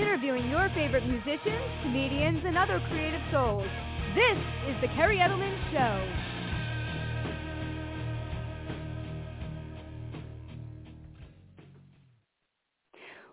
interviewing 0.00 0.48
your 0.48 0.68
favorite 0.74 1.06
musicians, 1.06 1.64
comedians, 1.82 2.40
and 2.46 2.56
other 2.56 2.80
creative 2.88 3.20
souls. 3.30 3.66
This 4.14 4.38
is 4.68 4.80
The 4.80 4.88
Kerri 4.88 5.18
Edelman 5.18 5.54
Show. 5.72 6.30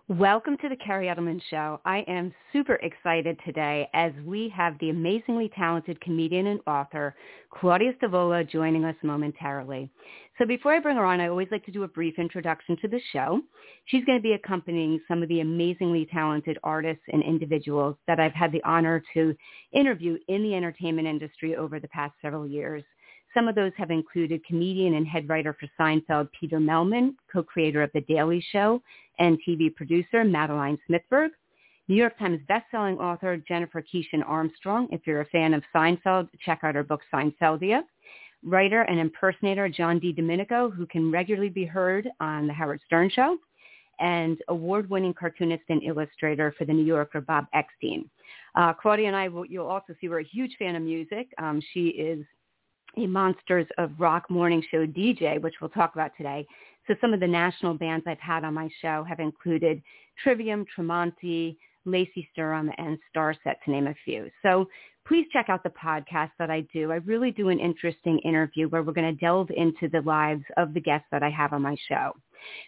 Welcome 0.09 0.55
to 0.61 0.69
the 0.69 0.75
Kerri 0.77 1.13
Edelman 1.13 1.41
Show. 1.49 1.81
I 1.83 1.99
am 2.07 2.33
super 2.53 2.75
excited 2.75 3.37
today 3.45 3.89
as 3.93 4.13
we 4.25 4.51
have 4.55 4.77
the 4.79 4.89
amazingly 4.89 5.51
talented 5.57 5.99
comedian 5.99 6.47
and 6.47 6.61
author 6.65 7.13
Claudia 7.49 7.91
Stavola 8.01 8.49
joining 8.49 8.85
us 8.85 8.95
momentarily. 9.03 9.89
So 10.37 10.45
before 10.45 10.73
I 10.75 10.79
bring 10.79 10.97
her 10.97 11.05
on, 11.05 11.19
I 11.19 11.29
always 11.29 11.47
like 11.49 11.65
to 11.65 11.71
do 11.71 11.81
a 11.83 11.87
brief 11.87 12.19
introduction 12.19 12.77
to 12.81 12.87
the 12.87 13.01
show. 13.11 13.41
She's 13.85 14.05
going 14.05 14.19
to 14.19 14.23
be 14.23 14.33
accompanying 14.33 15.01
some 15.07 15.23
of 15.23 15.29
the 15.29 15.39
amazingly 15.39 16.05
talented 16.05 16.59
artists 16.63 17.03
and 17.11 17.23
individuals 17.23 17.95
that 18.05 18.19
I've 18.19 18.33
had 18.33 18.51
the 18.51 18.63
honor 18.63 19.03
to 19.15 19.35
interview 19.71 20.19
in 20.27 20.43
the 20.43 20.53
entertainment 20.53 21.07
industry 21.07 21.55
over 21.55 21.79
the 21.79 21.87
past 21.87 22.13
several 22.21 22.45
years. 22.45 22.83
Some 23.33 23.47
of 23.47 23.55
those 23.55 23.71
have 23.77 23.89
included 23.89 24.45
comedian 24.45 24.93
and 24.93 25.07
head 25.07 25.27
writer 25.27 25.57
for 25.59 25.67
Seinfeld, 25.79 26.29
Peter 26.39 26.59
Mehlman, 26.59 27.15
co-creator 27.33 27.81
of 27.81 27.91
The 27.93 28.01
Daily 28.01 28.43
Show, 28.51 28.81
and 29.17 29.39
TV 29.47 29.73
producer 29.73 30.23
Madeleine 30.23 30.77
Smithberg. 30.87 31.29
New 31.87 31.95
York 31.95 32.17
Times 32.19 32.41
bestselling 32.49 32.99
author 32.99 33.37
Jennifer 33.37 33.81
Keishin 33.81 34.21
Armstrong. 34.25 34.87
If 34.91 35.07
you're 35.07 35.21
a 35.21 35.25
fan 35.25 35.53
of 35.53 35.63
Seinfeld, 35.73 36.29
check 36.45 36.59
out 36.63 36.75
her 36.75 36.83
book 36.83 37.01
Seinfeldia. 37.13 37.81
Writer 38.43 38.81
and 38.83 38.99
impersonator 38.99 39.69
John 39.69 39.99
DiDomenico, 39.99 40.73
who 40.73 40.85
can 40.85 41.11
regularly 41.11 41.49
be 41.49 41.65
heard 41.65 42.09
on 42.19 42.47
The 42.47 42.53
Howard 42.53 42.81
Stern 42.85 43.09
Show. 43.09 43.37
And 43.99 44.37
award-winning 44.47 45.15
cartoonist 45.15 45.63
and 45.69 45.81
illustrator 45.81 46.53
for 46.55 46.65
The 46.65 46.73
New 46.73 46.85
Yorker, 46.85 47.19
Bob 47.19 47.47
Eckstein. 47.55 48.07
Uh, 48.53 48.71
Claudia 48.73 49.07
and 49.07 49.15
I, 49.15 49.27
will, 49.27 49.45
you'll 49.45 49.65
also 49.65 49.95
see 49.99 50.07
we're 50.07 50.19
a 50.19 50.23
huge 50.23 50.55
fan 50.59 50.75
of 50.75 50.83
music. 50.83 51.29
Um, 51.39 51.61
she 51.73 51.87
is 51.87 52.23
a 52.95 53.07
Monsters 53.07 53.67
of 53.77 53.91
Rock 53.97 54.29
morning 54.29 54.63
show 54.69 54.85
DJ, 54.85 55.41
which 55.41 55.55
we'll 55.61 55.69
talk 55.69 55.95
about 55.95 56.11
today. 56.15 56.45
So 56.87 56.95
some 57.01 57.13
of 57.13 57.19
the 57.19 57.27
national 57.27 57.73
bands 57.73 58.05
I've 58.07 58.19
had 58.19 58.43
on 58.43 58.53
my 58.53 58.69
show 58.81 59.03
have 59.07 59.19
included 59.19 59.81
Trivium, 60.23 60.65
Tremonti, 60.75 61.57
Lacey 61.87 62.27
Sturm, 62.33 62.71
and 62.77 62.97
Starset, 63.15 63.55
to 63.65 63.71
name 63.71 63.87
a 63.87 63.95
few. 64.05 64.29
So 64.43 64.67
please 65.07 65.25
check 65.31 65.47
out 65.49 65.63
the 65.63 65.69
podcast 65.69 66.31
that 66.37 66.51
I 66.51 66.61
do. 66.73 66.91
I 66.91 66.95
really 66.97 67.31
do 67.31 67.49
an 67.49 67.59
interesting 67.59 68.19
interview 68.19 68.67
where 68.67 68.83
we're 68.83 68.93
going 68.93 69.15
to 69.15 69.19
delve 69.19 69.49
into 69.55 69.87
the 69.89 70.01
lives 70.01 70.43
of 70.57 70.73
the 70.73 70.81
guests 70.81 71.07
that 71.11 71.23
I 71.23 71.29
have 71.29 71.53
on 71.53 71.61
my 71.61 71.75
show. 71.87 72.11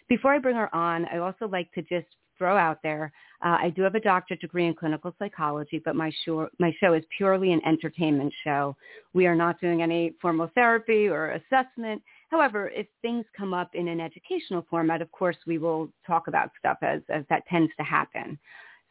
Before 0.08 0.32
I 0.32 0.38
bring 0.38 0.56
her 0.56 0.74
on, 0.74 1.06
I 1.12 1.18
also 1.18 1.46
like 1.46 1.70
to 1.72 1.82
just 1.82 2.06
throw 2.40 2.56
out 2.56 2.78
there, 2.82 3.12
uh, 3.44 3.58
I 3.60 3.70
do 3.76 3.82
have 3.82 3.94
a 3.94 4.00
doctorate 4.00 4.40
degree 4.40 4.66
in 4.66 4.74
clinical 4.74 5.14
psychology, 5.18 5.80
but 5.84 5.94
my 5.94 6.10
show, 6.24 6.48
my 6.58 6.74
show 6.80 6.94
is 6.94 7.04
purely 7.14 7.52
an 7.52 7.60
entertainment 7.66 8.32
show. 8.42 8.74
We 9.12 9.26
are 9.26 9.36
not 9.36 9.60
doing 9.60 9.82
any 9.82 10.14
formal 10.22 10.50
therapy 10.54 11.06
or 11.06 11.32
assessment. 11.32 12.02
However, 12.30 12.70
if 12.74 12.86
things 13.02 13.26
come 13.36 13.52
up 13.52 13.74
in 13.74 13.88
an 13.88 14.00
educational 14.00 14.64
format, 14.70 15.02
of 15.02 15.12
course, 15.12 15.36
we 15.46 15.58
will 15.58 15.90
talk 16.06 16.28
about 16.28 16.50
stuff 16.58 16.78
as, 16.80 17.02
as 17.10 17.24
that 17.28 17.46
tends 17.46 17.70
to 17.76 17.84
happen. 17.84 18.38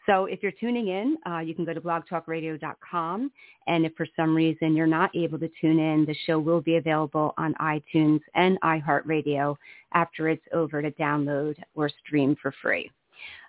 So 0.09 0.25
if 0.25 0.41
you're 0.41 0.51
tuning 0.53 0.87
in, 0.87 1.17
uh, 1.31 1.39
you 1.39 1.53
can 1.53 1.65
go 1.65 1.73
to 1.73 1.79
blogtalkradio.com. 1.79 3.31
And 3.67 3.85
if 3.85 3.93
for 3.95 4.07
some 4.15 4.35
reason 4.35 4.75
you're 4.75 4.87
not 4.87 5.15
able 5.15 5.37
to 5.37 5.49
tune 5.61 5.77
in, 5.77 6.03
the 6.05 6.15
show 6.25 6.39
will 6.39 6.61
be 6.61 6.77
available 6.77 7.35
on 7.37 7.53
iTunes 7.61 8.19
and 8.33 8.59
iHeartRadio 8.61 9.55
after 9.93 10.29
it's 10.29 10.45
over 10.51 10.81
to 10.81 10.89
download 10.91 11.57
or 11.75 11.91
stream 12.03 12.35
for 12.41 12.51
free. 12.59 12.89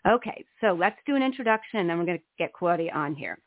Okay, 0.07 0.45
so 0.61 0.73
let's 0.79 0.99
do 1.07 1.17
an 1.17 1.23
introduction 1.23 1.81
and 1.81 1.89
then 1.89 1.99
we're 1.99 2.05
going 2.05 2.19
to 2.19 2.25
get 2.39 2.53
Claudia 2.53 2.93
on 2.93 3.15
here. 3.15 3.39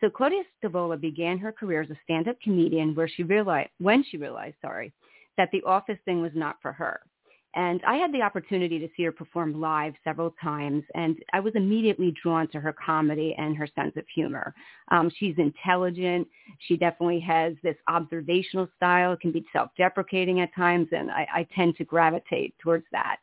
So 0.00 0.08
Claudia 0.08 0.42
Stavola 0.64 0.98
began 0.98 1.36
her 1.38 1.52
career 1.52 1.82
as 1.82 1.90
a 1.90 1.98
stand-up 2.04 2.40
comedian 2.42 2.94
where 2.94 3.08
she 3.08 3.22
realized, 3.22 3.70
when 3.78 4.02
she 4.02 4.16
realized, 4.16 4.56
sorry, 4.62 4.94
that 5.36 5.50
the 5.52 5.62
office 5.64 5.98
thing 6.06 6.22
was 6.22 6.32
not 6.34 6.56
for 6.62 6.72
her. 6.72 7.00
And 7.54 7.82
I 7.86 7.96
had 7.96 8.12
the 8.12 8.22
opportunity 8.22 8.78
to 8.78 8.88
see 8.96 9.02
her 9.04 9.12
perform 9.12 9.60
live 9.60 9.92
several 10.04 10.34
times, 10.42 10.84
and 10.94 11.18
I 11.34 11.40
was 11.40 11.54
immediately 11.54 12.14
drawn 12.22 12.48
to 12.48 12.60
her 12.60 12.72
comedy 12.72 13.34
and 13.36 13.54
her 13.56 13.68
sense 13.74 13.94
of 13.96 14.04
humor. 14.14 14.54
Um, 14.88 15.10
she's 15.18 15.34
intelligent. 15.36 16.26
She 16.66 16.78
definitely 16.78 17.20
has 17.20 17.52
this 17.62 17.76
observational 17.88 18.68
style. 18.76 19.12
It 19.12 19.20
can 19.20 19.32
be 19.32 19.44
self-deprecating 19.52 20.40
at 20.40 20.54
times, 20.54 20.88
and 20.92 21.10
I, 21.10 21.26
I 21.34 21.46
tend 21.54 21.76
to 21.76 21.84
gravitate 21.84 22.54
towards 22.58 22.86
that. 22.92 23.18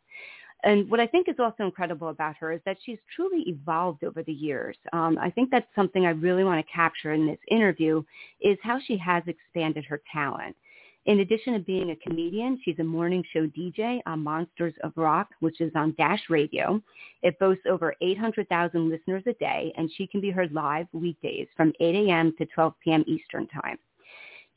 And 0.64 0.90
what 0.92 1.00
I 1.00 1.08
think 1.08 1.30
is 1.30 1.36
also 1.40 1.64
incredible 1.64 2.10
about 2.10 2.36
her 2.38 2.52
is 2.52 2.60
that 2.66 2.78
she's 2.86 3.00
truly 3.16 3.44
evolved 3.48 4.04
over 4.04 4.22
the 4.24 4.34
years. 4.34 4.76
Um, 4.92 5.18
I 5.18 5.30
think 5.32 5.50
that's 5.50 5.74
something 5.74 6.06
I 6.06 6.10
really 6.10 6.44
want 6.44 6.64
to 6.64 6.72
capture 6.72 7.14
in 7.14 7.26
this 7.26 7.40
interview 7.50 8.04
is 8.42 8.58
how 8.62 8.78
she 8.86 8.98
has 8.98 9.24
expanded 9.26 9.86
her 9.86 10.02
talent. 10.12 10.56
In 11.06 11.22
addition 11.22 11.54
to 11.54 11.60
being 11.60 11.92
a 11.92 11.96
comedian, 11.96 12.60
she's 12.64 12.78
a 12.80 12.84
morning 12.84 13.24
show 13.34 13.48
DJ 13.48 14.02
on 14.06 14.24
Monsters 14.24 14.74
of 14.84 14.92
Rock, 14.96 15.30
which 15.40 15.62
is 15.62 15.72
on 15.76 15.96
Dash 15.98 16.22
Radio. 16.30 16.82
It 17.24 17.40
boasts 17.40 17.64
over 17.70 17.96
800,000 18.02 18.90
listeners 18.90 19.24
a 19.26 19.34
day, 19.34 19.74
and 19.78 19.90
she 19.96 20.06
can 20.08 20.22
be 20.22 20.30
heard 20.30 20.52
live 20.52 20.88
weekdays 20.92 21.48
from 21.56 21.74
8 21.80 21.96
a.m. 21.96 22.34
to 22.38 22.46
12 22.46 22.74
p.m. 22.84 23.04
Eastern 23.08 23.48
Time. 23.48 23.78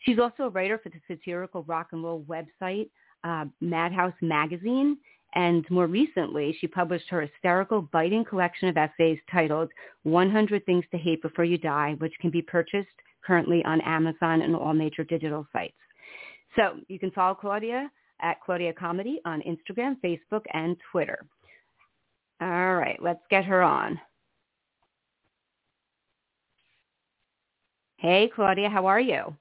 She's 0.00 0.18
also 0.18 0.44
a 0.44 0.50
writer 0.50 0.78
for 0.78 0.88
the 0.88 1.00
satirical 1.06 1.62
rock 1.62 1.88
and 1.92 2.02
roll 2.02 2.24
website, 2.24 2.90
uh, 3.24 3.44
Madhouse 3.60 4.14
Magazine, 4.20 4.98
and 5.34 5.64
more 5.70 5.86
recently, 5.86 6.56
she 6.60 6.66
published 6.66 7.08
her 7.08 7.22
hysterical, 7.22 7.82
biting 7.82 8.24
collection 8.24 8.68
of 8.68 8.76
essays 8.76 9.18
titled 9.30 9.70
100 10.02 10.66
Things 10.66 10.84
to 10.90 10.98
Hate 10.98 11.22
Before 11.22 11.44
You 11.44 11.56
Die, 11.56 11.94
which 11.98 12.12
can 12.20 12.30
be 12.30 12.42
purchased 12.42 12.88
currently 13.24 13.64
on 13.64 13.80
Amazon 13.80 14.42
and 14.42 14.54
all 14.54 14.74
major 14.74 15.04
digital 15.04 15.46
sites. 15.52 15.74
So 16.56 16.76
you 16.88 16.98
can 16.98 17.10
follow 17.10 17.34
Claudia 17.34 17.90
at 18.20 18.40
Claudia 18.40 18.72
Comedy 18.72 19.20
on 19.24 19.42
Instagram, 19.42 19.96
Facebook, 20.02 20.42
and 20.52 20.76
Twitter. 20.90 21.24
All 22.40 22.74
right, 22.74 22.98
let's 23.00 23.22
get 23.30 23.44
her 23.44 23.62
on. 23.62 24.00
Hey, 27.96 28.30
Claudia, 28.34 28.68
how 28.68 28.86
are 28.86 29.00
you? 29.00 29.36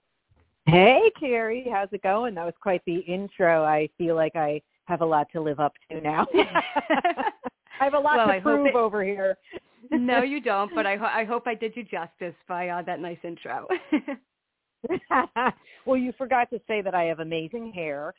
Hey, 0.67 1.11
Kerri, 1.19 1.65
how's 1.71 1.89
it 1.91 2.03
going? 2.03 2.35
That 2.35 2.45
was 2.45 2.53
quite 2.61 2.83
the 2.85 2.97
intro. 2.99 3.63
I 3.63 3.89
feel 3.97 4.15
like 4.15 4.35
I 4.35 4.61
have 4.85 5.01
a 5.01 5.05
lot 5.05 5.27
to 5.33 5.41
live 5.41 5.59
up 5.59 5.73
to 5.89 5.99
now. 5.99 6.27
I 6.35 7.85
have 7.85 7.95
a 7.95 7.99
lot 7.99 8.17
well, 8.17 8.27
to 8.27 8.33
I 8.33 8.39
prove 8.39 8.67
it, 8.67 8.75
over 8.75 9.03
here. 9.03 9.35
no, 9.89 10.21
you 10.21 10.39
don't, 10.43 10.71
but 10.75 10.85
I, 10.85 10.97
ho- 10.97 11.05
I 11.11 11.23
hope 11.23 11.47
I 11.47 11.55
did 11.55 11.75
you 11.75 11.83
justice 11.83 12.35
by 12.47 12.69
uh, 12.69 12.83
that 12.83 12.99
nice 12.99 13.17
intro. 13.23 13.67
well, 15.85 15.97
you 15.97 16.13
forgot 16.17 16.49
to 16.51 16.59
say 16.67 16.81
that 16.81 16.95
I 16.95 17.03
have 17.03 17.19
amazing 17.19 17.71
hair. 17.71 18.13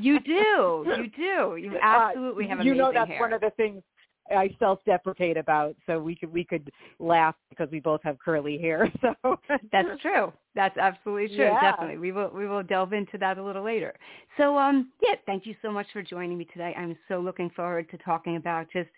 you 0.00 0.20
do. 0.20 0.84
You 0.86 1.10
do. 1.16 1.56
You 1.56 1.72
uh, 1.76 1.80
absolutely 1.82 2.46
uh, 2.46 2.48
have 2.48 2.60
amazing 2.60 2.74
hair. 2.74 2.74
You 2.74 2.74
know 2.74 2.92
that's 2.92 3.10
hair. 3.10 3.20
one 3.20 3.32
of 3.32 3.40
the 3.40 3.50
things 3.56 3.82
I 4.30 4.54
self-deprecate 4.58 5.36
about. 5.36 5.74
So 5.86 5.98
we 5.98 6.14
could 6.14 6.32
we 6.32 6.44
could 6.44 6.70
laugh 6.98 7.34
because 7.50 7.70
we 7.70 7.80
both 7.80 8.00
have 8.04 8.18
curly 8.18 8.58
hair. 8.58 8.92
So 9.22 9.38
that's 9.72 10.00
true. 10.02 10.32
That's 10.54 10.76
absolutely 10.76 11.28
true. 11.28 11.46
Yeah. 11.46 11.60
Definitely. 11.60 11.98
We 11.98 12.12
will 12.12 12.30
we 12.34 12.46
will 12.46 12.62
delve 12.62 12.92
into 12.92 13.16
that 13.18 13.38
a 13.38 13.42
little 13.42 13.64
later. 13.64 13.94
So 14.36 14.58
um 14.58 14.90
yeah, 15.02 15.14
thank 15.24 15.46
you 15.46 15.54
so 15.62 15.70
much 15.70 15.86
for 15.92 16.02
joining 16.02 16.36
me 16.36 16.46
today. 16.46 16.74
I'm 16.76 16.96
so 17.06 17.20
looking 17.20 17.50
forward 17.50 17.90
to 17.90 17.98
talking 17.98 18.36
about 18.36 18.66
just 18.72 18.90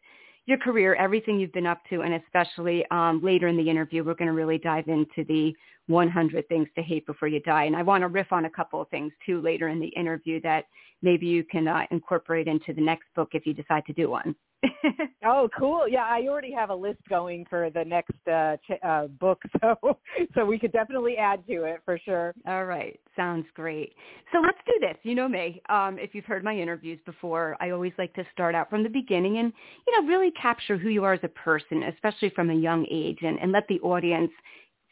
your 0.46 0.58
career, 0.58 0.94
everything 0.94 1.38
you've 1.38 1.52
been 1.52 1.66
up 1.66 1.80
to, 1.90 2.02
and 2.02 2.14
especially 2.14 2.84
um, 2.90 3.20
later 3.22 3.48
in 3.48 3.56
the 3.56 3.68
interview, 3.68 4.02
we're 4.02 4.14
going 4.14 4.26
to 4.26 4.32
really 4.34 4.58
dive 4.58 4.88
into 4.88 5.24
the 5.28 5.54
100 5.86 6.48
things 6.48 6.68
to 6.76 6.82
hate 6.82 7.06
before 7.06 7.28
you 7.28 7.40
die. 7.40 7.64
And 7.64 7.76
I 7.76 7.82
want 7.82 8.02
to 8.02 8.08
riff 8.08 8.32
on 8.32 8.44
a 8.44 8.50
couple 8.50 8.80
of 8.80 8.88
things 8.88 9.12
too 9.24 9.40
later 9.40 9.68
in 9.68 9.80
the 9.80 9.88
interview 9.88 10.40
that 10.42 10.64
maybe 11.02 11.26
you 11.26 11.44
can 11.44 11.68
uh, 11.68 11.86
incorporate 11.90 12.46
into 12.46 12.72
the 12.72 12.80
next 12.80 13.06
book 13.14 13.30
if 13.32 13.46
you 13.46 13.54
decide 13.54 13.84
to 13.86 13.92
do 13.92 14.10
one. 14.10 14.34
oh, 15.24 15.48
cool! 15.58 15.88
Yeah, 15.88 16.04
I 16.04 16.26
already 16.28 16.52
have 16.52 16.70
a 16.70 16.74
list 16.74 17.00
going 17.08 17.46
for 17.48 17.70
the 17.70 17.84
next 17.84 18.12
uh, 18.30 18.56
ch- 18.58 18.82
uh, 18.84 19.06
book, 19.06 19.40
so 19.60 19.98
so 20.34 20.44
we 20.44 20.58
could 20.58 20.72
definitely 20.72 21.16
add 21.16 21.46
to 21.46 21.64
it 21.64 21.80
for 21.84 21.98
sure. 21.98 22.34
All 22.46 22.66
right, 22.66 22.98
sounds 23.16 23.46
great. 23.54 23.94
So 24.32 24.40
let's 24.40 24.58
do 24.66 24.74
this. 24.80 24.96
You 25.02 25.14
know 25.14 25.28
me. 25.28 25.62
Um, 25.70 25.98
if 25.98 26.14
you've 26.14 26.26
heard 26.26 26.44
my 26.44 26.54
interviews 26.54 26.98
before, 27.06 27.56
I 27.60 27.70
always 27.70 27.92
like 27.96 28.12
to 28.14 28.24
start 28.32 28.54
out 28.54 28.68
from 28.68 28.82
the 28.82 28.90
beginning 28.90 29.38
and 29.38 29.52
you 29.86 30.00
know 30.00 30.06
really 30.06 30.30
capture 30.32 30.76
who 30.76 30.90
you 30.90 31.04
are 31.04 31.14
as 31.14 31.20
a 31.22 31.28
person, 31.28 31.84
especially 31.84 32.30
from 32.30 32.50
a 32.50 32.54
young 32.54 32.86
age, 32.90 33.18
and, 33.22 33.38
and 33.40 33.52
let 33.52 33.66
the 33.68 33.80
audience 33.80 34.32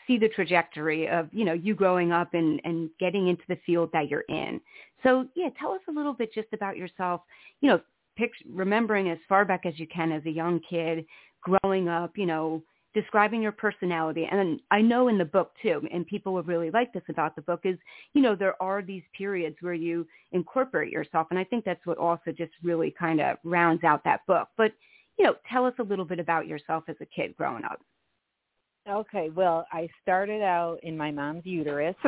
see 0.07 0.17
the 0.17 0.29
trajectory 0.31 1.09
of 1.09 1.29
you 1.31 1.45
know 1.45 1.53
you 1.53 1.75
growing 1.75 2.11
up 2.11 2.33
and 2.33 2.61
and 2.65 2.89
getting 2.99 3.29
into 3.29 3.45
the 3.49 3.59
field 3.67 3.91
that 3.93 4.09
you're 4.09 4.25
in. 4.29 4.61
So 5.03 5.27
yeah, 5.35 5.49
tell 5.61 5.73
us 5.73 5.83
a 5.89 5.93
little 5.93 6.15
bit 6.15 6.33
just 6.33 6.49
about 6.55 6.79
yourself. 6.79 7.21
You 7.61 7.71
know, 7.71 7.81
picture, 8.19 8.45
remembering 8.53 9.09
as 9.09 9.19
far 9.29 9.45
back 9.45 9.65
as 9.65 9.79
you 9.79 9.87
can 9.87 10.13
as 10.13 10.25
a 10.27 10.31
young 10.31 10.61
kid, 10.69 11.07
growing 11.41 11.89
up, 11.89 12.13
you 12.17 12.27
know, 12.27 12.63
describing 12.95 13.41
your 13.41 13.53
personality. 13.53 14.27
And 14.31 14.61
I 14.71 14.81
know 14.81 15.09
in 15.09 15.19
the 15.19 15.25
book 15.25 15.53
too, 15.63 15.83
and 15.93 16.07
people 16.07 16.35
will 16.35 16.43
really 16.43 16.71
like 16.71 16.93
this 16.93 17.03
about 17.09 17.37
the 17.37 17.43
book 17.43 17.61
is, 17.65 17.79
you 18.15 18.21
know, 18.21 18.35
there 18.35 18.61
are 18.61 18.83
these 18.83 19.03
periods 19.17 19.57
where 19.61 19.75
you 19.75 20.07
incorporate 20.33 20.93
yourself. 20.93 21.29
And 21.31 21.39
I 21.39 21.45
think 21.45 21.65
that's 21.65 21.85
what 21.87 21.99
also 21.99 22.33
just 22.37 22.53
really 22.63 22.93
kind 22.99 23.21
of 23.21 23.37
rounds 23.45 23.85
out 23.85 24.03
that 24.05 24.27
book. 24.27 24.49
But 24.57 24.73
you 25.19 25.25
know, 25.25 25.35
tell 25.51 25.65
us 25.65 25.75
a 25.79 25.83
little 25.83 26.05
bit 26.05 26.21
about 26.21 26.47
yourself 26.47 26.85
as 26.89 26.97
a 27.01 27.07
kid 27.07 27.37
growing 27.37 27.65
up. 27.65 27.81
Okay, 28.89 29.31
well, 29.35 29.67
I 29.73 29.89
started 30.03 30.43
out 30.43 30.79
in 30.83 30.97
my 30.97 31.11
mom's 31.11 31.45
uterus. 31.45 31.97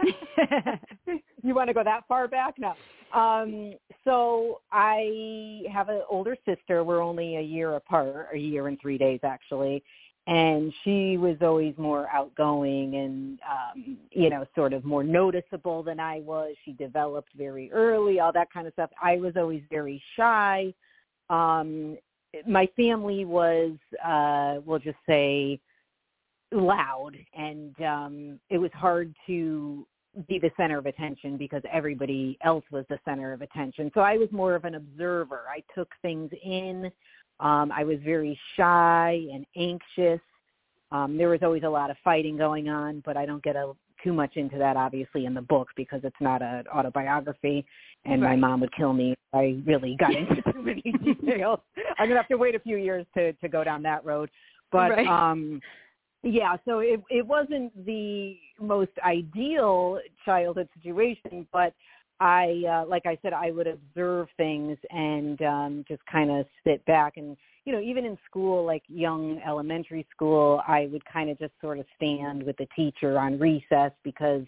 you 1.42 1.54
want 1.54 1.68
to 1.68 1.74
go 1.74 1.84
that 1.84 2.04
far 2.08 2.28
back? 2.28 2.54
No. 2.58 2.74
Um, 3.18 3.74
so 4.04 4.60
I 4.70 5.62
have 5.72 5.88
an 5.88 6.02
older 6.10 6.36
sister. 6.46 6.84
We're 6.84 7.02
only 7.02 7.36
a 7.36 7.40
year 7.40 7.74
apart, 7.74 8.28
a 8.34 8.38
year 8.38 8.68
and 8.68 8.78
three 8.80 8.98
days 8.98 9.20
actually. 9.22 9.82
And 10.26 10.72
she 10.84 11.16
was 11.16 11.36
always 11.40 11.74
more 11.78 12.06
outgoing 12.12 12.96
and, 12.96 13.38
um, 13.50 13.96
you 14.10 14.28
know, 14.28 14.44
sort 14.54 14.74
of 14.74 14.84
more 14.84 15.02
noticeable 15.02 15.82
than 15.82 15.98
I 15.98 16.20
was. 16.20 16.54
She 16.66 16.72
developed 16.72 17.30
very 17.34 17.72
early, 17.72 18.20
all 18.20 18.32
that 18.34 18.52
kind 18.52 18.66
of 18.66 18.74
stuff. 18.74 18.90
I 19.02 19.16
was 19.16 19.34
always 19.36 19.62
very 19.70 20.02
shy. 20.16 20.74
Um, 21.30 21.96
my 22.46 22.68
family 22.76 23.24
was, 23.24 23.72
uh, 24.04 24.60
we'll 24.66 24.80
just 24.80 24.98
say, 25.06 25.60
loud 26.52 27.12
and 27.36 27.78
um 27.82 28.40
it 28.48 28.56
was 28.56 28.70
hard 28.72 29.14
to 29.26 29.86
be 30.26 30.38
the 30.38 30.50
center 30.56 30.78
of 30.78 30.86
attention 30.86 31.36
because 31.36 31.62
everybody 31.70 32.38
else 32.42 32.64
was 32.70 32.84
the 32.88 32.98
center 33.04 33.32
of 33.32 33.42
attention. 33.42 33.90
So 33.94 34.00
I 34.00 34.16
was 34.16 34.28
more 34.32 34.54
of 34.54 34.64
an 34.64 34.74
observer. 34.74 35.42
I 35.48 35.62
took 35.74 35.88
things 36.02 36.30
in. 36.42 36.90
Um 37.40 37.70
I 37.72 37.84
was 37.84 37.98
very 38.04 38.38
shy 38.56 39.22
and 39.32 39.46
anxious. 39.56 40.20
Um 40.90 41.16
there 41.16 41.28
was 41.28 41.40
always 41.42 41.62
a 41.62 41.68
lot 41.68 41.90
of 41.90 41.96
fighting 42.02 42.36
going 42.36 42.68
on, 42.68 43.02
but 43.04 43.16
I 43.16 43.26
don't 43.26 43.42
get 43.42 43.56
a, 43.56 43.72
too 44.02 44.12
much 44.12 44.36
into 44.36 44.58
that 44.58 44.76
obviously 44.76 45.26
in 45.26 45.34
the 45.34 45.42
book 45.42 45.68
because 45.76 46.00
it's 46.04 46.16
not 46.20 46.42
an 46.42 46.64
autobiography 46.68 47.64
and 48.04 48.22
right. 48.22 48.30
my 48.30 48.48
mom 48.48 48.60
would 48.60 48.74
kill 48.74 48.92
me 48.92 49.12
if 49.12 49.18
I 49.34 49.60
really 49.66 49.96
got 49.98 50.14
into 50.16 50.40
too 50.52 50.62
many 50.62 50.82
details. 51.04 51.60
I'm 51.98 52.06
going 52.06 52.10
to 52.10 52.16
have 52.16 52.28
to 52.28 52.36
wait 52.36 52.54
a 52.54 52.60
few 52.60 52.76
years 52.76 53.06
to 53.14 53.32
to 53.34 53.48
go 53.48 53.62
down 53.62 53.82
that 53.82 54.04
road. 54.04 54.30
But 54.72 54.90
right. 54.90 55.06
um 55.06 55.60
yeah, 56.22 56.56
so 56.64 56.80
it 56.80 57.00
it 57.10 57.26
wasn't 57.26 57.72
the 57.86 58.36
most 58.60 58.90
ideal 59.04 60.00
childhood 60.24 60.68
situation, 60.74 61.46
but 61.52 61.74
I 62.20 62.62
uh, 62.68 62.88
like 62.88 63.06
I 63.06 63.18
said 63.22 63.32
I 63.32 63.50
would 63.50 63.66
observe 63.68 64.28
things 64.36 64.76
and 64.90 65.40
um 65.42 65.84
just 65.86 66.02
kind 66.10 66.30
of 66.30 66.46
sit 66.64 66.84
back 66.86 67.16
and 67.16 67.36
you 67.64 67.72
know 67.72 67.80
even 67.80 68.04
in 68.04 68.18
school 68.28 68.64
like 68.64 68.82
young 68.88 69.40
elementary 69.46 70.06
school 70.10 70.60
I 70.66 70.88
would 70.92 71.04
kind 71.04 71.30
of 71.30 71.38
just 71.38 71.52
sort 71.60 71.78
of 71.78 71.86
stand 71.96 72.42
with 72.42 72.56
the 72.56 72.66
teacher 72.74 73.18
on 73.18 73.38
recess 73.38 73.92
because 74.02 74.42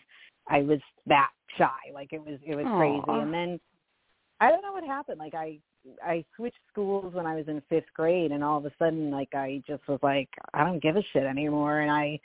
I 0.49 0.63
was 0.63 0.81
that 1.07 1.31
shy. 1.57 1.93
Like 1.95 2.13
it 2.13 2.25
was 2.25 2.41
it 2.45 2.57
was 2.57 2.67
Aww. 2.67 3.05
crazy 3.05 3.21
and 3.21 3.33
then 3.33 3.61
I 4.41 4.51
don't 4.51 4.63
know 4.63 4.73
what 4.73 4.85
happened. 4.85 5.19
Like 5.19 5.35
I 5.35 5.61
I 6.05 6.25
switched 6.37 6.59
schools 6.71 7.15
when 7.15 7.27
I 7.27 7.35
was 7.35 7.49
in 7.49 7.63
fifth 7.69 7.93
grade, 7.95 8.33
and 8.33 8.45
all 8.45 8.59
of 8.59 8.67
a 8.67 8.73
sudden, 8.79 9.11
like 9.11 9.35
I 9.35 9.63
just 9.67 9.87
was 9.89 9.99
like, 10.03 10.29
I 10.53 10.65
don't 10.65 10.83
give 10.83 10.97
a 10.97 11.03
shit 11.13 11.25
anymore, 11.25 11.81
and 11.81 11.91
I 11.91 12.21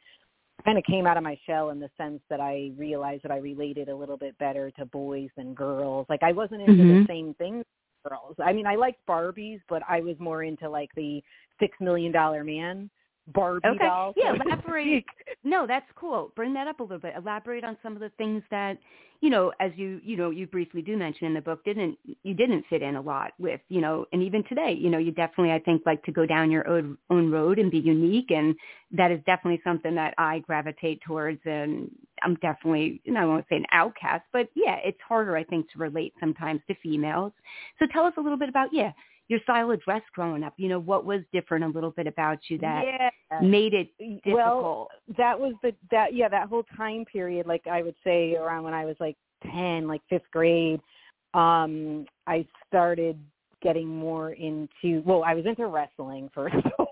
kind 0.63 0.77
of 0.77 0.83
came 0.83 1.05
out 1.05 1.17
of 1.17 1.23
my 1.23 1.37
shell 1.45 1.69
in 1.69 1.79
the 1.79 1.89
sense 1.97 2.21
that 2.29 2.39
I 2.39 2.71
realized 2.77 3.23
that 3.23 3.31
I 3.31 3.37
related 3.37 3.89
a 3.89 3.95
little 3.95 4.17
bit 4.17 4.37
better 4.37 4.71
to 4.71 4.85
boys 4.85 5.29
than 5.37 5.53
girls. 5.53 6.05
Like 6.09 6.23
I 6.23 6.31
wasn't 6.31 6.61
into 6.61 6.83
mm-hmm. 6.83 6.99
the 7.01 7.05
same 7.07 7.33
things 7.35 7.65
girls. 8.07 8.35
I 8.43 8.53
mean, 8.53 8.67
I 8.67 8.75
liked 8.75 9.05
Barbies, 9.07 9.59
but 9.67 9.81
I 9.87 9.99
was 10.01 10.15
more 10.19 10.43
into 10.43 10.69
like 10.69 10.89
the 10.95 11.21
six 11.59 11.75
million 11.79 12.11
dollar 12.11 12.43
man 12.43 12.89
Barbie 13.33 13.67
okay. 13.67 13.85
doll. 13.85 14.13
Yeah, 14.15 14.33
elaborate. 14.45 15.05
no, 15.43 15.65
that's 15.65 15.85
cool. 15.95 16.31
Bring 16.35 16.53
that 16.53 16.67
up 16.67 16.79
a 16.79 16.83
little 16.83 16.99
bit. 16.99 17.13
Elaborate 17.17 17.63
on 17.63 17.77
some 17.81 17.93
of 17.93 17.99
the 17.99 18.11
things 18.17 18.43
that, 18.51 18.77
you 19.21 19.31
know, 19.31 19.51
as 19.59 19.71
you, 19.75 19.99
you 20.03 20.15
know, 20.15 20.29
you 20.29 20.45
briefly 20.45 20.83
do 20.83 20.95
mention 20.95 21.25
in 21.25 21.33
the 21.33 21.41
book, 21.41 21.63
didn't 21.65 21.97
you 22.21 22.35
didn't 22.35 22.65
fit 22.69 22.83
in 22.83 22.95
a 22.97 23.01
lot 23.01 23.33
with, 23.39 23.61
you 23.69 23.81
know, 23.81 24.05
and 24.13 24.21
even 24.21 24.43
today, 24.43 24.77
you 24.79 24.89
know, 24.91 24.99
you 24.99 25.11
definitely 25.11 25.53
I 25.53 25.59
think 25.59 25.81
like 25.87 26.03
to 26.03 26.11
go 26.11 26.27
down 26.27 26.51
your 26.51 26.67
own 26.67 26.97
own 27.09 27.31
road 27.31 27.57
and 27.57 27.71
be 27.71 27.79
unique, 27.79 28.29
and 28.29 28.55
that 28.91 29.11
is 29.11 29.19
definitely 29.25 29.61
something 29.63 29.95
that 29.95 30.13
I 30.19 30.39
gravitate 30.39 31.01
towards, 31.01 31.39
and 31.45 31.89
I'm 32.21 32.35
definitely, 32.35 33.01
you 33.05 33.13
know, 33.13 33.21
I 33.21 33.25
won't 33.25 33.45
say 33.49 33.55
an 33.55 33.65
outcast, 33.71 34.23
but 34.33 34.49
yeah, 34.53 34.77
it's 34.83 34.99
harder 35.07 35.35
I 35.35 35.43
think 35.43 35.71
to 35.71 35.79
relate 35.79 36.13
sometimes 36.19 36.61
to 36.67 36.75
females. 36.83 37.31
So 37.79 37.87
tell 37.91 38.05
us 38.05 38.13
a 38.17 38.21
little 38.21 38.37
bit 38.37 38.49
about 38.49 38.69
yeah 38.71 38.91
your 39.27 39.39
style 39.41 39.71
of 39.71 39.81
dress 39.81 40.01
growing 40.13 40.43
up? 40.43 40.53
You 40.57 40.69
know, 40.69 40.79
what 40.79 41.05
was 41.05 41.21
different 41.33 41.63
a 41.63 41.67
little 41.67 41.91
bit 41.91 42.07
about 42.07 42.39
you 42.49 42.57
that 42.59 42.83
yeah. 42.85 43.39
made 43.41 43.73
it 43.73 43.89
difficult? 43.97 44.35
Well, 44.35 44.87
that 45.17 45.39
was 45.39 45.53
the 45.63 45.73
that 45.91 46.13
yeah 46.13 46.29
that 46.29 46.47
whole 46.47 46.65
time 46.77 47.05
period. 47.05 47.47
Like 47.47 47.65
I 47.67 47.81
would 47.81 47.95
say 48.03 48.35
around 48.35 48.63
when 48.63 48.73
I 48.73 48.85
was 48.85 48.95
like 48.99 49.17
ten, 49.51 49.87
like 49.87 50.01
fifth 50.09 50.29
grade, 50.31 50.79
um, 51.33 52.05
I 52.27 52.45
started 52.67 53.19
getting 53.61 53.87
more 53.87 54.31
into. 54.31 55.01
Well, 55.05 55.23
I 55.23 55.33
was 55.33 55.45
into 55.45 55.67
wrestling 55.67 56.29
first 56.33 56.55
of 56.55 56.71
all. 56.79 56.87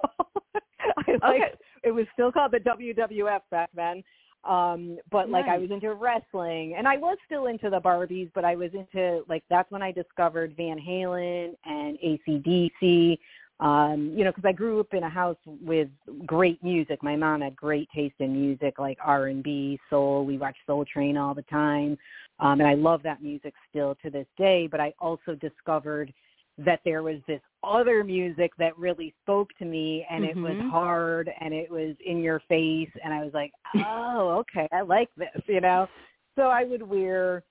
I 0.55 1.11
okay. 1.11 1.17
like, 1.21 1.59
it 1.83 1.91
was 1.91 2.05
still 2.13 2.31
called 2.31 2.51
the 2.51 2.59
WWF 2.59 3.41
back 3.51 3.69
then. 3.75 4.03
Um, 4.45 4.97
but 5.09 5.29
nice. 5.29 5.43
like 5.43 5.49
I 5.49 5.57
was 5.57 5.71
into 5.71 5.93
wrestling 5.93 6.75
and 6.77 6.85
I 6.87 6.97
was 6.97 7.17
still 7.25 7.45
into 7.45 7.69
the 7.69 7.79
Barbies, 7.79 8.29
but 8.35 8.43
I 8.43 8.55
was 8.55 8.71
into 8.73 9.23
like 9.29 9.43
that's 9.49 9.71
when 9.71 9.81
I 9.81 9.91
discovered 9.91 10.55
Van 10.57 10.77
Halen 10.77 11.55
and 11.65 11.97
ACDC. 11.99 13.17
Um, 13.59 14.11
you 14.13 14.25
know, 14.25 14.31
because 14.31 14.45
I 14.45 14.51
grew 14.51 14.81
up 14.81 14.93
in 14.93 15.03
a 15.03 15.09
house 15.09 15.37
with 15.45 15.87
great 16.25 16.61
music. 16.61 17.01
My 17.01 17.15
mom 17.15 17.41
had 17.41 17.55
great 17.55 17.87
taste 17.95 18.15
in 18.19 18.33
music, 18.33 18.79
like 18.79 18.97
R 19.01 19.27
and 19.27 19.41
B, 19.41 19.79
soul. 19.89 20.25
We 20.25 20.37
watched 20.37 20.57
Soul 20.67 20.83
Train 20.83 21.15
all 21.15 21.33
the 21.33 21.43
time, 21.43 21.97
um, 22.39 22.59
and 22.59 22.67
I 22.67 22.73
love 22.73 23.03
that 23.03 23.23
music 23.23 23.53
still 23.69 23.95
to 24.03 24.09
this 24.09 24.25
day. 24.37 24.67
But 24.67 24.81
I 24.81 24.93
also 24.99 25.35
discovered 25.35 26.13
that 26.57 26.79
there 26.85 27.01
was 27.01 27.17
this 27.27 27.41
other 27.63 28.03
music 28.03 28.51
that 28.59 28.77
really 28.77 29.13
spoke 29.23 29.49
to 29.57 29.65
me 29.65 30.05
and 30.09 30.23
mm-hmm. 30.23 30.39
it 30.39 30.41
was 30.41 30.57
mm-hmm. 30.57 30.69
hard 30.69 31.29
and 31.39 31.53
it 31.53 31.71
was 31.71 31.95
in 32.05 32.21
your 32.21 32.41
face 32.47 32.89
and 33.03 33.13
I 33.13 33.23
was 33.23 33.33
like, 33.33 33.51
"Oh, 33.75 34.29
okay, 34.41 34.67
I 34.71 34.81
like 34.81 35.09
this," 35.17 35.29
you 35.47 35.61
know. 35.61 35.87
So 36.35 36.43
I 36.43 36.63
would 36.63 36.81
wear 36.81 37.43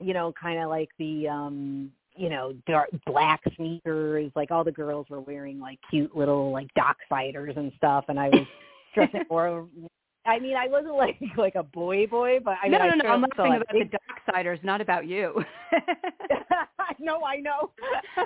you 0.00 0.12
know, 0.12 0.32
kind 0.40 0.60
of 0.60 0.68
like 0.68 0.90
the 0.98 1.28
um 1.28 1.90
you 2.18 2.30
know, 2.30 2.54
dark 2.66 2.88
black 3.04 3.42
sneakers, 3.56 4.32
like 4.34 4.50
all 4.50 4.64
the 4.64 4.72
girls 4.72 5.06
were 5.10 5.20
wearing 5.20 5.60
like 5.60 5.78
cute 5.90 6.16
little 6.16 6.50
like 6.50 6.72
dock 6.74 6.96
fighters 7.08 7.54
and 7.56 7.70
stuff 7.76 8.06
and 8.08 8.18
I 8.18 8.28
was 8.30 8.46
dressing 8.94 9.24
more 9.30 9.66
I 10.26 10.38
mean, 10.38 10.56
I 10.56 10.68
wasn't 10.68 10.94
like 10.96 11.18
like 11.36 11.54
a 11.54 11.62
boy 11.62 12.06
boy, 12.06 12.38
but 12.44 12.56
I 12.62 12.68
no, 12.68 12.78
mean, 12.78 12.98
no, 12.98 13.04
no. 13.04 13.10
I'm 13.10 13.22
laughing 13.22 13.54
about 13.56 13.66
big... 13.72 13.90
the 13.90 13.98
Docksiders, 14.32 14.62
not 14.64 14.80
about 14.80 15.06
you. 15.06 15.42
I 16.78 16.94
know, 16.98 17.24
I 17.24 17.36
know. 17.36 17.70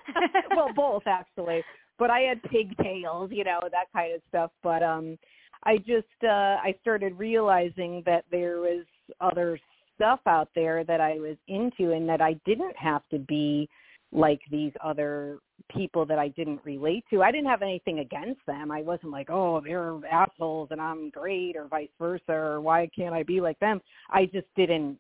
well, 0.57 0.71
both 0.75 1.03
actually, 1.07 1.63
but 1.99 2.11
I 2.11 2.21
had 2.21 2.43
pigtails, 2.45 3.31
you 3.33 3.45
know, 3.45 3.61
that 3.71 3.87
kind 3.93 4.15
of 4.15 4.21
stuff. 4.29 4.51
But 4.63 4.83
um, 4.83 5.19
I 5.65 5.79
just 5.79 6.07
uh, 6.23 6.57
I 6.63 6.75
started 6.81 7.19
realizing 7.19 8.03
that 8.07 8.25
there 8.31 8.59
was 8.59 8.85
other 9.21 9.59
stuff 9.97 10.21
out 10.27 10.49
there 10.55 10.85
that 10.85 11.01
I 11.01 11.15
was 11.15 11.37
into, 11.49 11.93
and 11.93 12.09
that 12.09 12.21
I 12.21 12.35
didn't 12.47 12.77
have 12.77 13.03
to 13.11 13.19
be 13.19 13.69
like 14.13 14.41
these 14.51 14.73
other 14.83 15.39
people 15.75 16.05
that 16.07 16.19
I 16.19 16.29
didn't 16.29 16.61
relate 16.65 17.05
to. 17.11 17.23
I 17.23 17.31
didn't 17.31 17.49
have 17.49 17.63
anything 17.63 18.01
against 18.01 18.41
them. 18.47 18.71
I 18.71 18.83
wasn't 18.83 19.13
like, 19.13 19.29
oh, 19.31 19.61
they're 19.61 19.99
assholes 20.11 20.69
and 20.71 20.81
I'm 20.81 21.11
great 21.11 21.57
or 21.57 21.67
vice 21.69 21.89
versa 21.99 22.33
or 22.33 22.61
why 22.61 22.89
can't 22.95 23.15
I 23.15 23.23
be 23.23 23.41
like 23.41 23.59
them? 23.61 23.81
I 24.11 24.27
just 24.27 24.47
didn't 24.57 24.99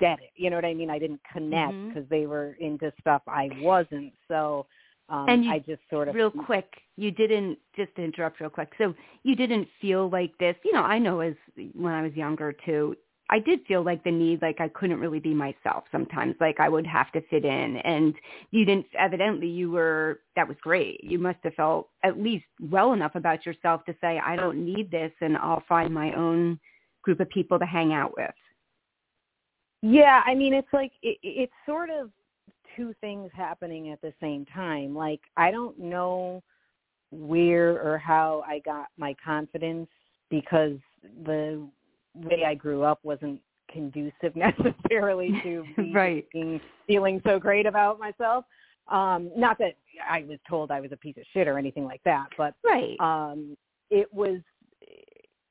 get 0.00 0.18
it. 0.20 0.30
You 0.36 0.50
know 0.50 0.56
what 0.56 0.64
I 0.64 0.74
mean? 0.74 0.90
I 0.90 0.98
didn't 0.98 1.20
connect 1.32 1.72
because 1.88 2.04
mm-hmm. 2.04 2.14
they 2.14 2.26
were 2.26 2.56
into 2.60 2.92
stuff 3.00 3.22
I 3.26 3.50
wasn't. 3.60 4.12
So 4.28 4.66
um, 5.08 5.28
and 5.28 5.44
you, 5.44 5.50
I 5.50 5.58
just 5.58 5.82
sort 5.90 6.08
of 6.08 6.14
real 6.14 6.30
quick, 6.30 6.72
you 6.96 7.10
didn't 7.10 7.58
just 7.76 7.94
to 7.96 8.02
interrupt 8.02 8.40
real 8.40 8.50
quick. 8.50 8.72
So 8.78 8.94
you 9.24 9.36
didn't 9.36 9.68
feel 9.80 10.08
like 10.08 10.36
this. 10.38 10.56
You 10.64 10.72
know, 10.72 10.82
I 10.82 10.98
know 10.98 11.20
as 11.20 11.34
when 11.74 11.92
I 11.92 12.02
was 12.02 12.14
younger 12.14 12.52
too. 12.64 12.96
I 13.32 13.38
did 13.38 13.60
feel 13.66 13.82
like 13.82 14.04
the 14.04 14.10
need, 14.10 14.42
like 14.42 14.60
I 14.60 14.68
couldn't 14.68 15.00
really 15.00 15.18
be 15.18 15.32
myself 15.32 15.84
sometimes, 15.90 16.34
like 16.38 16.60
I 16.60 16.68
would 16.68 16.86
have 16.86 17.10
to 17.12 17.22
fit 17.30 17.46
in. 17.46 17.78
And 17.78 18.14
you 18.50 18.66
didn't, 18.66 18.84
evidently 18.98 19.48
you 19.48 19.70
were, 19.70 20.20
that 20.36 20.46
was 20.46 20.58
great. 20.60 21.02
You 21.02 21.18
must 21.18 21.38
have 21.44 21.54
felt 21.54 21.88
at 22.04 22.22
least 22.22 22.44
well 22.60 22.92
enough 22.92 23.14
about 23.14 23.46
yourself 23.46 23.86
to 23.86 23.94
say, 24.02 24.20
I 24.22 24.36
don't 24.36 24.62
need 24.62 24.90
this 24.90 25.12
and 25.22 25.38
I'll 25.38 25.64
find 25.66 25.94
my 25.94 26.12
own 26.12 26.60
group 27.00 27.20
of 27.20 27.30
people 27.30 27.58
to 27.58 27.64
hang 27.64 27.94
out 27.94 28.14
with. 28.18 28.34
Yeah, 29.80 30.20
I 30.26 30.34
mean, 30.34 30.52
it's 30.52 30.72
like, 30.74 30.92
it, 31.02 31.16
it's 31.22 31.52
sort 31.64 31.88
of 31.88 32.10
two 32.76 32.94
things 33.00 33.30
happening 33.34 33.92
at 33.92 34.02
the 34.02 34.12
same 34.20 34.44
time. 34.44 34.94
Like, 34.94 35.20
I 35.38 35.50
don't 35.50 35.78
know 35.78 36.42
where 37.10 37.80
or 37.82 37.96
how 37.96 38.44
I 38.46 38.58
got 38.58 38.88
my 38.98 39.16
confidence 39.24 39.88
because 40.28 40.76
the 41.24 41.66
way 42.14 42.44
I 42.46 42.54
grew 42.54 42.82
up 42.82 43.00
wasn't 43.02 43.40
conducive 43.70 44.34
necessarily 44.36 45.30
to 45.42 45.64
right. 45.92 46.26
being, 46.32 46.60
feeling 46.86 47.20
so 47.24 47.38
great 47.38 47.66
about 47.66 47.98
myself. 47.98 48.44
Um, 48.88 49.30
not 49.36 49.58
that 49.58 49.76
I 50.08 50.24
was 50.28 50.38
told 50.48 50.70
I 50.70 50.80
was 50.80 50.92
a 50.92 50.96
piece 50.96 51.16
of 51.16 51.22
shit 51.32 51.46
or 51.46 51.56
anything 51.56 51.84
like 51.84 52.02
that, 52.04 52.26
but 52.36 52.54
right. 52.64 52.96
um, 53.00 53.56
it 53.90 54.12
was 54.12 54.40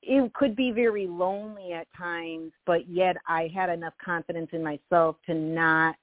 it 0.03 0.33
could 0.33 0.55
be 0.55 0.71
very 0.71 1.07
lonely 1.07 1.73
at 1.73 1.87
times, 1.95 2.51
but 2.65 2.89
yet 2.89 3.15
I 3.27 3.51
had 3.53 3.69
enough 3.69 3.93
confidence 4.03 4.49
in 4.51 4.63
myself 4.63 5.17
to 5.27 5.33
not 5.35 5.95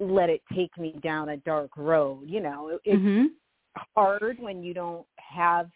let 0.00 0.30
it 0.30 0.42
take 0.54 0.76
me 0.78 0.98
down 1.02 1.28
a 1.28 1.36
dark 1.38 1.70
road. 1.76 2.22
You 2.26 2.40
know, 2.40 2.78
it, 2.84 2.96
mm-hmm. 2.98 3.26
hard 3.94 4.38
when 4.40 4.62
you 4.62 4.74
don't 4.74 5.06
have 5.16 5.70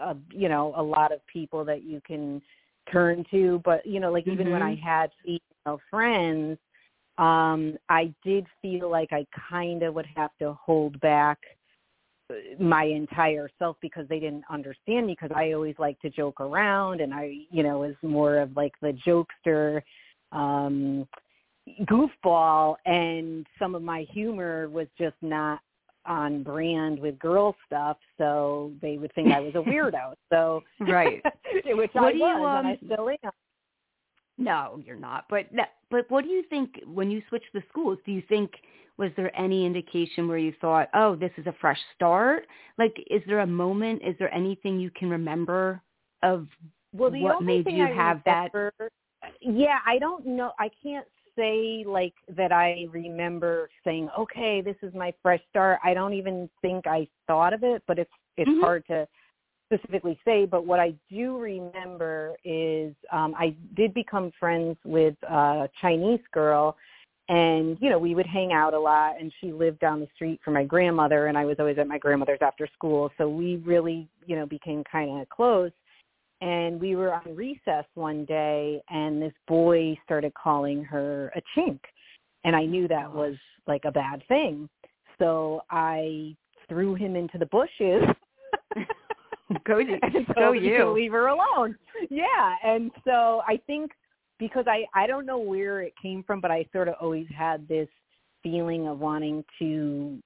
a, 0.00 0.16
you 0.32 0.48
know 0.48 0.74
a 0.76 0.82
lot 0.82 1.12
of 1.12 1.20
people 1.26 1.64
that 1.64 1.84
you 1.84 2.00
can 2.06 2.42
turn 2.92 3.24
to 3.30 3.60
but 3.64 3.84
you 3.86 4.00
know 4.00 4.12
like 4.12 4.26
even 4.26 4.46
mm-hmm. 4.46 4.52
when 4.52 4.62
i 4.62 4.74
had 4.74 5.10
female 5.24 5.80
friends 5.90 6.58
um 7.18 7.76
i 7.88 8.12
did 8.24 8.46
feel 8.60 8.90
like 8.90 9.12
i 9.12 9.26
kind 9.50 9.82
of 9.82 9.94
would 9.94 10.06
have 10.14 10.30
to 10.38 10.52
hold 10.64 10.98
back 11.00 11.38
uh, 12.30 12.34
my 12.62 12.84
entire 12.84 13.48
self 13.58 13.76
because 13.80 14.06
they 14.08 14.18
didn't 14.18 14.44
understand 14.50 15.06
me 15.06 15.16
because 15.18 15.34
i 15.36 15.52
always 15.52 15.74
like 15.78 15.98
to 16.00 16.10
joke 16.10 16.40
around 16.40 17.00
and 17.00 17.12
i 17.12 17.34
you 17.50 17.62
know 17.62 17.80
was 17.80 17.94
more 18.02 18.38
of 18.38 18.54
like 18.56 18.72
the 18.80 18.96
jokester 19.06 19.80
um 20.32 21.06
goofball 21.82 22.74
and 22.86 23.46
some 23.58 23.74
of 23.74 23.82
my 23.82 24.06
humor 24.10 24.68
was 24.68 24.88
just 24.98 25.16
not 25.22 25.60
on 26.06 26.42
brand 26.42 26.98
with 26.98 27.18
girl 27.18 27.54
stuff, 27.66 27.96
so 28.18 28.72
they 28.80 28.98
would 28.98 29.12
think 29.14 29.32
I 29.32 29.40
was 29.40 29.54
a 29.54 29.58
weirdo. 29.70 30.14
So 30.30 30.62
right, 30.80 31.22
which 31.66 31.90
what 31.92 32.04
I 32.04 32.12
do 32.12 32.18
was, 32.18 32.38
you, 32.38 32.44
um, 32.44 32.66
and 32.66 32.66
I 32.66 32.78
still 32.84 33.08
am. 33.08 33.32
No, 34.38 34.80
you're 34.84 34.96
not. 34.96 35.26
But 35.28 35.46
but 35.90 36.10
what 36.10 36.24
do 36.24 36.30
you 36.30 36.42
think 36.48 36.80
when 36.86 37.10
you 37.10 37.22
switched 37.28 37.52
the 37.52 37.62
schools? 37.70 37.98
Do 38.04 38.12
you 38.12 38.22
think 38.28 38.50
was 38.98 39.10
there 39.16 39.34
any 39.38 39.64
indication 39.64 40.28
where 40.28 40.38
you 40.38 40.52
thought, 40.60 40.88
oh, 40.94 41.16
this 41.16 41.30
is 41.38 41.46
a 41.46 41.54
fresh 41.60 41.78
start? 41.94 42.46
Like, 42.78 42.94
is 43.10 43.22
there 43.26 43.40
a 43.40 43.46
moment? 43.46 44.02
Is 44.04 44.14
there 44.18 44.32
anything 44.34 44.78
you 44.78 44.90
can 44.90 45.08
remember 45.08 45.80
of 46.22 46.46
well, 46.92 47.10
what 47.10 47.42
made 47.42 47.66
you 47.66 47.84
I 47.84 47.88
have 47.88 48.22
remember, 48.26 48.72
that? 48.78 48.90
Yeah, 49.40 49.78
I 49.86 49.98
don't 49.98 50.26
know. 50.26 50.52
I 50.58 50.70
can't 50.82 51.06
say 51.36 51.84
like 51.86 52.14
that 52.36 52.52
I 52.52 52.86
remember 52.90 53.68
saying, 53.84 54.08
"Okay, 54.18 54.60
this 54.60 54.76
is 54.82 54.94
my 54.94 55.12
fresh 55.22 55.40
start." 55.50 55.80
I 55.84 55.94
don't 55.94 56.14
even 56.14 56.48
think 56.60 56.86
I 56.86 57.08
thought 57.26 57.52
of 57.52 57.62
it, 57.62 57.82
but 57.86 57.98
it's 57.98 58.10
it's 58.36 58.50
mm-hmm. 58.50 58.60
hard 58.60 58.86
to 58.86 59.06
specifically 59.72 60.18
say. 60.24 60.46
But 60.46 60.66
what 60.66 60.80
I 60.80 60.94
do 61.10 61.38
remember 61.38 62.36
is 62.44 62.94
um, 63.12 63.34
I 63.38 63.54
did 63.74 63.94
become 63.94 64.32
friends 64.38 64.76
with 64.84 65.14
a 65.22 65.68
Chinese 65.80 66.20
girl, 66.32 66.76
and 67.28 67.76
you 67.80 67.90
know 67.90 67.98
we 67.98 68.14
would 68.14 68.26
hang 68.26 68.52
out 68.52 68.74
a 68.74 68.78
lot. 68.78 69.20
And 69.20 69.32
she 69.40 69.52
lived 69.52 69.80
down 69.80 70.00
the 70.00 70.08
street 70.14 70.40
from 70.44 70.54
my 70.54 70.64
grandmother, 70.64 71.26
and 71.26 71.38
I 71.38 71.44
was 71.44 71.56
always 71.58 71.78
at 71.78 71.88
my 71.88 71.98
grandmother's 71.98 72.42
after 72.42 72.68
school, 72.74 73.10
so 73.18 73.28
we 73.28 73.56
really 73.56 74.08
you 74.26 74.36
know 74.36 74.46
became 74.46 74.84
kind 74.84 75.20
of 75.20 75.28
close 75.28 75.72
and 76.42 76.80
we 76.80 76.96
were 76.96 77.14
on 77.14 77.36
recess 77.36 77.84
one 77.94 78.24
day 78.24 78.82
and 78.90 79.22
this 79.22 79.32
boy 79.46 79.96
started 80.04 80.32
calling 80.34 80.82
her 80.84 81.32
a 81.36 81.42
chink. 81.56 81.78
And 82.44 82.54
i 82.56 82.64
knew 82.64 82.88
that 82.88 83.10
was 83.10 83.34
like 83.66 83.84
a 83.86 83.92
bad 83.92 84.22
thing. 84.28 84.68
So 85.18 85.62
i 85.70 86.34
threw 86.68 86.94
him 86.94 87.16
into 87.16 87.38
the 87.38 87.46
bushes. 87.46 88.02
Go 89.66 89.84
to, 89.84 89.98
go 90.34 90.52
you. 90.52 90.92
leave 90.92 91.12
her 91.12 91.26
alone. 91.26 91.76
Yeah 92.10 92.54
and 92.64 92.90
so 93.04 93.42
i 93.46 93.60
think 93.66 93.92
because 94.38 94.64
i 94.66 94.84
i 94.94 95.06
don't 95.06 95.26
know 95.26 95.38
where 95.38 95.82
it 95.82 95.92
came 96.00 96.24
from 96.24 96.40
but 96.40 96.50
i 96.50 96.64
sort 96.72 96.88
of 96.88 96.94
always 97.00 97.26
had 97.36 97.68
this 97.68 97.88
feeling 98.42 98.88
of 98.88 98.98
wanting 98.98 99.44
to 99.58 100.18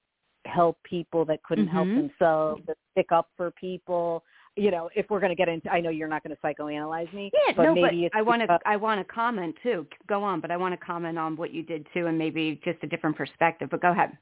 help 0.47 0.79
people 0.85 1.25
that 1.25 1.43
couldn't 1.43 1.67
mm-hmm. 1.67 1.77
help 1.77 1.89
themselves 1.89 2.63
that 2.67 2.77
stick 2.93 3.11
up 3.11 3.29
for 3.37 3.51
people 3.51 4.23
you 4.57 4.71
know, 4.71 4.89
if 4.97 5.07
we're 5.11 5.21
going 5.21 5.31
to 5.31 5.37
get 5.37 5.49
into, 5.49 5.71
I 5.71 5.81
know 5.81 5.91
you're 5.91 6.09
not 6.09 6.23
going 6.23 6.35
to 6.35 6.43
psychoanalyze 6.43 7.13
me. 7.13 7.31
Yeah, 7.33 7.53
but 7.55 7.63
no, 7.65 7.75
maybe 7.75 8.09
but 8.11 8.19
I 8.19 8.23
want 8.23 8.43
to, 8.43 8.59
I 8.65 8.77
want 8.77 9.07
to 9.07 9.13
comment 9.13 9.55
too. 9.63 9.87
Go 10.09 10.23
on, 10.25 10.41
but 10.41 10.51
I 10.51 10.57
want 10.57 10.79
to 10.79 10.85
comment 10.85 11.19
on 11.19 11.37
what 11.37 11.53
you 11.53 11.63
did 11.63 11.87
too, 11.93 12.07
and 12.07 12.17
maybe 12.17 12.61
just 12.65 12.79
a 12.83 12.87
different 12.87 13.17
perspective. 13.17 13.69
But 13.71 13.83
go 13.83 13.93
ahead. 13.93 14.17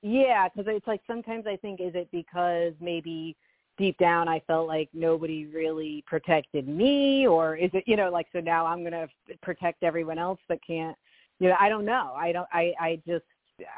Yeah, 0.00 0.48
because 0.48 0.72
it's 0.72 0.86
like 0.86 1.00
sometimes 1.06 1.46
I 1.46 1.56
think, 1.56 1.80
is 1.80 1.92
it 1.94 2.08
because 2.12 2.72
maybe 2.80 3.36
deep 3.78 3.98
down 3.98 4.28
I 4.28 4.40
felt 4.46 4.68
like 4.68 4.88
nobody 4.92 5.46
really 5.46 6.04
protected 6.06 6.68
me, 6.68 7.26
or 7.26 7.56
is 7.56 7.70
it, 7.72 7.84
you 7.86 7.96
know, 7.96 8.10
like 8.10 8.26
so 8.32 8.40
now 8.40 8.64
I'm 8.64 8.80
going 8.80 8.92
to 8.92 9.08
protect 9.42 9.82
everyone 9.82 10.18
else 10.18 10.40
that 10.48 10.58
can't, 10.64 10.96
you 11.40 11.48
know, 11.48 11.56
I 11.58 11.68
don't 11.68 11.84
know. 11.84 12.12
I 12.16 12.32
don't, 12.32 12.48
I, 12.52 12.72
I 12.80 13.02
just, 13.06 13.24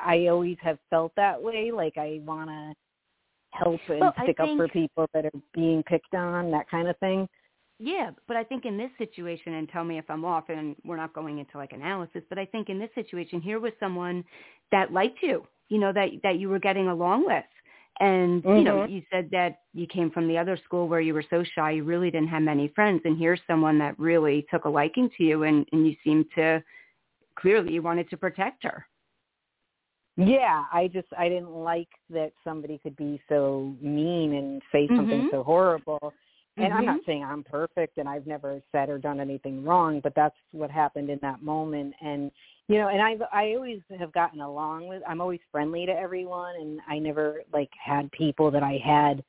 I 0.05 0.27
always 0.27 0.57
have 0.61 0.79
felt 0.91 1.13
that 1.17 1.43
way. 1.43 1.71
Like 1.73 1.97
I 1.97 2.21
want 2.25 2.51
to 2.51 2.75
help 3.53 3.81
and 3.89 4.01
well, 4.01 4.13
stick 4.23 4.37
think, 4.37 4.41
up 4.41 4.57
for 4.57 4.69
people 4.69 5.07
that 5.15 5.25
are 5.25 5.41
being 5.55 5.83
picked 5.85 6.15
on, 6.15 6.51
that 6.51 6.69
kind 6.71 6.89
of 6.89 6.97
thing. 6.99 7.29
Yeah, 7.83 8.11
but 8.29 8.37
I 8.37 8.45
think 8.45 8.67
in 8.67 8.77
this 8.77 8.91
situation, 8.99 9.55
and 9.55 9.67
tell 9.69 9.85
me 9.85 9.97
if 9.97 10.05
I'm 10.11 10.25
off, 10.25 10.45
and 10.51 10.77
we're 10.85 10.99
not 10.99 11.15
going 11.15 11.39
into 11.39 11.57
like 11.57 11.73
analysis, 11.73 12.23
but 12.29 12.39
I 12.39 12.45
think 12.45 12.69
in 12.69 12.79
this 12.79 12.91
situation, 12.95 13.41
here 13.41 13.59
was 13.59 13.73
someone 13.81 14.23
that 14.71 14.93
liked 14.93 15.19
you, 15.23 15.47
you 15.71 15.79
know, 15.79 15.91
that 15.93 16.11
that 16.23 16.39
you 16.39 16.51
were 16.51 16.59
getting 16.59 16.89
along 16.89 17.25
with, 17.25 17.45
and 17.99 18.43
mm-hmm. 18.43 18.59
you 18.59 18.65
know, 18.65 18.85
you 18.85 19.03
said 19.11 19.31
that 19.33 19.61
you 19.73 19.87
came 19.87 20.11
from 20.11 20.29
the 20.29 20.37
other 20.37 20.59
school 20.63 20.89
where 20.89 21.01
you 21.01 21.15
were 21.15 21.25
so 21.31 21.43
shy, 21.55 21.71
you 21.71 21.85
really 21.85 22.11
didn't 22.11 22.29
have 22.29 22.43
many 22.43 22.69
friends, 22.69 23.01
and 23.07 23.19
here's 23.19 23.41
someone 23.47 23.79
that 23.79 23.99
really 23.99 24.47
took 24.51 24.67
a 24.67 24.69
liking 24.69 25.09
to 25.17 25.25
you, 25.25 25.45
and 25.45 25.67
and 25.73 25.87
you 25.87 25.97
seemed 26.05 26.27
to 26.35 26.63
clearly 27.39 27.73
you 27.73 27.81
wanted 27.81 28.11
to 28.11 28.19
protect 28.19 28.63
her. 28.63 28.87
Yeah, 30.17 30.65
I 30.73 30.89
just 30.89 31.09
I 31.17 31.29
didn't 31.29 31.51
like 31.53 31.89
that 32.11 32.33
somebody 32.45 32.79
could 32.79 32.97
be 32.97 33.21
so 33.29 33.75
mean 33.81 34.35
and 34.35 34.63
say 34.73 34.87
mm-hmm. 34.87 34.97
something 34.97 35.29
so 35.31 35.43
horrible. 35.43 36.13
And 36.57 36.67
mm-hmm. 36.67 36.77
I'm 36.77 36.85
not 36.85 37.01
saying 37.07 37.25
I'm 37.25 37.45
perfect 37.45 37.97
and 37.97 38.09
I've 38.09 38.27
never 38.27 38.61
said 38.73 38.89
or 38.89 38.99
done 38.99 39.21
anything 39.21 39.65
wrong, 39.65 40.01
but 40.01 40.15
that's 40.15 40.35
what 40.53 40.71
happened 40.71 41.09
in 41.09 41.19
that 41.23 41.43
moment. 41.43 41.95
And 42.03 42.31
you 42.69 42.79
know, 42.79 42.89
and 42.89 43.01
I 43.01 43.17
I 43.33 43.55
always 43.55 43.81
have 43.99 44.13
gotten 44.13 44.41
along 44.41 44.89
with. 44.89 45.03
I'm 45.09 45.21
always 45.21 45.41
friendly 45.51 45.87
to 45.87 45.93
everyone, 45.93 46.57
and 46.57 46.81
I 46.89 46.99
never 46.99 47.43
like 47.53 47.71
had 47.83 48.11
people 48.13 48.51
that 48.51 48.63
I 48.63 48.81
had 48.85 49.25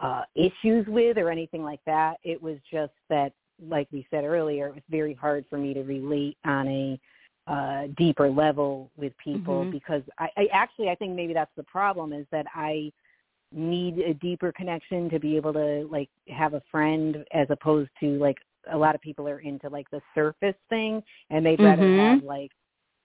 uh 0.00 0.22
issues 0.34 0.86
with 0.88 1.16
or 1.16 1.30
anything 1.30 1.62
like 1.62 1.80
that. 1.86 2.16
It 2.24 2.42
was 2.42 2.56
just 2.72 2.92
that, 3.08 3.32
like 3.62 3.88
we 3.92 4.06
said 4.10 4.24
earlier, 4.24 4.68
it 4.68 4.74
was 4.74 4.82
very 4.90 5.14
hard 5.14 5.44
for 5.48 5.58
me 5.58 5.74
to 5.74 5.82
relate 5.82 6.38
on 6.44 6.66
a 6.66 7.00
uh 7.46 7.82
deeper 7.98 8.30
level 8.30 8.90
with 8.96 9.12
people 9.22 9.62
mm-hmm. 9.62 9.70
because 9.70 10.02
I, 10.18 10.28
I 10.36 10.46
actually 10.52 10.88
I 10.88 10.94
think 10.94 11.14
maybe 11.14 11.34
that's 11.34 11.50
the 11.56 11.62
problem 11.64 12.12
is 12.12 12.26
that 12.32 12.46
I 12.54 12.90
need 13.52 13.98
a 13.98 14.14
deeper 14.14 14.52
connection 14.52 15.08
to 15.10 15.18
be 15.18 15.36
able 15.36 15.52
to 15.52 15.88
like 15.90 16.08
have 16.28 16.54
a 16.54 16.62
friend 16.70 17.24
as 17.32 17.46
opposed 17.50 17.90
to 18.00 18.18
like 18.18 18.38
a 18.72 18.76
lot 18.76 18.94
of 18.94 19.00
people 19.00 19.28
are 19.28 19.40
into 19.40 19.68
like 19.68 19.88
the 19.90 20.00
surface 20.14 20.56
thing 20.68 21.02
and 21.30 21.44
they'd 21.44 21.60
rather 21.60 21.82
mm-hmm. 21.82 22.16
have 22.16 22.24
like 22.24 22.50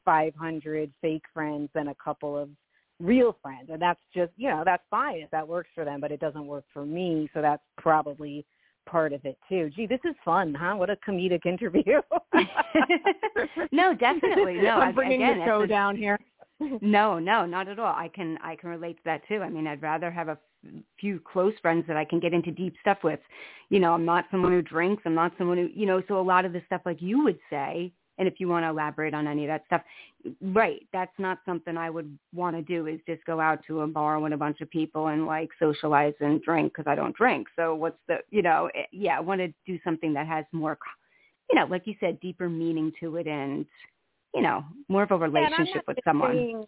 500 0.06 0.92
fake 1.02 1.24
friends 1.34 1.70
than 1.76 1.90
a 1.90 1.96
couple 1.96 2.38
of 2.38 2.50
real 3.00 3.38
friends 3.42 3.70
and 3.72 3.82
that's 3.82 4.00
just 4.14 4.32
you 4.38 4.50
know 4.50 4.64
that's 4.66 4.84
fine 4.90 5.18
if 5.18 5.30
that 5.32 5.48
works 5.48 5.70
for 5.74 5.86
them 5.86 6.02
but 6.02 6.12
it 6.12 6.20
doesn't 6.20 6.46
work 6.46 6.66
for 6.74 6.86
me 6.86 7.30
so 7.34 7.42
that's 7.42 7.64
probably 7.78 8.46
part 8.90 9.14
of 9.14 9.24
it 9.26 9.38
too. 9.48 9.70
Gee, 9.76 9.88
this 9.88 10.00
is 10.04 10.16
fun, 10.26 10.54
huh? 10.54 10.76
What 10.76 10.90
a 10.90 10.98
comedic 10.98 11.46
interview. 11.46 12.02
no, 13.72 13.94
definitely. 13.94 14.56
No, 14.56 14.72
I'm 14.72 14.96
bringing 14.96 15.24
again, 15.24 15.40
the 15.40 15.46
show 15.46 15.62
a, 15.62 15.68
down 15.68 15.96
here. 15.96 16.20
no, 16.82 17.20
no, 17.20 17.46
not 17.46 17.68
at 17.68 17.80
all. 17.80 17.94
I 17.94 18.10
can 18.14 18.38
I 18.44 18.56
can 18.56 18.70
relate 18.70 18.98
to 18.98 19.04
that 19.06 19.22
too. 19.28 19.42
I 19.42 19.50
mean, 19.50 19.68
I'd 19.68 19.82
rather 19.82 20.12
have 20.12 20.28
a 20.28 20.38
few 21.00 21.20
close 21.20 21.54
friends 21.62 21.86
that 21.88 21.98
I 21.98 22.06
can 22.06 22.20
get 22.20 22.34
into 22.34 22.52
deep 22.52 22.76
stuff 22.82 22.98
with. 23.04 23.20
You 23.70 23.80
know, 23.80 23.94
I'm 23.94 24.06
not 24.06 24.26
someone 24.32 24.52
who 24.52 24.62
drinks. 24.62 25.04
I'm 25.06 25.16
not 25.16 25.32
someone 25.38 25.58
who, 25.58 25.70
you 25.74 25.86
know, 25.86 26.02
so 26.08 26.20
a 26.20 26.22
lot 26.22 26.46
of 26.46 26.54
the 26.54 26.62
stuff 26.66 26.82
like 26.86 27.02
you 27.02 27.24
would 27.24 27.40
say, 27.50 27.94
and 28.20 28.28
if 28.28 28.36
you 28.40 28.50
want 28.50 28.66
to 28.66 28.70
elaborate 28.70 29.14
on 29.14 29.28
any 29.28 29.46
of 29.46 29.48
that 29.48 29.66
stuff, 29.66 29.82
right, 30.42 30.86
that's 30.92 31.18
not 31.18 31.40
something 31.46 31.78
I 31.78 31.90
would 31.90 32.20
want 32.36 32.56
to 32.56 32.62
do 32.62 32.86
is 32.86 33.00
just 33.08 33.24
go 33.26 33.40
out 33.40 33.62
to 33.68 33.82
a 33.82 33.88
bar 33.88 34.20
with 34.20 34.34
a 34.34 34.38
bunch 34.38 34.60
of 34.62 34.70
people 34.70 35.08
and 35.08 35.26
like 35.26 35.50
socialize 35.58 36.14
and 36.20 36.42
drink 36.42 36.74
because 36.74 36.90
I 36.90 36.96
don't 36.96 37.16
drink. 37.16 37.48
So 37.56 37.74
what's 37.74 37.98
the, 38.08 38.18
you 38.30 38.42
know, 38.42 38.70
eh, 38.76 38.84
yeah, 38.92 39.18
I 39.18 39.22
want 39.22 39.40
to 39.40 39.48
do 39.66 39.80
something 39.86 40.14
that 40.14 40.28
has 40.28 40.44
more, 40.52 40.78
you 41.50 41.58
know, 41.58 41.66
like 41.66 41.88
you 41.88 41.96
said, 42.02 42.20
deeper 42.20 42.50
meaning 42.50 42.92
to 43.00 43.16
it 43.16 43.26
and, 43.26 43.66
you 44.36 44.42
know, 44.42 44.66
more 44.90 45.04
of 45.04 45.12
a 45.12 45.18
relationship 45.18 45.86
with 45.88 45.98
someone. 46.04 46.34
Saying, 46.34 46.66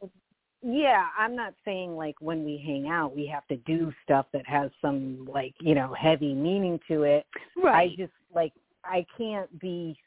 yeah, 0.64 1.08
I'm 1.20 1.36
not 1.36 1.54
saying 1.66 1.98
like 1.98 2.16
when 2.22 2.46
we 2.46 2.64
hang 2.66 2.88
out 2.88 3.14
we 3.14 3.26
have 3.28 3.46
to 3.48 3.58
do 3.58 3.92
stuff 4.04 4.28
that 4.32 4.48
has 4.48 4.72
some 4.82 5.28
like, 5.30 5.54
you 5.60 5.76
know, 5.76 5.94
heavy 6.00 6.34
meaning 6.34 6.80
to 6.88 7.04
it. 7.04 7.26
Right. 7.62 7.92
I 7.92 7.96
just 8.02 8.14
like 8.34 8.54
I 8.86 9.06
can't 9.18 9.60
be 9.60 9.98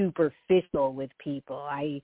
superficial 0.00 0.92
with 0.94 1.10
people. 1.18 1.56
I 1.56 2.00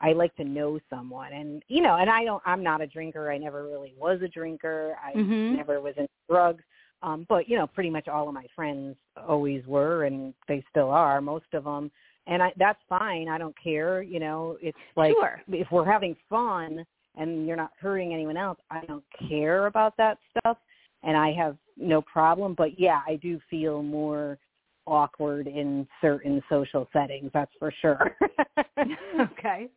I 0.00 0.12
like 0.12 0.34
to 0.36 0.44
know 0.44 0.78
someone 0.90 1.32
and 1.32 1.62
you 1.68 1.82
know, 1.82 1.96
and 1.96 2.08
I 2.10 2.24
don't 2.24 2.42
I'm 2.46 2.62
not 2.62 2.80
a 2.80 2.86
drinker. 2.86 3.30
I 3.30 3.38
never 3.38 3.64
really 3.64 3.94
was 3.96 4.20
a 4.22 4.28
drinker. 4.28 4.96
I 5.04 5.16
mm-hmm. 5.16 5.56
never 5.56 5.80
was 5.80 5.94
in 5.96 6.06
drugs. 6.28 6.62
Um 7.02 7.26
but 7.28 7.48
you 7.48 7.56
know, 7.56 7.66
pretty 7.66 7.90
much 7.90 8.08
all 8.08 8.28
of 8.28 8.34
my 8.34 8.46
friends 8.54 8.96
always 9.26 9.64
were 9.66 10.04
and 10.04 10.34
they 10.46 10.64
still 10.70 10.90
are, 10.90 11.20
most 11.20 11.46
of 11.52 11.64
them. 11.64 11.90
And 12.26 12.42
I 12.42 12.52
that's 12.56 12.80
fine. 12.88 13.28
I 13.28 13.38
don't 13.38 13.56
care, 13.62 14.02
you 14.02 14.20
know. 14.20 14.56
It's 14.60 14.78
like 14.96 15.14
sure. 15.18 15.40
if 15.48 15.70
we're 15.70 15.90
having 15.90 16.16
fun 16.28 16.84
and 17.16 17.46
you're 17.46 17.56
not 17.56 17.72
hurting 17.80 18.12
anyone 18.12 18.36
else, 18.36 18.58
I 18.70 18.84
don't 18.86 19.04
care 19.28 19.66
about 19.66 19.96
that 19.96 20.18
stuff 20.30 20.58
and 21.02 21.16
I 21.16 21.32
have 21.32 21.56
no 21.76 22.02
problem, 22.02 22.54
but 22.56 22.78
yeah, 22.78 23.00
I 23.06 23.16
do 23.16 23.40
feel 23.48 23.82
more 23.82 24.38
awkward 24.88 25.46
in 25.46 25.86
certain 26.00 26.42
social 26.48 26.88
settings. 26.92 27.30
That's 27.34 27.52
for 27.58 27.72
sure. 27.80 28.16
okay. 29.20 29.68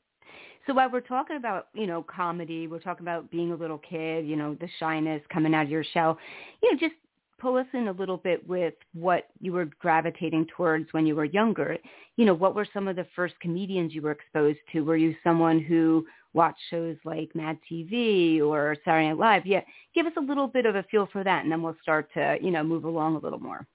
So 0.68 0.74
while 0.74 0.92
we're 0.92 1.02
talking 1.02 1.38
about, 1.38 1.68
you 1.74 1.88
know, 1.88 2.04
comedy, 2.04 2.68
we're 2.68 2.80
talking 2.80 3.04
about 3.04 3.32
being 3.32 3.52
a 3.52 3.56
little 3.56 3.80
kid, 3.80 4.28
you 4.28 4.36
know, 4.36 4.56
the 4.60 4.70
shyness 4.80 5.22
coming 5.34 5.56
out 5.56 5.64
of 5.64 5.72
your 5.72 5.84
shell, 5.84 6.18
you 6.62 6.72
know, 6.72 6.78
just 6.78 6.94
pull 7.40 7.56
us 7.58 7.66
in 7.74 7.88
a 7.88 7.92
little 7.92 8.18
bit 8.18 8.48
with 8.48 8.76
what 8.94 9.30
you 9.40 9.52
were 9.52 9.68
gravitating 9.80 10.46
towards 10.56 10.94
when 10.94 11.08
you 11.08 11.16
were 11.16 11.26
younger. 11.26 11.76
You 12.16 12.26
know, 12.26 12.36
what 12.36 12.54
were 12.54 12.68
some 12.72 12.88
of 12.88 12.96
the 12.96 13.08
first 13.16 13.34
comedians 13.40 13.96
you 13.96 14.04
were 14.04 14.12
exposed 14.12 14.60
to? 14.72 14.82
Were 14.82 14.98
you 14.98 15.16
someone 15.24 15.60
who 15.60 16.06
watched 16.34 16.60
shows 16.70 16.98
like 17.04 17.36
Mad 17.36 17.58
TV 17.70 18.42
or 18.42 18.78
Saturday 18.86 19.08
Night 19.08 19.18
Live? 19.18 19.46
Yeah, 19.48 19.62
give 19.96 20.06
us 20.06 20.14
a 20.18 20.22
little 20.22 20.48
bit 20.48 20.68
of 20.68 20.76
a 20.76 20.84
feel 20.84 21.10
for 21.12 21.24
that, 21.24 21.44
and 21.44 21.52
then 21.52 21.64
we'll 21.64 21.76
start 21.82 22.14
to, 22.14 22.38
you 22.40 22.52
know, 22.52 22.64
move 22.64 22.86
along 22.86 23.16
a 23.16 23.20
little 23.20 23.40
more. 23.40 23.66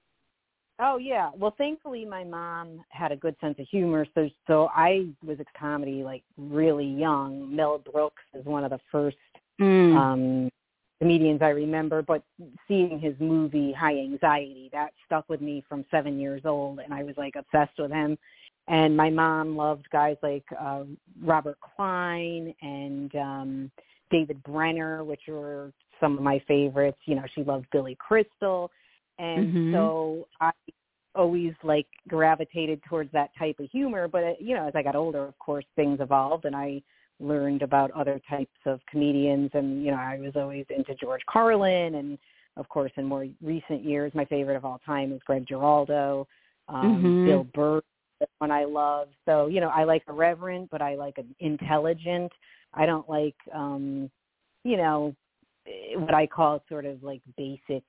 Oh 0.78 0.98
yeah. 0.98 1.30
Well, 1.34 1.54
thankfully 1.56 2.04
my 2.04 2.22
mom 2.22 2.84
had 2.90 3.10
a 3.10 3.16
good 3.16 3.34
sense 3.40 3.56
of 3.58 3.66
humor, 3.68 4.06
so 4.14 4.28
so 4.46 4.68
I 4.74 5.06
was 5.24 5.38
a 5.40 5.58
comedy 5.58 6.02
like 6.02 6.22
really 6.36 6.86
young. 6.86 7.54
Mel 7.54 7.78
Brooks 7.78 8.22
is 8.34 8.44
one 8.44 8.64
of 8.64 8.70
the 8.70 8.80
first 8.90 9.16
Mm. 9.58 9.96
um 9.96 10.50
comedians 11.00 11.40
I 11.40 11.48
remember, 11.48 12.02
but 12.02 12.22
seeing 12.68 12.98
his 12.98 13.14
movie 13.20 13.72
High 13.72 13.98
Anxiety, 13.98 14.68
that 14.72 14.92
stuck 15.06 15.26
with 15.30 15.40
me 15.40 15.64
from 15.66 15.84
7 15.90 16.18
years 16.20 16.42
old 16.44 16.78
and 16.78 16.92
I 16.92 17.02
was 17.02 17.16
like 17.16 17.36
obsessed 17.36 17.78
with 17.78 17.90
him. 17.90 18.18
And 18.68 18.94
my 18.96 19.08
mom 19.08 19.56
loved 19.56 19.88
guys 19.90 20.16
like 20.22 20.44
uh 20.60 20.84
Robert 21.22 21.58
Klein 21.60 22.54
and 22.60 23.14
um 23.16 23.70
David 24.10 24.42
Brenner, 24.42 25.04
which 25.04 25.22
were 25.26 25.72
some 26.00 26.18
of 26.18 26.22
my 26.22 26.38
favorites. 26.46 26.98
You 27.06 27.14
know, 27.14 27.24
she 27.34 27.42
loved 27.44 27.66
Billy 27.72 27.96
Crystal 27.98 28.70
and 29.18 29.46
Mhm. 29.46 29.72
so 29.72 30.28
I 30.40 30.52
always 31.14 31.54
like 31.62 31.86
gravitated 32.08 32.82
towards 32.84 33.10
that 33.12 33.30
type 33.38 33.58
of 33.58 33.70
humor 33.70 34.06
but 34.06 34.40
you 34.40 34.54
know 34.54 34.68
as 34.68 34.74
i 34.76 34.82
got 34.82 34.94
older 34.94 35.24
of 35.24 35.38
course 35.38 35.64
things 35.74 35.98
evolved 36.00 36.44
and 36.44 36.54
i 36.54 36.80
learned 37.18 37.62
about 37.62 37.90
other 37.92 38.20
types 38.28 38.60
of 38.66 38.78
comedians 38.86 39.50
and 39.54 39.82
you 39.82 39.90
know 39.90 39.96
i 39.96 40.18
was 40.18 40.32
always 40.36 40.66
into 40.68 40.94
george 40.96 41.22
carlin 41.26 41.94
and 41.94 42.18
of 42.58 42.68
course 42.68 42.92
in 42.96 43.04
more 43.06 43.26
recent 43.42 43.82
years 43.82 44.12
my 44.14 44.26
favorite 44.26 44.56
of 44.56 44.64
all 44.64 44.78
time 44.84 45.10
is 45.12 45.20
greg 45.24 45.46
giraldo 45.46 46.28
um 46.68 47.02
Mhm. 47.02 47.24
bill 47.24 47.44
burr 47.54 47.80
is 48.20 48.28
one 48.38 48.50
i 48.50 48.64
love 48.64 49.08
so 49.24 49.46
you 49.46 49.60
know 49.60 49.70
i 49.70 49.84
like 49.84 50.02
irreverent 50.08 50.68
but 50.70 50.82
i 50.82 50.94
like 50.94 51.16
an 51.16 51.34
intelligent 51.40 52.30
i 52.74 52.84
don't 52.84 53.08
like 53.08 53.36
um 53.54 54.10
you 54.64 54.76
know 54.76 55.14
eh, 55.66 55.96
what 55.96 56.14
I 56.14 56.26
call 56.26 56.62
sort 56.68 56.84
of 56.84 57.02
like 57.02 57.22
basic 57.36 57.84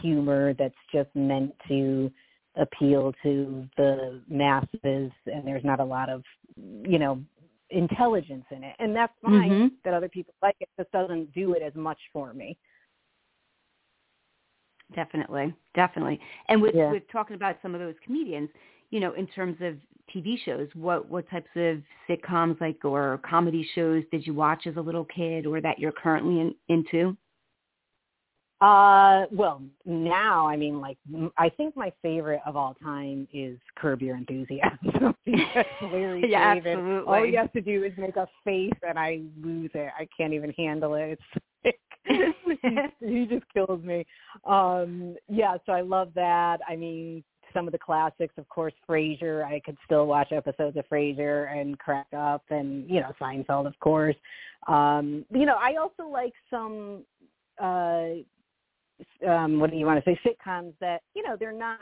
humor 0.00 0.54
that's 0.54 0.74
just 0.92 1.10
meant 1.14 1.52
to 1.68 2.10
appeal 2.56 3.12
to 3.22 3.66
the 3.76 4.20
masses 4.28 4.72
and 5.26 5.46
there's 5.46 5.64
not 5.64 5.80
a 5.80 5.84
lot 5.84 6.08
of 6.10 6.22
you 6.56 6.98
know 6.98 7.18
intelligence 7.70 8.44
in 8.50 8.62
it 8.62 8.76
and 8.78 8.94
that's 8.94 9.12
fine 9.22 9.50
Mhm. 9.50 9.70
that 9.84 9.94
other 9.94 10.08
people 10.08 10.34
like 10.42 10.56
it 10.60 10.68
just 10.78 10.92
doesn't 10.92 11.32
do 11.32 11.54
it 11.54 11.62
as 11.62 11.74
much 11.74 11.98
for 12.12 12.34
me 12.34 12.56
Definitely, 14.94 15.54
definitely. 15.74 16.20
And 16.48 16.60
with 16.60 16.74
Yeah. 16.74 16.90
with 16.90 17.08
talking 17.08 17.34
about 17.34 17.56
some 17.62 17.74
of 17.74 17.80
those 17.80 17.94
comedians, 18.04 18.50
you 18.90 19.00
know, 19.00 19.12
in 19.12 19.26
terms 19.26 19.60
of 19.60 19.78
TV 20.14 20.36
shows, 20.36 20.68
what 20.74 21.08
what 21.08 21.28
types 21.30 21.48
of 21.56 21.82
sitcoms 22.08 22.60
like 22.60 22.84
or 22.84 23.18
comedy 23.18 23.62
shows 23.74 24.04
did 24.10 24.26
you 24.26 24.34
watch 24.34 24.66
as 24.66 24.76
a 24.76 24.80
little 24.80 25.04
kid, 25.06 25.46
or 25.46 25.60
that 25.60 25.78
you're 25.78 25.92
currently 25.92 26.40
in, 26.40 26.54
into? 26.68 27.16
Uh 28.62 29.26
well 29.32 29.60
now 29.84 30.46
i 30.46 30.56
mean 30.56 30.80
like 30.80 30.96
I 31.36 31.48
think 31.48 31.76
my 31.76 31.92
favorite 32.00 32.40
of 32.46 32.56
all 32.56 32.74
time 32.82 33.26
is 33.32 33.58
curb 33.76 34.00
your 34.02 34.16
enthusiasm 34.16 35.14
Larry 35.92 36.24
Yeah, 36.30 36.54
David. 36.54 36.78
absolutely. 36.78 37.12
all 37.12 37.24
he 37.24 37.34
has 37.34 37.48
to 37.54 37.60
do 37.60 37.82
is 37.82 37.92
make 37.98 38.16
a 38.16 38.28
face 38.44 38.70
and 38.88 38.98
i 38.98 39.20
lose 39.42 39.70
it. 39.74 39.90
I 39.98 40.06
can't 40.16 40.32
even 40.32 40.50
handle 40.50 40.94
it. 40.94 41.18
It's 41.64 41.78
he 43.00 43.26
just 43.28 43.44
kills 43.52 43.82
me. 43.82 44.06
Um 44.44 45.16
yeah 45.28 45.56
so 45.66 45.72
i 45.72 45.80
love 45.80 46.10
that. 46.14 46.58
I 46.68 46.76
mean 46.76 47.24
some 47.52 47.66
of 47.66 47.72
the 47.72 47.78
classics 47.78 48.34
of 48.38 48.48
course 48.48 48.74
frasier. 48.88 49.44
I 49.44 49.60
could 49.64 49.76
still 49.84 50.06
watch 50.06 50.30
episodes 50.30 50.76
of 50.76 50.84
frasier 50.88 51.52
and 51.54 51.76
crack 51.80 52.06
up 52.16 52.44
and 52.50 52.88
you 52.88 53.00
know 53.00 53.10
seinfeld 53.20 53.66
of 53.66 53.76
course. 53.80 54.16
Um 54.68 55.24
you 55.32 55.46
know 55.46 55.56
i 55.60 55.74
also 55.80 56.08
like 56.08 56.32
some 56.48 57.02
uh 57.60 58.22
um 59.28 59.58
what 59.58 59.70
do 59.70 59.76
you 59.76 59.86
want 59.86 60.02
to 60.02 60.10
say 60.10 60.18
sitcoms 60.26 60.72
that 60.80 61.02
you 61.14 61.22
know 61.22 61.36
they're 61.38 61.52
not 61.52 61.78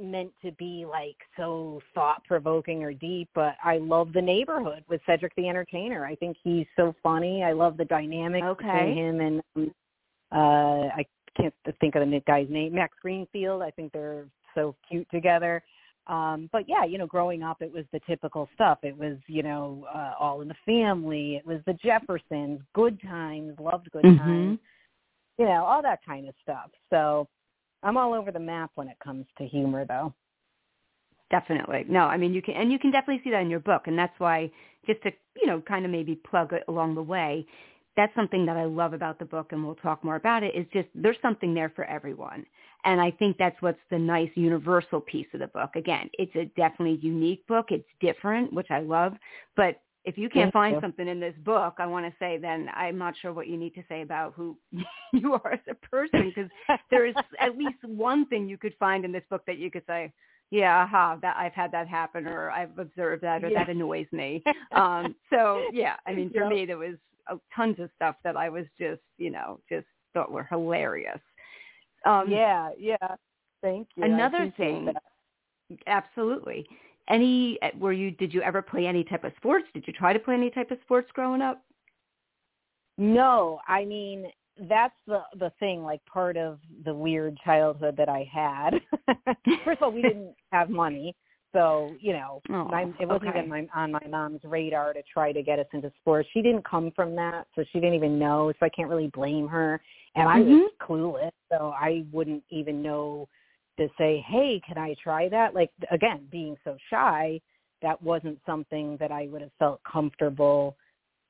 meant 0.00 0.32
to 0.42 0.50
be 0.52 0.84
like 0.88 1.16
so 1.36 1.80
thought 1.94 2.22
provoking 2.24 2.82
or 2.82 2.92
deep 2.92 3.28
but 3.34 3.54
i 3.62 3.78
love 3.78 4.12
the 4.12 4.20
neighborhood 4.20 4.84
with 4.88 5.00
cedric 5.06 5.34
the 5.36 5.48
entertainer. 5.48 6.04
I 6.04 6.16
think 6.16 6.36
he's 6.42 6.66
so 6.76 6.94
funny. 7.02 7.44
I 7.44 7.52
love 7.52 7.76
the 7.76 7.84
dynamic 7.84 8.42
Okay. 8.42 8.64
between 8.64 8.96
him 8.96 9.20
and 9.20 9.42
um, 9.56 9.74
uh 10.32 10.88
i 10.96 11.06
can't 11.36 11.54
think 11.80 11.94
of 11.96 12.08
the 12.08 12.20
guy's 12.26 12.48
name 12.48 12.74
max 12.74 12.96
greenfield. 13.00 13.62
I 13.62 13.70
think 13.70 13.92
they're 13.92 14.26
so 14.54 14.74
cute 14.88 15.08
together. 15.10 15.62
Um 16.08 16.48
but 16.52 16.68
yeah 16.68 16.84
you 16.84 16.98
know 16.98 17.06
growing 17.06 17.42
up 17.44 17.62
it 17.62 17.72
was 17.72 17.84
the 17.92 18.00
typical 18.06 18.48
stuff. 18.54 18.78
It 18.82 18.96
was 18.96 19.16
you 19.28 19.42
know 19.44 19.86
uh 19.94 20.14
all 20.18 20.40
in 20.42 20.48
the 20.48 20.56
family. 20.66 21.36
It 21.36 21.46
was 21.46 21.60
the 21.66 21.74
jeffersons. 21.74 22.60
Good 22.74 23.00
times. 23.02 23.58
Loved 23.60 23.90
good 23.92 24.04
Mhm. 24.04 24.18
times 24.18 24.58
you 25.38 25.46
know, 25.46 25.64
all 25.64 25.82
that 25.82 26.00
kind 26.06 26.28
of 26.28 26.34
stuff. 26.42 26.70
So 26.90 27.28
I'm 27.82 27.96
all 27.96 28.14
over 28.14 28.30
the 28.30 28.40
map 28.40 28.70
when 28.74 28.88
it 28.88 28.96
comes 29.02 29.26
to 29.38 29.46
humor 29.46 29.84
though. 29.86 30.14
Definitely. 31.30 31.84
No, 31.88 32.00
I 32.00 32.16
mean 32.16 32.32
you 32.34 32.42
can 32.42 32.54
and 32.54 32.70
you 32.70 32.78
can 32.78 32.90
definitely 32.90 33.22
see 33.24 33.30
that 33.30 33.42
in 33.42 33.50
your 33.50 33.60
book 33.60 33.82
and 33.86 33.98
that's 33.98 34.18
why 34.18 34.50
just 34.86 35.02
to, 35.02 35.10
you 35.40 35.46
know, 35.46 35.60
kind 35.60 35.84
of 35.84 35.90
maybe 35.90 36.14
plug 36.14 36.52
it 36.52 36.64
along 36.68 36.94
the 36.94 37.02
way, 37.02 37.46
that's 37.96 38.14
something 38.14 38.44
that 38.46 38.56
I 38.56 38.64
love 38.64 38.92
about 38.92 39.18
the 39.18 39.24
book 39.24 39.52
and 39.52 39.64
we'll 39.64 39.76
talk 39.76 40.04
more 40.04 40.16
about 40.16 40.42
it 40.42 40.54
is 40.54 40.66
just 40.72 40.88
there's 40.94 41.16
something 41.22 41.54
there 41.54 41.72
for 41.74 41.84
everyone. 41.84 42.44
And 42.84 43.00
I 43.00 43.10
think 43.12 43.38
that's 43.38 43.60
what's 43.60 43.78
the 43.90 43.98
nice 43.98 44.30
universal 44.34 45.00
piece 45.00 45.26
of 45.32 45.40
the 45.40 45.46
book. 45.46 45.70
Again, 45.74 46.10
it's 46.14 46.34
a 46.36 46.44
definitely 46.60 46.98
unique 47.00 47.46
book. 47.46 47.66
It's 47.70 47.88
different, 48.00 48.52
which 48.52 48.70
I 48.70 48.80
love, 48.80 49.14
but 49.56 49.80
if 50.04 50.18
you 50.18 50.28
can't 50.28 50.52
Thank 50.52 50.52
find 50.52 50.74
you. 50.74 50.80
something 50.80 51.08
in 51.08 51.18
this 51.18 51.34
book, 51.44 51.76
I 51.78 51.86
want 51.86 52.04
to 52.06 52.12
say 52.18 52.36
then 52.36 52.68
I'm 52.74 52.98
not 52.98 53.14
sure 53.20 53.32
what 53.32 53.48
you 53.48 53.56
need 53.56 53.74
to 53.74 53.82
say 53.88 54.02
about 54.02 54.34
who 54.36 54.56
you 55.12 55.34
are 55.34 55.52
as 55.52 55.60
a 55.68 55.74
person 55.74 56.32
because 56.34 56.50
there 56.90 57.06
is 57.06 57.14
at 57.40 57.56
least 57.56 57.82
one 57.84 58.26
thing 58.26 58.48
you 58.48 58.58
could 58.58 58.74
find 58.78 59.04
in 59.04 59.12
this 59.12 59.24
book 59.30 59.42
that 59.46 59.58
you 59.58 59.70
could 59.70 59.84
say, 59.86 60.12
yeah, 60.50 60.82
aha, 60.84 61.16
that 61.22 61.36
I've 61.36 61.54
had 61.54 61.72
that 61.72 61.88
happen 61.88 62.26
or 62.26 62.50
I've 62.50 62.78
observed 62.78 63.22
that 63.22 63.44
or 63.44 63.48
Yeah. 63.48 63.64
that 63.64 63.70
annoys 63.70 64.06
me. 64.12 64.42
Um, 64.72 65.14
so 65.30 65.62
yeah, 65.72 65.96
I 66.06 66.12
mean, 66.12 66.30
for 66.30 66.40
Yep. 66.40 66.48
me, 66.48 66.66
there 66.66 66.78
was 66.78 66.96
uh, 67.30 67.36
tons 67.54 67.78
of 67.78 67.90
stuff 67.94 68.16
that 68.24 68.36
I 68.36 68.48
was 68.48 68.66
just, 68.78 69.00
you 69.18 69.30
know, 69.30 69.60
just 69.68 69.86
thought 70.12 70.30
were 70.32 70.44
hilarious. 70.44 71.20
Um, 72.04 72.28
yeah, 72.28 72.70
yeah. 72.78 72.96
Thank 73.62 73.88
you. 73.96 74.04
Another 74.04 74.52
thing, 74.56 74.86
that. 74.86 75.78
absolutely. 75.86 76.66
Any, 77.08 77.58
uh, 77.62 77.68
were 77.78 77.92
you, 77.92 78.10
did 78.10 78.32
you 78.32 78.42
ever 78.42 78.62
play 78.62 78.86
any 78.86 79.04
type 79.04 79.24
of 79.24 79.32
sports? 79.36 79.66
Did 79.74 79.84
you 79.86 79.92
try 79.92 80.12
to 80.12 80.18
play 80.18 80.34
any 80.34 80.50
type 80.50 80.70
of 80.70 80.78
sports 80.84 81.10
growing 81.12 81.42
up? 81.42 81.62
No, 82.96 83.60
I 83.66 83.84
mean 83.84 84.26
that's 84.68 84.94
the 85.06 85.22
the 85.38 85.50
thing. 85.58 85.82
Like 85.82 86.04
part 86.06 86.36
of 86.36 86.58
the 86.84 86.94
weird 86.94 87.36
childhood 87.44 87.96
that 87.96 88.08
I 88.08 88.28
had. 88.32 88.80
First 89.64 89.78
of 89.78 89.84
all, 89.84 89.92
we 89.92 90.02
didn't 90.02 90.34
have 90.52 90.70
money, 90.70 91.14
so 91.52 91.92
you 92.00 92.12
know, 92.12 92.40
Oh, 92.50 92.64
my, 92.66 92.82
it 93.00 93.08
wasn't 93.08 93.30
okay. 93.30 93.38
even 93.38 93.50
my, 93.50 93.66
on 93.74 93.92
my 93.92 94.06
mom's 94.08 94.40
radar 94.44 94.92
to 94.92 95.02
try 95.12 95.32
to 95.32 95.42
get 95.42 95.58
us 95.58 95.66
into 95.72 95.92
sports. 96.00 96.28
She 96.32 96.40
didn't 96.40 96.64
come 96.64 96.92
from 96.94 97.16
that, 97.16 97.46
so 97.56 97.64
she 97.72 97.80
didn't 97.80 97.94
even 97.94 98.18
know. 98.18 98.52
So 98.60 98.66
I 98.66 98.68
can't 98.68 98.88
really 98.88 99.08
blame 99.08 99.48
her. 99.48 99.80
And 100.14 100.28
I 100.28 100.38
was 100.40 100.70
clueless, 100.80 101.32
so 101.50 101.74
I 101.76 102.04
wouldn't 102.12 102.44
even 102.50 102.80
know 102.80 103.28
to 103.78 103.88
say, 103.98 104.24
"Hey, 104.26 104.60
can 104.66 104.78
I 104.78 104.94
try 105.02 105.28
that?" 105.28 105.54
Like 105.54 105.70
again, 105.90 106.26
being 106.30 106.56
so 106.64 106.76
shy, 106.90 107.40
that 107.82 108.00
wasn't 108.02 108.38
something 108.46 108.96
that 108.98 109.12
I 109.12 109.28
would 109.28 109.42
have 109.42 109.52
felt 109.58 109.80
comfortable 109.84 110.76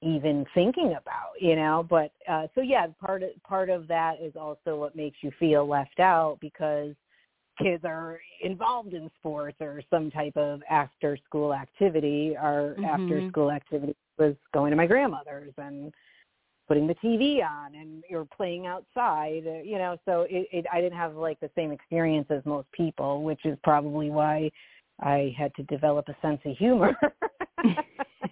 even 0.02 0.44
thinking 0.54 0.94
about, 1.00 1.32
you 1.40 1.56
know. 1.56 1.86
But 1.88 2.12
uh 2.28 2.46
so 2.54 2.60
yeah, 2.60 2.86
part 3.00 3.22
of 3.22 3.30
part 3.46 3.70
of 3.70 3.88
that 3.88 4.20
is 4.20 4.34
also 4.36 4.76
what 4.76 4.96
makes 4.96 5.18
you 5.22 5.30
feel 5.38 5.66
left 5.66 6.00
out 6.00 6.38
because 6.40 6.94
kids 7.60 7.84
are 7.84 8.20
involved 8.42 8.94
in 8.94 9.10
sports 9.18 9.56
or 9.60 9.82
some 9.90 10.10
type 10.10 10.36
of 10.36 10.62
after 10.68 11.16
school 11.24 11.54
activity. 11.54 12.36
Our 12.36 12.76
after 12.84 13.20
Mhm. 13.20 13.28
school 13.28 13.50
activity 13.50 13.96
was 14.18 14.34
going 14.52 14.70
to 14.70 14.76
my 14.76 14.86
grandmother's 14.86 15.54
and 15.56 15.92
putting 16.66 16.86
the 16.86 16.94
TV 16.96 17.44
on 17.44 17.74
and 17.74 18.02
you're 18.08 18.24
playing 18.24 18.66
outside, 18.66 19.44
uh, 19.46 19.62
you 19.62 19.78
know, 19.78 19.96
so 20.04 20.22
it, 20.30 20.48
it 20.52 20.66
I 20.72 20.80
didn't 20.80 20.98
have 20.98 21.14
like 21.14 21.38
the 21.40 21.50
same 21.54 21.72
experience 21.72 22.26
as 22.30 22.42
most 22.44 22.70
people, 22.72 23.22
which 23.22 23.44
is 23.44 23.58
probably 23.62 24.10
why 24.10 24.50
I 25.00 25.34
had 25.36 25.54
to 25.56 25.62
develop 25.64 26.08
a 26.08 26.16
sense 26.22 26.40
of 26.44 26.56
humor. 26.56 26.96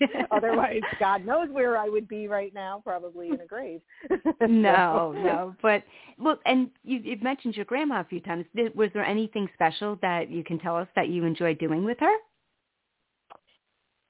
Otherwise, 0.30 0.82
God 0.98 1.24
knows 1.24 1.48
where 1.50 1.76
I 1.76 1.88
would 1.88 2.08
be 2.08 2.28
right 2.28 2.52
now, 2.54 2.80
probably 2.84 3.28
in 3.28 3.40
a 3.40 3.46
grave. 3.46 3.80
no, 4.40 5.12
no. 5.12 5.54
But 5.62 5.82
well, 6.18 6.38
and 6.46 6.70
you, 6.84 7.00
you've 7.02 7.22
mentioned 7.22 7.56
your 7.56 7.64
grandma 7.64 8.00
a 8.00 8.04
few 8.04 8.20
times. 8.20 8.44
Did, 8.54 8.74
was 8.74 8.90
there 8.94 9.04
anything 9.04 9.48
special 9.54 9.98
that 10.02 10.30
you 10.30 10.44
can 10.44 10.58
tell 10.58 10.76
us 10.76 10.88
that 10.96 11.08
you 11.08 11.24
enjoyed 11.24 11.58
doing 11.58 11.84
with 11.84 11.98
her? 12.00 12.16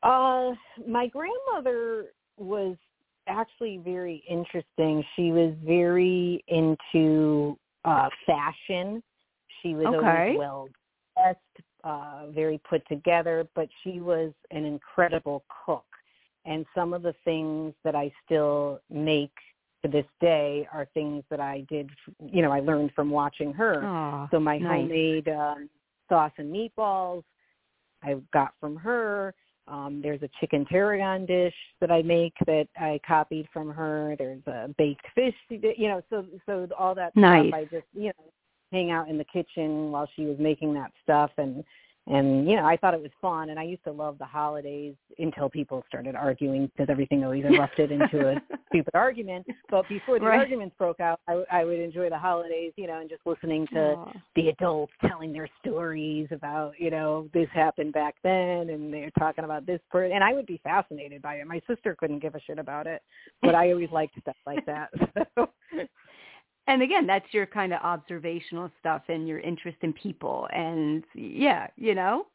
Uh, 0.03 0.55
my 0.89 1.07
grandmother 1.07 2.07
was 2.37 2.77
actually 3.29 3.79
very 3.79 4.23
interesting. 4.29 5.05
She 5.17 5.33
was 5.33 5.55
very 5.65 6.45
into 6.49 7.59
uh 7.85 8.09
fashion. 8.27 9.03
She 9.63 9.75
was 9.75 9.87
Okay. 9.87 9.97
always 9.97 10.39
well 10.39 10.69
dressed, 11.17 11.39
uh, 11.85 12.27
very 12.31 12.59
put 12.69 12.87
together, 12.89 13.47
but 13.55 13.69
she 13.83 14.01
was 14.01 14.33
an 14.51 14.65
incredible 14.65 15.45
cook. 15.65 15.85
And 16.45 16.67
some 16.75 16.93
of 16.93 17.03
the 17.03 17.15
things 17.25 17.75
that 17.85 17.95
I 17.95 18.13
still 18.25 18.81
make 18.91 19.33
to 19.85 19.91
this 19.91 20.07
day 20.21 20.69
are 20.73 20.87
things 20.95 21.23
that 21.31 21.41
I 21.41 21.65
did, 21.69 21.91
you 22.25 22.43
know, 22.43 22.51
I 22.51 22.61
learned 22.61 22.93
from 22.95 23.11
watching 23.11 23.53
her. 23.53 23.83
Oh, 23.85 24.29
So 24.31 24.41
my 24.41 24.59
nice. 24.59 24.69
homemade 24.69 25.29
um, 25.29 25.69
sauce 26.09 26.33
and 26.39 26.53
meatballs 26.53 27.23
I 28.03 28.17
got 28.33 28.55
from 28.61 28.77
her. 28.77 29.35
Um, 29.69 30.01
there's 30.03 30.23
a 30.23 30.31
chicken 30.41 30.65
tarragon 30.67 31.25
dish 31.25 31.55
that 31.81 31.91
I 31.91 32.03
make 32.03 32.35
that 32.47 32.67
I 32.77 33.01
copied 33.07 33.49
from 33.53 33.71
her. 33.71 34.17
There's 34.19 34.45
a 34.47 34.75
baked 34.77 35.07
fish, 35.15 35.35
you 35.51 35.89
know. 35.89 36.03
So 36.11 36.27
so 36.47 36.69
all 36.77 36.95
that 36.97 37.15
Nice. 37.15 37.49
stuff 37.49 37.55
I 37.55 37.65
just 37.65 37.87
you 37.95 38.09
know 38.09 38.33
hang 38.73 38.91
out 38.91 39.09
in 39.09 39.19
the 39.19 39.25
kitchen 39.25 39.93
while 39.93 40.09
she 40.17 40.25
was 40.25 40.37
making 40.39 40.75
that 40.75 40.91
stuff 41.03 41.31
and 41.37 41.63
and 42.07 42.49
you 42.49 42.57
know 42.57 42.65
I 42.65 42.77
thought 42.77 42.95
it 42.95 43.03
was 43.03 43.11
fun 43.21 43.51
and 43.51 43.59
I 43.59 43.65
used 43.65 43.85
to 43.85 43.93
love 43.93 44.19
the 44.19 44.25
holidays 44.25 44.95
until 45.19 45.49
people 45.49 45.85
started 45.89 46.15
arguing 46.15 46.67
because 46.67 46.91
everything 46.91 47.25
always 47.25 47.45
erupted 47.45 47.91
into 47.93 48.29
a 48.31 48.43
stupid 48.69 48.95
argument. 48.95 49.47
But 49.71 49.89
before 49.89 50.19
the 50.19 50.27
Right. 50.27 50.41
arguments 50.41 50.75
broke 50.79 51.01
out, 51.01 51.21
I, 51.29 51.33
w- 51.33 51.47
I 51.51 51.65
would 51.65 51.79
enjoy 51.79 52.09
the 52.09 52.19
holidays, 52.19 52.73
you 52.77 52.87
know, 52.87 53.01
and 53.01 53.09
just 53.09 53.23
listening 53.27 53.67
to 53.69 53.95
Aw. 53.97 54.13
the 54.35 54.49
adults 54.49 54.93
telling 55.07 55.33
their 55.33 55.49
stories 55.61 56.29
about, 56.31 56.79
you 56.79 56.91
know, 56.91 57.29
this 57.33 57.49
happened 57.53 57.93
back 57.93 58.17
then, 58.23 58.71
and 58.71 58.93
they're 58.93 59.11
talking 59.19 59.45
about 59.45 59.67
this 59.67 59.81
person, 59.91 60.13
and 60.13 60.25
I 60.25 60.33
would 60.33 60.47
be 60.47 60.61
fascinated 60.65 61.23
by 61.23 61.37
it. 61.37 61.47
My 61.47 61.61
sister 61.69 61.95
couldn't 61.99 62.21
give 62.21 62.35
a 62.35 62.41
shit 62.41 62.59
about 62.59 62.87
it, 62.87 63.03
but 63.43 63.55
I 63.55 63.71
always 63.71 63.91
liked 63.91 64.19
stuff 64.21 64.37
like 64.47 64.65
that. 64.67 64.91
So, 65.37 65.49
And 66.67 66.83
again, 66.83 67.07
that's 67.07 67.27
your 67.33 67.47
kind 67.47 67.73
of 67.73 67.81
observational 67.83 68.71
stuff 68.79 69.03
and 69.09 69.27
your 69.27 69.41
interest 69.41 69.79
in 69.83 69.93
people. 69.93 70.49
And 70.53 71.05
yeah, 71.15 71.67
you 71.77 71.95
know? 71.95 72.27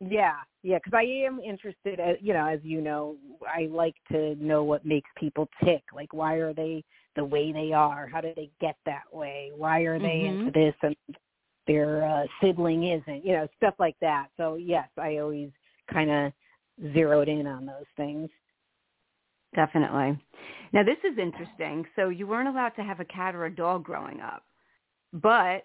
yeah, 0.00 0.34
yeah, 0.62 0.78
because 0.78 0.92
I 0.96 1.02
am 1.26 1.40
interested, 1.40 1.98
as, 1.98 2.16
you 2.20 2.32
know, 2.32 2.46
as 2.46 2.60
you 2.62 2.80
know, 2.80 3.16
I 3.46 3.66
like 3.66 3.96
to 4.12 4.34
know 4.36 4.62
what 4.62 4.84
makes 4.84 5.10
people 5.16 5.48
tick. 5.64 5.82
Like, 5.94 6.12
why 6.12 6.34
are 6.34 6.52
they 6.52 6.84
the 7.16 7.24
way 7.24 7.52
they 7.52 7.72
are? 7.72 8.06
How 8.06 8.20
did 8.20 8.36
they 8.36 8.50
get 8.60 8.76
that 8.86 9.12
way? 9.12 9.50
Why 9.56 9.80
are 9.80 9.98
they 9.98 10.20
Mhm. 10.20 10.46
into 10.46 10.50
this 10.52 10.74
and 10.82 10.96
their 11.66 12.04
uh, 12.04 12.26
sibling 12.40 12.84
isn't? 12.84 13.24
You 13.24 13.32
know, 13.32 13.48
stuff 13.56 13.74
like 13.78 13.96
that. 14.00 14.28
So 14.36 14.54
yes, 14.54 14.88
I 14.96 15.18
always 15.18 15.50
kind 15.90 16.10
of 16.10 16.32
zeroed 16.92 17.28
in 17.28 17.46
on 17.46 17.66
those 17.66 17.86
things. 17.96 18.30
Definitely. 19.58 20.16
Now 20.72 20.84
this 20.84 20.98
is 21.02 21.18
interesting. 21.18 21.84
So 21.96 22.10
you 22.10 22.28
weren't 22.28 22.46
allowed 22.46 22.76
to 22.76 22.82
have 22.84 23.00
a 23.00 23.04
cat 23.04 23.34
or 23.34 23.46
a 23.46 23.50
dog 23.54 23.82
growing 23.82 24.20
up, 24.20 24.44
but 25.12 25.64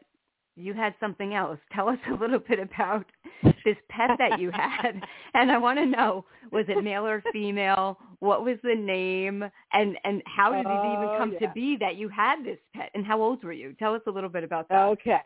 you 0.56 0.74
had 0.74 0.96
something 1.00 1.36
else. 1.36 1.60
Tell 1.76 1.90
us 1.90 2.00
a 2.10 2.16
little 2.16 2.40
bit 2.40 2.58
about 2.58 3.06
this 3.44 3.76
pet 3.90 4.10
that 4.18 4.40
you 4.40 4.50
had. 4.52 5.00
And 5.36 5.52
I 5.52 5.58
want 5.60 5.78
to 5.78 5.86
know, 5.86 6.26
was 6.52 6.66
it 6.70 6.84
male 6.84 7.06
or 7.06 7.22
female? 7.32 8.00
What 8.20 8.44
was 8.44 8.58
the 8.64 8.74
name? 8.76 9.44
And 9.74 9.96
and 10.04 10.24
how 10.26 10.54
did 10.54 10.66
it 10.66 10.86
even 10.94 11.10
Oh, 11.12 11.16
come 11.20 11.34
yeah. 11.34 11.48
to 11.48 11.54
be 11.54 11.78
that 11.80 11.96
you 11.96 12.10
had 12.10 12.44
this 12.44 12.58
pet? 12.76 12.90
And 12.96 13.06
how 13.06 13.22
old 13.22 13.44
were 13.44 13.54
you? 13.54 13.74
Tell 13.78 13.94
us 13.94 14.02
a 14.08 14.12
little 14.12 14.30
bit 14.30 14.44
about 14.44 14.70
that. 14.70 14.86
Okay. 14.94 15.22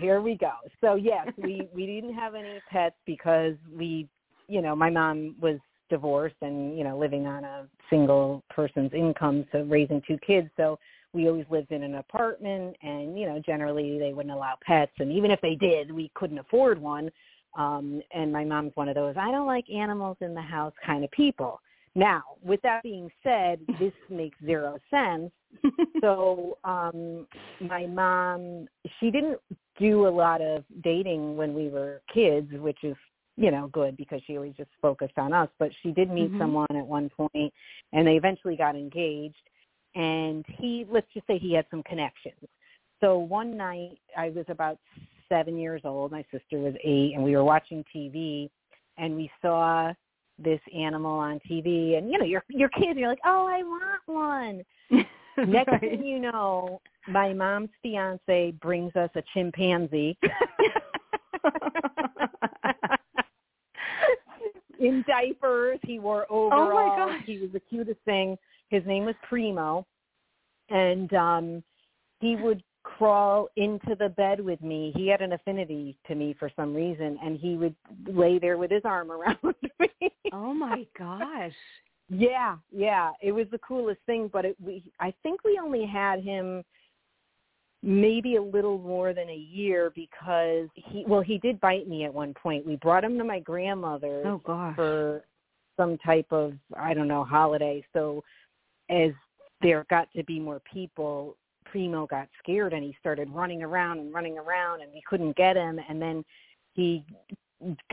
Here 0.00 0.22
we 0.22 0.38
go. 0.38 0.52
So 0.80 0.94
yes, 0.94 1.28
we 1.36 1.68
we 1.74 1.84
didn't 1.84 2.14
have 2.14 2.34
any 2.34 2.58
pets 2.70 2.96
because 3.04 3.56
we, 3.70 4.08
you 4.48 4.62
know, 4.62 4.74
my 4.74 4.88
mom 4.88 5.36
was 5.38 5.58
divorced 5.92 6.36
and 6.42 6.76
you 6.76 6.84
know 6.84 6.98
living 6.98 7.26
on 7.26 7.44
a 7.44 7.66
single 7.88 8.42
person's 8.50 8.92
income, 8.92 9.46
so 9.52 9.62
raising 9.62 10.02
two 10.06 10.18
kids. 10.26 10.48
So 10.56 10.78
we 11.12 11.28
always 11.28 11.46
lived 11.50 11.70
in 11.70 11.82
an 11.82 11.96
apartment, 11.96 12.76
and 12.82 13.18
you 13.18 13.26
know, 13.26 13.40
generally 13.44 13.98
they 13.98 14.12
wouldn't 14.12 14.34
allow 14.34 14.54
pets, 14.66 14.92
and 14.98 15.12
even 15.12 15.30
if 15.30 15.40
they 15.40 15.54
did, 15.54 15.92
we 15.92 16.10
couldn't 16.14 16.38
afford 16.38 16.80
one. 16.80 17.10
Um, 17.56 18.00
and 18.12 18.32
my 18.32 18.44
mom's 18.44 18.72
one 18.74 18.88
of 18.88 18.94
those 18.94 19.14
I 19.16 19.30
don't 19.30 19.46
like 19.46 19.68
animals 19.70 20.16
in 20.20 20.34
the 20.34 20.42
house 20.42 20.72
kind 20.84 21.04
of 21.04 21.10
people. 21.10 21.60
Now, 21.94 22.22
with 22.42 22.62
that 22.62 22.82
being 22.82 23.10
said, 23.22 23.60
this 23.78 23.92
makes 24.08 24.38
zero 24.44 24.78
sense 24.90 25.30
so 26.00 26.58
um 26.64 27.26
my 27.60 27.86
mom 27.86 28.66
she 28.98 29.10
didn't 29.10 29.38
do 29.78 30.06
a 30.06 30.08
lot 30.08 30.40
of 30.40 30.64
dating 30.82 31.36
when 31.36 31.54
we 31.54 31.68
were 31.68 32.02
kids 32.12 32.48
which 32.54 32.78
is 32.82 32.96
you 33.36 33.50
know 33.50 33.68
good 33.68 33.96
because 33.96 34.20
she 34.26 34.36
always 34.36 34.54
just 34.56 34.70
focused 34.80 35.16
on 35.18 35.32
us 35.32 35.48
but 35.58 35.70
she 35.82 35.90
did 35.92 36.10
meet 36.10 36.32
Mhm. 36.32 36.38
someone 36.38 36.76
at 36.76 36.86
one 36.86 37.08
point 37.10 37.52
and 37.92 38.06
they 38.06 38.16
eventually 38.16 38.56
got 38.56 38.76
engaged 38.76 39.48
and 39.94 40.44
he 40.48 40.86
let's 40.90 41.10
just 41.12 41.26
say 41.26 41.38
he 41.38 41.52
had 41.52 41.66
some 41.70 41.82
connections 41.84 42.48
so 43.00 43.18
one 43.18 43.56
night 43.56 43.98
i 44.16 44.28
was 44.30 44.44
about 44.48 44.78
seven 45.28 45.56
years 45.56 45.82
old 45.84 46.12
my 46.12 46.24
sister 46.30 46.58
was 46.58 46.74
eight 46.84 47.14
and 47.14 47.22
we 47.22 47.34
were 47.34 47.44
watching 47.44 47.84
tv 47.94 48.50
and 48.98 49.14
we 49.16 49.30
saw 49.40 49.92
this 50.38 50.60
animal 50.74 51.18
on 51.18 51.40
tv 51.50 51.96
and 51.96 52.10
you 52.10 52.18
know 52.18 52.24
you're 52.24 52.44
you're 52.48 52.68
kids 52.70 52.98
you're 52.98 53.08
like 53.08 53.20
oh 53.24 53.46
i 53.46 53.62
want 53.62 54.02
one 54.06 54.64
Next 55.46 55.68
Right. 55.72 55.80
thing 55.80 56.04
you 56.04 56.18
know, 56.18 56.80
my 57.08 57.32
mom's 57.32 57.70
fiance 57.82 58.52
brings 58.60 58.94
us 58.94 59.10
a 59.14 59.22
chimpanzee 59.32 60.16
in 64.82 65.04
diapers. 65.06 65.78
He 65.84 65.98
wore 65.98 66.26
overalls. 66.30 66.92
gosh. 66.96 67.22
He 67.24 67.38
was 67.38 67.50
the 67.52 67.60
cutest 67.60 68.00
thing. 68.04 68.36
His 68.68 68.84
name 68.86 69.04
was 69.04 69.14
Primo, 69.28 69.86
and 70.68 71.12
um 71.14 71.62
he 72.20 72.36
would 72.36 72.62
crawl 72.84 73.48
into 73.56 73.94
the 73.98 74.08
bed 74.08 74.40
with 74.40 74.60
me. 74.60 74.92
He 74.96 75.08
had 75.08 75.22
an 75.22 75.32
affinity 75.32 75.96
to 76.06 76.14
me 76.14 76.34
for 76.38 76.50
some 76.56 76.74
reason, 76.74 77.18
and 77.22 77.38
he 77.38 77.56
would 77.56 77.74
lay 78.06 78.38
there 78.38 78.58
with 78.58 78.70
his 78.70 78.82
arm 78.84 79.10
around 79.12 79.38
me. 79.42 80.10
oh 80.32 80.52
my 80.52 80.86
gosh. 80.98 81.52
Yeah, 82.08 82.56
yeah, 82.70 83.12
it 83.22 83.32
was 83.32 83.46
the 83.50 83.58
coolest 83.58 84.00
thing. 84.04 84.28
But 84.30 84.44
it, 84.44 84.56
we, 84.60 84.84
I 85.00 85.14
think 85.22 85.44
we 85.44 85.58
only 85.62 85.86
had 85.86 86.22
him 86.22 86.62
maybe 87.82 88.36
a 88.36 88.42
little 88.42 88.78
more 88.78 89.12
than 89.12 89.28
a 89.28 89.36
year 89.36 89.92
because 89.94 90.68
he, 90.74 91.04
well, 91.06 91.20
he 91.20 91.38
did 91.38 91.60
bite 91.60 91.88
me 91.88 92.04
at 92.04 92.14
one 92.14 92.32
point. 92.34 92.64
We 92.66 92.76
brought 92.76 93.04
him 93.04 93.18
to 93.18 93.24
my 93.24 93.40
grandmother's 93.40 94.24
Oh 94.26 94.40
gosh. 94.44 94.76
for 94.76 95.24
some 95.76 95.98
type 95.98 96.26
of 96.30 96.54
I 96.76 96.94
don't 96.94 97.08
know 97.08 97.24
holiday. 97.24 97.84
So 97.92 98.22
as 98.88 99.10
there 99.62 99.84
got 99.90 100.08
to 100.14 100.22
be 100.24 100.38
more 100.38 100.60
people, 100.72 101.36
Primo 101.64 102.06
got 102.06 102.28
scared 102.38 102.72
and 102.72 102.84
he 102.84 102.94
started 103.00 103.30
running 103.30 103.62
around 103.62 103.98
and 103.98 104.12
running 104.12 104.38
around 104.38 104.82
and 104.82 104.92
we 104.92 105.02
couldn't 105.08 105.36
get 105.36 105.56
him 105.56 105.80
and 105.88 106.00
then 106.00 106.24
he 106.74 107.04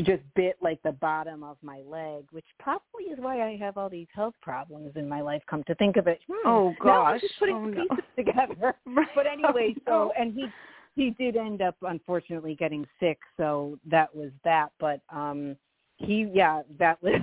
just 0.01 0.23
bit 0.36 0.58
like 0.62 0.82
the 0.84 0.91
bottom 0.93 1.43
of 1.43 1.58
my 1.62 1.82
leg, 1.86 2.25
which 2.32 2.45
probably 2.60 3.05
is 3.12 3.19
why 3.19 3.41
I 3.47 3.55
have 3.58 3.77
all 3.77 3.89
these 3.89 4.08
health 4.13 4.36
problems 4.41 4.91
in 4.95 5.08
my 5.08 5.21
life. 5.21 5.41
Come 5.49 5.63
to 5.65 5.75
think 5.75 5.97
of 5.97 6.08
it, 6.08 6.19
Hmm, 6.29 6.47
Oh 6.47 6.75
now 6.84 7.05
I'm 7.05 7.13
gosh. 7.13 7.21
just 7.21 7.38
putting 7.39 7.55
Oh, 7.55 7.65
the 7.65 7.75
no. 7.75 7.82
pieces 7.84 8.05
together. 8.15 8.75
Right. 8.86 9.08
But 9.15 9.27
anyway, 9.27 9.75
Oh, 9.88 10.12
so 10.12 10.12
and 10.19 10.34
he 10.34 10.49
he 10.95 11.12
did 11.12 11.36
end 11.38 11.62
up 11.62 11.75
unfortunately 11.82 12.55
getting 12.55 12.86
sick, 12.99 13.19
so 13.38 13.77
that 13.89 14.13
was 14.15 14.32
that. 14.43 14.71
But 14.79 15.01
um 15.10 15.55
he 15.97 16.29
yeah, 16.34 16.63
that 16.79 17.01
was 17.03 17.21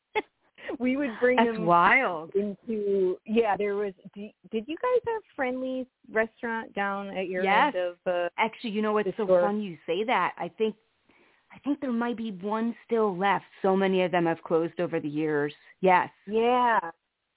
we 0.78 0.96
would 0.96 1.18
bring 1.18 1.38
That's 1.38 1.56
him 1.56 1.66
wild. 1.66 2.30
into 2.34 3.16
yeah 3.24 3.56
there 3.56 3.74
was 3.76 3.92
did 4.14 4.32
you 4.66 4.76
guys 4.76 5.02
have 5.06 5.22
friendly's 5.34 5.86
restaurant 6.12 6.72
down 6.74 7.16
at 7.16 7.28
your 7.28 7.42
Yes. 7.44 7.74
end 7.74 7.76
of 7.76 7.96
uh 8.06 8.28
Actually, 8.38 8.70
you 8.70 8.82
know 8.82 8.92
what's 8.92 9.08
the 9.08 9.14
so 9.16 9.26
fun 9.26 9.60
you 9.60 9.76
say 9.86 10.04
that? 10.04 10.34
I 10.36 10.48
think 10.58 10.74
I 11.52 11.58
think 11.60 11.80
there 11.80 11.92
might 11.92 12.16
be 12.16 12.32
one 12.42 12.74
still 12.84 13.16
left. 13.16 13.44
So 13.62 13.76
many 13.76 14.02
of 14.02 14.10
them 14.12 14.26
have 14.26 14.42
closed 14.42 14.80
over 14.80 15.00
the 15.00 15.08
years. 15.08 15.52
Yes. 15.80 16.10
yeah 16.26 16.78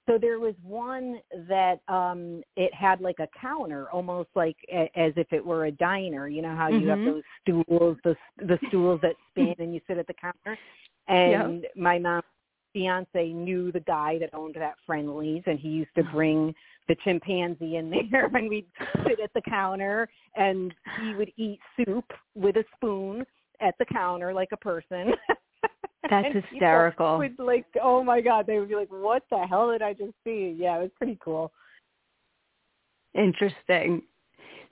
so 0.08 0.18
there 0.18 0.40
was 0.40 0.54
one 0.62 1.20
that 1.48 1.80
um 1.88 2.42
it 2.56 2.72
had 2.74 3.00
like 3.00 3.18
a 3.20 3.28
counter 3.40 3.88
almost 3.90 4.28
like 4.34 4.56
a, 4.72 4.90
as 4.96 5.12
if 5.16 5.32
it 5.32 5.44
were 5.44 5.66
a 5.66 5.70
diner 5.70 6.28
you 6.28 6.42
know 6.42 6.54
how 6.56 6.68
you 6.68 6.88
have 6.88 6.98
Mhm. 6.98 7.04
those 7.06 7.22
stools 7.40 7.96
the 8.04 8.16
the 8.38 8.58
stools 8.68 9.00
that 9.02 9.14
spin 9.30 9.54
and 9.58 9.74
you 9.74 9.80
sit 9.86 9.98
at 9.98 10.06
the 10.06 10.14
counter 10.14 10.58
and 11.08 11.66
my 11.76 11.98
mom's 11.98 12.24
fiance 12.72 13.32
knew 13.32 13.70
the 13.70 13.80
guy 13.80 14.18
that 14.18 14.30
owned 14.34 14.54
that 14.54 14.74
friendlies 14.86 15.42
and 15.46 15.58
he 15.58 15.68
used 15.68 15.94
to 15.94 16.02
bring 16.04 16.54
the 16.88 16.96
chimpanzee 17.04 17.76
in 17.76 17.90
there 18.10 18.26
and 18.34 18.48
we'd 18.48 18.66
sit 19.06 19.20
at 19.20 19.32
the 19.34 19.42
counter 19.42 20.08
and 20.34 20.74
he 20.98 21.14
would 21.14 21.30
eat 21.36 21.60
soup 21.76 22.12
with 22.34 22.56
a 22.56 22.64
spoon 22.76 23.24
at 23.60 23.74
the 23.78 23.84
counter 23.84 24.32
like 24.32 24.48
a 24.52 24.56
person 24.56 25.12
That's 26.10 26.34
hysterical. 26.50 27.18
Would 27.18 27.38
like, 27.38 27.64
oh 27.82 28.02
my 28.02 28.20
god, 28.20 28.46
they 28.46 28.58
would 28.58 28.68
be 28.68 28.74
like, 28.74 28.90
"What 28.90 29.22
the 29.30 29.46
hell 29.46 29.70
did 29.70 29.82
I 29.82 29.92
just 29.92 30.12
see?" 30.24 30.54
Yeah, 30.58 30.78
it 30.78 30.82
was 30.82 30.90
pretty 30.96 31.18
cool. 31.24 31.52
Interesting. 33.14 34.02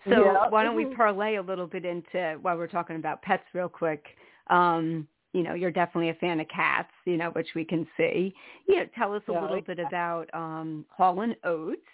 So 0.08 0.22
Yeah. 0.24 0.48
why 0.48 0.64
don't 0.64 0.76
we 0.76 0.84
Mhm. 0.86 0.96
parlay 0.96 1.36
a 1.36 1.42
little 1.42 1.66
bit 1.66 1.84
into 1.84 2.38
while 2.42 2.56
we're 2.56 2.66
talking 2.66 2.96
about 2.96 3.22
pets 3.22 3.44
real 3.54 3.68
quick? 3.68 4.16
Um, 4.48 5.06
you 5.32 5.42
know, 5.42 5.54
you're 5.54 5.70
definitely 5.70 6.08
a 6.08 6.14
fan 6.14 6.40
of 6.40 6.48
cats, 6.48 6.90
you 7.04 7.16
know, 7.16 7.30
which 7.30 7.54
we 7.54 7.64
can 7.64 7.86
see. 7.96 8.34
You 8.66 8.76
know, 8.76 8.86
tell 8.96 9.14
us 9.14 9.22
a 9.28 9.32
Yeah, 9.32 9.42
little 9.42 9.60
bit 9.60 9.78
about 9.78 10.28
um, 10.34 10.84
Hall 10.90 11.20
and 11.20 11.36
Oates 11.44 11.86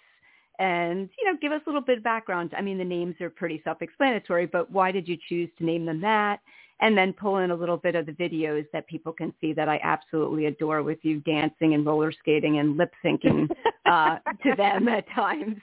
and, 0.57 1.09
you 1.19 1.25
know, 1.31 1.37
give 1.39 1.51
us 1.51 1.61
a 1.65 1.69
little 1.69 1.81
bit 1.81 1.99
of 1.99 2.03
background. 2.03 2.53
I 2.57 2.61
mean, 2.61 2.79
the 2.79 2.83
names 2.83 3.15
are 3.21 3.29
pretty 3.29 3.61
self-explanatory, 3.63 4.47
but 4.47 4.71
why 4.71 4.91
did 4.91 5.07
you 5.07 5.17
choose 5.29 5.49
to 5.59 5.65
name 5.65 5.85
them 5.85 6.01
that? 6.01 6.39
And 6.79 6.95
then 6.95 7.11
pull 7.13 7.37
in 7.37 7.49
a 7.49 7.55
little 7.55 7.77
bit 7.77 7.95
of 7.95 8.05
the 8.05 8.11
videos 8.11 8.65
that 8.71 8.87
people 8.87 9.11
can 9.11 9.33
see 9.41 9.51
that 9.53 9.67
I 9.67 9.79
absolutely 9.83 10.45
adore 10.45 10.83
with 10.83 10.99
you 11.01 11.19
dancing 11.21 11.73
and 11.73 11.85
roller 11.85 12.11
skating 12.11 12.59
and 12.59 12.77
lip 12.77 12.93
syncing 13.03 13.49
uh, 13.85 14.17
to 14.43 14.55
them 14.55 14.87
at 14.87 15.09
times. 15.15 15.57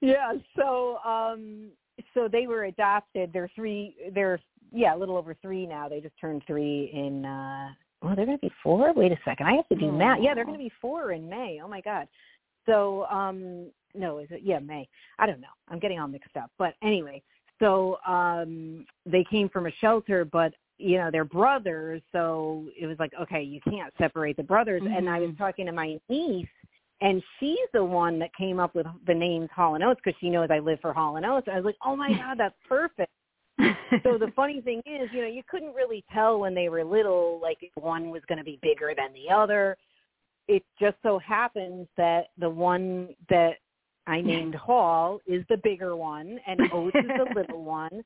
yeah, 0.00 0.34
so 0.56 0.98
um 1.04 1.70
so 2.12 2.28
they 2.30 2.46
were 2.46 2.64
adopted. 2.64 3.30
They're 3.32 3.50
three 3.54 3.96
they're 4.14 4.40
yeah, 4.72 4.94
a 4.94 4.98
little 4.98 5.16
over 5.16 5.36
three 5.40 5.66
now. 5.66 5.88
They 5.88 6.00
just 6.00 6.18
turned 6.20 6.42
three 6.46 6.90
in 6.92 7.24
uh 7.24 7.68
well, 8.02 8.14
they're 8.14 8.26
gonna 8.26 8.38
be 8.38 8.52
four? 8.62 8.92
Wait 8.92 9.12
a 9.12 9.18
second. 9.24 9.46
I 9.46 9.54
have 9.54 9.68
to 9.68 9.76
do 9.76 9.90
math. 9.90 10.18
Yeah, 10.20 10.34
they're 10.34 10.44
gonna 10.44 10.58
be 10.58 10.72
four 10.80 11.12
in 11.12 11.28
May. 11.28 11.60
Oh 11.62 11.68
my 11.68 11.80
god. 11.80 12.06
So 12.66 13.06
um 13.06 13.70
no, 13.94 14.18
is 14.18 14.28
it 14.30 14.42
yeah, 14.44 14.58
May. 14.58 14.88
I 15.18 15.26
don't 15.26 15.40
know. 15.40 15.48
I'm 15.68 15.78
getting 15.78 15.98
all 15.98 16.08
mixed 16.08 16.36
up. 16.36 16.50
But 16.58 16.74
anyway, 16.82 17.22
so 17.60 17.98
um 18.06 18.86
they 19.06 19.24
came 19.30 19.48
from 19.48 19.66
a 19.66 19.72
shelter 19.80 20.24
but 20.24 20.52
you 20.76 20.98
know, 20.98 21.08
they're 21.08 21.24
brothers, 21.24 22.02
so 22.10 22.68
it 22.76 22.86
was 22.86 22.98
like, 22.98 23.12
okay, 23.20 23.40
you 23.40 23.60
can't 23.60 23.94
separate 23.96 24.36
the 24.36 24.42
brothers. 24.42 24.82
And 24.84 25.08
I 25.08 25.20
was 25.20 25.30
Mhm. 25.30 25.38
talking 25.38 25.66
to 25.66 25.72
my 25.72 26.00
niece 26.08 26.48
and 27.00 27.22
she's 27.38 27.68
the 27.72 27.84
one 27.84 28.18
that 28.18 28.34
came 28.34 28.60
up 28.60 28.74
with 28.74 28.86
the 29.06 29.14
names 29.14 29.50
Hall 29.50 29.74
and 29.74 29.84
Oates 29.84 30.00
because 30.02 30.18
she 30.20 30.30
knows 30.30 30.48
I 30.50 30.60
live 30.60 30.80
for 30.80 30.92
Hall 30.92 31.16
and 31.16 31.26
Oates. 31.26 31.48
I 31.48 31.56
was 31.56 31.64
like, 31.64 31.76
oh 31.84 31.96
my 31.96 32.12
god, 32.14 32.38
that's 32.38 32.56
perfect. 32.68 33.10
so 34.02 34.16
the 34.18 34.32
funny 34.36 34.60
thing 34.60 34.80
is, 34.86 35.10
you 35.12 35.20
know, 35.20 35.28
you 35.28 35.42
couldn't 35.46 35.74
really 35.74 36.04
tell 36.12 36.38
when 36.38 36.54
they 36.54 36.68
were 36.68 36.84
little, 36.84 37.40
like 37.42 37.58
if 37.60 37.72
one 37.76 38.10
was 38.10 38.22
going 38.26 38.38
to 38.38 38.44
be 38.44 38.58
bigger 38.62 38.94
than 38.96 39.12
the 39.12 39.32
other. 39.32 39.76
It 40.46 40.62
just 40.80 40.96
so 41.02 41.18
happens 41.18 41.88
that 41.96 42.28
the 42.38 42.48
one 42.50 43.14
that 43.28 43.56
I 44.06 44.20
named 44.20 44.54
Hall 44.54 45.20
is 45.26 45.44
the 45.48 45.56
bigger 45.58 45.96
one, 45.96 46.38
and 46.46 46.60
Oates 46.72 46.96
is 46.96 47.10
the 47.16 47.34
little 47.34 47.64
one, 47.64 48.02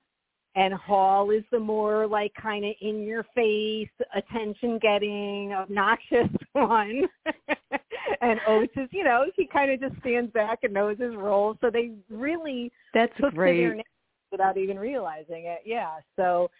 and 0.54 0.74
Hall 0.74 1.30
is 1.30 1.42
the 1.50 1.58
more 1.58 2.06
like 2.06 2.32
kind 2.40 2.64
of 2.64 2.72
in 2.80 3.02
your 3.02 3.24
face, 3.34 3.88
attention 4.14 4.78
getting, 4.80 5.52
obnoxious 5.52 6.28
one. 6.52 7.02
and 8.20 8.40
Oates 8.46 8.72
is, 8.76 8.88
you 8.90 9.04
know, 9.04 9.26
he 9.36 9.46
kind 9.46 9.70
of 9.70 9.80
just 9.80 10.00
stands 10.00 10.32
back 10.32 10.60
and 10.62 10.72
knows 10.72 10.98
his 10.98 11.14
role. 11.14 11.56
So 11.60 11.70
they 11.70 11.92
really 12.10 12.72
That's 12.94 13.12
took 13.20 13.30
to 13.30 13.36
their 13.36 13.74
great. 13.74 13.84
without 14.32 14.56
even 14.56 14.78
realizing 14.78 15.44
it. 15.46 15.60
Yeah. 15.64 15.96
So 16.16 16.50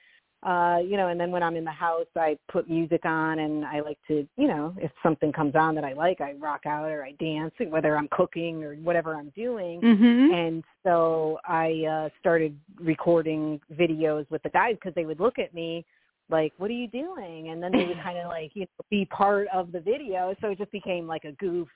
uh, 0.44 0.78
you 0.84 0.96
know, 0.96 1.08
and 1.08 1.18
then 1.18 1.32
when 1.32 1.42
I'm 1.42 1.56
in 1.56 1.64
the 1.64 1.70
house 1.70 2.06
I 2.16 2.38
put 2.50 2.70
music 2.70 3.04
on 3.04 3.40
and 3.40 3.64
I 3.64 3.80
like 3.80 3.98
to, 4.06 4.26
you 4.36 4.46
know, 4.46 4.72
if 4.78 4.92
something 5.02 5.32
comes 5.32 5.56
on 5.56 5.74
that 5.74 5.84
I 5.84 5.94
like, 5.94 6.20
I 6.20 6.34
rock 6.34 6.64
out 6.64 6.88
or 6.88 7.02
I 7.04 7.12
dance, 7.12 7.52
whether 7.68 7.96
I'm 7.96 8.08
cooking 8.12 8.62
or 8.62 8.76
whatever 8.76 9.16
I'm 9.16 9.30
doing. 9.30 9.80
Mhm. 9.80 10.32
And 10.32 10.64
so 10.84 11.40
I 11.44 11.84
uh 11.84 12.08
started 12.20 12.56
recording 12.76 13.60
videos 13.72 14.30
with 14.30 14.42
the 14.44 14.50
guys 14.50 14.76
because 14.76 14.94
they 14.94 15.06
would 15.06 15.18
look 15.18 15.40
at 15.40 15.52
me 15.54 15.84
like, 16.30 16.52
"What 16.58 16.70
are 16.70 16.74
you 16.74 16.88
doing?" 16.88 17.48
And 17.48 17.60
then 17.60 17.72
they 17.72 17.86
would 17.86 18.00
kind 18.02 18.18
of 18.18 18.26
like, 18.26 18.54
you 18.54 18.62
know, 18.62 18.84
be 18.90 19.06
part 19.06 19.48
of 19.52 19.72
the 19.72 19.80
video. 19.80 20.34
So 20.40 20.50
it 20.50 20.58
just 20.58 20.70
became 20.70 21.08
like 21.08 21.24
a 21.24 21.32
goof. 21.32 21.68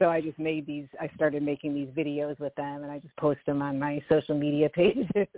So 0.00 0.08
I 0.08 0.20
just 0.20 0.38
made 0.38 0.66
these. 0.66 0.88
I 0.98 1.08
started 1.14 1.42
making 1.42 1.74
these 1.74 1.88
videos 1.90 2.40
with 2.40 2.54
them, 2.56 2.82
and 2.82 2.90
I 2.90 2.98
just 2.98 3.14
post 3.18 3.40
them 3.46 3.62
on 3.62 3.78
my 3.78 4.02
social 4.08 4.34
media 4.36 4.68
pages. 4.74 5.28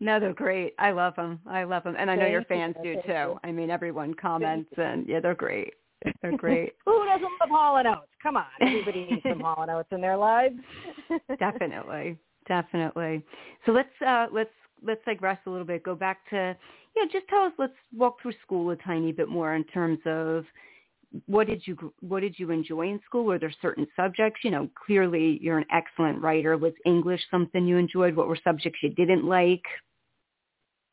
No, 0.00 0.18
they're 0.18 0.34
great. 0.34 0.74
I 0.78 0.90
love 0.90 1.14
them. 1.16 1.40
I 1.46 1.64
love 1.64 1.84
them, 1.84 1.94
and 1.98 2.10
I 2.10 2.16
know 2.16 2.26
your 2.26 2.44
fans 2.44 2.74
do 2.82 2.96
too. 3.06 3.38
I 3.44 3.52
mean, 3.52 3.70
everyone 3.70 4.14
comments, 4.14 4.70
and 4.76 5.06
yeah, 5.08 5.20
they're 5.20 5.34
great. 5.34 5.74
They're 6.20 6.36
great. 6.36 6.74
Who 6.84 7.04
doesn't 7.06 7.22
love 7.22 7.50
Hall 7.50 7.76
and 7.76 7.88
Oates? 7.88 8.08
Come 8.22 8.36
on, 8.36 8.44
everybody 8.60 9.06
needs 9.10 9.22
some 9.22 9.40
Hall 9.40 9.62
and 9.62 9.70
Oates 9.70 9.88
in 9.92 10.00
their 10.00 10.16
lives. 10.16 10.56
definitely, 11.38 12.18
definitely. 12.48 13.22
So 13.66 13.72
let's 13.72 13.88
uh, 14.06 14.26
let's 14.32 14.50
let's 14.82 15.00
digress 15.04 15.38
a 15.46 15.50
little 15.50 15.66
bit. 15.66 15.82
Go 15.82 15.94
back 15.94 16.28
to 16.30 16.56
yeah. 16.96 17.02
Just 17.12 17.28
tell 17.28 17.42
us. 17.42 17.52
Let's 17.58 17.72
walk 17.96 18.20
through 18.20 18.34
school 18.42 18.70
a 18.70 18.76
tiny 18.76 19.12
bit 19.12 19.28
more 19.28 19.54
in 19.54 19.64
terms 19.64 20.00
of 20.06 20.44
what 21.26 21.46
did 21.46 21.62
you 21.66 21.92
what 22.00 22.20
did 22.20 22.38
you 22.38 22.50
enjoy 22.50 22.88
in 22.88 23.00
school? 23.04 23.24
Were 23.24 23.38
there 23.38 23.54
certain 23.62 23.86
subjects? 23.96 24.40
You 24.42 24.50
know, 24.50 24.68
clearly 24.86 25.38
you're 25.40 25.58
an 25.58 25.66
excellent 25.72 26.20
writer. 26.20 26.56
Was 26.56 26.72
English 26.84 27.20
something 27.30 27.66
you 27.66 27.76
enjoyed? 27.76 28.16
What 28.16 28.28
were 28.28 28.38
subjects 28.42 28.80
you 28.82 28.90
didn't 28.90 29.24
like? 29.24 29.62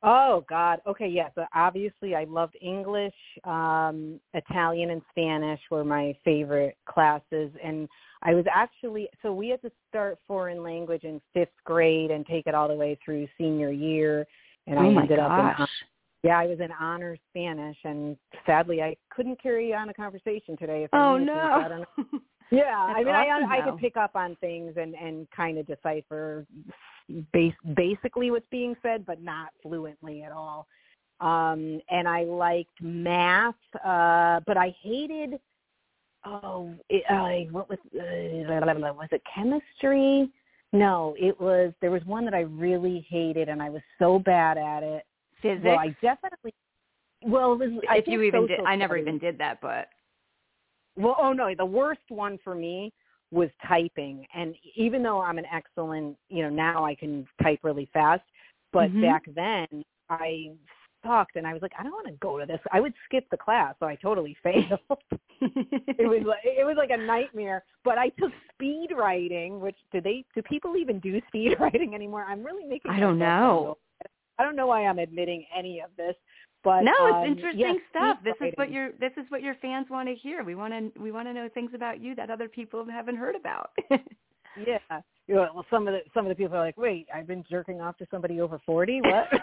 Oh 0.03 0.43
God. 0.49 0.81
Okay, 0.87 1.07
yeah. 1.07 1.29
So 1.35 1.45
obviously 1.53 2.15
I 2.15 2.23
loved 2.23 2.55
English, 2.59 3.13
um, 3.43 4.19
Italian 4.33 4.89
and 4.89 5.01
Spanish 5.11 5.59
were 5.69 5.83
my 5.83 6.15
favorite 6.25 6.75
classes 6.87 7.51
and 7.63 7.87
I 8.23 8.33
was 8.33 8.45
actually 8.51 9.09
so 9.21 9.31
we 9.33 9.49
had 9.49 9.61
to 9.61 9.71
start 9.89 10.17
foreign 10.27 10.63
language 10.63 11.03
in 11.03 11.21
fifth 11.33 11.49
grade 11.65 12.09
and 12.09 12.25
take 12.25 12.47
it 12.47 12.55
all 12.55 12.67
the 12.67 12.75
way 12.75 12.97
through 13.03 13.27
senior 13.37 13.71
year 13.71 14.25
and 14.65 14.79
I 14.79 14.85
oh 14.85 14.91
my 14.91 15.01
ended 15.03 15.19
up 15.19 15.31
in 15.31 15.45
gosh. 15.57 15.69
Yeah, 16.23 16.37
I 16.37 16.45
was 16.45 16.59
in 16.59 16.71
honors 16.79 17.19
Spanish 17.29 17.77
and 17.83 18.17
sadly 18.45 18.81
I 18.81 18.95
couldn't 19.09 19.41
carry 19.41 19.73
on 19.73 19.89
a 19.89 19.93
conversation 19.93 20.55
today 20.57 20.83
if 20.83 20.93
I 20.93 20.97
Oh 20.97 21.17
to, 21.17 21.31
I 21.31 21.67
don't 21.67 21.79
know. 21.79 21.85
no. 21.97 22.19
Yeah, 22.53 22.87
That's 22.87 22.99
I 22.99 23.03
mean, 23.05 23.15
awesome, 23.15 23.49
I 23.49 23.55
I 23.57 23.61
though. 23.61 23.71
could 23.71 23.79
pick 23.79 23.95
up 23.95 24.11
on 24.13 24.35
things 24.41 24.73
and 24.75 24.93
and 24.95 25.25
kind 25.31 25.57
of 25.57 25.65
decipher 25.65 26.45
base 27.31 27.53
basically 27.75 28.29
what's 28.29 28.45
being 28.51 28.75
said, 28.81 29.05
but 29.05 29.21
not 29.21 29.51
fluently 29.63 30.23
at 30.23 30.33
all. 30.33 30.67
Um, 31.21 31.79
and 31.89 32.07
I 32.09 32.23
liked 32.23 32.81
math, 32.81 33.55
uh, 33.85 34.41
but 34.45 34.57
I 34.57 34.75
hated. 34.81 35.39
Oh, 36.25 36.73
it, 36.89 37.03
uh, 37.09 37.51
what 37.51 37.69
was 37.69 37.79
uh, 37.95 38.93
was 38.93 39.07
it 39.11 39.21
chemistry? 39.33 40.29
No, 40.73 41.15
it 41.17 41.39
was. 41.39 41.73
There 41.79 41.91
was 41.91 42.03
one 42.05 42.25
that 42.25 42.33
I 42.33 42.41
really 42.41 43.05
hated, 43.09 43.49
and 43.49 43.61
I 43.61 43.69
was 43.69 43.81
so 43.97 44.19
bad 44.19 44.57
at 44.57 44.83
it. 44.83 45.03
Physics. 45.41 45.63
Well, 45.65 45.79
I 45.79 45.95
definitely. 46.01 46.53
Well, 47.23 47.57
was, 47.57 47.69
I 47.89 47.97
if 47.97 48.07
you 48.07 48.21
even 48.21 48.47
did, 48.47 48.59
I 48.65 48.75
never 48.75 48.95
studies. 48.95 49.07
even 49.07 49.19
did 49.19 49.37
that, 49.37 49.59
but 49.61 49.87
Well, 50.97 51.15
oh 51.19 51.33
no, 51.33 51.53
the 51.55 51.65
worst 51.65 52.01
one 52.09 52.37
for 52.43 52.55
me 52.55 52.91
was 53.31 53.49
typing. 53.67 54.25
And 54.35 54.55
even 54.75 55.03
though 55.03 55.21
I'm 55.21 55.37
an 55.37 55.45
excellent, 55.51 56.17
you 56.29 56.43
know, 56.43 56.49
now 56.49 56.83
I 56.85 56.95
can 56.95 57.25
type 57.41 57.59
really 57.63 57.85
fast, 57.93 58.23
but 58.73 58.89
Mhm. 58.89 59.01
back 59.01 59.23
then 59.33 59.67
I 60.09 60.51
sucked 61.03 61.35
and 61.35 61.47
I 61.47 61.53
was 61.53 61.61
like, 61.61 61.73
I 61.79 61.83
don't 61.83 61.93
want 61.93 62.07
to 62.07 62.13
go 62.13 62.37
to 62.37 62.45
this. 62.45 62.59
I 62.71 62.79
would 62.81 62.93
skip 63.05 63.29
the 63.29 63.37
class, 63.37 63.75
so 63.79 63.85
I 63.85 63.95
totally 63.95 64.33
failed. 64.43 64.79
it 65.41 66.07
was 66.07 66.23
like 66.25 66.39
it 66.43 66.65
was 66.65 66.75
like 66.77 66.89
a 66.91 66.97
nightmare. 66.97 67.63
But 67.83 67.97
I 67.97 68.09
took 68.09 68.31
speed 68.53 68.89
writing, 68.95 69.59
which 69.59 69.77
do 69.91 70.01
they 70.01 70.25
do 70.35 70.41
people 70.41 70.75
even 70.75 70.99
do 70.99 71.21
speed 71.27 71.55
writing 71.59 71.95
anymore? 71.95 72.25
I'm 72.27 72.43
really 72.43 72.65
making 72.65 72.91
I 72.91 72.99
don't 72.99 73.17
know. 73.19 73.77
I 74.41 74.43
don't 74.43 74.55
know 74.55 74.65
why 74.65 74.85
I'm 74.87 74.97
admitting 74.97 75.45
any 75.55 75.81
of 75.81 75.91
this. 75.97 76.15
But 76.63 76.81
no, 76.81 76.93
it's 77.07 77.15
um, 77.15 77.25
interesting 77.25 77.59
yes, 77.59 77.75
stuff. 77.89 78.17
This 78.23 78.35
is 78.41 78.53
what 78.55 78.71
your 78.71 78.91
this 78.99 79.11
is 79.17 79.25
what 79.29 79.41
your 79.41 79.55
fans 79.61 79.87
want 79.89 80.09
to 80.09 80.15
hear. 80.15 80.43
We 80.43 80.55
want 80.55 80.73
to 80.73 80.99
we 80.99 81.11
want 81.11 81.27
to 81.27 81.33
know 81.33 81.47
things 81.53 81.71
about 81.73 82.01
you 82.01 82.15
that 82.15 82.29
other 82.29 82.47
people 82.47 82.85
haven't 82.89 83.17
heard 83.17 83.35
about. 83.35 83.71
Yeah. 84.67 84.79
You 85.27 85.35
know, 85.35 85.47
well, 85.53 85.65
some 85.71 85.87
of 85.87 85.93
the 85.93 85.99
some 86.13 86.25
of 86.25 86.29
the 86.29 86.35
people 86.35 86.57
are 86.57 86.65
like, 86.65 86.77
"Wait, 86.77 87.07
I've 87.13 87.25
been 87.25 87.43
jerking 87.49 87.79
off 87.79 87.97
to 87.99 88.07
somebody 88.11 88.41
over 88.41 88.59
forty? 88.65 88.99
What?" 89.01 89.27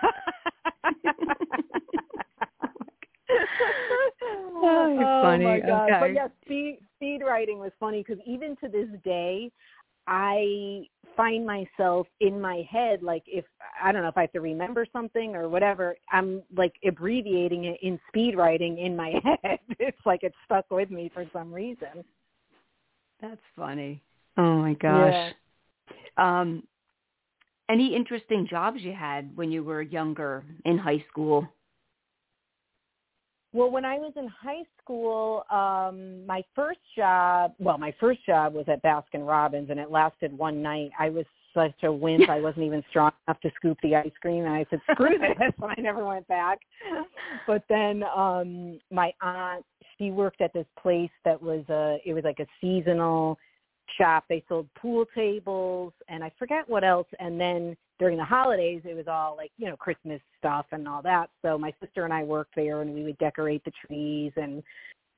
Oh, 4.60 4.92
you're 4.92 5.04
oh 5.04 5.38
my 5.38 5.60
god! 5.60 5.84
Okay. 5.84 5.98
But 6.00 6.14
yeah, 6.14 6.28
speed 6.44 6.78
speed 6.96 7.20
writing 7.24 7.58
was 7.58 7.70
funny 7.78 8.04
because 8.06 8.22
even 8.26 8.56
to 8.56 8.68
this 8.68 8.88
day, 9.04 9.50
I 10.08 10.86
find 11.16 11.44
myself 11.44 12.06
in 12.20 12.40
my 12.40 12.66
head 12.70 13.02
like 13.02 13.22
if 13.26 13.44
I 13.82 13.92
don't 13.92 14.02
know 14.02 14.08
if 14.08 14.16
I 14.16 14.22
have 14.22 14.32
to 14.32 14.40
remember 14.40 14.86
something 14.90 15.36
or 15.36 15.48
whatever, 15.48 15.96
I'm 16.10 16.42
like 16.56 16.72
abbreviating 16.86 17.64
it 17.64 17.78
in 17.82 18.00
speed 18.08 18.34
writing 18.36 18.78
in 18.78 18.96
my 18.96 19.12
head. 19.42 19.58
It's 19.78 19.98
like 20.06 20.20
it's 20.22 20.36
stuck 20.46 20.64
with 20.70 20.90
me 20.90 21.10
for 21.12 21.26
some 21.32 21.52
reason. 21.52 22.04
That's 23.20 23.40
funny. 23.54 24.02
Oh 24.38 24.56
my 24.56 24.74
gosh. 24.74 25.12
Yeah. 25.12 25.30
Um, 26.16 26.62
any 27.68 27.94
interesting 27.94 28.46
jobs 28.48 28.80
you 28.80 28.94
had 28.94 29.36
when 29.36 29.52
you 29.52 29.62
were 29.62 29.82
younger 29.82 30.42
in 30.64 30.78
high 30.78 31.04
school? 31.10 31.46
Well, 33.52 33.70
when 33.70 33.84
I 33.84 33.96
was 33.96 34.12
in 34.16 34.28
high 34.28 34.64
school, 34.82 35.42
um, 35.50 36.26
my 36.26 36.42
first 36.54 36.80
job, 36.94 37.54
well, 37.58 37.78
my 37.78 37.94
first 37.98 38.24
job 38.26 38.52
was 38.52 38.66
at 38.68 38.82
Baskin 38.82 39.26
Robbins 39.26 39.70
and 39.70 39.80
it 39.80 39.90
lasted 39.90 40.36
one 40.36 40.62
night. 40.62 40.90
I 40.98 41.08
was 41.08 41.24
such 41.54 41.82
a 41.82 41.90
wimp. 41.90 42.28
I 42.28 42.40
wasn't 42.40 42.64
even 42.64 42.84
strong 42.90 43.10
enough 43.26 43.40
to 43.40 43.50
scoop 43.56 43.78
the 43.82 43.96
ice 43.96 44.12
cream 44.20 44.44
and 44.44 44.52
I 44.52 44.66
said, 44.68 44.80
screw 44.92 45.18
this. 45.18 45.52
And 45.62 45.72
I 45.76 45.80
never 45.80 46.04
went 46.04 46.28
back. 46.28 46.58
But 47.46 47.64
then, 47.70 48.02
um, 48.14 48.78
my 48.90 49.12
aunt, 49.22 49.64
she 49.96 50.10
worked 50.10 50.42
at 50.42 50.52
this 50.52 50.66
place 50.80 51.10
that 51.24 51.40
was 51.40 51.64
a, 51.70 51.98
it 52.04 52.12
was 52.12 52.24
like 52.24 52.40
a 52.40 52.46
seasonal 52.60 53.38
shop. 53.96 54.24
They 54.28 54.44
sold 54.46 54.68
pool 54.74 55.06
tables 55.14 55.94
and 56.08 56.22
I 56.22 56.30
forget 56.38 56.68
what 56.68 56.84
else. 56.84 57.08
And 57.18 57.40
then 57.40 57.76
during 57.98 58.16
the 58.16 58.24
holidays 58.24 58.82
it 58.84 58.94
was 58.94 59.06
all 59.08 59.36
like 59.36 59.50
you 59.56 59.66
know 59.66 59.76
christmas 59.76 60.20
stuff 60.38 60.66
and 60.72 60.86
all 60.86 61.02
that. 61.02 61.30
So 61.42 61.58
my 61.58 61.72
sister 61.82 62.04
and 62.04 62.12
i 62.12 62.22
worked 62.22 62.54
there 62.56 62.82
and 62.82 62.94
we 62.94 63.04
would 63.04 63.18
decorate 63.18 63.64
the 63.64 63.72
trees 63.86 64.32
and 64.36 64.62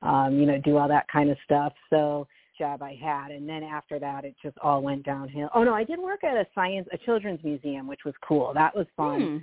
um 0.03 0.39
you 0.39 0.47
know 0.47 0.59
do 0.65 0.77
all 0.77 0.89
that 0.89 1.07
kind 1.09 1.31
of 1.31 1.37
stuff. 1.45 1.73
So 1.91 2.27
job 2.59 2.83
i 2.83 2.99
had. 3.01 3.31
And 3.31 3.49
then 3.49 3.63
after 3.63 3.99
that 3.99 4.25
it 4.25 4.35
just 4.43 4.59
all 4.59 4.83
went 4.83 5.05
downhill. 5.05 5.49
Oh 5.55 5.63
no 5.63 5.75
i 5.75 5.85
did 5.85 5.99
work 5.99 6.25
at 6.25 6.37
a 6.37 6.47
science 6.55 6.89
a 6.93 6.99
children's 6.99 7.43
museum 7.45 7.87
which 7.87 8.05
was 8.05 8.15
cool. 8.27 8.53
That 8.55 8.75
was 8.75 8.87
fun. 8.97 9.21
Hmm. 9.21 9.37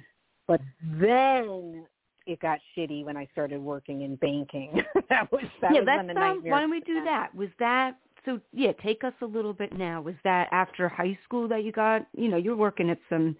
but 0.48 0.62
then 1.00 1.86
it 2.26 2.42
got 2.42 2.60
shitty 2.76 3.06
when 3.06 3.16
i 3.16 3.28
started 3.32 3.62
working 3.62 4.02
in 4.02 4.16
banking. 4.16 4.82
That 5.10 5.32
was 5.32 5.44
that 5.62 5.74
yeah, 5.74 5.80
was 5.80 5.86
that's 5.86 5.98
when 6.00 6.08
the 6.08 6.14
um, 6.14 6.20
nightmare 6.20 6.52
why 6.52 6.60
don't 6.60 6.72
we 6.72 6.82
do 6.82 7.02
that? 7.06 7.34
Was 7.34 7.48
that 7.60 7.94
so? 8.28 8.40
Yeah, 8.54 8.74
take 8.84 9.04
us 9.04 9.14
a 9.22 9.26
little 9.26 9.54
bit 9.54 9.76
now. 9.78 10.02
Was 10.02 10.16
that 10.24 10.50
after 10.52 10.88
high 10.90 11.18
school 11.24 11.48
that 11.48 11.64
you 11.64 11.72
got? 11.72 12.06
You 12.14 12.28
know, 12.28 12.38
you're 12.38 12.56
working 12.56 12.90
at 12.90 13.00
some, 13.10 13.36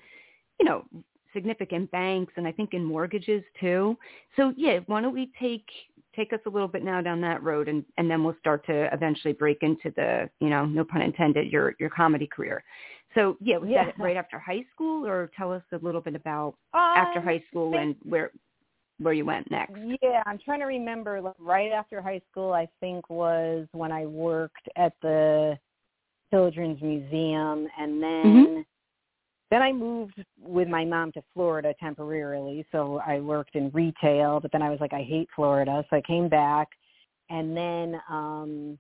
you 0.60 0.66
know, 0.66 0.86
significant 1.34 1.92
banks, 1.92 2.34
and 2.38 2.48
I 2.48 2.52
think 2.52 2.74
in 2.74 2.84
mortgages 2.84 3.44
too. 3.60 3.98
So 4.36 4.54
yeah, 4.58 4.80
why 4.88 5.02
don't 5.02 5.14
we 5.14 5.32
take 5.40 5.66
take 6.16 6.34
us 6.34 6.40
a 6.48 6.50
little 6.50 6.68
bit 6.68 6.84
now 6.84 7.00
down 7.02 7.22
that 7.22 7.44
road, 7.44 7.68
and 7.68 7.86
and 7.98 8.10
then 8.10 8.24
we'll 8.24 8.36
start 8.40 8.66
to 8.68 8.92
eventually 8.94 9.34
break 9.34 9.60
into 9.62 9.92
the, 9.96 10.30
you 10.40 10.50
know, 10.50 10.66
no 10.66 10.84
pun 10.84 11.02
intended, 11.02 11.52
your 11.52 11.76
your 11.80 11.90
comedy 11.92 12.26
career. 12.28 12.64
So 13.14 13.38
yeah, 13.42 13.58
was 13.58 13.70
Yeah. 13.70 13.86
that 13.86 14.00
right 14.00 14.18
after 14.18 14.40
high 14.40 14.66
school, 14.74 15.06
or 15.06 15.30
tell 15.38 15.52
us 15.52 15.64
a 15.74 15.78
little 15.78 16.02
bit 16.02 16.16
about 16.16 16.56
after 16.74 17.20
Um, 17.20 17.26
high 17.26 17.44
school 17.50 17.78
and 17.78 17.96
where 18.04 18.32
where 19.00 19.14
you 19.14 19.26
went 19.26 19.50
next? 19.52 19.74
Yeah, 20.02 20.24
I'm 20.26 20.40
trying 20.40 20.60
to 20.60 20.66
remember. 20.66 21.22
Like, 21.22 21.36
right 21.40 21.72
after 21.72 22.02
high 22.02 22.22
school, 22.32 22.54
I 22.54 22.68
think 22.80 23.10
was 23.10 23.68
when 23.72 23.92
I 23.92 24.06
worked 24.06 24.68
at 24.76 24.94
the 25.02 25.58
Children's 26.32 26.82
Museum, 26.82 27.70
and 27.78 28.02
then 28.02 28.36
Mhm. 28.36 28.66
then 29.50 29.62
I 29.62 29.72
moved 29.72 30.22
with 30.42 30.68
my 30.68 30.84
mom 30.84 31.14
to 31.14 31.22
Florida 31.34 31.74
temporarily. 31.80 32.66
So 32.72 33.00
I 33.00 33.22
worked 33.22 33.56
in 33.56 33.70
retail, 33.70 34.42
but 34.42 34.52
then 34.52 34.62
I 34.62 34.70
was 34.70 34.82
like, 34.82 34.92
I 34.92 35.04
hate 35.04 35.30
Florida, 35.34 35.86
so 35.90 35.96
I 35.96 36.02
came 36.02 36.28
back, 36.28 36.68
and 37.30 37.56
then 37.56 38.02
um 38.10 38.78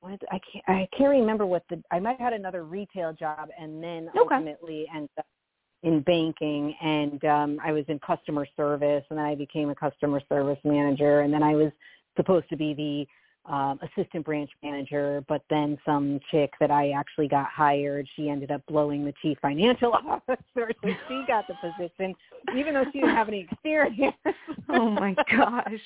what 0.00 0.20
I 0.30 0.38
can't 0.40 0.64
I 0.68 0.88
can't 0.92 1.10
remember 1.10 1.46
what 1.46 1.62
the 1.68 1.82
I 1.90 1.98
might 1.98 2.18
have 2.18 2.32
had 2.32 2.32
another 2.34 2.64
retail 2.64 3.12
job, 3.14 3.48
and 3.58 3.82
then 3.82 4.10
Okay. 4.10 4.34
ultimately 4.34 4.86
ended 4.94 5.10
up 5.18 5.26
in 5.82 6.00
banking 6.00 6.74
and 6.82 7.24
um 7.24 7.58
I 7.64 7.72
was 7.72 7.84
in 7.88 7.98
customer 8.00 8.46
service 8.56 9.04
and 9.08 9.18
then 9.18 9.24
I 9.24 9.34
became 9.34 9.70
a 9.70 9.74
customer 9.74 10.20
service 10.28 10.58
manager 10.64 11.20
and 11.20 11.32
then 11.32 11.42
I 11.42 11.54
was 11.54 11.72
supposed 12.16 12.48
to 12.50 12.56
be 12.56 12.74
the 12.74 13.50
um 13.50 13.80
assistant 13.82 14.26
branch 14.26 14.50
manager 14.62 15.24
but 15.26 15.42
then 15.48 15.78
some 15.86 16.20
chick 16.30 16.52
that 16.60 16.70
I 16.70 16.90
actually 16.90 17.28
got 17.28 17.46
hired 17.46 18.06
she 18.14 18.28
ended 18.28 18.50
up 18.50 18.60
blowing 18.66 19.04
the 19.04 19.14
chief 19.22 19.38
financial 19.40 19.92
officer 20.06 20.38
so 20.84 20.90
she 21.08 21.24
got 21.26 21.46
the 21.46 21.54
position 21.54 22.14
even 22.56 22.74
though 22.74 22.84
she 22.92 23.00
didn't 23.00 23.16
have 23.16 23.28
any 23.28 23.48
experience 23.50 24.16
Oh 24.68 24.90
my 24.90 25.14
gosh. 25.30 25.80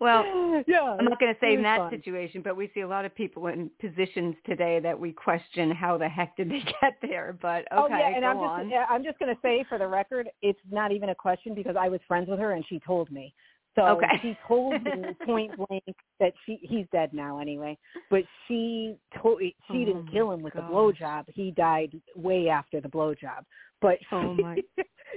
Well, 0.00 0.24
yeah 0.66 0.96
I'm 0.98 1.04
not 1.06 1.18
going 1.20 1.32
to 1.32 1.40
say 1.40 1.54
in 1.54 1.62
that 1.62 1.78
fun. 1.78 1.90
situation, 1.90 2.42
but 2.42 2.56
we 2.56 2.70
see 2.74 2.80
a 2.80 2.88
lot 2.88 3.04
of 3.04 3.14
people 3.14 3.46
in 3.48 3.70
positions 3.80 4.34
today 4.44 4.80
that 4.80 4.98
we 4.98 5.12
question 5.12 5.70
how 5.70 5.96
the 5.98 6.08
heck 6.08 6.36
did 6.36 6.50
they 6.50 6.60
get 6.80 6.94
there. 7.02 7.36
But 7.40 7.60
okay, 7.72 7.72
oh 7.72 7.86
yeah, 7.88 8.12
and 8.16 8.24
I'm 8.24 8.38
on. 8.38 8.60
just 8.64 8.70
yeah, 8.72 8.84
I'm 8.90 9.02
just 9.04 9.18
going 9.18 9.34
to 9.34 9.40
say 9.42 9.64
for 9.68 9.78
the 9.78 9.86
record, 9.86 10.28
it's 10.42 10.58
not 10.70 10.92
even 10.92 11.10
a 11.10 11.14
question 11.14 11.54
because 11.54 11.76
I 11.78 11.88
was 11.88 12.00
friends 12.06 12.28
with 12.28 12.38
her 12.38 12.52
and 12.52 12.64
she 12.68 12.80
told 12.80 13.10
me. 13.10 13.32
So 13.74 13.82
Okay. 13.88 14.06
she 14.22 14.34
told 14.48 14.82
me 14.82 15.14
point 15.26 15.54
blank 15.56 15.84
that 16.18 16.32
she 16.44 16.58
he's 16.62 16.86
dead 16.92 17.12
now 17.12 17.38
anyway, 17.38 17.76
but 18.10 18.22
she 18.48 18.96
told 19.22 19.40
she 19.42 19.52
Oh 19.70 19.84
didn't 19.84 20.10
kill 20.10 20.32
him 20.32 20.42
with 20.42 20.54
the 20.54 20.60
gosh. 20.60 20.70
blowjob. 20.70 21.24
He 21.34 21.50
died 21.50 22.00
way 22.14 22.48
after 22.48 22.80
the 22.80 22.88
blowjob. 22.88 23.44
But 23.82 23.98
Oh 24.12 24.34
my- 24.34 24.62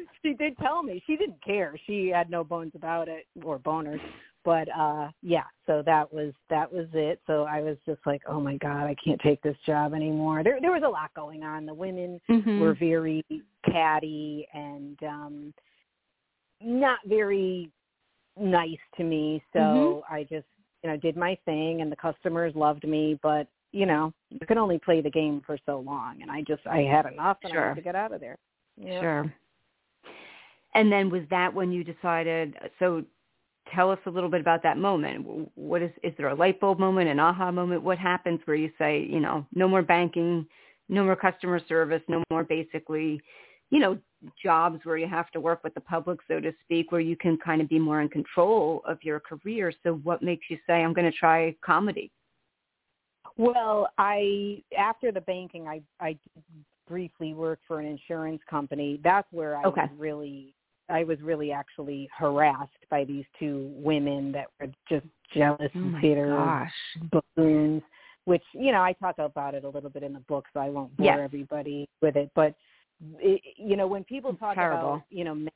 she 0.23 0.33
did 0.33 0.57
tell 0.57 0.83
me 0.83 1.01
she 1.05 1.15
didn't 1.15 1.43
care. 1.43 1.75
She 1.85 2.07
had 2.07 2.29
no 2.29 2.43
bones 2.43 2.71
about 2.75 3.07
it 3.07 3.25
or 3.43 3.59
boners. 3.59 4.01
But 4.45 4.69
uh 4.75 5.09
yeah, 5.21 5.43
so 5.65 5.83
that 5.85 6.11
was 6.13 6.33
that 6.49 6.71
was 6.71 6.87
it. 6.93 7.21
So 7.27 7.43
I 7.43 7.61
was 7.61 7.77
just 7.85 7.99
like, 8.05 8.21
oh 8.27 8.39
my 8.39 8.57
god, 8.57 8.85
I 8.85 8.95
can't 9.03 9.19
take 9.21 9.41
this 9.41 9.57
job 9.65 9.93
anymore. 9.93 10.43
There 10.43 10.59
there 10.61 10.71
was 10.71 10.83
a 10.85 10.89
lot 10.89 11.13
going 11.15 11.43
on. 11.43 11.65
The 11.65 11.73
women 11.73 12.19
Mhm. 12.29 12.59
were 12.59 12.73
very 12.73 13.23
catty 13.69 14.47
and 14.53 14.97
um 15.03 15.53
not 16.61 16.99
very 17.05 17.69
nice 18.37 18.77
to 18.95 19.03
me 19.03 19.43
so 19.53 19.59
Mm-hmm. 19.59 20.13
i 20.13 20.23
just 20.23 20.45
you 20.83 20.89
know 20.89 20.97
did 20.97 21.17
my 21.17 21.37
thing 21.45 21.81
and 21.81 21.91
the 21.91 21.95
customers 21.95 22.55
loved 22.55 22.87
me 22.87 23.19
but 23.21 23.47
you 23.73 23.85
know 23.85 24.13
you 24.29 24.45
can 24.47 24.57
only 24.57 24.79
play 24.79 25.01
the 25.01 25.09
game 25.09 25.41
for 25.45 25.57
so 25.65 25.79
long 25.79 26.21
and 26.21 26.31
i 26.31 26.41
just 26.41 26.65
i 26.67 26.79
had 26.79 27.05
enough 27.05 27.37
and 27.43 27.51
i 27.53 27.67
had 27.67 27.75
to 27.75 27.81
get 27.81 27.95
out 27.95 28.13
of 28.13 28.21
there 28.21 28.37
yeah. 28.81 28.99
Sure. 29.01 29.33
And 30.75 30.91
then 30.91 31.09
was 31.09 31.23
that 31.29 31.53
when 31.53 31.71
you 31.71 31.83
decided? 31.83 32.55
So, 32.79 33.03
tell 33.73 33.91
us 33.91 33.99
a 34.05 34.09
little 34.09 34.29
bit 34.29 34.41
about 34.41 34.63
that 34.63 34.77
moment. 34.77 35.49
What 35.55 35.81
is 35.81 35.91
is 36.03 36.13
there 36.17 36.29
a 36.29 36.35
light 36.35 36.59
bulb 36.59 36.79
moment, 36.79 37.09
an 37.09 37.19
aha 37.19 37.51
moment? 37.51 37.83
What 37.83 37.97
happens 37.97 38.39
where 38.45 38.57
you 38.57 38.71
say, 38.77 39.05
you 39.09 39.19
know, 39.19 39.45
no 39.53 39.67
more 39.67 39.81
banking, 39.81 40.45
no 40.87 41.03
more 41.03 41.15
customer 41.15 41.59
service, 41.67 42.01
no 42.07 42.23
more 42.31 42.43
basically, 42.43 43.21
you 43.69 43.79
know, 43.79 43.97
jobs 44.41 44.79
where 44.83 44.97
you 44.97 45.07
have 45.07 45.29
to 45.31 45.39
work 45.39 45.63
with 45.63 45.73
the 45.73 45.81
public, 45.81 46.19
so 46.27 46.39
to 46.39 46.51
speak, 46.63 46.91
where 46.91 47.01
you 47.01 47.15
can 47.15 47.37
kind 47.37 47.61
of 47.61 47.69
be 47.69 47.79
more 47.79 48.01
in 48.01 48.09
control 48.09 48.81
of 48.87 48.97
your 49.03 49.19
career. 49.19 49.71
So, 49.83 49.95
what 50.03 50.21
makes 50.21 50.45
you 50.49 50.57
say, 50.67 50.83
I'm 50.83 50.93
going 50.93 51.11
to 51.11 51.17
try 51.17 51.55
comedy? 51.63 52.11
well 53.37 53.89
i 53.97 54.61
after 54.77 55.11
the 55.11 55.21
banking 55.21 55.67
i 55.67 55.81
i 55.99 56.17
briefly 56.87 57.33
worked 57.33 57.63
for 57.67 57.79
an 57.79 57.85
insurance 57.85 58.41
company 58.49 58.99
that's 59.03 59.27
where 59.31 59.55
i 59.55 59.65
Okay. 59.65 59.81
was 59.81 59.91
really 59.97 60.53
i 60.89 61.03
was 61.03 61.19
really 61.21 61.51
actually 61.51 62.09
harassed 62.17 62.85
by 62.89 63.03
these 63.03 63.25
two 63.37 63.71
women 63.75 64.31
that 64.31 64.47
were 64.59 64.67
just 64.87 65.05
jealous 65.33 65.71
Oh 65.75 65.79
my 65.79 66.01
bitter 66.01 66.35
gosh. 66.35 66.71
buffoons, 67.11 67.81
which 68.25 68.43
you 68.53 68.71
know 68.71 68.81
I 68.81 68.93
talk 68.93 69.17
about 69.17 69.55
it 69.55 69.63
a 69.63 69.69
little 69.69 69.89
bit 69.89 70.03
in 70.03 70.13
the 70.13 70.19
book, 70.21 70.45
so 70.53 70.59
I 70.59 70.69
won't 70.69 70.95
bore 70.97 71.05
Yes. 71.05 71.19
everybody 71.23 71.87
with 72.01 72.15
it. 72.15 72.31
But 72.35 72.55
it, 73.17 73.41
you 73.57 73.75
know, 73.75 73.87
when 73.87 74.03
people 74.03 74.33
talk 74.33 74.57
about 74.57 75.03
you 75.09 75.23
know 75.23 75.35
men, 75.35 75.49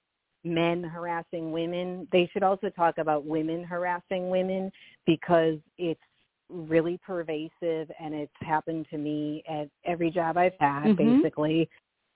men 0.44 0.84
harassing 0.84 1.52
women, 1.52 2.08
they 2.12 2.30
should 2.32 2.44
also 2.44 2.70
talk 2.70 2.98
about 2.98 3.26
women 3.26 3.64
harassing 3.64 4.30
women 4.30 4.72
because 5.06 5.58
it's 5.78 6.02
really 6.50 7.00
pervasive 7.06 7.90
and 8.00 8.14
it's 8.14 8.32
happened 8.42 8.86
to 8.92 8.98
me 8.98 9.44
at 9.50 9.70
every 9.86 10.12
job 10.12 10.38
I've 10.38 10.54
had, 10.60 10.96
Mhm. 10.96 10.98
basically, 10.98 11.70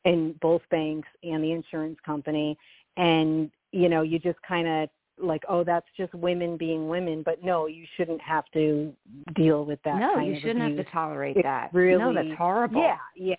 in 0.06 0.34
both 0.42 0.62
banks 0.70 1.10
and 1.24 1.44
the 1.44 1.52
insurance 1.52 2.00
company. 2.02 2.58
And 2.98 3.52
you 3.72 3.90
know, 3.90 4.02
you 4.02 4.20
just 4.20 4.40
kind 4.48 4.68
of 4.68 4.90
like, 5.20 5.44
oh, 5.50 5.64
that's 5.64 5.88
just 5.98 6.14
women 6.14 6.58
being 6.58 6.88
women, 6.88 7.22
but 7.24 7.44
no, 7.44 7.66
you 7.68 7.86
shouldn't 7.96 8.22
have 8.22 8.46
to 8.54 8.94
deal 9.36 9.66
with 9.66 9.80
that. 9.84 10.00
no, 10.00 10.16
kind 10.16 10.28
you 10.28 10.36
of 10.36 10.42
shouldn't 10.42 10.64
abuse. 10.64 10.78
have 10.78 10.86
to 10.86 10.92
tolerate 10.92 11.36
It's 11.38 11.44
that. 11.44 11.70
really 11.74 11.98
no, 12.04 12.14
that's 12.14 12.38
horrible. 12.38 12.82
Yeah, 12.82 12.98
yeah. 13.16 13.36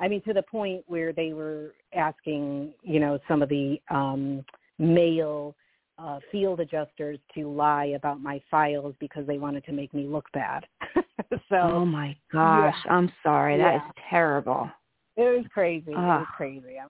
I 0.00 0.08
mean, 0.08 0.22
to 0.22 0.32
the 0.32 0.42
point 0.42 0.82
where 0.88 1.12
they 1.12 1.32
were 1.32 1.74
asking, 1.94 2.74
you 2.82 2.98
know, 3.00 3.18
some 3.28 3.42
of 3.42 3.48
the 3.48 3.80
um 3.90 4.44
male 4.78 5.54
uh 5.98 6.18
field 6.32 6.58
adjusters 6.58 7.18
to 7.36 7.48
lie 7.48 7.92
about 7.96 8.20
my 8.20 8.42
files 8.50 8.94
because 8.98 9.24
they 9.26 9.38
wanted 9.38 9.64
to 9.66 9.72
make 9.72 9.94
me 9.94 10.06
look 10.06 10.26
bad. 10.32 10.66
so 11.48 11.56
oh 11.60 11.84
my 11.86 12.16
gosh, 12.32 12.74
I'm 12.90 13.10
sorry. 13.22 13.56
That 13.56 13.76
is 13.76 13.80
Yeah. 13.84 14.08
terrible. 14.10 14.68
it 15.16 15.22
was 15.36 15.46
crazy. 15.54 15.92
It 15.92 15.96
was 15.96 16.26
crazy. 16.36 16.78
I- 16.80 16.86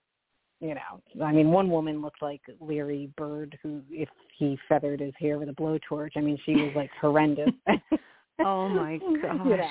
You 0.61 0.75
know, 0.75 1.25
I 1.25 1.33
mean, 1.33 1.51
one 1.51 1.69
woman 1.69 2.01
looked 2.01 2.23
like 2.23 2.40
Larry 2.61 3.11
Bird, 3.17 3.59
who, 3.62 3.83
if 3.90 4.09
he 4.38 4.59
feathered 4.69 5.01
his 5.01 5.12
hair 5.19 5.38
with 5.38 5.49
a 5.49 5.53
blowtorch, 5.53 6.12
I 6.17 6.21
mean, 6.21 6.38
she 6.47 6.55
was 6.55 6.73
like 6.75 6.90
horrendous. 7.01 7.51
Oh 8.45 8.69
my 8.69 8.99
gosh. 8.99 9.40
You 9.45 9.57
know, 9.57 9.69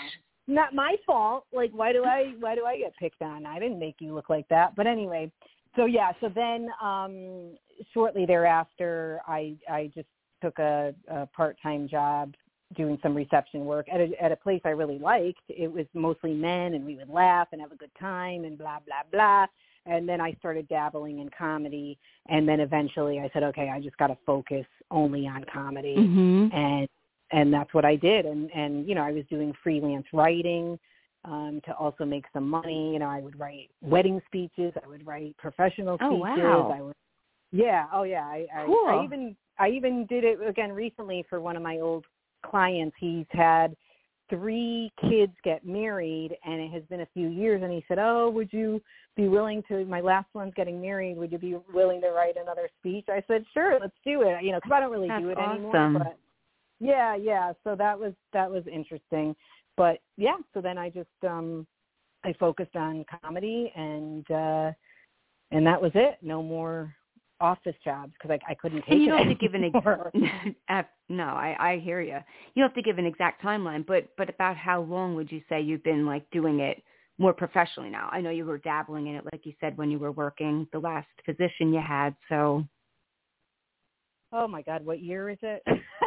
not 0.48 0.74
my 0.74 0.96
fault. 1.06 1.46
Like, 1.54 1.72
why 1.74 1.92
do 1.92 2.06
I 2.06 2.34
why 2.40 2.56
do 2.56 2.66
I 2.66 2.78
get 2.78 2.96
picked 2.98 3.22
on? 3.22 3.46
I 3.46 3.60
didn't 3.60 3.80
make 3.80 3.96
you 4.00 4.14
look 4.14 4.30
like 4.30 4.48
that. 4.50 4.76
But 4.76 4.88
anyway, 4.88 5.32
so 5.76 5.86
yeah. 5.86 6.12
So 6.22 6.30
then, 6.34 6.70
um 6.82 7.56
shortly 7.94 8.26
thereafter, 8.26 9.20
I 9.28 9.56
I 9.70 9.92
just 9.94 10.08
took 10.42 10.60
a, 10.60 10.94
a 11.08 11.26
part 11.28 11.58
time 11.62 11.88
job 11.88 12.36
doing 12.76 12.98
some 13.04 13.16
reception 13.16 13.66
work 13.66 13.88
at 13.94 14.00
a 14.00 14.12
at 14.22 14.32
a 14.32 14.36
place 14.38 14.62
I 14.66 14.70
really 14.70 15.00
liked. 15.00 15.42
It 15.50 15.72
was 15.72 15.86
mostly 15.94 16.34
men, 16.34 16.74
and 16.74 16.86
we 16.86 16.96
would 16.96 17.10
laugh 17.10 17.50
and 17.52 17.62
have 17.62 17.72
a 17.72 17.78
good 17.78 17.92
time 18.00 18.46
and 18.46 18.58
blah 18.58 18.80
blah 18.86 19.04
blah. 19.12 19.46
And 19.86 20.08
then 20.08 20.22
I 20.22 20.34
started 20.40 20.68
dabbling 20.70 21.20
in 21.20 21.30
comedy, 21.38 21.98
and 22.30 22.48
then 22.48 22.60
eventually 22.62 23.20
I 23.20 23.30
said, 23.34 23.44
okay, 23.44 23.70
I 23.70 23.82
just 23.82 23.98
got 23.98 24.08
to 24.08 24.18
focus 24.26 24.66
only 24.92 25.28
on 25.28 25.44
comedy. 25.54 25.96
Mhm. 25.98 26.54
and 26.54 26.88
and 27.32 27.52
that's 27.52 27.74
what 27.74 27.84
I 27.84 27.96
did. 27.96 28.26
And 28.26 28.50
and 28.52 28.88
you 28.88 28.96
know 28.96 29.02
I 29.04 29.12
was 29.12 29.26
doing 29.30 29.54
freelance 29.64 30.06
writing 30.14 30.80
um 31.26 31.62
to 31.66 31.74
also 31.76 32.06
make 32.06 32.26
some 32.34 32.48
money. 32.48 32.94
You 32.94 33.00
know 33.00 33.10
I 33.10 33.22
would 33.22 33.38
write 33.40 33.72
wedding 33.82 34.22
speeches. 34.28 34.74
I 34.84 34.88
would 34.88 35.06
write 35.06 35.36
professional 35.38 35.98
speeches 35.98 36.12
Oh, 36.12 36.26
speeches. 36.26 36.44
wow. 36.44 36.72
I 36.74 36.82
would 36.82 36.96
yeah. 37.52 37.88
Oh 37.92 38.04
yeah. 38.04 38.26
I 38.26 38.48
I, 38.56 38.66
Cool. 38.66 38.88
I 38.88 39.04
even 39.04 39.36
I 39.60 39.70
even 39.70 40.06
did 40.06 40.24
it 40.24 40.40
again 40.48 40.72
recently 40.72 41.26
for 41.30 41.40
one 41.42 41.56
of 41.56 41.64
my 41.64 41.80
old 41.80 42.06
clients. 42.46 42.96
He's 43.00 43.26
had 43.30 43.76
three 44.34 44.92
kids 45.02 45.34
get 45.44 45.66
married 45.66 46.36
and 46.46 46.62
it 46.62 46.72
has 46.72 46.84
been 46.90 47.02
a 47.02 47.08
few 47.14 47.28
years 47.28 47.62
and 47.62 47.72
he 47.72 47.84
said 47.88 48.00
oh 48.00 48.30
would 48.30 48.52
you 48.52 48.82
be 49.16 49.28
willing 49.28 49.64
to? 49.68 49.86
My 49.86 50.02
last 50.02 50.28
one's 50.34 50.54
getting 50.56 50.82
married. 50.82 51.18
Would 51.18 51.32
you 51.32 51.38
be 51.38 51.56
willing 51.74 52.02
to 52.02 52.10
write 52.10 52.36
another 52.42 52.70
speech? 52.80 53.06
I 53.10 53.24
said, 53.28 53.46
sure, 53.54 53.78
let's 53.80 53.94
do 54.04 54.22
it. 54.24 54.44
You 54.44 54.52
know, 54.52 54.58
because 54.58 54.72
I 54.74 54.80
don't 54.80 54.92
really 54.92 55.08
That's 55.08 55.22
do 55.22 55.30
it 55.30 55.38
awesome. 55.38 55.66
anymore. 55.66 56.00
But 56.00 56.18
yeah, 56.80 57.16
yeah. 57.16 57.54
So 57.64 57.76
that 57.76 57.98
was 57.98 58.14
that 58.34 58.50
was 58.50 58.64
interesting. 58.72 59.36
But 59.78 60.00
yeah, 60.18 60.38
so 60.54 60.62
then 60.62 60.78
I 60.78 60.90
just 60.90 61.10
um 61.28 61.68
I 62.24 62.34
focused 62.40 62.76
on 62.76 63.06
comedy 63.22 63.72
and 63.76 64.30
uh 64.32 64.72
and 65.52 65.66
that 65.68 65.82
was 65.82 65.92
it. 65.94 66.18
No 66.22 66.42
more 66.42 66.96
office 67.44 67.76
jobs 67.84 68.14
because 68.14 68.40
I, 68.48 68.52
I 68.52 68.56
couldn't 68.56 68.82
take 68.82 68.92
And 68.92 69.02
you 69.02 69.08
it 69.08 69.10
don't 69.10 69.28
have 69.28 69.28
to 69.28 69.36
give 69.36 69.54
an 69.54 69.66
ex- 69.66 70.86
no, 71.10 71.24
I 71.26 71.56
I 71.60 71.80
hear 71.80 72.02
you. 72.02 72.18
You 72.56 72.64
don't 72.64 72.70
have 72.70 72.76
to 72.76 72.82
give 72.82 72.98
an 72.98 73.06
exact 73.06 73.44
timeline, 73.44 73.86
but 73.86 74.10
but 74.18 74.30
about 74.30 74.56
how 74.56 74.82
long 74.82 75.16
would 75.16 75.32
you 75.32 75.42
say 75.50 75.62
you've 75.62 75.84
been 75.84 76.06
like 76.06 76.30
doing 76.32 76.62
it 76.62 76.82
more 77.20 77.34
professionally 77.34 77.90
now? 77.90 78.10
I 78.12 78.22
know 78.22 78.30
you 78.30 78.46
were 78.46 78.58
dabbling 78.58 79.08
in 79.08 79.16
it, 79.16 79.26
like 79.32 79.46
you 79.46 79.54
said, 79.60 79.78
when 79.78 79.92
you 79.92 80.00
were 80.00 80.14
working 80.14 80.68
the 80.72 80.80
last 80.80 81.08
position 81.26 81.74
you 81.74 81.82
had. 81.86 82.16
So 82.30 82.64
oh 84.32 84.48
my 84.48 84.62
God, 84.62 84.86
what 84.86 85.02
year 85.02 85.30
is 85.30 85.40
it? 85.42 85.62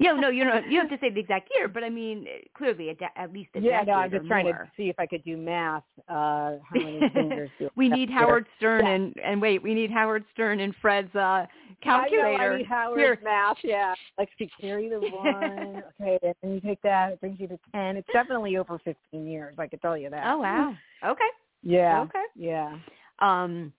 yeah, 0.00 0.12
no, 0.12 0.28
you 0.28 0.44
don't. 0.44 0.70
You 0.70 0.80
don't 0.80 0.90
have 0.90 1.00
to 1.00 1.06
say 1.06 1.12
the 1.12 1.20
exact 1.20 1.50
year, 1.56 1.68
but 1.68 1.84
I 1.84 1.90
mean, 1.90 2.26
clearly 2.56 2.90
at, 2.90 2.96
at 3.16 3.32
least 3.32 3.50
a 3.54 3.60
yeah, 3.60 3.82
no, 3.86 3.94
I'm 3.94 4.10
just 4.10 4.26
trying 4.26 4.44
more. 4.46 4.54
to 4.54 4.70
see 4.76 4.88
if 4.88 4.98
I 4.98 5.06
could 5.06 5.24
do 5.24 5.36
math. 5.36 5.82
Uh 6.08 6.56
how 6.68 6.74
many 6.74 7.00
fingers 7.14 7.50
do 7.58 7.70
we 7.76 7.88
need 7.88 8.08
here? 8.08 8.18
Howard 8.18 8.46
Stern 8.58 8.84
Yeah. 8.84 8.92
and 8.92 9.14
and 9.24 9.40
wait, 9.42 9.62
we 9.62 9.74
need 9.74 9.90
Howard 9.90 10.24
Stern 10.32 10.60
and 10.60 10.74
Fred's 10.80 11.14
uh 11.14 11.18
I 11.18 11.46
know, 11.46 11.46
calculator. 11.82 12.52
I 12.52 12.56
need 12.58 12.66
Howard's 12.66 13.00
Here. 13.00 13.18
math. 13.22 13.58
Yeah, 13.62 13.94
like 14.18 14.30
to 14.38 14.46
carry 14.60 14.88
the 14.88 15.00
one. 15.10 15.82
okay, 16.00 16.18
and 16.42 16.54
you 16.54 16.60
take 16.60 16.80
that. 16.82 17.12
It 17.12 17.20
brings 17.20 17.38
you 17.40 17.48
to 17.48 17.58
ten. 17.72 17.96
It's 17.96 18.08
definitely 18.12 18.56
over 18.56 18.78
fifteen 18.78 19.26
years. 19.26 19.54
I 19.58 19.66
could 19.66 19.82
tell 19.82 19.96
you 19.96 20.10
that. 20.10 20.24
Oh 20.26 20.38
wow. 20.38 20.74
Okay. 21.04 21.22
Yeah. 21.62 22.02
Okay. 22.02 22.24
Yeah. 22.36 22.76
Um, 23.20 23.72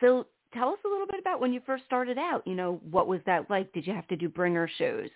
so 0.00 0.26
tell 0.52 0.70
us 0.70 0.78
a 0.84 0.88
little 0.88 1.06
bit 1.06 1.20
about 1.20 1.40
when 1.40 1.52
you 1.52 1.60
first 1.64 1.84
started 1.84 2.18
out. 2.18 2.42
You 2.46 2.54
know, 2.54 2.80
what 2.90 3.06
was 3.06 3.20
that 3.26 3.48
like? 3.50 3.72
Did 3.72 3.86
you 3.86 3.94
have 3.94 4.06
to 4.08 4.16
do 4.16 4.28
bringer 4.28 4.68
shows? 4.78 5.08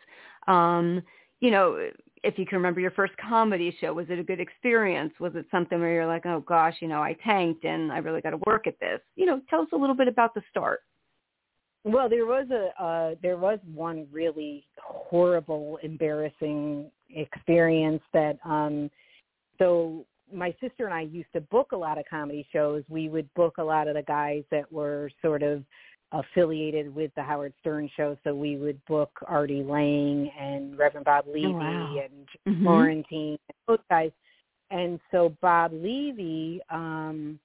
Um, 0.47 1.03
you 1.41 1.51
know, 1.51 1.89
if 2.22 2.39
you 2.39 2.47
can 2.47 2.57
remember 2.57 2.80
your 2.80 2.91
first 2.93 3.12
comedy 3.18 3.76
show, 3.80 3.93
was 3.93 4.07
it 4.09 4.18
a 4.18 4.22
good 4.22 4.41
experience? 4.41 5.12
Was 5.20 5.32
it 5.35 5.47
something 5.51 5.78
where 5.78 5.93
you're 5.93 6.07
like, 6.07 6.24
oh 6.26 6.41
gosh, 6.41 6.76
you 6.80 6.89
know, 6.89 7.03
I 7.03 7.16
tanked 7.24 7.64
and 7.64 7.93
I 7.93 7.99
really 7.99 8.20
got 8.20 8.30
to 8.30 8.41
work 8.47 8.66
at 8.66 8.80
this? 8.80 9.01
You 9.16 9.26
know, 9.26 9.41
tell 9.51 9.61
us 9.61 9.68
a 9.72 9.76
little 9.76 9.97
bit 9.97 10.09
about 10.09 10.35
the 10.35 10.43
start. 10.51 10.80
Well, 11.85 12.09
there 12.09 12.24
was 12.24 12.49
a 12.51 12.82
uh, 12.82 13.14
there 13.22 13.37
was 13.37 13.59
one 13.74 14.07
really 14.11 14.66
horrible, 14.78 15.78
embarrassing 15.82 16.91
experience 17.11 18.03
that. 18.12 18.39
um 18.45 18.91
So 19.59 20.07
my 20.32 20.54
sister 20.60 20.86
and 20.86 20.94
I 20.94 21.02
used 21.02 21.32
to 21.34 21.40
book 21.40 21.72
a 21.72 21.76
lot 21.76 21.98
of 21.98 22.04
comedy 22.08 22.46
shows. 22.52 22.82
We 22.88 23.08
would 23.08 23.32
book 23.34 23.58
a 23.58 23.64
lot 23.64 23.88
of 23.88 23.94
the 23.94 24.02
guys 24.02 24.44
that 24.50 24.70
were 24.72 25.10
sort 25.22 25.42
of 25.42 25.64
affiliated 26.12 26.94
with 26.94 27.10
the 27.16 27.22
Howard 27.22 27.52
Stern 27.60 27.90
show. 27.96 28.16
So 28.24 28.34
we 28.34 28.56
would 28.56 28.84
book 28.86 29.10
Artie 29.26 29.64
Lange 29.64 30.30
and 30.38 30.78
Reverend 30.78 31.04
Bob 31.04 31.26
Levy 31.26 31.52
wow. 31.52 31.96
and 31.98 32.28
Mhm. 32.46 32.62
Florentine, 32.62 33.38
those 33.66 33.80
guys. 33.90 34.12
And 34.70 35.00
so 35.10 35.30
Bob 35.40 35.72
Levy, 35.72 36.60
um, 36.70 37.38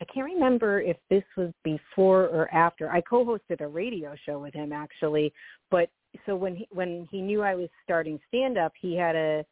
I 0.00 0.04
can't 0.06 0.26
remember 0.26 0.80
if 0.80 0.96
this 1.10 1.24
was 1.36 1.52
before 1.62 2.24
or 2.28 2.52
after. 2.52 2.90
I 2.90 3.00
co-hosted 3.02 3.60
a 3.60 3.68
radio 3.68 4.16
show 4.16 4.38
with 4.40 4.54
him 4.54 4.72
actually, 4.72 5.32
but 5.70 5.90
so 6.26 6.34
when 6.34 6.56
he 6.56 6.68
when 6.70 7.06
he 7.10 7.20
knew 7.20 7.42
I 7.42 7.54
was 7.54 7.68
starting 7.84 8.20
stand 8.28 8.58
up, 8.58 8.72
he 8.80 8.96
had 8.96 9.16
a 9.16 9.44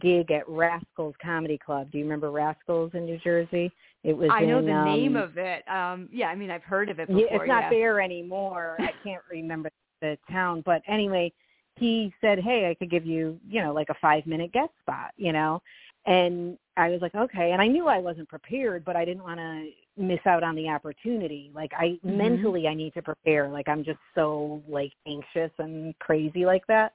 gig 0.00 0.30
at 0.30 0.48
Rascals 0.48 1.14
Comedy 1.22 1.58
Club. 1.58 1.90
Do 1.90 1.98
you 1.98 2.04
remember 2.04 2.30
Rascals 2.30 2.92
in 2.94 3.04
New 3.04 3.18
Jersey? 3.18 3.70
It 4.02 4.16
was 4.16 4.30
I 4.32 4.42
know 4.42 4.58
in, 4.58 4.66
the 4.66 4.72
um, 4.72 4.84
name 4.84 5.16
of 5.16 5.38
it. 5.38 5.66
Um, 5.68 6.08
yeah, 6.12 6.28
I 6.28 6.34
mean, 6.34 6.50
I've 6.50 6.62
heard 6.62 6.90
of 6.90 6.98
it 7.00 7.08
before. 7.08 7.22
yeah, 7.22 7.36
it's 7.36 7.48
not 7.48 7.64
yeah. 7.64 7.70
there 7.70 8.00
anymore. 8.00 8.76
I 8.78 8.92
can't 9.02 9.22
remember 9.30 9.70
the 10.00 10.18
town, 10.30 10.62
but 10.66 10.82
anyway, 10.86 11.32
he 11.76 12.12
said, 12.20 12.38
"Hey, 12.38 12.68
I 12.68 12.74
could 12.74 12.90
give 12.90 13.06
you, 13.06 13.38
you 13.48 13.62
know, 13.62 13.72
like 13.72 13.88
a 13.88 13.94
five 14.00 14.26
minute 14.26 14.52
guest 14.52 14.72
spot, 14.80 15.12
you 15.16 15.32
know." 15.32 15.62
And 16.06 16.58
I 16.76 16.90
was 16.90 17.00
like, 17.00 17.14
"Okay." 17.14 17.52
And 17.52 17.62
I 17.62 17.66
knew 17.66 17.88
I 17.88 17.98
wasn't 17.98 18.28
prepared, 18.28 18.84
but 18.84 18.96
I 18.96 19.04
didn't 19.04 19.22
want 19.22 19.38
to 19.38 19.70
miss 19.96 20.20
out 20.26 20.42
on 20.42 20.54
the 20.54 20.68
opportunity. 20.68 21.50
Like 21.54 21.72
I 21.72 21.98
Mhm. 22.04 22.16
mentally, 22.16 22.68
I 22.68 22.74
need 22.74 22.94
to 22.94 23.02
prepare. 23.02 23.48
Like 23.48 23.68
I'm 23.68 23.84
just 23.84 24.00
so 24.14 24.62
like 24.68 24.92
anxious 25.06 25.52
and 25.58 25.98
crazy 25.98 26.44
like 26.44 26.66
that. 26.66 26.92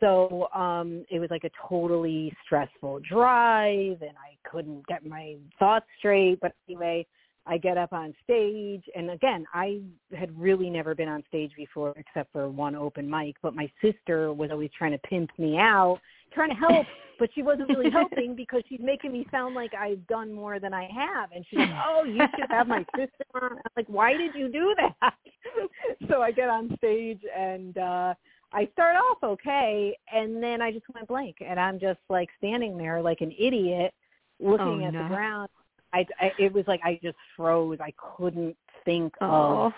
So 0.00 0.48
um 0.54 1.04
it 1.10 1.18
was 1.18 1.30
like 1.30 1.44
a 1.44 1.50
totally 1.68 2.34
stressful 2.44 3.00
drive 3.08 4.02
and 4.02 4.16
I 4.16 4.36
couldn't 4.48 4.86
get 4.86 5.04
my 5.06 5.36
thoughts 5.58 5.86
straight. 5.98 6.40
But 6.40 6.52
anyway, 6.68 7.06
I 7.46 7.58
get 7.58 7.76
up 7.76 7.92
on 7.92 8.14
stage 8.24 8.84
and 8.94 9.10
again, 9.10 9.46
I 9.52 9.80
had 10.16 10.36
really 10.38 10.70
never 10.70 10.94
been 10.94 11.08
on 11.08 11.22
stage 11.28 11.52
before 11.56 11.94
except 11.96 12.32
for 12.32 12.48
one 12.48 12.74
open 12.74 13.08
mic, 13.08 13.36
but 13.42 13.54
my 13.54 13.70
sister 13.82 14.32
was 14.32 14.50
always 14.50 14.70
trying 14.76 14.92
to 14.92 14.98
pimp 14.98 15.30
me 15.38 15.58
out, 15.58 16.00
trying 16.32 16.50
to 16.50 16.56
help, 16.56 16.86
but 17.18 17.30
she 17.34 17.42
wasn't 17.42 17.68
really 17.68 17.90
helping 17.90 18.34
because 18.36 18.62
she's 18.68 18.80
making 18.82 19.12
me 19.12 19.26
sound 19.30 19.54
like 19.54 19.72
I've 19.74 20.04
done 20.06 20.32
more 20.32 20.58
than 20.58 20.74
I 20.74 20.88
have. 20.94 21.30
And 21.34 21.44
she's 21.48 21.58
like, 21.58 21.68
"Oh, 21.86 22.04
you 22.04 22.20
should 22.36 22.50
have 22.50 22.66
my 22.66 22.84
sister 22.96 23.24
on." 23.34 23.52
I'm 23.52 23.72
like, 23.76 23.86
"Why 23.88 24.16
did 24.16 24.34
you 24.34 24.50
do 24.50 24.74
that?" 24.78 25.14
so 26.08 26.22
I 26.22 26.32
get 26.32 26.48
on 26.48 26.74
stage 26.78 27.20
and 27.36 27.78
uh 27.78 28.14
I 28.54 28.68
start 28.72 28.96
off 28.96 29.18
okay, 29.22 29.96
and 30.12 30.42
then 30.42 30.62
I 30.62 30.70
just 30.70 30.84
went 30.94 31.08
blank, 31.08 31.36
and 31.44 31.58
I'm 31.58 31.80
just 31.80 31.98
like 32.08 32.28
standing 32.38 32.78
there 32.78 33.02
like 33.02 33.20
an 33.20 33.32
idiot, 33.36 33.92
looking 34.38 34.82
Oh, 34.84 34.86
at 34.86 34.92
no. 34.92 35.02
the 35.02 35.08
ground. 35.08 35.48
I, 35.92 36.06
I 36.20 36.32
it 36.38 36.52
was 36.52 36.64
like 36.68 36.80
I 36.84 36.98
just 37.02 37.16
froze. 37.36 37.78
I 37.80 37.92
couldn't 38.16 38.56
think 38.84 39.12
Oh. 39.20 39.66
of 39.66 39.72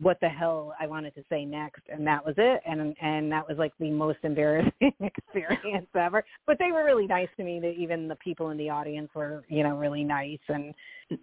what 0.00 0.18
the 0.20 0.28
hell 0.28 0.74
I 0.78 0.86
wanted 0.86 1.14
to 1.16 1.24
say 1.28 1.44
next, 1.44 1.82
and 1.88 2.06
that 2.06 2.24
was 2.24 2.34
it. 2.38 2.60
And 2.66 2.94
and 3.00 3.30
that 3.30 3.48
was 3.48 3.56
like 3.56 3.72
the 3.78 3.90
most 3.90 4.18
embarrassing 4.24 4.72
experience 5.00 5.86
ever. 5.94 6.24
But 6.46 6.58
they 6.58 6.72
were 6.72 6.84
really 6.84 7.06
nice 7.06 7.28
to 7.36 7.44
me. 7.44 7.60
That 7.60 7.74
even 7.74 8.08
the 8.08 8.16
people 8.16 8.50
in 8.50 8.56
the 8.56 8.70
audience 8.70 9.10
were, 9.14 9.44
you 9.48 9.62
know, 9.62 9.76
really 9.76 10.02
nice, 10.02 10.38
and 10.48 10.74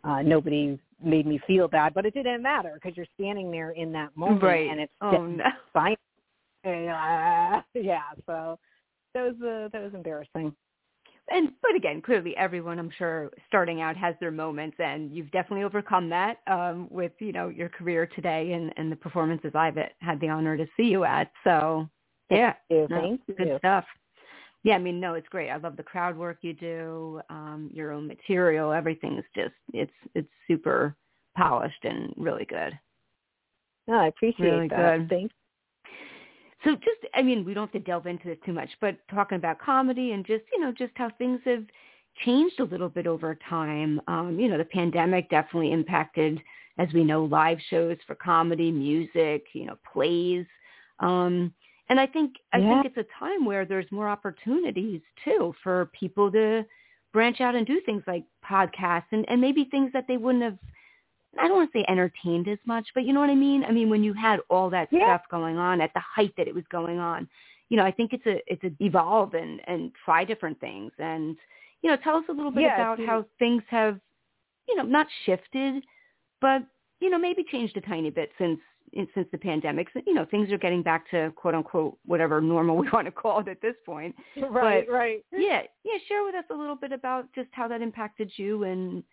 uh, 0.06 0.22
nobody 0.22 0.80
made 1.04 1.26
me 1.26 1.42
feel 1.46 1.68
bad. 1.68 1.94
But 1.94 2.06
it 2.06 2.14
didn't 2.14 2.42
matter 2.42 2.72
because 2.76 2.96
you're 2.96 3.06
standing 3.16 3.52
there 3.52 3.72
in 3.72 3.92
that 3.94 4.16
moment, 4.16 4.44
Right. 4.44 4.70
and 4.70 4.80
it's 4.80 4.94
Oh 5.02 5.26
no. 5.26 5.44
Fine. 6.66 6.84
Yeah, 6.84 7.62
yeah. 7.74 8.02
So 8.26 8.58
that 9.14 9.24
was 9.24 9.36
uh, 9.42 9.70
that 9.72 9.84
was 9.84 9.94
embarrassing. 9.94 10.54
and 11.30 11.52
but 11.62 11.76
again, 11.76 12.02
clearly 12.02 12.36
everyone 12.38 12.80
I'm 12.80 12.92
sure 12.98 13.32
starting 13.48 13.82
out 13.82 13.96
has 13.98 14.16
their 14.20 14.32
moments 14.32 14.78
and 14.80 15.12
you've 15.12 15.32
definitely 15.32 15.64
overcome 15.64 16.10
that 16.10 16.38
um 16.48 16.88
with, 16.92 17.14
you 17.20 17.32
know, 17.32 17.50
your 17.50 17.70
career 17.70 18.06
today 18.06 18.54
and, 18.54 18.74
and 18.78 18.92
the 18.92 18.96
performances 18.96 19.52
I've 19.56 19.78
had 20.00 20.20
the 20.20 20.30
honor 20.30 20.58
to 20.58 20.68
see 20.78 20.84
you 20.84 21.04
at. 21.04 21.32
So 21.44 21.88
yeah. 22.30 22.54
Thank 22.70 22.90
you. 22.90 22.96
no, 22.96 23.18
good 23.38 23.48
you. 23.48 23.58
stuff. 23.60 23.86
Yeah, 24.64 24.76
I 24.76 24.80
mean, 24.80 25.00
no, 25.00 25.14
it's 25.14 25.28
great. 25.28 25.52
I 25.52 25.58
love 25.58 25.78
the 25.78 25.84
crowd 25.84 26.18
work 26.18 26.40
you 26.42 26.54
do, 26.54 27.22
um, 27.30 27.70
your 27.72 27.92
own 27.92 28.08
material, 28.08 28.72
everything's 28.72 29.24
just 29.36 29.54
it's 29.74 29.94
it's 30.16 30.28
super 30.48 30.96
polished 31.38 31.84
and 31.84 32.14
really 32.18 32.46
good. 32.46 32.78
No, 33.88 34.00
I 34.00 34.08
appreciate 34.08 34.50
Really 34.50 34.68
that. 34.70 34.98
good. 35.00 35.10
Thank 35.10 35.32
So 36.66 36.72
just, 36.76 37.14
I 37.14 37.22
mean, 37.22 37.46
we 37.46 37.54
don't 37.54 37.72
have 37.72 37.82
to 37.82 37.88
delve 37.88 38.08
into 38.08 38.28
this 38.28 38.40
too 38.46 38.52
much, 38.52 38.70
but 38.82 38.98
talking 39.10 39.38
about 39.38 39.60
comedy 39.60 40.12
and 40.12 40.26
just, 40.26 40.44
you 40.52 40.60
know, 40.60 40.72
just 40.72 40.92
how 40.96 41.12
things 41.18 41.40
have 41.46 41.64
changed 42.26 42.60
a 42.60 42.64
little 42.64 42.90
bit 42.90 43.06
over 43.08 43.38
time. 43.48 44.02
Um, 44.08 44.40
you 44.40 44.50
know, 44.50 44.58
the 44.58 44.66
pandemic 44.66 45.30
definitely 45.30 45.72
impacted, 45.72 46.42
as 46.80 46.88
we 46.94 47.04
know, 47.04 47.26
live 47.26 47.60
shows 47.70 47.98
for 48.08 48.16
comedy, 48.16 48.72
music, 48.72 49.46
you 49.54 49.66
know, 49.68 49.78
plays. 49.94 50.46
Um, 51.00 51.54
and 51.90 52.00
I 52.00 52.08
think, 52.08 52.38
I 52.52 52.58
Yeah. 52.58 52.82
think 52.82 52.86
it's 52.88 52.98
a 52.98 53.20
time 53.20 53.46
where 53.46 53.64
there's 53.66 53.92
more 53.92 54.10
opportunities 54.10 55.02
too 55.24 55.54
for 55.62 55.86
people 55.88 56.32
to 56.32 56.66
branch 57.14 57.42
out 57.42 57.54
and 57.54 57.68
do 57.68 57.80
things 57.86 58.04
like 58.08 58.26
podcasts 58.44 59.12
and, 59.12 59.24
and 59.30 59.40
maybe 59.40 59.66
things 59.66 59.92
that 59.94 60.06
they 60.08 60.18
wouldn't 60.18 60.44
have 60.44 60.58
I 61.40 61.48
don't 61.48 61.58
want 61.58 61.72
to 61.72 61.80
say 61.80 61.86
entertained 61.88 62.48
as 62.48 62.58
much, 62.66 62.88
but 62.94 63.04
you 63.06 63.14
know 63.14 63.20
what 63.20 63.30
I 63.30 63.36
mean? 63.36 63.64
I 63.64 63.72
mean, 63.72 63.90
when 63.90 64.04
you 64.04 64.14
had 64.14 64.40
all 64.50 64.70
that 64.70 64.88
Yeah. 64.92 65.16
stuff 65.18 65.22
going 65.30 65.58
on 65.58 65.82
at 65.82 65.94
the 65.94 66.00
height 66.02 66.34
that 66.38 66.48
it 66.48 66.56
was 66.56 66.64
going 66.72 67.00
on, 67.00 67.28
you 67.70 67.78
know, 67.78 67.84
I 67.84 67.92
think 67.92 68.14
it's 68.14 68.26
a, 68.26 68.42
it's 68.52 68.64
a 68.64 68.72
evolve 68.84 69.34
and, 69.34 69.60
and 69.68 69.92
try 70.06 70.24
different 70.24 70.60
things. 70.60 70.92
And, 71.00 71.36
you 71.82 71.90
know, 71.90 71.98
tell 71.98 72.16
us 72.18 72.24
a 72.30 72.32
little 72.32 72.52
bit 72.52 72.64
Yeah, 72.64 72.76
about 72.94 73.06
how 73.06 73.26
things 73.40 73.64
have, 73.70 74.00
you 74.68 74.76
know, 74.76 74.84
not 74.84 75.08
shifted, 75.26 75.84
but, 76.42 76.62
you 77.00 77.10
know, 77.10 77.18
maybe 77.18 77.44
changed 77.44 77.76
a 77.78 77.82
tiny 77.82 78.10
bit 78.12 78.32
since, 78.38 78.60
since 79.14 79.28
the 79.32 79.38
pandemic. 79.38 79.88
So, 79.94 80.02
you 80.06 80.14
know, 80.14 80.26
things 80.26 80.52
are 80.52 80.58
getting 80.58 80.84
back 80.84 81.10
to 81.12 81.32
quote 81.36 81.56
unquote, 81.56 81.98
whatever 82.06 82.40
normal 82.40 82.78
we 82.82 82.90
want 82.90 83.06
to 83.08 83.12
call 83.12 83.40
it 83.42 83.48
at 83.48 83.62
this 83.62 83.76
point. 83.86 84.16
Right, 84.38 84.86
But- 84.88 84.94
right. 84.94 85.26
Yeah. 85.32 85.64
Yeah. 85.84 85.98
Share 86.08 86.24
with 86.24 86.36
us 86.36 86.46
a 86.52 86.54
little 86.56 86.76
bit 86.76 86.92
about 86.92 87.28
just 87.34 87.50
how 87.52 87.68
that 87.68 87.82
impacted 87.82 88.32
you 88.38 88.64
and 88.64 89.04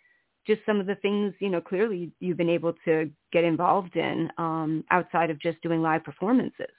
just 0.46 0.60
some 0.66 0.80
of 0.80 0.86
the 0.86 0.96
things, 0.96 1.34
you 1.38 1.48
know, 1.48 1.60
clearly 1.60 2.10
you've 2.20 2.36
been 2.36 2.48
able 2.48 2.74
to 2.84 3.10
get 3.32 3.44
involved 3.44 3.96
in 3.96 4.30
um, 4.38 4.84
outside 4.90 5.30
of 5.30 5.40
just 5.40 5.60
doing 5.62 5.82
live 5.82 6.04
performances. 6.04 6.70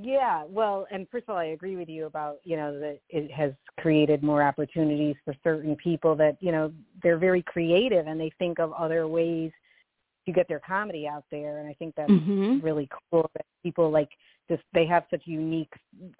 Yeah, 0.00 0.42
well, 0.48 0.86
and 0.90 1.06
first 1.08 1.24
of 1.28 1.30
all, 1.30 1.40
I 1.40 1.46
agree 1.46 1.76
with 1.76 1.88
you 1.88 2.06
about 2.06 2.38
you 2.42 2.56
know 2.56 2.78
that 2.80 2.98
it 3.10 3.30
has 3.30 3.52
created 3.78 4.24
more 4.24 4.42
opportunities 4.42 5.14
for 5.24 5.34
certain 5.44 5.76
people 5.76 6.16
that 6.16 6.36
you 6.40 6.50
know 6.50 6.72
they're 7.02 7.18
very 7.18 7.42
creative 7.42 8.08
and 8.08 8.20
they 8.20 8.32
think 8.38 8.58
of 8.58 8.72
other 8.72 9.06
ways 9.06 9.52
to 10.26 10.32
get 10.32 10.48
their 10.48 10.60
comedy 10.60 11.06
out 11.06 11.24
there, 11.30 11.58
and 11.58 11.68
I 11.68 11.74
think 11.74 11.94
that's 11.94 12.10
mm-hmm. 12.10 12.58
really 12.60 12.88
cool 13.10 13.30
that 13.34 13.46
people 13.62 13.88
like 13.90 14.08
just 14.48 14.62
they 14.72 14.84
have 14.86 15.04
such 15.10 15.22
unique 15.26 15.72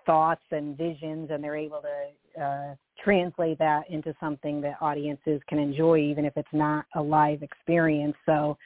thoughts 0.06 0.44
and 0.52 0.76
visions, 0.76 1.30
and 1.32 1.42
they're 1.42 1.56
able 1.56 1.80
to 1.80 2.06
uh, 2.40 2.74
translate 3.02 3.58
that 3.58 3.88
into 3.90 4.14
something 4.20 4.60
that 4.62 4.76
audiences 4.80 5.40
can 5.48 5.58
enjoy, 5.58 5.98
even 5.98 6.24
if 6.24 6.36
it's 6.36 6.48
not 6.52 6.86
a 6.94 7.02
live 7.02 7.42
experience. 7.42 8.16
So. 8.26 8.56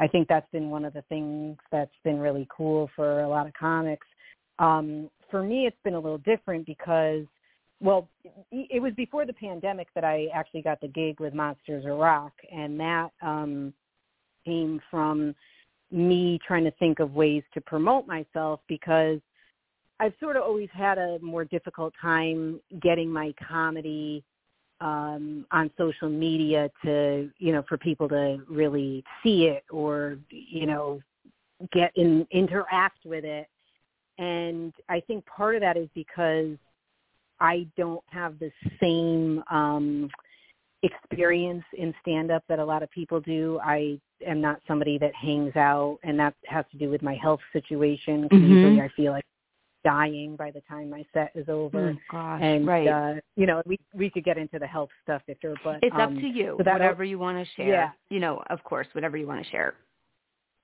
I 0.00 0.06
think 0.06 0.28
that's 0.28 0.46
been 0.52 0.70
one 0.70 0.84
of 0.84 0.92
the 0.92 1.02
things 1.08 1.56
that's 1.72 1.90
been 2.04 2.20
really 2.20 2.46
cool 2.56 2.88
for 2.94 3.22
a 3.22 3.28
lot 3.28 3.48
of 3.48 3.52
comics 3.54 4.06
um, 4.58 5.10
for 5.30 5.42
me, 5.42 5.66
it's 5.66 5.76
been 5.84 5.94
a 5.94 6.00
little 6.00 6.18
different 6.18 6.66
because, 6.66 7.24
well, 7.80 8.08
it 8.50 8.80
was 8.82 8.92
before 8.96 9.26
the 9.26 9.32
pandemic 9.32 9.88
that 9.94 10.04
I 10.04 10.28
actually 10.34 10.62
got 10.62 10.80
the 10.80 10.88
gig 10.88 11.20
with 11.20 11.34
Monsters 11.34 11.84
of 11.84 11.96
Rock, 11.96 12.32
and 12.50 12.78
that 12.80 13.10
um, 13.22 13.72
came 14.44 14.80
from 14.90 15.34
me 15.90 16.38
trying 16.46 16.64
to 16.64 16.70
think 16.72 16.98
of 16.98 17.14
ways 17.14 17.42
to 17.54 17.60
promote 17.60 18.06
myself 18.06 18.60
because 18.68 19.20
I've 20.00 20.14
sort 20.20 20.36
of 20.36 20.42
always 20.42 20.68
had 20.72 20.98
a 20.98 21.18
more 21.20 21.44
difficult 21.44 21.92
time 22.00 22.60
getting 22.80 23.10
my 23.10 23.34
comedy 23.46 24.24
um 24.80 25.44
on 25.50 25.70
social 25.76 26.08
media 26.08 26.70
to 26.84 27.28
you 27.38 27.52
know 27.52 27.64
for 27.68 27.76
people 27.76 28.08
to 28.08 28.38
really 28.48 29.02
see 29.24 29.46
it 29.46 29.64
or 29.70 30.18
you 30.30 30.66
know 30.66 31.00
get 31.72 31.90
in 31.96 32.24
interact 32.30 33.04
with 33.04 33.24
it 33.24 33.48
and 34.18 34.72
I 34.88 35.00
think 35.00 35.26
part 35.26 35.56
of 35.56 35.62
that 35.62 35.76
is 35.76 35.88
because 35.94 36.56
I 37.40 37.66
don't 37.76 38.04
have 38.10 38.38
the 38.38 38.52
same 38.80 39.42
um 39.50 40.08
experience 40.82 41.64
in 41.76 41.92
stand 42.00 42.30
up 42.30 42.44
that 42.48 42.60
a 42.60 42.64
lot 42.64 42.82
of 42.82 42.90
people 42.92 43.20
do. 43.20 43.58
I 43.64 43.98
am 44.26 44.40
not 44.40 44.60
somebody 44.68 44.96
that 44.98 45.14
hangs 45.14 45.56
out 45.56 45.98
and 46.04 46.18
that 46.20 46.34
has 46.46 46.64
to 46.72 46.78
do 46.78 46.88
with 46.88 47.02
my 47.02 47.14
health 47.14 47.40
situation. 47.52 48.28
Mm-hmm. 48.28 48.52
Usually 48.52 48.80
I 48.80 48.88
feel 48.94 49.12
like 49.12 49.24
dying 49.84 50.36
by 50.36 50.50
the 50.50 50.60
time 50.68 50.90
my 50.90 51.04
set 51.14 51.30
is 51.34 51.48
over. 51.48 51.90
Oh, 51.90 51.98
gosh, 52.10 52.40
and 52.42 52.66
right. 52.66 52.86
uh 52.88 53.14
you 53.36 53.46
know, 53.46 53.62
we 53.66 53.78
we 53.94 54.10
could 54.10 54.24
get 54.24 54.38
into 54.38 54.58
the 54.58 54.66
health 54.66 54.90
stuff 55.02 55.22
if 55.28 55.38
you're 55.42 55.54
but 55.64 55.78
it's 55.82 55.94
um, 55.94 56.00
up 56.00 56.10
to 56.10 56.26
you. 56.26 56.56
whatever 56.56 57.04
you 57.04 57.18
want 57.18 57.38
to 57.38 57.54
share. 57.54 57.68
Yeah. 57.68 57.90
You 58.10 58.20
know, 58.20 58.42
of 58.50 58.62
course, 58.64 58.86
whatever 58.92 59.16
you 59.16 59.26
want 59.26 59.44
to 59.44 59.50
share. 59.50 59.74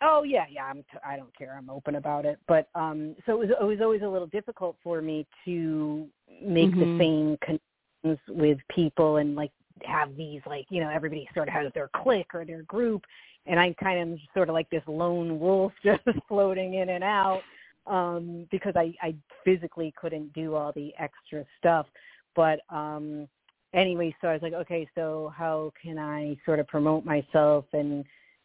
Oh 0.03 0.23
yeah, 0.23 0.45
yeah. 0.51 0.65
I'm. 0.65 0.79
T- 0.79 0.99
I 1.07 1.17
don't 1.17 1.35
care. 1.37 1.55
I'm 1.57 1.71
open 1.71 1.95
about 1.95 2.27
it. 2.27 2.39
But 2.47 2.69
um, 2.75 3.15
so 3.25 3.33
it 3.33 3.39
was. 3.39 3.51
It 3.61 3.65
was 3.65 3.79
always 3.81 4.03
a 4.03 4.09
little 4.09 4.27
difficult 4.27 4.77
for 4.83 5.01
me 5.01 5.27
to 5.45 6.07
make 6.43 6.71
Mhm. 6.71 6.79
the 6.79 6.99
same 6.99 7.39
connections 7.39 8.21
with 8.29 8.59
people 8.69 9.17
and 9.17 9.35
like 9.35 9.53
have 9.83 10.15
these 10.17 10.41
like 10.47 10.67
you 10.69 10.81
know 10.81 10.91
everybody 10.91 11.29
sort 11.35 11.49
of 11.49 11.55
has 11.55 11.73
their 11.73 11.89
clique 11.97 12.35
or 12.35 12.45
their 12.45 12.63
group, 12.65 13.05
and 13.47 13.59
I'm 13.59 13.75
kind 13.75 14.13
of 14.13 14.19
sort 14.35 14.49
of 14.49 14.53
like 14.53 14.69
this 14.69 14.83
lone 14.87 15.39
wolf 15.41 15.73
just 15.85 16.03
floating 16.29 16.75
in 16.75 16.91
and 16.91 17.05
out 17.05 17.41
um, 17.87 18.47
because 18.51 18.75
I 18.77 18.95
I 19.03 19.15
physically 19.45 19.93
couldn't 20.01 20.33
do 20.33 20.55
all 20.55 20.73
the 20.73 20.93
extra 20.99 21.45
stuff. 21.59 21.87
But 22.35 22.61
um, 22.71 23.29
anyway, 23.73 24.15
so 24.21 24.29
I 24.29 24.33
was 24.33 24.43
like, 24.43 24.53
okay, 24.55 24.89
so 24.95 25.33
how 25.37 25.73
can 25.81 25.99
I 25.99 26.37
sort 26.45 26.61
of 26.61 26.67
promote 26.67 27.05
myself 27.05 27.67
and 27.73 28.05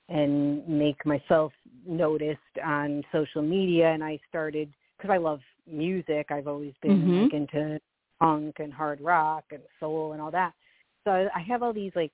and 0.09 0.67
make 0.67 1.05
myself 1.05 1.53
noticed 1.85 2.39
on 2.65 3.03
social 3.11 3.43
media 3.43 3.89
and 3.91 4.03
I 4.03 4.19
started 4.27 4.73
because 4.97 5.11
I 5.13 5.17
love 5.17 5.39
music. 5.71 6.27
I've 6.31 6.47
always 6.47 6.73
been 6.81 7.07
Mhm. 7.07 7.23
like 7.23 7.33
into 7.33 7.79
punk 8.19 8.59
and 8.59 8.73
hard 8.73 8.99
rock 9.01 9.45
and 9.51 9.61
soul 9.79 10.13
and 10.13 10.21
all 10.21 10.31
that. 10.31 10.53
So 11.03 11.11
I 11.11 11.29
I 11.39 11.41
have 11.41 11.63
all 11.63 11.73
these 11.73 11.95
like 11.95 12.11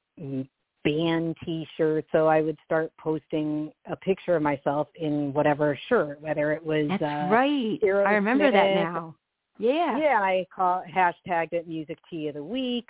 band 0.85 1.35
T-shirts. 1.43 2.07
So 2.11 2.27
I 2.27 2.41
would 2.41 2.57
start 2.63 2.93
posting 2.97 3.71
a 3.89 3.95
picture 3.95 4.35
of 4.35 4.43
myself 4.43 4.87
in 4.95 5.33
whatever 5.33 5.77
shirt, 5.89 6.21
whether 6.21 6.53
it 6.53 6.65
was 6.65 6.85
That's 6.87 7.01
uh, 7.01 7.27
right. 7.33 7.79
I 7.83 8.13
remember 8.13 8.51
that 8.51 8.75
now. 8.75 9.15
Yeah. 9.57 9.97
yeah, 9.97 10.19
I 10.21 10.45
call 10.53 10.83
hashtagged 10.93 11.53
it 11.53 11.67
Music 11.67 11.97
Tee 12.09 12.27
of 12.27 12.35
the 12.35 12.43
Week. 12.43 12.87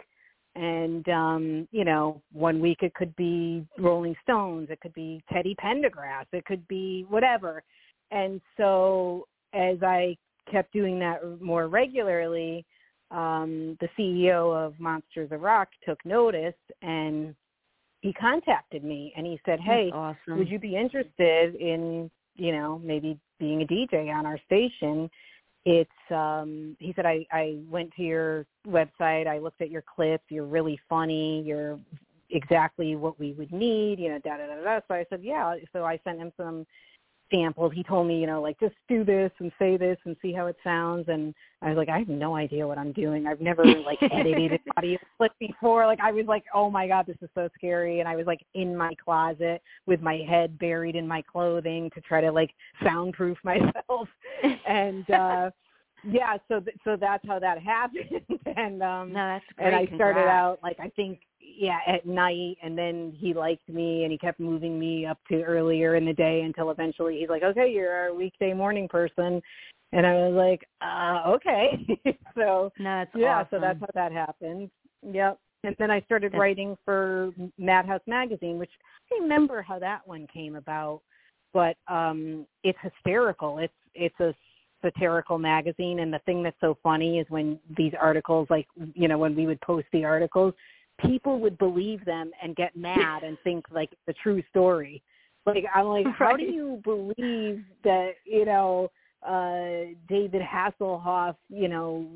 And 0.55 1.07
um, 1.09 1.67
you 1.71 1.83
know, 1.83 2.21
one 2.31 2.61
week 2.61 2.79
it 2.81 2.93
could 2.93 3.15
be 3.15 3.65
Rolling 3.77 4.15
Stones, 4.23 4.69
it 4.69 4.79
could 4.79 4.93
be 4.93 5.21
Teddy 5.31 5.55
Pendergrass, 5.61 6.25
it 6.31 6.45
could 6.45 6.65
be 6.67 7.05
whatever. 7.09 7.61
And 8.11 8.39
so 8.55 9.27
as 9.53 9.77
I 9.81 10.15
kept 10.49 10.71
doing 10.71 10.97
that 10.99 11.41
more 11.41 11.67
regularly, 11.67 12.65
um, 13.11 13.77
the 13.81 13.89
CEO 13.97 14.55
of 14.55 14.79
Monsters 14.79 15.31
of 15.31 15.41
Rock 15.41 15.67
took 15.85 16.03
notice 16.05 16.53
and 16.81 17.35
he 18.05 18.13
contacted 18.13 18.83
me 18.83 19.11
and 19.17 19.25
he 19.25 19.39
said, 19.47 19.59
Hey, 19.59 19.89
awesome. 19.91 20.37
would 20.37 20.47
you 20.47 20.59
be 20.59 20.75
interested 20.75 21.55
in 21.55 22.11
you 22.35 22.51
know 22.51 22.79
maybe 22.83 23.17
being 23.39 23.63
a 23.63 23.65
dj 23.65 24.13
on 24.13 24.27
our 24.27 24.37
station? 24.45 25.09
It's 25.65 26.11
um 26.11 26.77
he 26.79 26.93
said 26.95 27.07
i 27.07 27.25
i 27.31 27.57
went 27.67 27.91
to 27.95 28.03
your 28.03 28.45
website. 28.67 29.25
I 29.25 29.39
looked 29.39 29.59
at 29.59 29.71
your 29.71 29.81
clips. 29.81 30.25
You're 30.29 30.45
really 30.45 30.79
funny. 30.87 31.41
You're 31.41 31.79
exactly 32.29 32.95
what 32.95 33.19
we 33.19 33.33
would 33.33 33.51
need 33.51 33.99
you 33.99 34.09
know 34.09 34.19
da 34.19 34.37
da 34.37 34.45
da 34.45 34.63
da. 34.63 34.79
So 34.87 34.93
i 34.93 35.05
said 35.09 35.23
yeah. 35.23 35.55
So 35.73 35.83
i 35.83 35.99
sent 36.03 36.19
him 36.19 36.31
some 36.37 36.67
samples 37.31 37.71
he 37.73 37.81
told 37.83 38.07
me 38.07 38.19
you 38.19 38.27
know 38.27 38.41
like 38.41 38.59
just 38.59 38.75
do 38.87 39.03
this 39.03 39.31
and 39.39 39.51
say 39.57 39.77
this 39.77 39.97
and 40.05 40.15
see 40.21 40.31
how 40.31 40.45
it 40.47 40.55
sounds. 40.63 41.05
And 41.07 41.33
i 41.61 41.69
was 41.69 41.77
like 41.77 41.89
i 41.89 41.99
have 41.99 42.07
no 42.07 42.35
idea 42.35 42.67
what 42.67 42.77
i'm 42.77 42.91
doing. 42.91 43.27
I've 43.27 43.41
never 43.41 43.65
like 43.65 43.97
edited 44.01 44.51
an 44.53 44.59
audio 44.77 44.97
clip 45.17 45.31
before. 45.39 45.85
Like 45.87 45.99
i 46.01 46.11
was 46.11 46.25
like 46.27 46.43
oh 46.53 46.69
my 46.69 46.87
god 46.87 47.05
this 47.07 47.17
is 47.21 47.29
so 47.33 47.49
scary. 47.57 47.99
And 47.99 48.07
i 48.09 48.15
was 48.15 48.25
like 48.27 48.45
in 48.53 48.75
my 48.75 48.93
closet 49.03 49.61
with 49.85 50.01
my 50.01 50.17
head 50.27 50.57
buried 50.59 50.95
in 50.95 51.07
my 51.07 51.21
clothing 51.23 51.89
to 51.95 52.01
try 52.01 52.21
to 52.21 52.31
like 52.31 52.51
soundproof 52.83 53.37
myself. 53.43 54.07
And 54.67 55.09
uh 55.09 55.49
yeah 56.07 56.37
so 56.47 56.59
th- 56.59 56.77
so 56.83 56.95
that's 56.95 57.25
how 57.27 57.39
that 57.39 57.59
happened. 57.59 58.21
And 58.57 58.81
um 58.83 59.11
no, 59.11 59.15
that's 59.15 59.45
great. 59.57 59.67
and 59.67 59.75
I 59.75 59.85
started 59.95 60.19
Congrats. 60.19 60.29
out 60.29 60.59
like 60.63 60.79
I 60.79 60.89
think 60.89 61.19
yeah 61.57 61.79
at 61.87 62.05
night, 62.05 62.57
and 62.63 62.77
then 62.77 63.13
he 63.17 63.33
liked 63.33 63.67
me, 63.69 64.03
and 64.03 64.11
he 64.11 64.17
kept 64.17 64.39
moving 64.39 64.79
me 64.79 65.05
up 65.05 65.19
to 65.29 65.41
earlier 65.43 65.95
in 65.95 66.05
the 66.05 66.13
day 66.13 66.41
until 66.41 66.71
eventually 66.71 67.19
he's 67.19 67.29
like, 67.29 67.43
okay, 67.43 67.69
you're 67.71 68.07
a 68.07 68.13
weekday 68.13 68.53
morning 68.53 68.87
person, 68.87 69.41
and 69.91 70.05
I 70.05 70.13
was 70.15 70.33
like, 70.33 70.67
uh, 70.81 71.31
okay, 71.35 71.85
so 72.35 72.71
No, 72.79 72.99
that's 72.99 73.11
yeah, 73.15 73.37
awesome. 73.39 73.47
so 73.51 73.59
that's 73.59 73.79
how 73.79 73.87
that 73.93 74.11
happened. 74.11 74.69
Yep. 75.09 75.39
And 75.63 75.75
then 75.79 75.89
I 75.89 76.01
started 76.01 76.31
That's- 76.31 76.39
writing 76.39 76.77
for 76.85 77.31
Madhouse 77.57 78.01
magazine, 78.07 78.59
which 78.59 78.71
I 79.11 79.21
remember 79.21 79.61
how 79.61 79.79
that 79.79 80.05
one 80.05 80.27
came 80.33 80.55
about, 80.55 81.01
but 81.53 81.75
um 81.87 82.45
it's 82.63 82.77
hysterical. 82.81 83.59
It's 83.59 83.73
it's 83.93 84.19
a 84.19 84.33
satirical 84.83 85.39
magazine 85.39 85.99
and 85.99 86.13
the 86.13 86.19
thing 86.27 86.43
that's 86.43 86.59
so 86.61 86.77
funny 86.83 87.17
is 87.17 87.25
when 87.29 87.57
these 87.75 87.93
articles 87.99 88.45
like 88.51 88.67
you 88.93 89.07
know 89.07 89.17
when 89.17 89.33
we 89.35 89.47
would 89.47 89.59
post 89.61 89.87
the 89.91 90.03
articles 90.05 90.53
people 90.99 91.39
would 91.39 91.57
believe 91.57 92.03
them 92.05 92.31
and 92.41 92.55
get 92.55 92.75
mad 92.75 93.23
and 93.23 93.37
think 93.43 93.65
like 93.71 93.91
the 94.07 94.13
true 94.13 94.41
story 94.49 95.01
like 95.45 95.65
i'm 95.73 95.87
like 95.87 96.07
how 96.17 96.35
do 96.35 96.43
you 96.43 96.81
believe 96.83 97.63
that 97.83 98.11
you 98.25 98.45
know 98.45 98.89
uh 99.25 99.91
David 100.07 100.41
Hasselhoff, 100.41 101.35
you 101.49 101.67
know, 101.67 102.07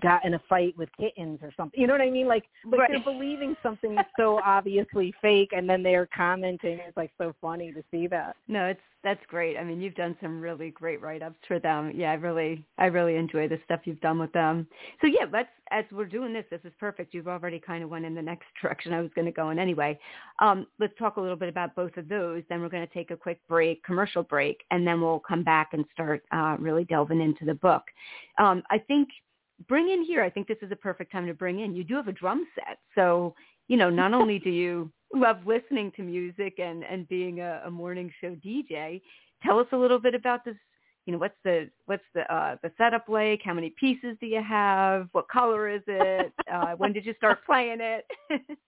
got 0.00 0.24
in 0.24 0.34
a 0.34 0.40
fight 0.48 0.76
with 0.76 0.88
kittens 0.98 1.38
or 1.42 1.52
something. 1.56 1.80
You 1.80 1.86
know 1.86 1.94
what 1.94 2.00
I 2.00 2.10
mean? 2.10 2.26
Like 2.26 2.44
like 2.64 2.80
Right. 2.80 2.90
they're 2.90 3.14
believing 3.14 3.56
something 3.62 3.94
that's 3.94 4.10
so 4.18 4.40
obviously 4.44 5.14
fake 5.22 5.50
and 5.52 5.68
then 5.68 5.82
they're 5.82 6.08
commenting. 6.14 6.80
It's 6.86 6.96
like 6.96 7.12
so 7.18 7.34
funny 7.40 7.72
to 7.72 7.84
see 7.90 8.06
that. 8.08 8.36
No, 8.48 8.66
it's 8.66 8.80
that's 9.06 9.24
great. 9.28 9.56
I 9.56 9.62
mean, 9.62 9.80
you've 9.80 9.94
done 9.94 10.16
some 10.20 10.40
really 10.40 10.70
great 10.70 11.00
write-ups 11.00 11.38
for 11.46 11.60
them. 11.60 11.92
Yeah, 11.94 12.10
I 12.10 12.14
really, 12.14 12.66
I 12.76 12.86
really 12.86 13.14
enjoy 13.14 13.46
the 13.46 13.60
stuff 13.64 13.82
you've 13.84 14.00
done 14.00 14.18
with 14.18 14.32
them. 14.32 14.66
So 15.00 15.06
yeah, 15.06 15.26
let's 15.32 15.48
as 15.70 15.84
we're 15.92 16.06
doing 16.06 16.32
this, 16.32 16.44
this 16.50 16.58
is 16.64 16.72
perfect. 16.80 17.14
You've 17.14 17.28
already 17.28 17.60
kind 17.60 17.84
of 17.84 17.90
went 17.90 18.04
in 18.04 18.16
the 18.16 18.22
next 18.22 18.46
direction 18.60 18.92
I 18.92 19.00
was 19.00 19.12
going 19.14 19.26
to 19.26 19.32
go 19.32 19.50
in 19.50 19.60
anyway. 19.60 19.96
Um, 20.40 20.66
let's 20.80 20.92
talk 20.98 21.18
a 21.18 21.20
little 21.20 21.36
bit 21.36 21.48
about 21.48 21.76
both 21.76 21.96
of 21.96 22.08
those. 22.08 22.42
Then 22.48 22.60
we're 22.60 22.68
going 22.68 22.84
to 22.84 22.92
take 22.92 23.12
a 23.12 23.16
quick 23.16 23.38
break, 23.48 23.84
commercial 23.84 24.24
break, 24.24 24.64
and 24.72 24.84
then 24.84 25.00
we'll 25.00 25.20
come 25.20 25.44
back 25.44 25.68
and 25.72 25.84
start 25.92 26.24
uh, 26.32 26.56
really 26.58 26.82
delving 26.82 27.20
into 27.20 27.44
the 27.44 27.54
book. 27.54 27.84
Um, 28.38 28.64
I 28.70 28.78
think 28.78 29.08
bring 29.68 29.88
in 29.88 30.02
here. 30.02 30.24
I 30.24 30.30
think 30.30 30.48
this 30.48 30.58
is 30.62 30.72
a 30.72 30.76
perfect 30.76 31.12
time 31.12 31.28
to 31.28 31.34
bring 31.34 31.60
in. 31.60 31.76
You 31.76 31.84
do 31.84 31.94
have 31.94 32.08
a 32.08 32.12
drum 32.12 32.44
set, 32.56 32.78
so 32.96 33.36
you 33.68 33.76
know 33.76 33.90
not 33.90 34.14
only 34.14 34.38
do 34.38 34.50
you 34.50 34.90
love 35.14 35.38
listening 35.46 35.92
to 35.96 36.02
music 36.02 36.58
and 36.58 36.84
and 36.84 37.08
being 37.08 37.40
a, 37.40 37.62
a 37.66 37.70
morning 37.70 38.12
show 38.20 38.34
DJ. 38.44 39.00
Tell 39.42 39.58
us 39.58 39.66
a 39.72 39.76
little 39.76 39.98
bit 39.98 40.14
about 40.14 40.44
this. 40.44 40.56
You 41.04 41.12
know, 41.12 41.18
what's 41.18 41.36
the 41.44 41.70
what's 41.86 42.02
the 42.14 42.32
uh, 42.32 42.56
the 42.62 42.72
setup 42.76 43.08
like? 43.08 43.40
How 43.44 43.54
many 43.54 43.72
pieces 43.78 44.16
do 44.20 44.26
you 44.26 44.42
have? 44.42 45.08
What 45.12 45.28
color 45.28 45.68
is 45.68 45.82
it? 45.86 46.32
Uh, 46.52 46.76
when 46.76 46.92
did 46.92 47.04
you 47.04 47.12
start 47.18 47.44
playing 47.44 47.80
it? 47.80 48.04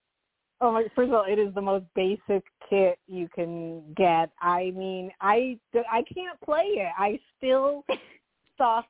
Oh 0.61 0.73
my! 0.73 0.83
First 0.93 1.07
of 1.07 1.13
all, 1.13 1.23
it 1.25 1.39
is 1.39 1.53
the 1.55 1.61
most 1.61 1.85
basic 1.95 2.43
kit 2.69 2.99
you 3.07 3.29
can 3.33 3.81
get. 3.95 4.29
I 4.41 4.73
mean, 4.75 5.09
I 5.21 5.57
I 5.89 6.03
can't 6.13 6.37
play 6.43 6.65
it. 6.75 6.91
I 6.97 7.17
still 7.37 7.85
suck 8.57 8.85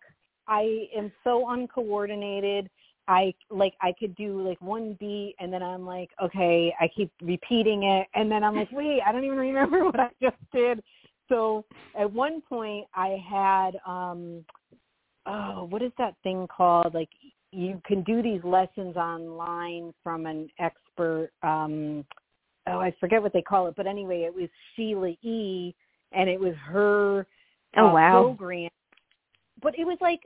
I 0.49 0.87
am 0.97 1.11
so 1.23 1.47
uncoordinated. 1.49 2.69
I 3.09 3.33
like 3.49 3.73
I 3.81 3.91
could 3.99 4.15
do 4.15 4.47
like 4.47 4.61
one 4.61 4.95
beat 4.99 5.35
and 5.39 5.51
then 5.51 5.63
I'm 5.63 5.83
like, 5.83 6.11
okay, 6.23 6.73
I 6.79 6.87
keep 6.95 7.11
repeating 7.23 7.83
it 7.83 8.07
and 8.13 8.31
then 8.31 8.43
I'm 8.43 8.55
like, 8.55 8.71
wait, 8.71 9.01
I 9.05 9.11
don't 9.11 9.23
even 9.25 9.37
remember 9.37 9.83
what 9.85 9.99
I 9.99 10.09
just 10.21 10.37
did. 10.53 10.81
So 11.27 11.65
at 11.99 12.11
one 12.11 12.41
point 12.41 12.85
I 12.93 13.17
had 13.27 13.71
um 13.85 14.45
oh, 15.25 15.67
what 15.69 15.81
is 15.81 15.91
that 15.97 16.13
thing 16.21 16.47
called? 16.55 16.93
Like 16.93 17.09
you 17.51 17.81
can 17.83 18.03
do 18.03 18.21
these 18.21 18.43
lessons 18.43 18.95
online 18.95 19.91
from 20.03 20.27
an 20.27 20.47
expert 20.59 21.31
um 21.41 22.05
oh, 22.67 22.79
I 22.79 22.93
forget 22.99 23.23
what 23.23 23.33
they 23.33 23.41
call 23.41 23.65
it, 23.67 23.73
but 23.75 23.87
anyway, 23.87 24.21
it 24.21 24.33
was 24.33 24.49
Sheila 24.75 25.15
E 25.23 25.73
and 26.11 26.29
it 26.29 26.39
was 26.39 26.53
her 26.63 27.25
oh 27.75 27.87
uh, 27.87 27.93
wow 27.93 28.21
program 28.21 28.69
but 29.61 29.77
it 29.77 29.85
was 29.85 29.97
like 30.01 30.21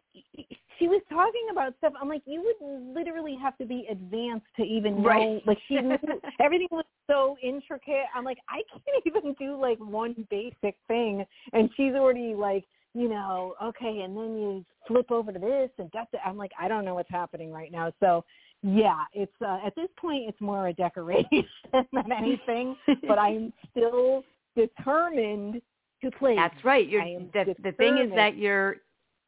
she 0.80 0.88
was 0.88 1.02
talking 1.10 1.48
about 1.52 1.74
stuff. 1.78 1.94
I'm 2.00 2.10
like, 2.10 2.24
you 2.26 2.42
would 2.42 2.96
literally 2.96 3.38
have 3.42 3.58
to 3.58 3.66
be 3.66 3.88
advanced 3.90 4.46
to 4.58 4.64
even 4.64 5.02
know. 5.02 5.10
Right. 5.10 5.48
Like 5.48 5.58
she 5.68 5.76
knew 5.76 5.98
everything 6.42 6.68
was 6.72 6.86
so 7.08 7.38
intricate. 7.42 8.06
I'm 8.16 8.24
like, 8.24 8.40
I 8.50 8.62
can't 8.72 9.04
even 9.06 9.34
do 9.40 9.60
like 9.60 9.80
one 9.80 10.28
basic 10.30 10.76
thing, 10.88 11.26
and 11.54 11.70
she's 11.76 11.94
already 11.94 12.34
like, 12.36 12.66
you 12.94 13.10
know, 13.10 13.56
okay, 13.64 14.02
and 14.02 14.16
then 14.16 14.38
you 14.38 14.66
flip 14.88 15.12
over 15.12 15.32
to 15.32 15.40
this 15.40 15.70
and 15.78 15.90
that's 15.94 16.14
it. 16.14 16.20
I'm 16.26 16.38
like, 16.38 16.52
I 16.60 16.68
don't 16.68 16.86
know 16.86 16.96
what's 16.96 17.10
happening 17.10 17.52
right 17.52 17.72
now. 17.72 17.92
So 18.00 18.24
yeah, 18.62 19.04
it's 19.14 19.34
uh, 19.46 19.60
at 19.66 19.76
this 19.76 19.90
point 19.98 20.24
it's 20.28 20.40
more 20.40 20.68
a 20.68 20.74
decoration 20.74 21.46
than 21.72 22.12
anything. 22.12 22.76
but 23.08 23.18
I'm 23.18 23.52
still 23.72 24.24
determined 24.56 25.62
to 26.04 26.12
play. 26.12 26.36
That's 26.36 26.64
right. 26.64 26.88
You're 26.88 27.04
the, 27.34 27.56
the 27.64 27.72
thing 27.74 27.98
is 27.98 28.12
that 28.16 28.38
you're 28.38 28.78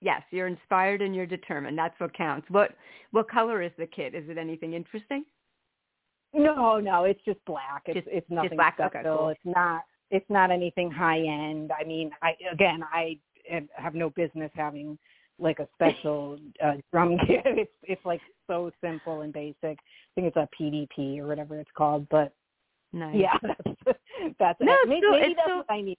yes, 0.02 0.22
you're 0.32 0.48
inspired 0.48 1.02
and 1.02 1.16
you're 1.16 1.26
determined. 1.26 1.78
That's 1.78 2.00
what 2.00 2.14
counts. 2.14 2.48
What 2.50 2.76
what 3.12 3.30
color 3.30 3.62
is 3.62 3.72
the 3.78 3.88
kit? 3.88 4.14
Is 4.16 4.30
it 4.30 4.38
anything 4.38 4.74
interesting? 4.74 5.26
No, 6.34 6.80
no, 6.80 7.06
it's 7.06 7.22
just 7.24 7.40
black. 7.46 7.84
It's 7.86 7.96
Just- 7.96 8.08
it's 8.12 8.30
nothing 8.30 8.58
black? 8.58 8.78
Okay, 8.80 9.00
special. 9.00 9.18
cool. 9.18 9.30
It's 9.30 9.40
not 9.46 9.82
it's 10.12 10.30
not 10.30 10.52
anything 10.52 10.92
high 10.92 11.20
end. 11.20 11.72
I 11.78 11.84
mean, 11.84 12.12
I 12.22 12.36
again, 12.52 12.84
I 12.92 13.18
have 13.76 13.96
no 13.96 14.10
business 14.12 14.52
having 14.54 14.98
like 15.40 15.60
a 15.60 15.68
special 15.74 16.38
uh, 16.64 16.74
drum 16.92 17.18
kit. 17.28 17.42
It's 17.46 17.72
it's 17.84 18.06
like 18.06 18.22
so 18.48 18.72
simple 18.82 19.22
and 19.22 19.32
basic. 19.34 19.56
I 19.64 19.76
think 20.16 20.28
it's 20.28 20.38
a 20.38 20.48
PDP 20.60 21.20
or 21.20 21.28
whatever 21.28 21.60
it's 21.60 21.72
called, 21.76 22.08
but 22.10 22.34
Nice. 22.94 23.16
yeah, 23.16 23.38
that's 23.86 24.00
that's 24.40 24.60
No, 24.62 24.74
it. 24.74 24.88
Maybe, 24.90 25.00
still- 25.02 25.12
maybe 25.20 25.34
that's 25.36 25.46
still- 25.48 25.58
what 25.58 25.72
I 25.72 25.82
need. 25.82 25.98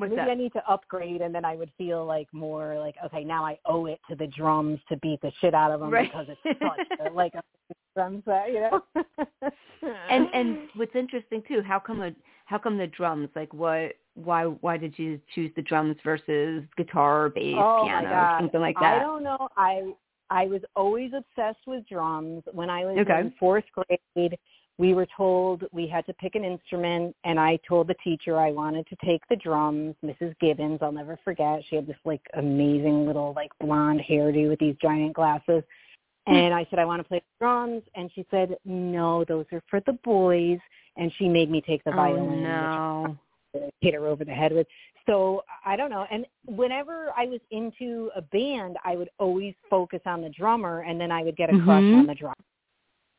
What's 0.00 0.10
maybe 0.10 0.20
that? 0.22 0.30
I 0.30 0.34
need 0.34 0.52
to 0.54 0.70
upgrade, 0.70 1.20
and 1.20 1.34
then 1.34 1.44
I 1.44 1.56
would 1.56 1.70
feel 1.76 2.06
like 2.06 2.26
more 2.32 2.78
like 2.78 2.94
okay, 3.04 3.22
now 3.22 3.44
I 3.44 3.58
owe 3.66 3.84
it 3.84 4.00
to 4.08 4.16
the 4.16 4.26
drums 4.28 4.80
to 4.88 4.96
beat 4.98 5.20
the 5.20 5.30
shit 5.40 5.52
out 5.52 5.72
of 5.72 5.80
them 5.80 5.90
Right. 5.90 6.10
because 6.10 6.26
it's 6.30 6.58
such 6.58 7.06
a, 7.06 7.12
like 7.12 7.34
a 7.34 7.42
drum 7.94 8.22
set, 8.24 8.48
you 8.48 8.60
know. 8.60 8.82
and 10.08 10.26
and 10.32 10.58
what's 10.74 10.94
interesting 10.94 11.42
too, 11.46 11.60
how 11.60 11.78
come 11.78 12.00
a 12.00 12.12
how 12.46 12.56
come 12.56 12.78
the 12.78 12.86
drums? 12.86 13.28
Like 13.36 13.52
what 13.52 13.92
why 14.14 14.44
why 14.44 14.78
did 14.78 14.98
you 14.98 15.20
choose 15.34 15.52
the 15.54 15.62
drums 15.62 15.96
versus 16.02 16.64
guitar, 16.78 17.28
bass, 17.28 17.56
Oh, 17.58 17.82
piano, 17.84 18.36
something 18.38 18.60
like 18.60 18.76
that? 18.80 18.96
I 18.96 19.00
don't 19.00 19.22
know. 19.22 19.48
I 19.56 19.92
I 20.30 20.46
was 20.46 20.62
always 20.76 21.12
obsessed 21.12 21.66
with 21.66 21.86
drums. 21.88 22.42
When 22.52 22.70
I 22.70 22.86
was 22.86 22.98
Okay. 22.98 23.20
in 23.20 23.34
fourth 23.38 23.64
grade, 23.74 24.38
we 24.80 24.94
were 24.94 25.06
told 25.14 25.62
we 25.72 25.86
had 25.86 26.06
to 26.06 26.14
pick 26.14 26.34
an 26.36 26.42
instrument, 26.42 27.14
and 27.24 27.38
I 27.38 27.58
told 27.68 27.86
the 27.86 27.94
teacher 28.02 28.38
I 28.38 28.50
wanted 28.50 28.86
to 28.86 28.96
take 29.04 29.20
the 29.28 29.36
drums. 29.36 29.94
Mrs. 30.02 30.34
Gibbons, 30.40 30.78
I'll 30.80 30.90
never 30.90 31.18
forget. 31.22 31.62
She 31.68 31.76
had 31.76 31.86
this 31.86 31.98
like 32.06 32.22
amazing 32.34 33.06
little 33.06 33.34
like 33.36 33.50
blonde 33.60 34.00
hairdo 34.08 34.48
with 34.48 34.58
these 34.58 34.76
giant 34.80 35.12
glasses. 35.12 35.62
And 36.26 36.54
I 36.54 36.66
said, 36.70 36.78
I 36.78 36.86
want 36.86 37.00
to 37.00 37.08
play 37.08 37.18
the 37.18 37.44
drums. 37.44 37.82
And 37.94 38.10
she 38.14 38.24
said, 38.30 38.56
no, 38.64 39.22
those 39.26 39.44
are 39.52 39.62
for 39.68 39.80
the 39.84 39.98
boys. 40.04 40.58
And 40.96 41.12
she 41.18 41.28
made 41.28 41.50
me 41.50 41.60
take 41.60 41.84
the 41.84 41.92
oh 41.92 41.96
violin. 41.96 42.42
no. 42.42 43.18
hit 43.82 43.92
her 43.94 44.06
over 44.06 44.24
the 44.24 44.32
head 44.32 44.52
with. 44.52 44.66
So 45.06 45.42
I 45.66 45.76
don't 45.76 45.90
know. 45.90 46.06
And 46.10 46.24
whenever 46.46 47.08
I 47.18 47.26
was 47.26 47.40
into 47.50 48.10
a 48.16 48.22
band, 48.22 48.78
I 48.84 48.96
would 48.96 49.10
always 49.18 49.54
focus 49.68 50.00
on 50.06 50.22
the 50.22 50.30
drummer, 50.30 50.80
and 50.82 50.98
then 50.98 51.12
I 51.12 51.22
would 51.22 51.36
get 51.36 51.50
a 51.52 51.58
crush 51.64 51.82
Mhm. 51.82 51.98
on 51.98 52.06
the 52.06 52.14
drummer. 52.14 52.34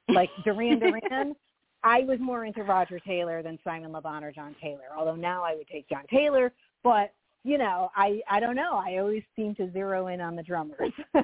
Like 0.09 0.29
Duran 0.43 0.79
Duran, 0.79 1.35
I 1.83 2.01
was 2.01 2.19
more 2.19 2.45
into 2.45 2.63
Roger 2.63 2.99
Taylor 2.99 3.41
than 3.41 3.57
Simon 3.63 3.91
Le 3.91 4.01
Bon 4.01 4.23
or 4.23 4.31
John 4.31 4.55
Taylor. 4.61 4.89
Although 4.97 5.15
now 5.15 5.43
I 5.43 5.55
would 5.55 5.67
take 5.67 5.89
John 5.89 6.03
Taylor, 6.09 6.51
but 6.83 7.13
you 7.43 7.57
know, 7.57 7.89
I 7.95 8.21
I 8.29 8.39
don't 8.39 8.55
know. 8.55 8.73
I 8.73 8.97
always 8.97 9.23
seem 9.35 9.55
to 9.55 9.71
zero 9.71 10.07
in 10.07 10.21
on 10.21 10.35
the 10.35 10.43
drummers. 10.43 10.93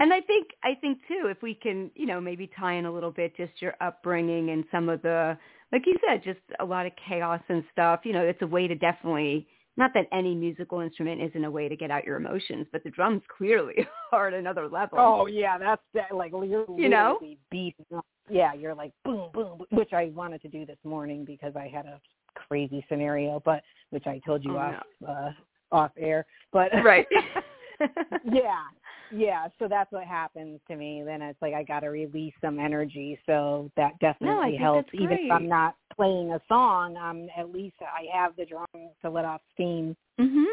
And 0.00 0.12
I 0.12 0.20
think 0.20 0.48
I 0.64 0.74
think 0.80 0.98
too, 1.06 1.26
if 1.26 1.42
we 1.42 1.54
can, 1.54 1.90
you 1.94 2.06
know, 2.06 2.20
maybe 2.20 2.50
tie 2.58 2.74
in 2.74 2.86
a 2.86 2.92
little 2.92 3.10
bit 3.10 3.36
just 3.36 3.52
your 3.60 3.74
upbringing 3.80 4.50
and 4.50 4.64
some 4.70 4.88
of 4.88 5.02
the, 5.02 5.36
like 5.70 5.82
you 5.86 5.96
said, 6.06 6.22
just 6.24 6.40
a 6.60 6.64
lot 6.64 6.86
of 6.86 6.92
chaos 7.08 7.40
and 7.48 7.62
stuff. 7.72 8.00
You 8.04 8.12
know, 8.12 8.22
it's 8.22 8.42
a 8.42 8.46
way 8.46 8.66
to 8.66 8.74
definitely. 8.74 9.46
Not 9.76 9.92
that 9.94 10.06
any 10.12 10.34
musical 10.34 10.80
instrument 10.80 11.22
isn't 11.22 11.44
a 11.44 11.50
way 11.50 11.68
to 11.68 11.76
get 11.76 11.90
out 11.90 12.04
your 12.04 12.16
emotions, 12.16 12.66
but 12.72 12.84
the 12.84 12.90
drums 12.90 13.22
clearly 13.34 13.86
are 14.12 14.28
at 14.28 14.34
another 14.34 14.68
level. 14.68 14.98
Oh 14.98 15.26
yeah, 15.26 15.56
that's 15.58 15.82
that, 15.94 16.14
like 16.14 16.32
you're 16.32 16.66
You 16.78 16.88
know? 16.88 17.18
beating. 17.50 17.86
Yeah, 18.30 18.52
you're 18.52 18.74
like 18.74 18.92
boom, 19.04 19.30
boom, 19.32 19.62
which 19.70 19.92
I 19.92 20.12
wanted 20.14 20.42
to 20.42 20.48
do 20.48 20.66
this 20.66 20.78
morning 20.84 21.24
because 21.24 21.56
I 21.56 21.68
had 21.68 21.86
a 21.86 22.00
crazy 22.34 22.84
scenario, 22.88 23.40
but 23.44 23.62
which 23.90 24.06
I 24.06 24.20
told 24.24 24.44
you 24.44 24.56
Oh, 24.56 24.58
off 24.58 24.82
uh, 25.08 25.30
off 25.72 25.90
air. 25.98 26.26
But 26.52 26.70
right. 26.84 27.06
yeah, 28.30 28.64
yeah. 29.14 29.48
So 29.58 29.68
that's 29.68 29.90
what 29.92 30.04
happens 30.04 30.60
to 30.68 30.76
me. 30.76 31.02
Then 31.04 31.22
it's 31.22 31.40
like 31.42 31.54
I 31.54 31.62
got 31.62 31.80
to 31.80 31.88
release 31.88 32.34
some 32.40 32.58
energy. 32.58 33.18
So 33.26 33.70
that 33.76 33.98
definitely 34.00 34.52
think 34.52 34.60
helps. 34.60 34.90
Even 34.94 35.12
if. 35.12 35.30
I'm 35.30 35.48
not 35.48 35.76
playing 35.94 36.32
a 36.32 36.40
song, 36.48 36.96
um, 36.96 37.28
at 37.36 37.50
least 37.50 37.76
I 37.80 38.04
have 38.16 38.34
the 38.36 38.46
drum 38.46 38.66
to 39.02 39.10
let 39.10 39.24
off 39.24 39.40
steam. 39.54 39.96
Mhm. 40.18 40.44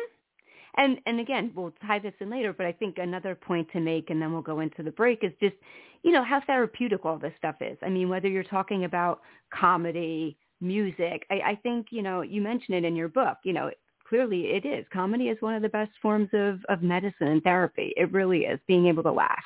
And 0.76 1.02
and 1.06 1.20
again, 1.20 1.52
we'll 1.56 1.74
tie 1.86 2.00
this 2.00 2.14
in 2.20 2.30
later, 2.30 2.54
but 2.54 2.66
I 2.66 2.72
think 2.72 2.98
another 2.98 3.36
point 3.36 3.70
to 3.72 3.80
make, 3.80 4.10
and 4.10 4.22
then 4.22 4.32
we'll 4.32 4.42
go 4.42 4.60
into 4.60 4.84
the 4.84 4.92
break, 4.92 5.24
is 5.24 5.32
just 5.42 5.56
you 6.04 6.12
know 6.12 6.24
how 6.24 6.42
therapeutic 6.42 7.06
all 7.06 7.18
this 7.18 7.34
stuff 7.38 7.56
is. 7.62 7.78
I 7.82 7.90
mean, 7.90 8.10
whether 8.10 8.28
you're 8.28 8.44
talking 8.44 8.86
about 8.86 9.22
comedy, 9.54 10.38
music, 10.62 11.26
I, 11.30 11.42
I 11.52 11.56
think 11.64 11.88
you 11.92 12.02
know 12.02 12.22
you 12.22 12.42
mentioned 12.42 12.78
it 12.78 12.86
in 12.86 12.96
your 12.96 13.10
book. 13.10 13.38
You 13.44 13.54
know, 13.54 13.72
clearly 14.10 14.48
it 14.48 14.66
is. 14.66 14.86
Comedy 14.92 15.30
is 15.30 15.38
one 15.42 15.54
of 15.54 15.62
the 15.62 15.70
best 15.70 15.92
forms 16.02 16.30
of 16.34 16.60
of 16.68 16.82
medicine 16.82 17.28
and 17.28 17.44
therapy. 17.44 17.94
It 17.96 18.12
really 18.12 18.40
is. 18.40 18.60
Being 18.68 18.88
able 18.88 19.04
to 19.04 19.12
laugh. 19.12 19.44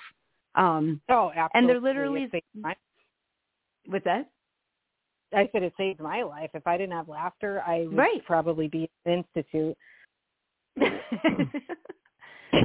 Um, 0.56 1.02
Oh, 1.10 1.32
absolutely. 1.36 1.50
and 1.56 1.70
there 1.70 1.82
literally 1.82 2.32
my- 2.56 2.76
with 3.88 4.04
that. 4.06 4.30
I 5.36 5.50
said 5.52 5.64
it 5.64 5.74
saved 5.78 6.00
my 6.00 6.22
life. 6.22 6.52
If 6.54 6.68
I 6.68 6.78
didn't 6.78 6.94
have 6.94 7.10
laughter, 7.10 7.62
I 7.66 7.86
would 7.88 7.98
Right. 7.98 8.24
probably 8.26 8.68
be 8.68 8.88
in 9.06 9.12
an 9.12 9.26
institute. 9.36 9.76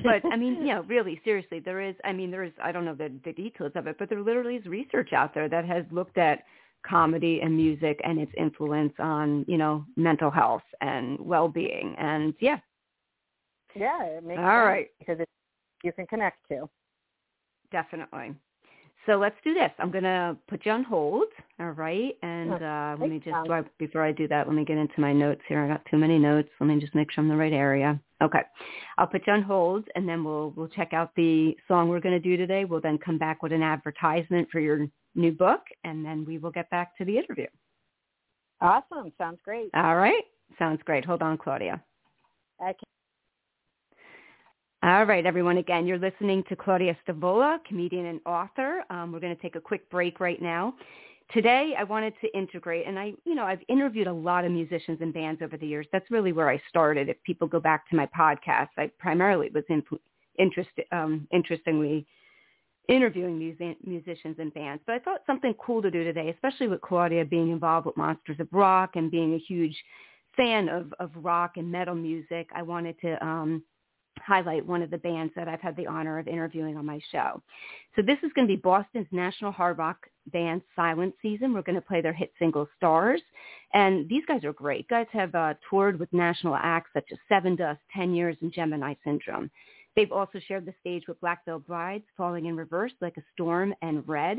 but 0.04 0.24
I 0.30 0.36
mean, 0.36 0.56
you 0.66 0.74
know, 0.74 0.82
really, 0.82 1.20
seriously, 1.24 1.60
there 1.60 1.80
is. 1.80 1.94
I 2.04 2.12
mean, 2.12 2.30
there 2.30 2.44
is. 2.44 2.52
I 2.62 2.72
don't 2.72 2.84
know 2.84 2.94
the 2.94 3.10
the 3.24 3.32
details 3.32 3.72
of 3.74 3.86
it, 3.86 3.96
but 3.98 4.08
there 4.10 4.20
literally 4.20 4.56
is 4.56 4.66
research 4.66 5.12
out 5.14 5.34
there 5.34 5.48
that 5.48 5.64
has 5.64 5.84
looked 5.90 6.18
at 6.18 6.44
comedy 6.86 7.40
and 7.42 7.56
music 7.56 8.00
and 8.04 8.18
its 8.18 8.32
influence 8.36 8.92
on, 8.98 9.44
you 9.48 9.58
know, 9.58 9.84
mental 9.96 10.30
health 10.30 10.62
and 10.80 11.18
well-being. 11.20 11.94
And 11.98 12.34
yeah, 12.40 12.58
yeah, 13.74 14.04
it 14.04 14.24
makes 14.24 14.38
All 14.38 14.64
right. 14.64 14.88
because 14.98 15.20
it, 15.20 15.28
you 15.82 15.92
can 15.92 16.06
connect 16.06 16.38
to. 16.48 16.68
definitely. 17.70 18.34
So 19.06 19.14
let's 19.14 19.36
do 19.42 19.54
this. 19.54 19.70
I'm 19.78 19.90
gonna 19.90 20.36
put 20.48 20.66
you 20.66 20.72
on 20.72 20.84
hold. 20.84 21.28
All 21.58 21.70
right, 21.70 22.14
and 22.22 22.62
uh, 22.62 22.96
let 23.00 23.08
me 23.08 23.18
just 23.18 23.34
I, 23.34 23.62
before 23.78 24.04
I 24.04 24.12
do 24.12 24.28
that, 24.28 24.46
let 24.46 24.54
me 24.54 24.66
get 24.66 24.76
into 24.76 25.00
my 25.00 25.14
notes 25.14 25.40
here. 25.48 25.64
I 25.64 25.68
got 25.68 25.82
too 25.90 25.96
many 25.96 26.18
notes. 26.18 26.50
Let 26.60 26.66
me 26.66 26.78
just 26.78 26.94
make 26.94 27.10
sure 27.10 27.24
I'm 27.24 27.30
in 27.30 27.36
the 27.36 27.42
right 27.42 27.54
area. 27.54 27.98
Okay, 28.22 28.40
I'll 28.98 29.06
put 29.06 29.26
you 29.26 29.32
on 29.32 29.40
hold, 29.42 29.88
and 29.94 30.06
then 30.06 30.24
we'll 30.24 30.52
we'll 30.56 30.68
check 30.68 30.92
out 30.92 31.12
the 31.16 31.56
song 31.66 31.88
we're 31.88 32.00
gonna 32.00 32.20
do 32.20 32.36
today. 32.36 32.66
We'll 32.66 32.82
then 32.82 32.98
come 32.98 33.16
back 33.16 33.42
with 33.42 33.52
an 33.52 33.62
advertisement 33.62 34.48
for 34.52 34.60
your 34.60 34.86
new 35.18 35.32
book, 35.32 35.60
and 35.84 36.04
then 36.04 36.24
we 36.24 36.38
will 36.38 36.50
get 36.50 36.70
back 36.70 36.96
to 36.98 37.04
the 37.04 37.18
interview. 37.18 37.46
Awesome. 38.60 39.12
Sounds 39.18 39.38
great. 39.44 39.70
All 39.74 39.96
right, 39.96 40.24
sounds 40.58 40.80
great. 40.84 41.04
Hold 41.04 41.22
on, 41.22 41.36
Claudia. 41.36 41.82
Can 42.60 42.74
All 44.82 45.04
right, 45.04 45.24
everyone. 45.24 45.58
Again, 45.58 45.86
you're 45.86 45.98
listening 45.98 46.42
to 46.48 46.56
Claudia 46.56 46.96
Stavola, 47.06 47.58
comedian 47.64 48.06
and 48.06 48.20
author. 48.26 48.82
Um, 48.90 49.12
we're 49.12 49.20
going 49.20 49.36
to 49.36 49.42
take 49.42 49.54
a 49.54 49.60
quick 49.60 49.88
break 49.90 50.18
right 50.18 50.40
now. 50.40 50.74
Today, 51.32 51.74
I 51.78 51.84
wanted 51.84 52.14
to 52.22 52.36
integrate, 52.36 52.86
and 52.86 52.98
I, 52.98 53.12
you 53.26 53.34
know, 53.34 53.44
I've 53.44 53.60
interviewed 53.68 54.06
a 54.06 54.12
lot 54.12 54.46
of 54.46 54.50
musicians 54.50 54.98
and 55.02 55.12
bands 55.12 55.42
over 55.42 55.58
the 55.58 55.66
years. 55.66 55.86
That's 55.92 56.10
really 56.10 56.32
where 56.32 56.48
I 56.48 56.60
started. 56.68 57.08
If 57.08 57.22
people 57.22 57.46
go 57.46 57.60
back 57.60 57.88
to 57.90 57.96
my 57.96 58.06
podcast, 58.06 58.68
I 58.78 58.90
primarily 58.98 59.50
was 59.52 59.64
in, 59.68 59.82
interested, 60.38 60.86
um, 60.90 61.28
interestingly, 61.30 62.06
interviewing 62.88 63.38
musi- 63.38 63.76
musicians 63.86 64.36
and 64.38 64.52
bands. 64.54 64.82
But 64.86 64.94
I 64.94 64.98
thought 65.00 65.22
something 65.26 65.54
cool 65.54 65.82
to 65.82 65.90
do 65.90 66.04
today, 66.04 66.30
especially 66.30 66.68
with 66.68 66.80
Claudia 66.80 67.24
being 67.24 67.50
involved 67.50 67.86
with 67.86 67.96
Monsters 67.96 68.40
of 68.40 68.48
Rock 68.50 68.96
and 68.96 69.10
being 69.10 69.34
a 69.34 69.38
huge 69.38 69.76
fan 70.36 70.68
of, 70.68 70.92
of 70.98 71.10
rock 71.14 71.56
and 71.56 71.70
metal 71.70 71.94
music. 71.94 72.48
I 72.54 72.62
wanted 72.62 72.98
to 73.02 73.24
um, 73.24 73.62
highlight 74.18 74.64
one 74.64 74.82
of 74.82 74.90
the 74.90 74.98
bands 74.98 75.32
that 75.36 75.48
I've 75.48 75.60
had 75.60 75.76
the 75.76 75.86
honor 75.86 76.18
of 76.18 76.28
interviewing 76.28 76.76
on 76.76 76.86
my 76.86 77.00
show. 77.12 77.42
So 77.96 78.02
this 78.02 78.18
is 78.22 78.32
going 78.34 78.46
to 78.46 78.52
be 78.52 78.60
Boston's 78.60 79.06
national 79.10 79.52
hard 79.52 79.78
rock 79.78 80.06
band 80.32 80.62
Silent 80.76 81.14
Season. 81.22 81.52
We're 81.52 81.62
going 81.62 81.76
to 81.76 81.82
play 81.82 82.00
their 82.00 82.12
hit 82.12 82.32
single 82.38 82.68
Stars. 82.76 83.20
And 83.74 84.08
these 84.08 84.24
guys 84.26 84.44
are 84.44 84.52
great. 84.52 84.88
Guys 84.88 85.06
have 85.12 85.34
uh, 85.34 85.54
toured 85.68 85.98
with 85.98 86.12
national 86.12 86.56
acts 86.56 86.90
such 86.94 87.06
as 87.12 87.18
Sevendust, 87.30 87.78
10 87.94 88.14
Years, 88.14 88.36
and 88.40 88.52
Gemini 88.52 88.94
Syndrome. 89.04 89.50
They've 89.98 90.12
also 90.12 90.38
shared 90.46 90.64
the 90.64 90.74
stage 90.80 91.08
with 91.08 91.20
Black 91.20 91.44
Veil 91.44 91.58
Brides, 91.58 92.04
Falling 92.16 92.46
in 92.46 92.56
Reverse, 92.56 92.92
Like 93.00 93.16
a 93.16 93.22
Storm, 93.34 93.74
and 93.82 94.08
Red. 94.08 94.38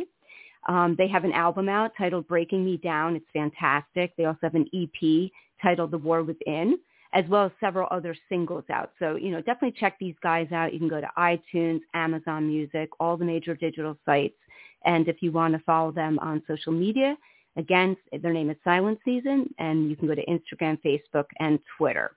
Um, 0.69 0.95
they 0.97 1.09
have 1.09 1.25
an 1.25 1.33
album 1.33 1.67
out 1.67 1.91
titled 1.97 2.29
Breaking 2.29 2.63
Me 2.63 2.77
Down. 2.77 3.17
It's 3.17 3.25
fantastic. 3.33 4.15
They 4.15 4.23
also 4.23 4.39
have 4.43 4.55
an 4.55 4.69
EP 4.73 5.29
titled 5.61 5.91
The 5.91 5.97
War 5.97 6.23
Within 6.23 6.79
as 7.11 7.25
well 7.27 7.47
as 7.47 7.51
several 7.59 7.89
other 7.91 8.15
singles 8.29 8.63
out. 8.71 8.93
So, 8.99 9.17
you 9.17 9.31
know, 9.31 9.41
definitely 9.41 9.77
check 9.77 9.97
these 9.99 10.15
guys 10.23 10.49
out. 10.53 10.71
You 10.71 10.79
can 10.79 10.87
go 10.87 11.01
to 11.01 11.09
iTunes, 11.17 11.81
Amazon 11.93 12.47
Music, 12.47 12.89
all 13.01 13.17
the 13.17 13.25
major 13.25 13.53
digital 13.53 13.97
sites. 14.05 14.37
And 14.85 15.09
if 15.09 15.17
you 15.21 15.33
want 15.33 15.55
to 15.55 15.59
follow 15.65 15.91
them 15.91 16.19
on 16.19 16.41
social 16.47 16.71
media, 16.71 17.17
again, 17.57 17.97
their 18.21 18.31
name 18.31 18.49
is 18.49 18.55
Silent 18.63 18.99
Season, 19.03 19.53
and 19.59 19.89
you 19.89 19.97
can 19.97 20.07
go 20.07 20.15
to 20.15 20.25
Instagram, 20.25 20.79
Facebook, 20.85 21.25
and 21.39 21.59
Twitter. 21.77 22.11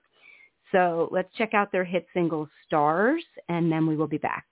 So 0.73 1.07
let's 1.11 1.29
check 1.37 1.53
out 1.53 1.71
their 1.71 1.85
hit 1.85 2.05
single, 2.13 2.49
Stars, 2.65 3.23
and 3.47 3.71
then 3.71 3.87
we 3.87 3.95
will 3.95 4.07
be 4.07 4.17
back. 4.17 4.45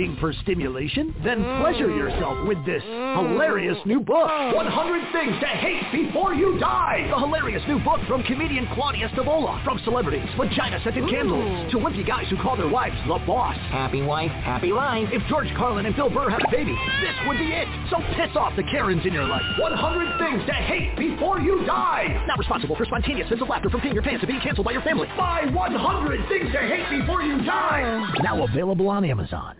Looking 0.00 0.16
for 0.16 0.32
stimulation? 0.32 1.14
Then 1.22 1.44
mm. 1.44 1.60
pleasure 1.60 1.92
yourself 1.92 2.48
with 2.48 2.56
this 2.64 2.82
mm. 2.82 3.20
hilarious 3.20 3.76
new 3.84 4.00
book, 4.00 4.32
100 4.32 5.12
Things 5.12 5.36
to 5.40 5.46
Hate 5.46 5.84
Before 5.92 6.32
You 6.32 6.58
Die. 6.58 7.06
The 7.10 7.18
hilarious 7.18 7.60
new 7.68 7.78
book 7.84 8.00
from 8.08 8.22
comedian 8.22 8.66
Claudia 8.72 9.10
Stavola. 9.10 9.62
From 9.62 9.78
celebrities, 9.84 10.24
vagina-scented 10.38 11.04
candles, 11.10 11.70
to 11.72 11.76
wimpy 11.76 12.06
guys 12.06 12.24
who 12.30 12.38
call 12.38 12.56
their 12.56 12.68
wives 12.68 12.96
the 13.04 13.20
boss. 13.26 13.56
Happy 13.68 14.00
wife, 14.00 14.30
happy 14.40 14.72
life. 14.72 15.06
If 15.12 15.20
George 15.28 15.52
Carlin 15.54 15.84
and 15.84 15.94
Bill 15.94 16.08
Burr 16.08 16.30
had 16.30 16.40
a 16.40 16.50
baby, 16.50 16.72
this 17.04 17.16
would 17.28 17.36
be 17.36 17.52
it. 17.52 17.68
So 17.90 18.00
piss 18.16 18.32
off 18.40 18.56
the 18.56 18.64
Karens 18.72 19.04
in 19.04 19.12
your 19.12 19.28
life. 19.28 19.44
100 19.60 20.16
Things 20.16 20.40
to 20.46 20.54
Hate 20.54 20.96
Before 20.96 21.40
You 21.40 21.66
Die. 21.66 22.24
Not 22.26 22.38
responsible 22.38 22.76
for 22.76 22.86
spontaneous 22.86 23.28
fits 23.28 23.42
of 23.42 23.48
laughter 23.50 23.68
from 23.68 23.82
peeing 23.82 23.92
your 23.92 24.02
pants 24.02 24.24
and 24.24 24.28
being 24.32 24.40
canceled 24.40 24.64
by 24.64 24.72
your 24.72 24.82
family. 24.82 25.08
Buy 25.18 25.44
100 25.52 26.28
Things 26.30 26.48
to 26.52 26.58
Hate 26.58 26.88
Before 26.88 27.20
You 27.20 27.36
Die. 27.44 27.82
Mm. 27.84 28.24
Now 28.24 28.44
available 28.44 28.88
on 28.88 29.04
Amazon. 29.04 29.56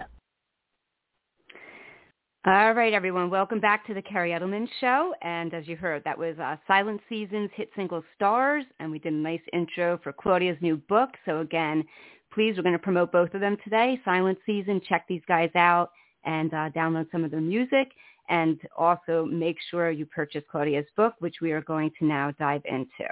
All 2.46 2.72
right, 2.72 2.94
everyone. 2.94 3.28
Welcome 3.28 3.60
back 3.60 3.86
to 3.86 3.92
the 3.92 4.00
Kerri 4.00 4.30
Edelman 4.30 4.66
Show. 4.80 5.12
And 5.20 5.52
as 5.52 5.68
you 5.68 5.76
heard, 5.76 6.02
that 6.04 6.16
was 6.16 6.38
uh, 6.38 6.56
Silent 6.66 7.02
Seasons 7.06 7.50
hit 7.54 7.68
single 7.76 8.02
Stars, 8.16 8.64
and 8.78 8.90
we 8.90 8.98
did 8.98 9.12
a 9.12 9.16
nice 9.16 9.42
intro 9.52 10.00
for 10.02 10.14
Claudia's 10.14 10.56
new 10.62 10.78
book. 10.88 11.10
So 11.26 11.40
again, 11.40 11.84
please, 12.32 12.56
we're 12.56 12.62
going 12.62 12.72
to 12.72 12.78
promote 12.78 13.12
both 13.12 13.34
of 13.34 13.42
them 13.42 13.58
today. 13.62 14.00
Silent 14.06 14.38
Season, 14.46 14.80
check 14.88 15.04
these 15.06 15.20
guys 15.28 15.50
out 15.54 15.90
and 16.24 16.50
uh, 16.54 16.70
download 16.70 17.12
some 17.12 17.24
of 17.24 17.30
their 17.30 17.42
music. 17.42 17.88
And 18.30 18.58
also 18.74 19.26
make 19.26 19.58
sure 19.70 19.90
you 19.90 20.06
purchase 20.06 20.42
Claudia's 20.50 20.86
book, 20.96 21.16
which 21.18 21.42
we 21.42 21.52
are 21.52 21.60
going 21.60 21.90
to 21.98 22.06
now 22.06 22.32
dive 22.38 22.62
into. 22.64 23.10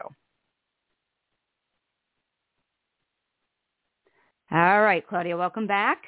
All 4.50 4.80
right, 4.80 5.06
Claudia, 5.06 5.36
welcome 5.36 5.66
back. 5.66 5.98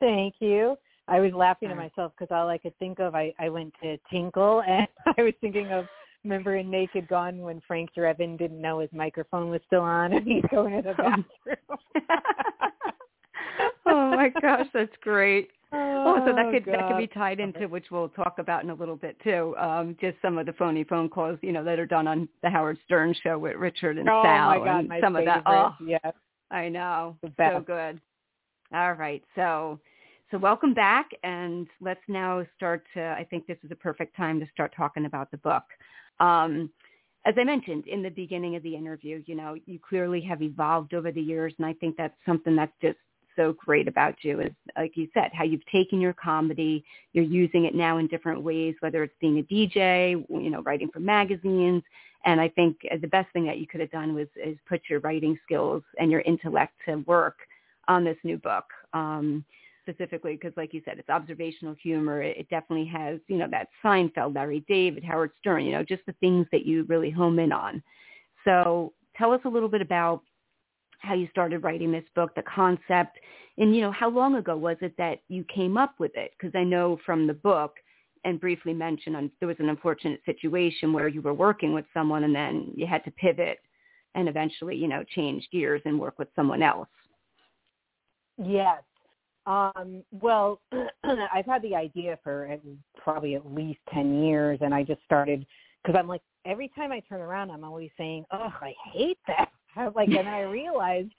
Thank 0.00 0.34
you. 0.40 0.76
I 1.08 1.20
was 1.20 1.32
laughing 1.32 1.68
to 1.68 1.74
myself 1.74 2.12
because 2.18 2.34
all 2.34 2.48
I 2.48 2.58
could 2.58 2.76
think 2.78 2.98
of, 2.98 3.14
I, 3.14 3.32
I 3.38 3.48
went 3.48 3.72
to 3.82 3.96
Tinkle 4.10 4.62
and 4.68 4.88
I 5.06 5.22
was 5.22 5.34
thinking 5.40 5.72
of, 5.72 5.86
remember 6.24 6.56
in 6.56 6.70
Naked 6.70 7.08
Gun 7.08 7.38
when 7.38 7.62
Frank 7.66 7.90
Drebin 7.96 8.36
didn't 8.36 8.60
know 8.60 8.80
his 8.80 8.90
microphone 8.92 9.50
was 9.50 9.60
still 9.66 9.82
on 9.82 10.12
and 10.12 10.26
he's 10.26 10.44
going 10.50 10.82
to 10.82 10.82
the 10.82 10.94
bathroom. 10.96 11.78
oh 13.86 14.10
my 14.10 14.30
gosh, 14.40 14.66
that's 14.74 14.96
great. 15.02 15.50
Oh, 15.72 16.22
so 16.26 16.32
that 16.34 16.50
could 16.52 16.64
God. 16.64 16.74
that 16.74 16.88
could 16.88 16.98
be 16.98 17.06
tied 17.08 17.40
into 17.40 17.66
which 17.66 17.86
we'll 17.90 18.08
talk 18.10 18.38
about 18.38 18.62
in 18.62 18.70
a 18.70 18.74
little 18.74 18.96
bit 18.96 19.16
too. 19.22 19.54
Um, 19.58 19.96
just 20.00 20.16
some 20.22 20.38
of 20.38 20.46
the 20.46 20.52
phony 20.52 20.84
phone 20.84 21.08
calls, 21.08 21.38
you 21.42 21.52
know, 21.52 21.64
that 21.64 21.78
are 21.78 21.86
done 21.86 22.06
on 22.06 22.28
the 22.42 22.50
Howard 22.50 22.78
Stern 22.84 23.14
show 23.22 23.38
with 23.38 23.56
Richard 23.56 23.98
and 23.98 24.08
oh 24.08 24.22
Sal, 24.24 24.64
God, 24.64 24.78
and 24.78 24.88
my 24.88 25.00
some 25.00 25.14
favorite. 25.14 25.36
of 25.36 25.44
that. 25.44 25.50
Oh, 25.50 25.74
yeah. 25.84 26.10
I 26.50 26.68
know. 26.68 27.16
So 27.36 27.64
good. 27.66 28.00
All 28.72 28.92
right. 28.92 29.22
So 29.34 29.80
so 30.30 30.38
welcome 30.38 30.74
back 30.74 31.10
and 31.22 31.68
let's 31.80 32.00
now 32.08 32.44
start 32.56 32.84
to 32.94 33.00
I 33.00 33.24
think 33.30 33.46
this 33.46 33.58
is 33.62 33.70
a 33.70 33.76
perfect 33.76 34.16
time 34.16 34.40
to 34.40 34.46
start 34.52 34.74
talking 34.76 35.06
about 35.06 35.30
the 35.30 35.38
book. 35.38 35.64
Um 36.20 36.70
as 37.24 37.34
I 37.38 37.44
mentioned 37.44 37.86
in 37.86 38.02
the 38.02 38.10
beginning 38.10 38.54
of 38.54 38.62
the 38.62 38.74
interview, 38.74 39.22
you 39.26 39.34
know, 39.34 39.56
you 39.66 39.78
clearly 39.78 40.20
have 40.22 40.42
evolved 40.42 40.94
over 40.94 41.12
the 41.12 41.20
years 41.20 41.52
and 41.58 41.66
I 41.66 41.74
think 41.74 41.96
that's 41.96 42.16
something 42.26 42.56
that's 42.56 42.72
just 42.82 42.98
so 43.36 43.52
great 43.52 43.86
about 43.86 44.16
you 44.22 44.40
is 44.40 44.52
like 44.76 44.96
you 44.96 45.08
said, 45.14 45.30
how 45.32 45.44
you've 45.44 45.66
taken 45.66 46.00
your 46.00 46.14
comedy, 46.14 46.84
you're 47.12 47.24
using 47.24 47.66
it 47.66 47.74
now 47.74 47.98
in 47.98 48.06
different 48.08 48.42
ways, 48.42 48.74
whether 48.80 49.02
it's 49.02 49.14
being 49.20 49.38
a 49.38 49.42
DJ, 49.42 50.24
you 50.28 50.50
know, 50.50 50.62
writing 50.62 50.88
for 50.92 51.00
magazines, 51.00 51.82
and 52.24 52.40
I 52.40 52.48
think 52.48 52.78
the 53.00 53.06
best 53.08 53.30
thing 53.32 53.44
that 53.46 53.58
you 53.58 53.66
could 53.66 53.80
have 53.80 53.90
done 53.90 54.14
was 54.14 54.26
is 54.42 54.56
put 54.68 54.80
your 54.88 55.00
writing 55.00 55.38
skills 55.44 55.82
and 55.98 56.10
your 56.10 56.22
intellect 56.22 56.72
to 56.86 56.96
work 57.06 57.36
on 57.88 58.04
this 58.04 58.16
new 58.24 58.38
book. 58.38 58.64
Um, 58.94 59.44
specifically 59.86 60.32
because, 60.32 60.52
like 60.56 60.74
you 60.74 60.82
said, 60.84 60.98
it's 60.98 61.08
observational 61.08 61.74
humor. 61.82 62.22
It, 62.22 62.36
it 62.38 62.48
definitely 62.48 62.86
has, 62.86 63.20
you 63.28 63.36
know, 63.36 63.48
that 63.50 63.68
Seinfeld, 63.84 64.34
Larry 64.34 64.64
David, 64.68 65.04
Howard 65.04 65.30
Stern, 65.38 65.64
you 65.64 65.72
know, 65.72 65.82
just 65.82 66.04
the 66.06 66.14
things 66.14 66.46
that 66.52 66.66
you 66.66 66.84
really 66.84 67.10
home 67.10 67.38
in 67.38 67.52
on. 67.52 67.82
So 68.44 68.92
tell 69.16 69.32
us 69.32 69.40
a 69.44 69.48
little 69.48 69.68
bit 69.68 69.82
about 69.82 70.22
how 70.98 71.14
you 71.14 71.28
started 71.30 71.62
writing 71.62 71.92
this 71.92 72.04
book, 72.14 72.34
the 72.34 72.42
concept, 72.42 73.18
and, 73.58 73.74
you 73.74 73.82
know, 73.82 73.92
how 73.92 74.10
long 74.10 74.36
ago 74.36 74.56
was 74.56 74.76
it 74.80 74.94
that 74.98 75.20
you 75.28 75.44
came 75.44 75.76
up 75.76 75.94
with 75.98 76.12
it? 76.16 76.32
Because 76.38 76.54
I 76.54 76.64
know 76.64 76.98
from 77.06 77.26
the 77.26 77.34
book, 77.34 77.76
and 78.24 78.40
briefly 78.40 78.74
mentioned 78.74 79.16
on, 79.16 79.30
there 79.38 79.46
was 79.46 79.56
an 79.60 79.68
unfortunate 79.68 80.20
situation 80.26 80.92
where 80.92 81.06
you 81.06 81.22
were 81.22 81.32
working 81.32 81.72
with 81.72 81.84
someone 81.94 82.24
and 82.24 82.34
then 82.34 82.72
you 82.74 82.84
had 82.84 83.04
to 83.04 83.10
pivot 83.12 83.58
and 84.16 84.28
eventually, 84.28 84.74
you 84.74 84.88
know, 84.88 85.04
change 85.14 85.48
gears 85.52 85.80
and 85.84 85.98
work 85.98 86.18
with 86.18 86.28
someone 86.34 86.60
else. 86.60 86.88
Yes. 88.36 88.82
Um, 89.46 90.02
well, 90.10 90.60
I've 91.04 91.46
had 91.46 91.62
the 91.62 91.74
idea 91.74 92.18
for 92.24 92.46
at- 92.46 92.60
probably 92.96 93.36
at 93.36 93.46
least 93.54 93.78
10 93.92 94.22
years 94.24 94.58
and 94.60 94.74
I 94.74 94.82
just 94.82 95.02
started 95.04 95.46
because 95.82 95.96
I'm 95.98 96.08
like, 96.08 96.22
every 96.44 96.68
time 96.74 96.90
I 96.90 97.00
turn 97.00 97.20
around, 97.20 97.50
I'm 97.50 97.62
always 97.64 97.90
saying, 97.96 98.24
oh, 98.32 98.52
I 98.60 98.74
hate 98.92 99.18
that. 99.28 99.50
like, 99.94 100.08
and 100.14 100.28
I 100.28 100.40
realized 100.40 101.10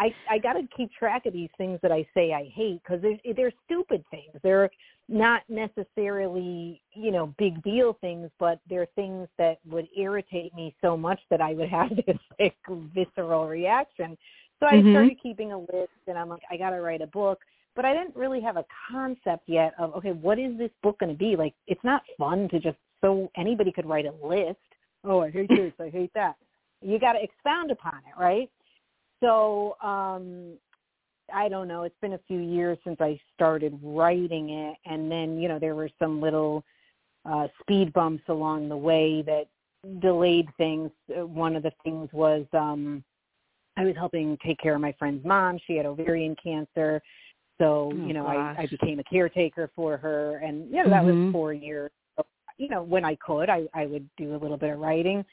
I, 0.00 0.14
I 0.30 0.38
got 0.38 0.52
to 0.54 0.62
keep 0.76 0.90
track 0.92 1.26
of 1.26 1.32
these 1.32 1.50
things 1.58 1.78
that 1.82 1.90
I 1.90 2.06
say 2.14 2.32
I 2.32 2.50
hate 2.54 2.80
because 2.82 3.02
they're, 3.02 3.34
they're 3.34 3.52
stupid 3.64 4.04
things. 4.10 4.30
They're 4.42 4.70
not 5.08 5.42
necessarily, 5.48 6.82
you 6.94 7.10
know, 7.10 7.34
big 7.38 7.62
deal 7.62 7.96
things, 8.00 8.30
but 8.38 8.60
they're 8.68 8.86
things 8.94 9.26
that 9.38 9.58
would 9.68 9.88
irritate 9.96 10.54
me 10.54 10.74
so 10.80 10.96
much 10.96 11.20
that 11.30 11.40
I 11.40 11.54
would 11.54 11.68
have 11.70 11.90
this 12.06 12.16
like 12.38 12.56
visceral 12.94 13.46
reaction. 13.48 14.16
So 14.60 14.66
I 14.66 14.74
Mhm. 14.76 14.90
started 14.90 15.20
keeping 15.22 15.52
a 15.52 15.58
list 15.58 15.92
and 16.06 16.18
I'm 16.18 16.28
like, 16.28 16.42
I 16.50 16.56
got 16.56 16.70
to 16.70 16.80
write 16.80 17.00
a 17.02 17.06
book. 17.06 17.40
But 17.78 17.84
I 17.84 17.94
didn't 17.94 18.16
really 18.16 18.40
have 18.40 18.56
a 18.56 18.64
concept 18.90 19.44
yet 19.46 19.72
of, 19.78 19.94
okay, 19.94 20.10
what 20.10 20.36
is 20.36 20.58
this 20.58 20.72
book 20.82 20.98
going 20.98 21.12
to 21.12 21.16
be? 21.16 21.36
Like, 21.36 21.54
it's 21.68 21.84
not 21.84 22.02
fun 22.18 22.48
to 22.48 22.58
just, 22.58 22.76
so 23.00 23.30
anybody 23.36 23.70
could 23.70 23.86
write 23.86 24.04
a 24.04 24.26
list. 24.26 24.58
Oh, 25.04 25.22
I 25.22 25.30
hate 25.30 25.48
this, 25.48 25.72
I 25.78 25.88
hate 25.88 26.10
that. 26.16 26.34
You 26.82 26.98
got 26.98 27.12
to 27.12 27.22
expound 27.22 27.70
upon 27.70 27.98
it, 27.98 28.20
right? 28.20 28.50
So, 29.22 29.76
um, 29.80 30.54
I 31.32 31.48
don't 31.48 31.68
know. 31.68 31.84
It's 31.84 31.94
been 32.02 32.14
a 32.14 32.20
few 32.26 32.40
years 32.40 32.78
since 32.82 32.96
I 33.00 33.20
started 33.36 33.78
writing 33.80 34.50
it, 34.50 34.76
and 34.84 35.08
then 35.08 35.38
you 35.38 35.46
know 35.46 35.60
there 35.60 35.76
were 35.76 35.90
some 36.00 36.20
little 36.20 36.64
uh, 37.24 37.46
speed 37.60 37.92
bumps 37.92 38.24
along 38.28 38.68
the 38.68 38.76
way 38.76 39.22
that 39.22 39.46
delayed 40.00 40.48
things. 40.56 40.90
Uh, 41.16 41.26
One 41.26 41.54
of 41.54 41.62
the 41.62 41.72
things 41.84 42.08
was 42.12 42.44
um, 42.54 43.04
I 43.76 43.84
was 43.84 43.94
helping 43.94 44.36
take 44.44 44.58
care 44.58 44.74
of 44.74 44.80
my 44.80 44.92
friend's 44.98 45.24
mom. 45.24 45.60
She 45.66 45.76
had 45.76 45.86
ovarian 45.86 46.34
cancer, 46.42 47.00
so 47.58 47.92
Oh, 47.92 48.06
you 48.06 48.12
know 48.12 48.26
I, 48.26 48.62
I 48.62 48.66
became 48.66 48.98
a 48.98 49.04
caretaker 49.04 49.70
for 49.74 49.96
her, 49.96 50.36
and 50.38 50.68
you 50.70 50.82
know 50.82 50.90
that 50.90 51.04
Mhm. 51.04 51.24
was 51.24 51.32
four 51.32 51.52
years. 51.52 51.90
So, 52.16 52.24
you 52.56 52.68
know 52.68 52.82
when 52.82 53.04
I 53.04 53.16
could, 53.16 53.50
I 53.50 53.68
I 53.74 53.86
would 53.86 54.08
do 54.16 54.34
a 54.34 54.38
little 54.38 54.56
bit 54.56 54.70
of 54.70 54.78
writing, 54.78 55.24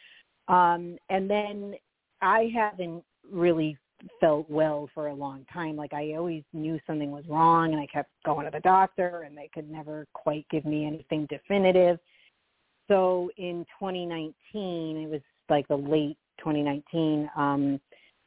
um, 0.48 0.98
and 1.10 1.30
then 1.30 1.76
I 2.22 2.52
haven't 2.54 3.04
really 3.32 3.78
felt 4.20 4.50
well 4.50 4.90
for 4.94 5.08
a 5.08 5.14
long 5.14 5.46
time. 5.52 5.76
Like 5.76 5.94
I 5.94 6.14
always 6.14 6.44
knew 6.54 6.80
something 6.86 7.12
was 7.12 7.26
wrong 7.28 7.72
and 7.72 7.82
I 7.82 7.88
kept 7.88 8.10
going 8.26 8.46
to 8.46 8.52
the 8.52 8.60
doctor 8.60 9.24
and 9.24 9.38
they 9.38 9.50
could 9.54 9.70
never 9.70 10.06
quite 10.14 10.46
give 10.50 10.66
me 10.66 10.86
anything 10.86 11.28
definitive. 11.30 11.98
So 12.88 13.30
in 13.38 13.66
2019, 13.80 14.34
it 14.98 15.10
was 15.10 15.22
like 15.50 15.68
the 15.68 15.76
late 15.76 16.18
2019, 16.40 17.30
um, 17.36 17.80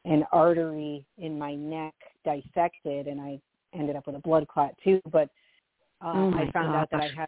an 0.05 0.25
artery 0.31 1.05
in 1.17 1.37
my 1.37 1.55
neck 1.55 1.93
dissected 2.25 3.07
and 3.07 3.21
I 3.21 3.39
ended 3.73 3.95
up 3.95 4.07
with 4.07 4.15
a 4.15 4.19
blood 4.19 4.47
clot 4.47 4.73
too. 4.83 5.01
But 5.11 5.29
uh, 6.01 6.13
Oh, 6.15 6.33
I 6.33 6.49
found 6.51 6.75
out 6.75 6.89
that 6.91 7.01
I 7.01 7.07
gosh. 7.07 7.17
had, 7.17 7.27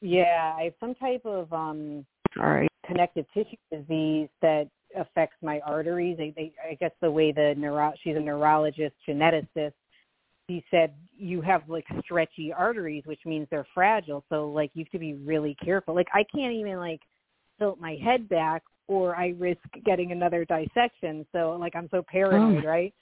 yeah, 0.00 0.54
I 0.56 0.64
have 0.64 0.74
some 0.80 0.94
type 0.94 1.24
of 1.24 1.52
um, 1.52 2.04
Sorry. 2.34 2.68
connective 2.86 3.26
tissue 3.32 3.56
disease 3.70 4.28
that 4.42 4.68
affects 4.96 5.36
my 5.42 5.60
arteries. 5.60 6.16
They, 6.16 6.32
they, 6.34 6.52
I 6.68 6.74
guess 6.74 6.92
the 7.00 7.10
way 7.10 7.32
the 7.32 7.54
neuro, 7.56 7.92
she's 8.02 8.16
a 8.16 8.20
neurologist, 8.20 8.94
geneticist. 9.08 9.72
She 10.48 10.64
said 10.70 10.92
you 11.16 11.40
have 11.42 11.62
like 11.68 11.84
stretchy 12.02 12.52
arteries, 12.52 13.04
which 13.06 13.20
means 13.24 13.46
they're 13.50 13.66
fragile. 13.72 14.24
So 14.28 14.48
like 14.50 14.72
you 14.74 14.84
have 14.84 14.90
to 14.90 14.98
be 14.98 15.14
really 15.14 15.56
careful. 15.64 15.94
Like 15.94 16.08
I 16.12 16.24
can't 16.34 16.52
even 16.52 16.78
like 16.78 17.00
tilt 17.58 17.80
my 17.80 17.96
head 18.02 18.28
back, 18.28 18.64
or 18.88 19.14
I 19.14 19.34
risk 19.38 19.60
getting 19.84 20.10
another 20.10 20.44
dissection. 20.44 21.24
So 21.30 21.56
like 21.60 21.76
I'm 21.76 21.88
so 21.92 22.02
paranoid, 22.10 22.64
right? 22.64 22.92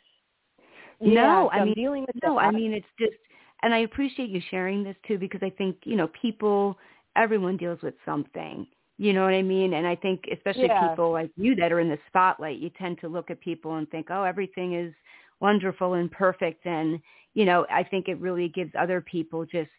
No, 1.00 1.50
so 1.54 1.60
I 1.60 1.64
mean, 1.64 1.74
dealing 1.74 2.02
with 2.06 2.16
No. 2.22 2.38
I 2.38 2.50
mean 2.50 2.72
it's 2.72 2.86
just, 2.98 3.14
and 3.62 3.72
I 3.74 3.78
appreciate 3.78 4.30
you 4.30 4.40
sharing 4.50 4.82
this 4.84 4.96
too 5.06 5.18
because 5.18 5.40
I 5.42 5.50
think 5.50 5.76
you 5.84 5.96
know 5.96 6.08
people, 6.20 6.78
everyone 7.16 7.56
deals 7.56 7.80
with 7.82 7.94
something. 8.04 8.66
You 9.00 9.12
know 9.12 9.22
what 9.24 9.34
I 9.34 9.42
mean? 9.42 9.74
And 9.74 9.86
I 9.86 9.94
think 9.94 10.24
especially 10.32 10.62
Yeah. 10.68 10.88
people 10.88 11.12
like 11.12 11.30
you 11.36 11.54
that 11.56 11.70
are 11.72 11.78
in 11.80 11.88
the 11.88 11.98
spotlight, 12.08 12.58
you 12.58 12.70
tend 12.70 12.98
to 13.00 13.08
look 13.08 13.30
at 13.30 13.40
people 13.40 13.76
and 13.76 13.88
think, 13.90 14.08
oh, 14.10 14.24
everything 14.24 14.74
is 14.74 14.92
wonderful 15.40 15.94
and 15.94 16.10
perfect. 16.10 16.66
And 16.66 17.00
you 17.34 17.44
know, 17.44 17.64
I 17.70 17.84
think 17.84 18.08
it 18.08 18.18
really 18.20 18.48
gives 18.48 18.72
other 18.76 19.00
people 19.00 19.44
just 19.46 19.70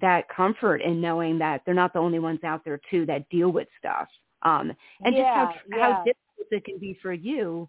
that 0.00 0.28
comfort 0.28 0.80
in 0.82 1.00
knowing 1.00 1.38
that 1.38 1.62
they're 1.64 1.74
not 1.74 1.92
the 1.92 1.98
only 2.00 2.18
ones 2.18 2.40
out 2.44 2.64
there 2.64 2.80
too 2.90 3.06
that 3.06 3.28
deal 3.30 3.50
with 3.50 3.68
stuff. 3.78 4.08
Um, 4.42 4.72
and 5.04 5.14
yeah, 5.16 5.46
just 5.46 5.58
how 5.70 5.80
how 5.80 5.92
difficult 6.04 6.48
it 6.50 6.64
can 6.64 6.78
be 6.78 6.98
for 7.02 7.12
you 7.12 7.68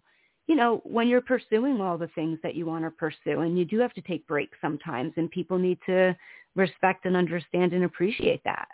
you 0.50 0.56
know, 0.56 0.80
when 0.82 1.06
you're 1.06 1.20
pursuing 1.20 1.80
all 1.80 1.96
the 1.96 2.08
things 2.08 2.36
that 2.42 2.56
you 2.56 2.66
want 2.66 2.82
to 2.82 2.90
pursue, 2.90 3.42
and 3.42 3.56
you 3.56 3.64
do 3.64 3.78
have 3.78 3.92
to 3.92 4.00
take 4.00 4.26
breaks 4.26 4.58
sometimes, 4.60 5.12
and 5.16 5.30
people 5.30 5.56
need 5.56 5.78
to 5.86 6.12
respect 6.56 7.04
and 7.04 7.16
understand 7.16 7.72
and 7.72 7.84
appreciate 7.84 8.42
that. 8.42 8.66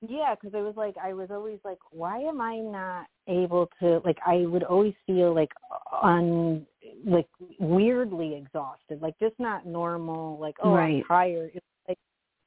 Yeah, 0.00 0.34
because 0.34 0.58
it 0.58 0.62
was 0.62 0.72
like 0.74 0.94
I 0.96 1.12
was 1.12 1.28
always 1.30 1.58
like, 1.62 1.76
why 1.90 2.20
am 2.20 2.40
I 2.40 2.56
not 2.56 3.04
able 3.28 3.68
to? 3.80 4.00
Like 4.02 4.16
I 4.26 4.46
would 4.46 4.62
always 4.62 4.94
feel 5.06 5.34
like 5.34 5.50
uh, 5.70 6.06
un, 6.06 6.66
like 7.04 7.28
weirdly 7.58 8.34
exhausted, 8.34 9.02
like 9.02 9.18
just 9.20 9.38
not 9.38 9.66
normal. 9.66 10.38
Like 10.38 10.56
oh, 10.62 10.72
Right. 10.72 11.02
I'm 11.02 11.04
tired. 11.04 11.50
It's 11.52 11.66
like 11.86 11.98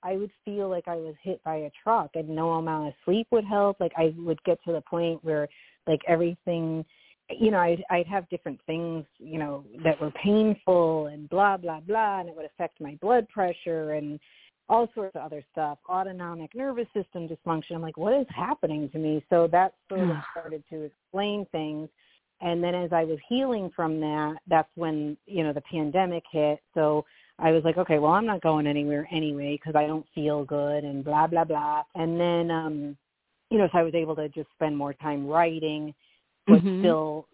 I 0.01 0.17
would 0.17 0.31
feel 0.43 0.67
like 0.67 0.87
I 0.87 0.95
was 0.95 1.13
hit 1.21 1.43
by 1.43 1.57
a 1.57 1.69
truck, 1.83 2.09
and 2.15 2.27
no 2.27 2.53
amount 2.53 2.87
of 2.87 2.93
sleep 3.05 3.27
would 3.29 3.45
help. 3.45 3.79
Like 3.79 3.93
I 3.95 4.15
would 4.17 4.41
get 4.45 4.57
to 4.65 4.71
the 4.71 4.81
point 4.81 5.23
where 5.23 5.47
like 5.85 6.01
everything, 6.07 6.83
you 7.29 7.51
know, 7.51 7.59
I'd 7.59 7.83
I'd 7.89 8.07
have 8.07 8.29
different 8.29 8.59
things, 8.65 9.05
you 9.17 9.39
know, 9.39 9.63
that 9.83 9.99
were 9.99 10.11
painful 10.11 11.07
and 11.07 11.29
blah 11.29 11.57
blah 11.57 11.79
blah, 11.79 12.19
and 12.19 12.29
it 12.29 12.35
would 12.35 12.45
affect 12.45 12.79
my 12.79 12.97
blood 13.01 13.27
pressure 13.29 13.93
and 13.93 14.19
all 14.67 14.89
sorts 14.95 15.15
of 15.15 15.21
other 15.21 15.43
stuff, 15.51 15.77
autonomic 15.89 16.53
nervous 16.55 16.87
system 16.93 17.27
dysfunction. 17.27 17.75
I'm 17.75 17.81
like, 17.81 17.97
what 17.97 18.13
is 18.13 18.25
happening 18.35 18.89
to 18.91 18.97
me? 18.97 19.23
So 19.29 19.47
that 19.51 19.73
sort 19.89 20.01
of 20.01 20.17
started 20.31 20.63
to 20.71 20.83
explain 20.83 21.45
things. 21.51 21.89
And 22.41 22.63
then 22.63 22.75
as 22.75 22.91
I 22.91 23.03
was 23.03 23.17
healing 23.29 23.71
from 23.75 23.99
that, 24.01 24.35
that's 24.47 24.69
when, 24.75 25.17
you 25.25 25.43
know, 25.43 25.53
the 25.53 25.61
pandemic 25.61 26.23
hit. 26.31 26.59
So 26.73 27.05
I 27.39 27.51
was 27.51 27.63
like, 27.63 27.77
okay, 27.77 27.99
well, 27.99 28.11
I'm 28.11 28.25
not 28.25 28.41
going 28.41 28.67
anywhere 28.67 29.07
anyway 29.11 29.57
because 29.57 29.75
I 29.77 29.87
don't 29.87 30.05
feel 30.13 30.43
good 30.43 30.83
and 30.83 31.03
blah, 31.03 31.27
blah, 31.27 31.45
blah. 31.45 31.83
And 31.95 32.19
then, 32.19 32.51
um, 32.51 32.97
you 33.51 33.57
know, 33.57 33.69
so 33.71 33.77
I 33.77 33.83
was 33.83 33.93
able 33.95 34.15
to 34.15 34.27
just 34.29 34.49
spend 34.55 34.75
more 34.75 34.93
time 34.93 35.27
writing, 35.27 35.93
but 36.47 36.61
Mhm. 36.61 36.79
still 36.79 37.27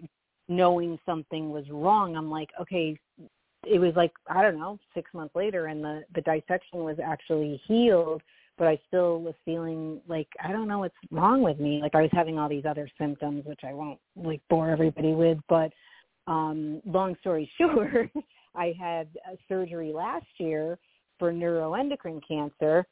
knowing 0.47 0.99
something 1.05 1.51
was 1.51 1.69
wrong. 1.69 2.15
I'm 2.15 2.29
like, 2.29 2.51
okay, 2.59 2.97
it 3.65 3.79
was 3.79 3.95
like, 3.95 4.11
I 4.27 4.41
don't 4.41 4.59
know, 4.59 4.79
six 4.93 5.13
months 5.13 5.35
later 5.35 5.67
and 5.67 5.83
the, 5.83 6.03
the 6.13 6.21
dissection 6.21 6.83
was 6.83 6.99
actually 6.99 7.57
healed, 7.67 8.21
but 8.57 8.67
I 8.67 8.79
still 8.87 9.21
was 9.21 9.35
feeling 9.45 10.01
like, 10.07 10.27
I 10.43 10.51
don't 10.51 10.67
know 10.67 10.79
what's 10.79 10.95
wrong 11.11 11.41
with 11.41 11.59
me. 11.59 11.79
Like 11.81 11.95
I 11.95 12.01
was 12.01 12.11
having 12.11 12.39
all 12.39 12.49
these 12.49 12.65
other 12.65 12.89
symptoms, 12.97 13.45
which 13.45 13.61
I 13.63 13.73
won't 13.73 13.99
like 14.15 14.41
bore 14.49 14.69
everybody 14.69 15.13
with, 15.13 15.37
but 15.47 15.71
um, 16.27 16.81
long 16.85 17.15
story 17.21 17.49
short, 17.57 18.11
I 18.55 18.73
had 18.79 19.07
a 19.31 19.37
surgery 19.47 19.93
last 19.93 20.27
year 20.37 20.77
for 21.19 21.31
neuroendocrine 21.31 22.21
cancer 22.27 22.85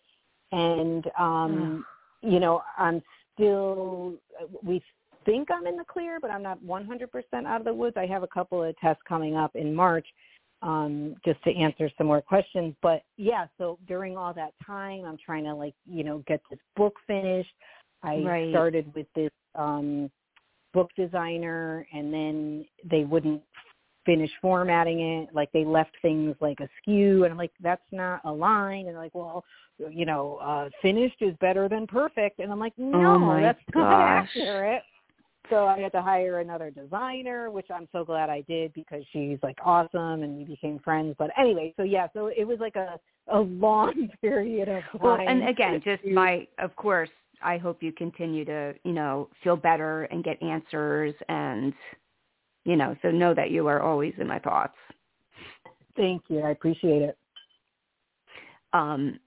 and 0.51 1.05
um 1.17 1.85
you 2.21 2.39
know, 2.39 2.61
I'm 2.77 3.01
still 3.33 4.15
we 4.61 4.83
think 5.29 5.49
I'm 5.51 5.67
in 5.67 5.77
the 5.77 5.85
clear, 5.85 6.19
but 6.19 6.31
I'm 6.31 6.41
not 6.41 6.63
100% 6.63 7.45
out 7.45 7.61
of 7.61 7.65
the 7.65 7.73
woods. 7.73 7.97
I 7.97 8.07
have 8.07 8.23
a 8.23 8.27
couple 8.27 8.63
of 8.63 8.75
tests 8.77 9.01
coming 9.07 9.35
up 9.35 9.55
in 9.55 9.73
March 9.73 10.07
um 10.61 11.15
just 11.23 11.41
to 11.45 11.55
answer 11.55 11.89
some 11.97 12.07
more 12.07 12.21
questions, 12.21 12.75
but 12.81 13.01
yeah, 13.15 13.47
so 13.57 13.79
during 13.87 14.17
all 14.17 14.33
that 14.33 14.51
time 14.65 15.05
I'm 15.05 15.17
trying 15.25 15.45
to 15.45 15.53
like, 15.53 15.73
you 15.85 16.03
know, 16.03 16.21
get 16.27 16.41
this 16.49 16.59
book 16.75 16.95
finished. 17.07 17.53
I 18.03 18.17
Right. 18.25 18.49
started 18.49 18.93
with 18.93 19.07
this 19.15 19.31
um 19.55 20.11
book 20.73 20.89
designer 20.97 21.87
and 21.93 22.13
then 22.13 22.65
they 22.83 23.05
wouldn't 23.05 23.41
finish 24.05 24.31
formatting 24.41 24.99
it. 24.99 25.29
Like 25.33 25.49
they 25.53 25.63
left 25.63 25.95
things 26.01 26.35
like 26.41 26.59
askew 26.59 27.23
and 27.23 27.31
I'm 27.31 27.37
like, 27.37 27.53
that's 27.61 27.89
not 27.93 28.19
a 28.25 28.31
line 28.31 28.87
and 28.87 28.95
they're 28.95 29.03
like, 29.03 29.15
Well, 29.15 29.45
you 29.77 30.05
know, 30.05 30.39
uh 30.41 30.69
finished 30.81 31.21
is 31.21 31.35
better 31.39 31.69
than 31.69 31.87
perfect 31.87 32.39
and 32.39 32.51
I'm 32.51 32.59
like, 32.59 32.77
No, 32.77 33.15
Oh 33.15 33.41
that's 33.41 33.63
not 33.73 34.01
accurate. 34.01 34.83
So 35.49 35.65
I 35.65 35.79
had 35.79 35.91
to 35.93 36.01
hire 36.01 36.39
another 36.39 36.69
designer, 36.69 37.49
which 37.49 37.67
I'm 37.73 37.87
so 37.91 38.05
glad 38.05 38.29
I 38.29 38.41
did 38.41 38.73
because 38.73 39.03
she's 39.11 39.39
like 39.41 39.57
awesome 39.63 40.23
and 40.23 40.37
we 40.37 40.43
became 40.43 40.79
friends. 40.79 41.15
But 41.17 41.31
anyway, 41.37 41.73
so 41.77 41.83
yeah, 41.83 42.07
so 42.13 42.27
it 42.27 42.45
was 42.45 42.59
like 42.59 42.75
a 42.75 42.99
a 43.31 43.39
long 43.39 44.09
period 44.21 44.67
of 44.69 44.83
time. 44.83 45.01
Well, 45.01 45.17
and 45.19 45.47
again, 45.47 45.81
just 45.83 46.03
my, 46.05 46.47
of 46.57 46.75
course, 46.75 47.09
I 47.41 47.57
hope 47.57 47.81
you 47.81 47.91
continue 47.91 48.45
to, 48.45 48.73
you 48.83 48.91
know, 48.91 49.29
feel 49.43 49.55
better 49.55 50.03
and 50.05 50.23
get 50.23 50.41
answers 50.41 51.13
and, 51.29 51.73
you 52.65 52.75
know, 52.75 52.95
so 53.01 53.11
know 53.11 53.33
that 53.33 53.51
you 53.51 53.67
are 53.67 53.81
always 53.81 54.13
in 54.17 54.27
my 54.27 54.39
thoughts. 54.39 54.75
Thank 55.95 56.23
you. 56.27 56.41
I 56.41 56.51
appreciate 56.51 57.01
it. 57.01 57.17
Um, 58.73 59.19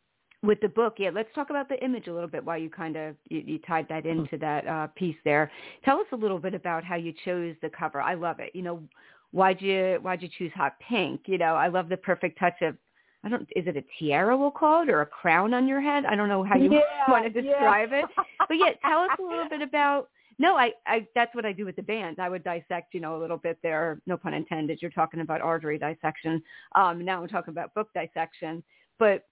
with 0.43 0.61
the 0.61 0.69
book, 0.69 0.95
yeah, 0.99 1.11
let's 1.15 1.33
talk 1.35 1.51
about 1.51 1.69
the 1.69 1.83
image 1.85 2.09
a 2.09 2.13
little 2.13 2.29
bit 2.29 2.45
while 2.45 2.59
you 2.59 2.69
kind 2.69 2.97
of, 2.97 3.15
you, 3.29 3.43
you 3.47 3.59
tied 3.61 3.89
that 3.89 4.07
into 4.07 4.37
that 4.39 4.67
uh, 4.67 4.87
piece 4.89 5.17
there. 5.25 5.51
Tell 5.85 5.99
us 6.01 6.07
a 6.13 6.17
little 6.17 6.39
bit 6.39 6.53
about 6.55 6.83
how 6.83 6.97
you 6.97 7.13
chose 7.25 7.55
the 7.63 7.71
cover. 7.71 8.01
I 8.01 8.15
love 8.15 8.41
it. 8.41 8.51
You 8.55 8.63
know, 8.63 8.83
why'd 9.31 9.61
you, 9.63 9.99
why'd 10.03 10.21
you 10.21 10.29
choose 10.37 10.51
hot 10.55 10.75
pink? 10.81 11.23
You 11.27 11.39
know, 11.39 11.55
I 11.55 11.69
love 11.69 11.89
the 11.89 11.97
perfect 11.97 12.39
touch 12.41 12.61
of, 12.63 12.77
I 13.25 13.29
don't, 13.29 13.43
is 13.55 13.69
it 13.69 13.77
a 13.77 13.85
tiara 13.99 14.37
we'll 14.37 14.51
call 14.51 14.83
it 14.83 14.89
or 14.91 15.03
a 15.03 15.07
crown 15.07 15.55
on 15.55 15.69
your 15.69 15.81
head? 15.81 16.05
I 16.07 16.17
don't 16.17 16.29
know 16.29 16.43
how 16.43 16.57
you 16.57 16.73
Yeah, 16.73 16.81
want 17.09 17.33
to 17.33 17.41
yeah. 17.43 17.53
describe 17.53 17.91
it. 17.93 18.05
But 18.49 18.55
yeah, 18.55 18.73
tell 18.85 19.01
us 19.01 19.11
a 19.19 19.23
little 19.23 19.49
bit 19.49 19.63
about. 19.69 20.09
No, 20.41 20.57
I, 20.57 20.73
I 20.87 21.07
that's 21.15 21.33
what 21.37 21.45
I 21.47 21.53
do 21.53 21.65
with 21.65 21.77
the 21.77 21.83
band. 21.83 22.19
I 22.19 22.29
would 22.29 22.43
dissect, 22.43 22.95
you 22.95 23.01
know, 23.01 23.17
a 23.17 23.21
little 23.21 23.37
bit 23.37 23.59
there. 23.63 24.01
No 24.07 24.17
pun 24.17 24.35
intended. 24.35 24.83
You're 24.83 24.91
talking 24.91 25.21
about 25.21 25.41
artery 25.41 25.79
dissection. 25.79 26.43
Um, 26.75 27.05
now 27.05 27.23
I'm 27.23 27.29
talking 27.29 27.53
about 27.53 27.73
book 27.75 27.91
dissection. 27.95 28.65
But 28.99 29.25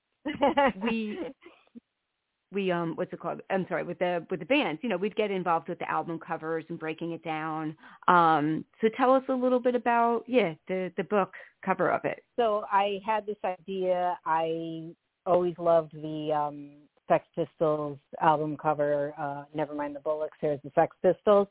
we 0.82 1.18
we 2.52 2.70
um 2.70 2.94
what's 2.96 3.12
it 3.12 3.20
called? 3.20 3.40
I'm 3.50 3.66
sorry, 3.68 3.84
with 3.84 3.98
the 3.98 4.26
with 4.30 4.40
the 4.40 4.46
bands, 4.46 4.80
you 4.82 4.88
know, 4.88 4.96
we'd 4.96 5.16
get 5.16 5.30
involved 5.30 5.68
with 5.68 5.78
the 5.78 5.90
album 5.90 6.18
covers 6.18 6.64
and 6.68 6.78
breaking 6.78 7.12
it 7.12 7.22
down. 7.22 7.76
Um, 8.08 8.64
so 8.80 8.88
tell 8.96 9.14
us 9.14 9.22
a 9.28 9.34
little 9.34 9.60
bit 9.60 9.74
about 9.74 10.24
yeah 10.26 10.54
the 10.68 10.92
the 10.96 11.04
book 11.04 11.32
cover 11.64 11.90
of 11.90 12.04
it. 12.04 12.24
so 12.36 12.64
I 12.70 13.00
had 13.04 13.26
this 13.26 13.36
idea. 13.44 14.18
I 14.24 14.90
always 15.26 15.54
loved 15.58 15.92
the 15.94 16.32
um 16.32 16.70
Sex 17.10 17.26
Pistols 17.34 17.98
album 18.20 18.56
cover, 18.56 19.12
uh, 19.18 19.42
Never 19.52 19.74
Mind 19.74 19.96
the 19.96 20.00
Bollocks, 20.00 20.38
there's 20.40 20.60
the 20.62 20.70
Sex 20.76 20.96
Pistols. 21.02 21.48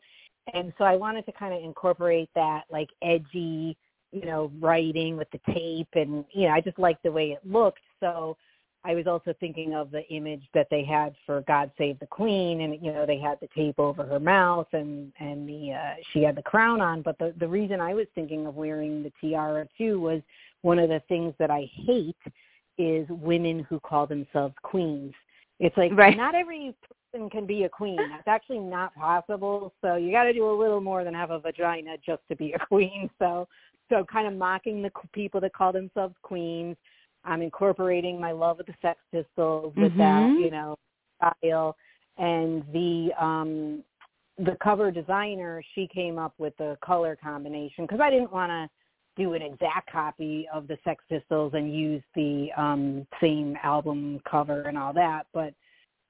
And 0.53 0.71
so 0.77 0.85
I 0.85 0.95
wanted 0.95 1.25
to 1.25 1.33
kind 1.33 1.53
of 1.53 1.61
incorporate 1.61 2.29
that 2.33 2.63
like 2.71 2.89
edgy, 3.03 3.77
you 4.11 4.25
know, 4.25 4.51
writing 4.59 5.17
with 5.17 5.27
the 5.31 5.53
tape 5.53 5.89
and 5.93 6.23
you 6.31 6.47
know, 6.47 6.53
I 6.53 6.61
just 6.61 6.79
liked 6.79 7.03
the 7.03 7.11
way 7.11 7.31
it 7.31 7.45
looked. 7.45 7.81
So 7.99 8.37
I 8.85 8.95
was 8.95 9.07
also 9.07 9.33
thinking 9.39 9.73
of 9.73 9.91
the 9.91 10.07
image 10.09 10.43
that 10.53 10.67
they 10.71 10.83
had 10.85 11.13
for 11.25 11.41
God 11.41 11.71
Save 11.77 11.99
the 11.99 12.07
Queen 12.07 12.61
and 12.61 12.73
you 12.83 12.93
know, 12.93 13.05
they 13.05 13.19
had 13.19 13.39
the 13.41 13.49
tape 13.55 13.77
over 13.77 14.03
her 14.03 14.19
mouth 14.19 14.67
and 14.71 15.11
and 15.19 15.47
the 15.47 15.73
uh 15.73 15.95
she 16.13 16.23
had 16.23 16.35
the 16.35 16.41
crown 16.41 16.79
on, 16.81 17.01
but 17.01 17.17
the 17.19 17.33
the 17.39 17.47
reason 17.47 17.81
I 17.81 17.93
was 17.93 18.07
thinking 18.15 18.47
of 18.47 18.55
wearing 18.55 19.03
the 19.03 19.11
tiara 19.19 19.67
too 19.77 19.99
was 19.99 20.21
one 20.61 20.79
of 20.79 20.89
the 20.89 21.01
things 21.09 21.33
that 21.39 21.51
I 21.51 21.69
hate 21.73 22.15
is 22.77 23.05
women 23.09 23.65
who 23.69 23.79
call 23.79 24.07
themselves 24.07 24.55
queens. 24.61 25.13
It's 25.59 25.75
like 25.75 25.91
Right. 25.93 26.15
not 26.15 26.35
every 26.35 26.73
person 27.11 27.29
can 27.29 27.45
be 27.45 27.63
a 27.63 27.69
queen. 27.69 27.97
That's 27.97 28.27
actually 28.27 28.59
not 28.59 28.95
possible. 28.95 29.73
So 29.81 29.95
you 29.95 30.11
got 30.11 30.23
to 30.23 30.33
do 30.33 30.49
a 30.49 30.55
little 30.57 30.79
more 30.79 31.03
than 31.03 31.13
have 31.13 31.31
a 31.31 31.39
vagina 31.39 31.97
just 31.97 32.21
to 32.29 32.35
be 32.35 32.53
a 32.53 32.59
queen. 32.67 33.09
So 33.19 33.47
so 33.89 34.05
kind 34.05 34.27
of 34.27 34.33
mocking 34.35 34.81
the 34.81 34.91
people 35.11 35.41
that 35.41 35.53
call 35.53 35.73
themselves 35.73 36.15
queens. 36.21 36.77
I'm 37.23 37.41
incorporating 37.41 38.19
my 38.19 38.31
love 38.31 38.59
of 38.59 38.65
the 38.65 38.75
Sex 38.81 38.99
Pistols 39.11 39.73
with 39.75 39.95
that, 39.97 40.21
Mhm. 40.21 40.39
you 40.39 40.51
know, 40.51 40.75
style. 41.17 41.75
And 42.17 42.63
the 42.71 43.13
um 43.17 43.83
the 44.37 44.55
cover 44.63 44.89
designer, 44.89 45.61
she 45.75 45.85
came 45.87 46.17
up 46.17 46.33
with 46.37 46.55
the 46.57 46.77
color 46.81 47.15
combination 47.17 47.85
because 47.85 47.99
I 47.99 48.09
didn't 48.09 48.31
want 48.31 48.51
to 48.51 48.69
do 49.21 49.33
an 49.33 49.41
exact 49.41 49.91
copy 49.91 50.47
of 50.53 50.65
the 50.67 50.77
Sex 50.85 51.03
Pistols 51.09 51.53
and 51.53 51.73
use 51.73 52.03
the 52.15 52.49
um 52.55 53.05
same 53.19 53.57
album 53.63 54.21
cover 54.29 54.61
and 54.63 54.77
all 54.77 54.93
that, 54.93 55.27
but 55.33 55.53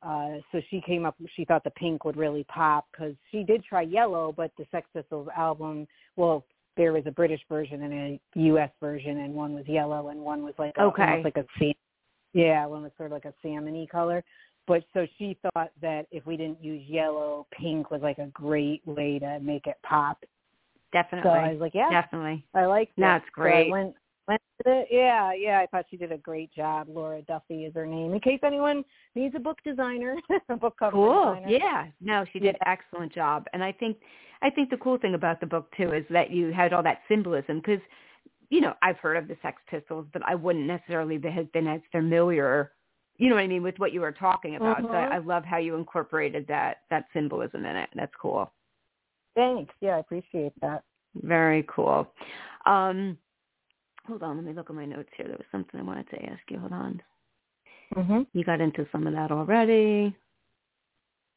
uh 0.04 0.38
so 0.52 0.62
she 0.70 0.80
came 0.82 1.06
up 1.06 1.16
she 1.36 1.44
thought 1.44 1.64
the 1.64 1.72
pink 1.72 2.06
would 2.06 2.16
really 2.18 2.44
pop 2.46 2.86
cuz 2.94 3.16
she 3.32 3.44
did 3.44 3.64
try 3.64 3.82
yellow, 3.82 4.32
but 4.32 4.52
the 4.58 4.66
Sex 4.72 4.88
Pistols 4.94 5.28
album, 5.36 5.88
well, 6.16 6.46
there 6.80 6.94
was 6.94 7.04
a 7.06 7.12
British 7.12 7.42
version 7.50 7.84
and 7.84 7.94
a 7.94 8.20
US 8.40 8.72
version 8.80 9.20
and 9.20 9.34
one 9.34 9.54
was 9.54 9.68
yellow 9.68 10.08
and 10.08 10.20
one 10.22 10.44
was 10.44 10.54
like 10.58 10.72
a, 10.78 10.84
Okay. 10.84 11.04
almost 11.04 11.26
like 11.26 11.36
a 11.36 11.46
sam- 11.60 11.74
yeah, 12.34 12.66
one 12.66 12.84
was 12.84 12.92
sort 12.96 13.08
of 13.08 13.12
like 13.12 13.26
a 13.26 13.34
salmony 13.46 13.88
color. 13.88 14.24
But 14.66 14.86
so 14.94 15.06
she 15.18 15.38
thought 15.42 15.72
that 15.82 16.08
if 16.10 16.26
we 16.26 16.38
didn't 16.38 16.64
use 16.64 16.82
yellow, 16.88 17.48
pink 17.52 17.92
was 17.92 18.02
like 18.02 18.18
a 18.18 18.28
great 18.28 18.82
way 18.86 19.20
to 19.20 19.40
make 19.42 19.68
it 19.68 19.76
pop. 19.84 20.24
Definitely, 20.94 21.30
So 21.30 21.36
I 21.36 21.52
was 21.52 21.60
like, 21.60 21.76
yeah, 21.76 21.90
definitely. 21.90 22.46
I 22.54 22.66
like 22.66 22.90
that. 22.96 23.20
That's 23.24 23.26
So 23.26 23.34
great. 23.34 23.68
I 23.68 23.72
went, 23.72 23.74
went 23.74 23.90
with 23.90 23.96
it. 23.96 23.99
Yeah, 24.92 25.34
yeah. 25.34 25.60
I 25.60 25.68
thought 25.72 25.86
she 25.90 25.98
did 25.98 26.12
a 26.12 26.18
great 26.18 26.52
job. 26.54 26.88
Laura 26.90 27.22
Duffy 27.22 27.66
is 27.66 27.74
her 27.76 27.86
name. 27.86 28.14
In 28.14 28.20
case 28.20 28.40
anyone 28.44 28.84
needs 29.16 29.36
a 29.36 29.40
book 29.40 29.58
designer, 29.64 30.16
a 30.50 30.56
book 30.58 30.76
cover 30.78 30.92
Cool. 30.92 31.36
designer. 31.36 31.58
Yeah. 31.58 31.88
No, 32.02 32.26
she 32.32 32.40
did 32.40 32.56
an 32.56 32.62
excellent 32.68 33.14
job. 33.14 33.46
And 33.54 33.64
I 33.64 33.72
think 33.72 33.98
I 34.42 34.50
think 34.50 34.70
the 34.70 34.78
cool 34.78 34.98
thing 34.98 35.16
about 35.16 35.40
the 35.40 35.46
book 35.46 35.74
too 35.76 35.94
is 35.94 36.06
that 36.10 36.32
you 36.32 36.52
had 36.52 36.74
all 36.74 36.84
that 36.84 37.02
symbolism 37.08 37.58
because 37.60 37.82
you 38.50 38.62
know, 38.62 38.74
I've 38.82 38.98
heard 38.98 39.18
of 39.18 39.28
the 39.28 39.38
Sex 39.42 39.62
Pistols, 39.70 40.08
but 40.12 40.24
I 40.26 40.34
wouldn't 40.36 40.66
necessarily 40.66 41.22
have 41.32 41.52
been 41.52 41.68
as 41.68 41.82
familiar, 41.92 42.72
you 43.18 43.30
know 43.30 43.36
what 43.36 43.44
I 43.44 43.48
mean, 43.48 43.62
with 43.62 43.78
what 43.78 43.94
you 43.94 44.02
were 44.02 44.12
talking 44.12 44.56
about. 44.56 44.82
So 44.82 44.88
Mhm. 44.88 45.12
I, 45.12 45.16
I 45.16 45.18
love 45.20 45.46
how 45.46 45.58
you 45.58 45.76
incorporated 45.76 46.48
that 46.48 46.82
that 46.90 47.06
symbolism 47.14 47.66
in 47.66 47.76
it. 47.76 47.90
That's 47.94 48.16
cool. 48.16 48.52
Thanks. 49.36 49.74
Yeah, 49.82 49.98
I 49.98 50.00
appreciate 50.00 50.54
that. 50.62 50.84
Very 51.16 51.64
cool. 51.64 52.12
Um, 52.66 53.18
hold 54.10 54.24
on, 54.24 54.36
let 54.36 54.46
me 54.46 54.54
look 54.54 54.70
at 54.70 54.76
my 54.76 54.86
notes 54.86 55.10
here. 55.16 55.28
There 55.28 55.38
was 55.38 55.46
something 55.52 55.80
I 55.80 55.84
wanted 55.84 56.10
to 56.10 56.26
ask 56.26 56.42
you. 56.50 56.60
Hold 56.60 56.74
on. 56.74 57.02
Mhm. 57.96 58.28
You 58.34 58.44
got 58.44 58.60
into 58.60 58.88
some 58.92 59.08
of 59.08 59.14
that 59.14 59.32
already. 59.32 60.16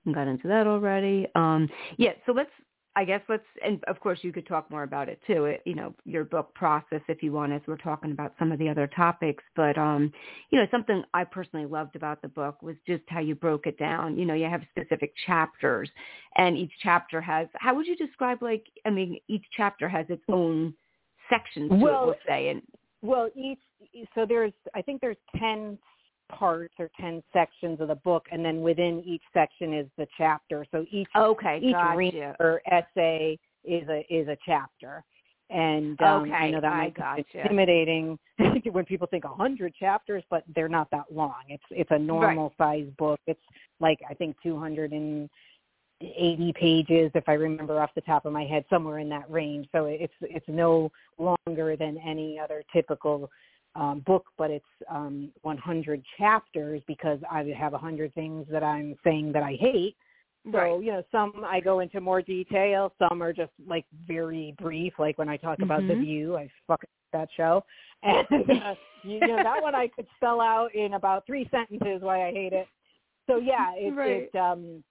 You 0.05 0.15
got 0.15 0.27
into 0.27 0.49
that 0.49 0.67
already. 0.67 1.29
Um, 1.35 1.71
yeah, 1.97 2.13
so 2.27 2.33
let's, 2.33 2.51
I 2.95 3.05
guess 3.05 3.23
let's, 3.29 3.47
and 3.65 3.83
of 3.85 4.01
course 4.01 4.19
you 4.23 4.33
could 4.33 4.47
talk 4.47 4.71
more 4.71 4.83
about 4.83 5.09
it 5.09 5.21
too, 5.27 5.47
it, 5.47 5.63
you 5.65 5.75
know, 5.75 5.95
your 6.05 6.25
book 6.25 6.53
process 6.55 7.01
if 7.09 7.23
you 7.23 7.33
want 7.33 7.53
as 7.53 7.63
we're 7.67 7.77
talking 7.79 8.13
about 8.13 8.35
some 8.39 8.53
of 8.53 8.59
the 8.59 8.69
other 8.69 8.87
topics. 8.87 9.45
But, 9.55 9.79
um, 9.79 10.13
you 10.51 10.59
know, 10.59 10.67
something 10.71 11.03
I 11.15 11.25
personally 11.25 11.67
loved 11.67 11.97
about 11.97 12.21
the 12.21 12.29
book 12.29 12.61
was 12.63 12.77
just 12.87 13.05
how 13.09 13.21
you 13.21 13.35
broke 13.35 13.67
it 13.67 13.79
down. 13.79 14.19
You 14.19 14.27
know, 14.27 14.35
you 14.35 14.47
have 14.47 14.63
specific 14.71 15.15
chapters 15.27 15.89
and 16.37 16.59
each 16.59 16.73
chapter 16.83 17.21
has, 17.21 17.49
how 17.55 17.75
would 17.75 17.87
you 17.87 17.97
describe 17.97 18.43
like, 18.43 18.67
I 18.85 18.91
mean, 18.91 19.19
each 19.29 19.45
chapter 19.57 19.89
has 19.89 20.07
its 20.11 20.25
own 20.29 20.75
sections 21.31 21.71
to 21.71 21.77
Well, 21.77 22.03
it, 22.03 22.07
we'll 22.07 22.15
say. 22.27 22.49
And 22.49 22.63
Well, 23.03 23.31
each 23.35 23.59
so 24.15 24.25
there's 24.27 24.53
I 24.75 24.83
think 24.83 25.01
there's 25.01 25.17
ten 25.39 25.79
parts 26.33 26.75
or 26.79 26.91
10 26.99 27.23
sections 27.33 27.81
of 27.81 27.89
the 27.89 27.95
book 27.95 28.27
and 28.33 28.45
then 28.45 28.63
within 28.63 29.03
each 29.07 29.23
section 29.35 29.75
is 29.75 29.87
the 29.99 30.07
chapter. 30.17 30.65
So 30.71 30.87
each 30.91 31.09
Okay, 31.15 31.59
each 31.63 31.73
gotcha. 31.73 32.37
or 32.41 32.63
essay 32.71 33.39
is 33.65 33.87
a 33.89 34.07
is 34.09 34.29
a 34.29 34.37
chapter. 34.45 35.05
And 35.51 36.01
um, 36.01 36.23
Okay, 36.23 36.33
I 36.33 36.51
know 36.51 36.61
that 36.63 36.73
I 36.73 36.79
might 36.79 36.95
gotcha. 36.95 37.25
be 37.33 37.39
intimidating 37.39 38.19
when 38.73 38.85
people 38.87 39.07
think 39.07 39.25
a 39.25 39.29
hundred 39.29 39.75
chapters, 39.75 40.25
but 40.31 40.45
they're 40.55 40.69
not 40.69 40.91
that 40.91 41.05
long. 41.13 41.43
It's 41.49 41.63
it's 41.71 41.91
a 41.91 41.99
normal 41.99 42.55
size 42.57 42.87
book. 42.99 43.21
It's 43.27 43.41
like 43.79 43.99
I 44.09 44.15
think 44.15 44.37
two 44.43 44.59
hundred 44.59 44.93
and 44.93 45.29
eighty 46.17 46.53
pages, 46.53 47.11
if 47.15 47.29
I 47.29 47.35
remember 47.35 47.81
off 47.81 47.91
the 47.95 48.01
top 48.01 48.27
of 48.27 48.33
my 48.33 48.45
head, 48.45 48.65
somewhere 48.71 48.99
in 48.99 49.09
that 49.11 49.31
range. 49.31 49.69
So 49.73 49.87
it's 49.87 50.13
it's 50.21 50.49
no 50.49 50.91
longer 51.19 51.77
than 51.77 51.99
any 51.99 52.39
other 52.39 52.63
typical 52.73 53.31
um, 53.75 54.01
book, 54.01 54.27
but 54.37 54.51
it's 54.51 54.65
um, 54.91 55.31
100 55.43 56.05
chapters 56.19 56.83
because 56.87 57.19
I 57.31 57.43
have 57.57 57.73
100 57.73 58.15
things 58.15 58.47
that 58.51 58.63
I'm 58.63 58.97
saying 59.05 59.33
that 59.33 59.43
I 59.43 59.57
hate. 59.59 59.97
So, 60.47 60.59
Right. 60.59 60.83
you 60.83 60.93
know, 60.93 61.03
some 61.13 61.45
I 61.47 61.61
go 61.61 61.81
into 61.81 62.01
more 62.01 62.21
detail, 62.21 62.93
some 62.99 63.23
are 63.23 63.33
just 63.33 63.53
like 63.67 63.85
very 64.07 64.55
brief, 64.61 64.93
like 64.99 65.17
when 65.17 65.29
I 65.29 65.37
talk 65.37 65.63
about 65.63 65.87
The 65.87 65.95
Mhm. 65.95 66.01
View, 66.01 66.37
I 66.37 66.51
fucking 66.67 66.89
hate 67.13 67.19
that 67.21 67.29
show. 67.37 67.65
And 68.03 68.51
uh, 68.51 68.75
you 69.05 69.21
know, 69.21 69.41
that 69.41 69.63
one 69.63 69.77
I 69.77 69.87
could 69.87 70.09
spell 70.17 70.41
out 70.41 70.75
in 70.75 70.95
about 70.95 71.25
three 71.27 71.49
sentences 71.51 72.03
why 72.03 72.27
I 72.27 72.33
hate 72.33 72.53
it. 72.53 72.67
So 73.29 73.37
yeah, 73.37 73.73
it, 73.77 73.95
Right. 73.97 74.29
it 74.35 74.37
um 74.37 74.83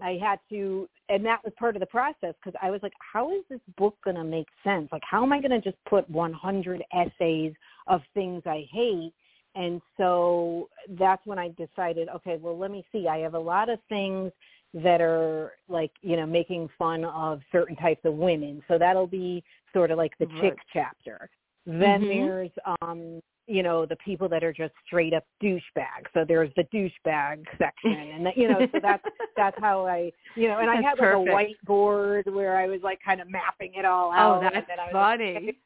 I 0.00 0.18
had 0.22 0.38
to, 0.50 0.88
and 1.08 1.24
that 1.24 1.42
was 1.42 1.52
part 1.58 1.76
of 1.76 1.80
the 1.80 1.86
process 1.86 2.34
because 2.42 2.58
I 2.62 2.70
was 2.70 2.82
like, 2.82 2.92
how 3.00 3.30
is 3.32 3.42
this 3.48 3.60
book 3.78 3.96
going 4.04 4.16
to 4.16 4.24
make 4.24 4.48
sense? 4.62 4.88
Like, 4.92 5.02
how 5.08 5.22
am 5.22 5.32
I 5.32 5.40
going 5.40 5.50
to 5.50 5.60
just 5.60 5.82
put 5.88 6.08
100 6.10 6.82
essays 6.92 7.54
of 7.86 8.02
things 8.14 8.42
I 8.46 8.66
hate? 8.70 9.12
And 9.54 9.80
so 9.96 10.68
that's 10.98 11.24
when 11.24 11.38
I 11.38 11.48
decided, 11.56 12.08
okay, 12.10 12.36
well, 12.36 12.58
let 12.58 12.70
me 12.70 12.84
see. 12.92 13.08
I 13.08 13.18
have 13.18 13.34
a 13.34 13.38
lot 13.38 13.70
of 13.70 13.78
things 13.88 14.32
that 14.74 15.00
are 15.00 15.52
like, 15.68 15.92
you 16.02 16.16
know, 16.16 16.26
making 16.26 16.68
fun 16.78 17.04
of 17.06 17.40
certain 17.50 17.76
types 17.76 18.04
of 18.04 18.14
women. 18.14 18.62
So 18.68 18.76
that'll 18.76 19.06
be 19.06 19.42
sort 19.72 19.90
of 19.90 19.96
like 19.96 20.12
the 20.18 20.26
Right. 20.26 20.40
chick 20.42 20.58
chapter. 20.72 21.30
Then 21.64 22.02
Mhm. 22.02 22.08
there's, 22.08 22.50
um, 22.82 23.22
you 23.46 23.62
know, 23.62 23.86
the 23.86 23.96
people 23.96 24.28
that 24.28 24.42
are 24.42 24.52
just 24.52 24.72
straight 24.86 25.14
up 25.14 25.24
douchebags. 25.42 26.08
So 26.14 26.24
there's 26.26 26.50
the 26.56 26.64
douchebag 26.74 27.44
section, 27.58 27.92
and 27.92 28.26
that, 28.26 28.36
you 28.36 28.48
know, 28.48 28.66
so 28.72 28.78
that's 28.82 29.02
that's 29.36 29.56
how 29.60 29.86
I, 29.86 30.10
you 30.34 30.48
know, 30.48 30.58
and 30.58 30.68
I 30.70 30.76
That's 30.82 30.98
had 30.98 30.98
like 30.98 31.28
perfect. 31.28 31.60
a 31.68 31.70
whiteboard 31.72 32.32
where 32.34 32.56
I 32.56 32.66
was 32.66 32.80
like 32.82 32.98
kind 33.04 33.20
of 33.20 33.30
mapping 33.30 33.74
it 33.74 33.84
all 33.84 34.08
Oh, 34.08 34.12
out. 34.12 34.42
and 34.42 34.54
that's 34.54 34.66
then 34.68 34.80
I 34.80 34.86
was 34.86 34.94
like, 34.94 35.18
funny. 35.18 35.58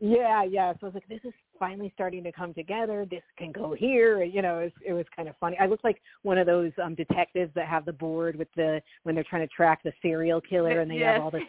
yeah, 0.00 0.44
yeah. 0.44 0.72
So 0.74 0.78
I 0.82 0.84
was 0.86 0.94
like, 0.94 1.08
this 1.08 1.20
is 1.24 1.32
finally 1.58 1.90
starting 1.94 2.22
to 2.24 2.32
come 2.32 2.52
together. 2.54 3.06
This 3.10 3.22
can 3.38 3.52
go 3.52 3.74
here. 3.74 4.22
You 4.22 4.42
know, 4.42 4.58
it 4.60 4.64
was, 4.64 4.72
it 4.88 4.92
was 4.92 5.06
kind 5.14 5.28
of 5.28 5.34
funny. 5.38 5.56
I 5.60 5.66
looked 5.66 5.84
like 5.84 6.00
one 6.22 6.38
of 6.38 6.46
those 6.46 6.72
um 6.82 6.94
detectives 6.94 7.52
that 7.54 7.66
have 7.68 7.84
the 7.84 7.92
board 7.92 8.36
with 8.36 8.48
the 8.56 8.80
when 9.04 9.14
they're 9.14 9.24
trying 9.28 9.46
to 9.46 9.54
track 9.54 9.82
the 9.82 9.92
serial 10.02 10.40
killer 10.40 10.80
and 10.80 10.90
they 10.90 10.96
Yes. 10.98 11.14
have 11.16 11.22
all 11.24 11.30
this 11.30 11.42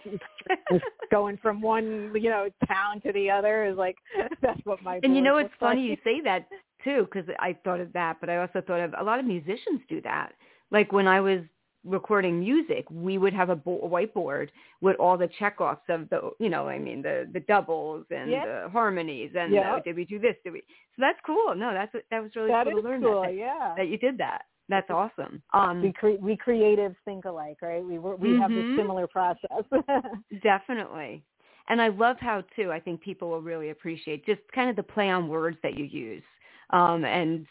going 1.12 1.38
from 1.38 1.62
one 1.62 2.12
you 2.16 2.30
know 2.30 2.48
town 2.68 3.02
to 3.02 3.12
the 3.14 3.30
other. 3.30 3.66
Is 3.66 3.78
like 3.78 3.96
that's 4.42 4.60
what 4.66 4.82
my 4.84 5.00
And 5.04 5.16
you 5.16 5.22
know, 5.22 5.38
it's 5.38 5.50
funny 5.60 5.90
like. 5.90 5.90
you 5.90 5.98
say 6.04 6.22
that 6.22 6.48
too, 6.84 7.08
because 7.12 7.28
I 7.40 7.58
thought 7.64 7.80
of 7.80 7.92
that, 7.94 8.18
but 8.20 8.30
I 8.30 8.38
also 8.38 8.62
thought 8.66 8.80
of 8.80 8.94
a 9.00 9.04
lot 9.04 9.20
of 9.20 9.26
musicians 9.26 9.82
do 9.90 10.02
that. 10.02 10.34
Like 10.72 10.92
when 10.92 11.08
I 11.08 11.20
was 11.22 11.42
recording 11.88 12.40
music, 12.40 12.86
we 12.92 13.18
would 13.18 13.34
have 13.34 13.50
a, 13.50 13.56
bo- 13.56 13.80
a 13.82 13.90
whiteboard 13.90 14.50
with 14.82 14.96
all 15.00 15.18
the 15.18 15.30
checkoffs 15.40 15.88
of 15.90 16.10
the, 16.10 16.32
you 16.40 16.50
know, 16.50 16.68
I 16.68 16.78
mean, 16.78 17.02
the 17.02 17.28
the 17.32 17.40
doubles 17.42 18.06
and 18.12 18.30
Yeah. 18.30 18.46
the 18.46 18.70
harmonies 18.70 19.32
and 19.38 19.52
the, 19.54 19.82
did 19.86 19.96
we 19.96 20.06
do 20.06 20.20
this? 20.20 20.36
Did 20.44 20.54
we? 20.54 20.60
So 20.96 21.00
that's 21.00 21.20
cool. 21.26 21.56
No, 21.56 21.74
that's 21.74 21.94
that 22.12 22.22
was 22.22 22.36
really 22.36 22.50
That 22.50 22.68
cool 22.68 22.82
to 22.82 22.88
learn 22.88 23.02
cool. 23.02 23.22
that, 23.24 23.36
yeah. 23.36 23.74
that 23.78 23.88
you 23.88 23.98
did 23.98 24.18
that. 24.20 24.44
That's 24.70 24.90
awesome. 24.90 25.42
Um, 25.54 25.82
we 25.82 25.94
cre- 25.94 26.20
we 26.20 26.36
creatives 26.36 26.98
think 27.06 27.24
alike, 27.26 27.58
right? 27.62 27.84
We 27.84 27.98
we 28.00 28.38
have 28.38 28.52
Mhm. 28.52 28.56
this 28.70 28.78
similar 28.78 29.08
process. 29.08 29.64
Definitely. 30.44 31.24
And 31.70 31.82
I 31.82 31.90
love 31.90 32.18
how 32.20 32.44
too, 32.56 32.72
I 32.72 32.80
think 32.80 33.02
people 33.02 33.30
will 33.30 33.42
really 33.42 33.70
appreciate 33.72 34.26
just 34.26 34.42
kind 34.54 34.70
of 34.70 34.76
the 34.76 34.84
play 34.84 35.10
on 35.10 35.28
words 35.28 35.58
that 35.64 35.78
you 35.78 35.86
use. 35.86 36.24
Um, 36.70 37.04
and, 37.06 37.46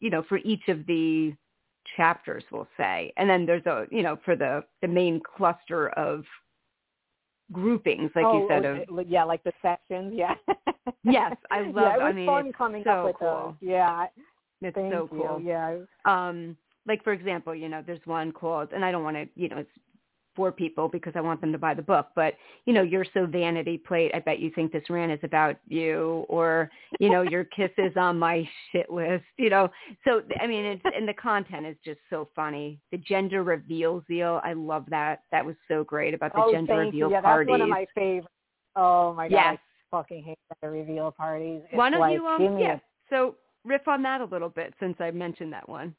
you 0.00 0.10
know, 0.10 0.22
for 0.28 0.38
each 0.44 0.68
of 0.68 0.86
the 0.86 1.34
chapters, 1.96 2.44
we'll 2.50 2.68
say. 2.76 3.12
And 3.16 3.28
then 3.28 3.46
there's 3.46 3.66
a, 3.66 3.86
you 3.90 4.02
know, 4.02 4.18
for 4.24 4.36
the, 4.36 4.64
the 4.82 4.88
main 4.88 5.20
cluster 5.20 5.90
of 5.90 6.24
groupings, 7.52 8.10
like 8.14 8.26
oh, 8.26 8.38
you 8.38 8.46
said, 8.48 8.64
oh, 8.64 8.98
of, 8.98 9.08
yeah, 9.08 9.24
like 9.24 9.42
the 9.44 9.52
sections, 9.62 10.12
yeah. 10.14 10.34
Yes, 11.04 11.36
I 11.50 11.60
love- 11.62 11.74
Yeah, 11.74 11.94
it 11.94 11.98
was 11.98 12.06
I 12.06 12.12
mean, 12.12 12.26
fun 12.26 12.52
coming 12.52 12.84
so 12.84 12.90
up 12.90 13.04
with 13.06 13.16
cool. 13.18 13.56
those. 13.60 13.68
Yeah, 13.68 14.06
it's 14.62 14.74
thank 14.74 14.92
so 14.92 15.08
you. 15.12 15.22
cool. 15.22 15.40
Yeah, 15.42 15.78
um 16.04 16.56
like 16.86 17.04
for 17.04 17.12
example 17.12 17.54
you 17.54 17.68
know 17.68 17.82
there's 17.86 18.00
one 18.06 18.32
called 18.32 18.72
and 18.72 18.84
i 18.84 18.90
don't 18.90 19.04
want 19.04 19.16
to 19.16 19.28
you 19.34 19.48
know 19.48 19.58
it's 19.58 19.70
for 20.40 20.50
people 20.50 20.88
because 20.88 21.12
i 21.16 21.20
want 21.20 21.38
them 21.42 21.52
to 21.52 21.58
buy 21.58 21.74
the 21.74 21.82
book 21.82 22.06
but 22.16 22.32
you 22.64 22.72
know 22.72 22.80
you're 22.80 23.04
so 23.12 23.26
vanity 23.26 23.76
plate 23.76 24.10
i 24.14 24.18
bet 24.18 24.38
you 24.38 24.50
think 24.54 24.72
this 24.72 24.88
rant 24.88 25.12
is 25.12 25.18
about 25.22 25.56
you 25.68 26.24
or 26.30 26.70
you 26.98 27.10
know 27.10 27.20
your 27.20 27.44
kiss 27.44 27.68
is 27.76 27.92
on 27.94 28.18
my 28.18 28.48
shit 28.72 28.88
list 28.88 29.22
you 29.36 29.50
know 29.50 29.68
so 30.02 30.22
i 30.40 30.46
mean 30.46 30.64
it's 30.64 30.80
and 30.96 31.06
the 31.06 31.12
content 31.12 31.66
is 31.66 31.76
just 31.84 32.00
so 32.08 32.26
funny 32.34 32.80
the 32.90 32.96
gender 32.96 33.42
reveal 33.42 34.02
zeal 34.08 34.40
i 34.42 34.54
love 34.54 34.86
that 34.88 35.24
that 35.30 35.44
was 35.44 35.54
so 35.68 35.84
great 35.84 36.14
about 36.14 36.32
the 36.32 36.40
oh, 36.40 36.52
gender 36.52 36.78
reveal. 36.78 37.10
Yeah, 37.10 37.20
parties 37.20 37.48
that's 37.48 37.60
one 37.60 37.60
of 37.60 37.68
my 37.68 37.86
favorites. 37.94 38.28
Oh 38.76 39.12
my 39.12 39.28
god, 39.28 39.34
Yes. 39.34 39.58
I 39.92 39.96
fucking 39.98 40.22
hate 40.22 40.38
the 40.62 40.70
reveal 40.70 41.10
parties. 41.10 41.60
It's 41.66 41.74
why 41.76 41.90
don't 41.90 42.00
like, 42.00 42.14
you 42.14 42.26
um 42.26 42.58
yeah 42.58 42.76
a 42.76 42.80
so 43.10 43.34
riff 43.66 43.86
on 43.88 44.02
that 44.04 44.22
a 44.22 44.24
little 44.24 44.48
bit 44.48 44.72
since 44.80 44.96
i 45.00 45.10
mentioned 45.10 45.52
that 45.52 45.68
one 45.68 45.94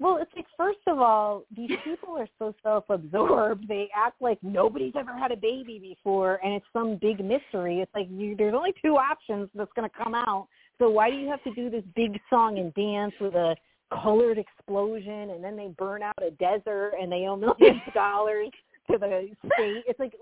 Well, 0.00 0.16
it's 0.18 0.30
like 0.34 0.46
first 0.56 0.78
of 0.86 0.98
all, 0.98 1.44
these 1.54 1.70
people 1.84 2.16
are 2.16 2.28
so 2.38 2.54
self-absorbed. 2.62 3.68
They 3.68 3.90
act 3.94 4.22
like 4.22 4.38
nobody's 4.42 4.94
ever 4.98 5.14
had 5.16 5.30
a 5.30 5.36
baby 5.36 5.78
before, 5.78 6.40
and 6.42 6.54
it's 6.54 6.64
some 6.72 6.96
big 6.96 7.22
mystery. 7.22 7.80
It's 7.80 7.94
like 7.94 8.08
you, 8.10 8.34
there's 8.34 8.54
only 8.54 8.72
two 8.82 8.96
options 8.96 9.50
that's 9.54 9.70
going 9.76 9.88
to 9.88 10.02
come 10.02 10.14
out. 10.14 10.48
So 10.78 10.88
why 10.88 11.10
do 11.10 11.16
you 11.16 11.28
have 11.28 11.44
to 11.44 11.52
do 11.52 11.68
this 11.68 11.84
big 11.94 12.18
song 12.30 12.58
and 12.58 12.72
dance 12.72 13.12
with 13.20 13.34
a 13.34 13.54
colored 13.92 14.38
explosion, 14.38 15.30
and 15.30 15.44
then 15.44 15.54
they 15.54 15.68
burn 15.76 16.02
out 16.02 16.14
a 16.26 16.30
desert, 16.30 16.92
and 16.98 17.12
they 17.12 17.26
owe 17.26 17.36
millions 17.36 17.82
of 17.86 17.92
dollars 17.92 18.48
to 18.90 18.96
the 18.96 19.28
state? 19.54 19.84
It's 19.86 20.00
like 20.00 20.14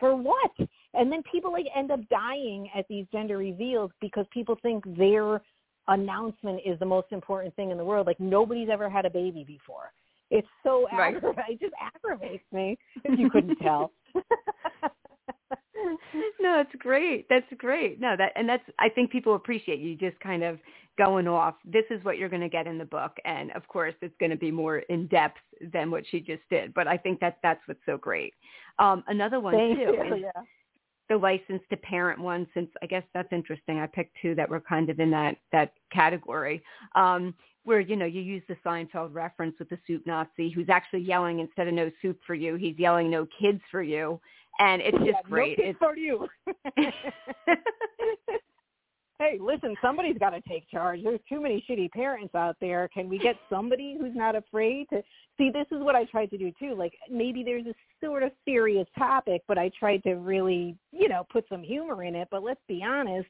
for 0.00 0.16
what? 0.16 0.50
And 0.94 1.12
then 1.12 1.22
people 1.30 1.52
like 1.52 1.66
end 1.76 1.92
up 1.92 2.00
dying 2.08 2.68
at 2.74 2.88
these 2.88 3.06
gender 3.12 3.36
reveals 3.36 3.92
because 4.00 4.26
people 4.32 4.58
think 4.62 4.82
their 4.96 5.40
announcement 5.88 6.60
is 6.64 6.78
the 6.78 6.86
most 6.86 7.08
important 7.10 7.54
thing 7.56 7.70
in 7.70 7.78
the 7.78 7.84
world. 7.84 8.06
Like 8.06 8.20
nobody's 8.20 8.68
ever 8.70 8.88
had 8.88 9.04
a 9.06 9.10
baby 9.10 9.44
before. 9.44 9.92
It's 10.30 10.48
so 10.62 10.86
Right. 10.92 11.16
It 11.48 11.60
just 11.60 11.74
aggravates 11.80 12.44
me. 12.52 12.78
If 13.04 13.18
you 13.18 13.30
couldn't 13.30 13.56
tell. 13.56 13.92
no, 16.40 16.60
it's 16.60 16.74
great. 16.78 17.26
That's 17.28 17.46
great. 17.58 18.00
No, 18.00 18.14
that 18.16 18.32
and 18.36 18.48
that's 18.48 18.64
I 18.78 18.88
think 18.88 19.10
people 19.10 19.34
appreciate 19.34 19.80
you 19.80 19.96
just 19.96 20.18
kind 20.20 20.42
of 20.42 20.58
going 20.98 21.26
off. 21.26 21.54
This 21.64 21.84
is 21.90 22.04
what 22.04 22.18
you're 22.18 22.28
going 22.28 22.42
to 22.42 22.48
get 22.48 22.66
in 22.66 22.78
the 22.78 22.84
book, 22.84 23.16
and 23.24 23.50
of 23.52 23.66
course, 23.68 23.94
it's 24.02 24.14
going 24.20 24.30
to 24.30 24.36
be 24.36 24.50
more 24.50 24.78
in 24.78 25.06
depth 25.08 25.38
than 25.72 25.90
what 25.90 26.04
she 26.10 26.20
just 26.20 26.42
did. 26.50 26.74
But 26.74 26.86
I 26.86 26.96
think 26.96 27.20
that 27.20 27.38
that's 27.42 27.60
what's 27.66 27.80
so 27.86 27.96
great. 27.96 28.34
Um, 28.78 29.02
another 29.08 29.40
one 29.40 29.54
Thank 29.54 29.78
too 29.78 29.82
you. 29.82 30.14
is 30.16 30.22
Yeah. 30.22 30.42
The 31.12 31.18
license 31.18 31.62
to 31.70 31.76
parent 31.76 32.20
one. 32.20 32.46
Since 32.54 32.70
I 32.82 32.86
guess 32.86 33.04
that's 33.14 33.32
interesting. 33.32 33.78
I 33.78 33.86
picked 33.86 34.16
two 34.22 34.34
that 34.36 34.48
were 34.48 34.60
kind 34.60 34.90
of 34.90 34.98
in 35.00 35.10
that 35.10 35.36
that 35.52 35.72
category. 35.92 36.62
Um, 36.94 37.34
where 37.64 37.80
you 37.80 37.96
know 37.96 38.06
you 38.06 38.20
use 38.20 38.42
the 38.48 38.56
Seinfeld 38.64 39.14
reference 39.14 39.54
with 39.58 39.68
the 39.68 39.78
soup 39.86 40.06
Nazi, 40.06 40.50
who's 40.50 40.68
actually 40.68 41.02
yelling 41.02 41.40
instead 41.40 41.68
of 41.68 41.74
"no 41.74 41.90
soup 42.00 42.18
for 42.26 42.34
you," 42.34 42.56
he's 42.56 42.78
yelling 42.78 43.10
"no 43.10 43.26
kids 43.40 43.60
for 43.70 43.82
you," 43.82 44.20
and 44.58 44.82
it's 44.82 44.98
just 44.98 45.08
Yeah, 45.08 45.22
great. 45.28 45.58
No 45.58 45.64
it's 45.64 45.78
kids 45.78 45.78
for 45.78 45.96
you. 45.96 46.28
hey, 49.22 49.38
listen, 49.40 49.76
somebody's 49.80 50.18
got 50.18 50.30
to 50.30 50.40
take 50.42 50.68
charge. 50.68 51.00
There's 51.02 51.20
too 51.28 51.40
many 51.40 51.64
shitty 51.68 51.90
parents 51.92 52.34
out 52.34 52.56
there. 52.60 52.88
Can 52.92 53.08
we 53.08 53.18
get 53.18 53.36
somebody 53.48 53.96
who's 53.98 54.14
not 54.14 54.34
afraid 54.34 54.88
to 54.90 55.02
see? 55.38 55.50
This 55.50 55.66
is 55.70 55.82
what 55.82 55.94
I 55.94 56.04
tried 56.04 56.30
to 56.30 56.38
do 56.38 56.50
too. 56.58 56.74
Like 56.74 56.94
maybe 57.10 57.42
there's 57.44 57.66
a 57.66 57.74
sort 58.04 58.24
of 58.24 58.32
serious 58.44 58.86
topic, 58.98 59.42
but 59.46 59.58
I 59.58 59.70
tried 59.78 60.02
to 60.04 60.14
really, 60.14 60.76
you 60.90 61.08
know, 61.08 61.24
put 61.32 61.44
some 61.48 61.62
humor 61.62 62.02
in 62.02 62.16
it. 62.16 62.28
But 62.30 62.42
let's 62.42 62.60
be 62.66 62.82
honest, 62.84 63.28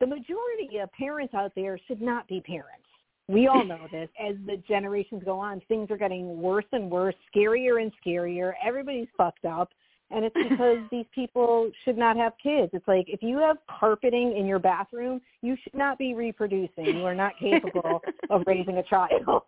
the 0.00 0.06
majority 0.06 0.78
of 0.82 0.92
parents 0.92 1.32
out 1.34 1.52
there 1.56 1.78
should 1.88 2.02
not 2.02 2.28
be 2.28 2.40
parents. 2.40 2.86
We 3.28 3.46
all 3.46 3.64
know 3.64 3.86
this. 3.90 4.10
As 4.20 4.34
the 4.46 4.56
generations 4.68 5.22
go 5.24 5.38
on, 5.38 5.62
things 5.68 5.90
are 5.90 5.96
getting 5.96 6.42
worse 6.42 6.66
and 6.72 6.90
worse, 6.90 7.14
scarier 7.34 7.80
and 7.80 7.90
scarier. 8.04 8.52
Everybody's 8.62 9.08
fucked 9.16 9.44
up. 9.44 9.70
And 10.12 10.24
it's 10.24 10.36
because 10.48 10.78
these 10.90 11.06
people 11.14 11.70
should 11.84 11.96
not 11.96 12.16
have 12.16 12.32
kids. 12.42 12.70
It's 12.72 12.86
like 12.88 13.06
if 13.08 13.22
you 13.22 13.38
have 13.38 13.56
carpeting 13.68 14.36
in 14.36 14.46
your 14.46 14.58
bathroom, 14.58 15.20
you 15.40 15.56
should 15.62 15.74
not 15.74 15.98
be 15.98 16.14
reproducing. 16.14 16.86
You 16.86 17.04
are 17.04 17.14
not 17.14 17.32
capable 17.38 18.02
of 18.30 18.42
raising 18.46 18.78
a 18.78 18.82
child. 18.82 19.22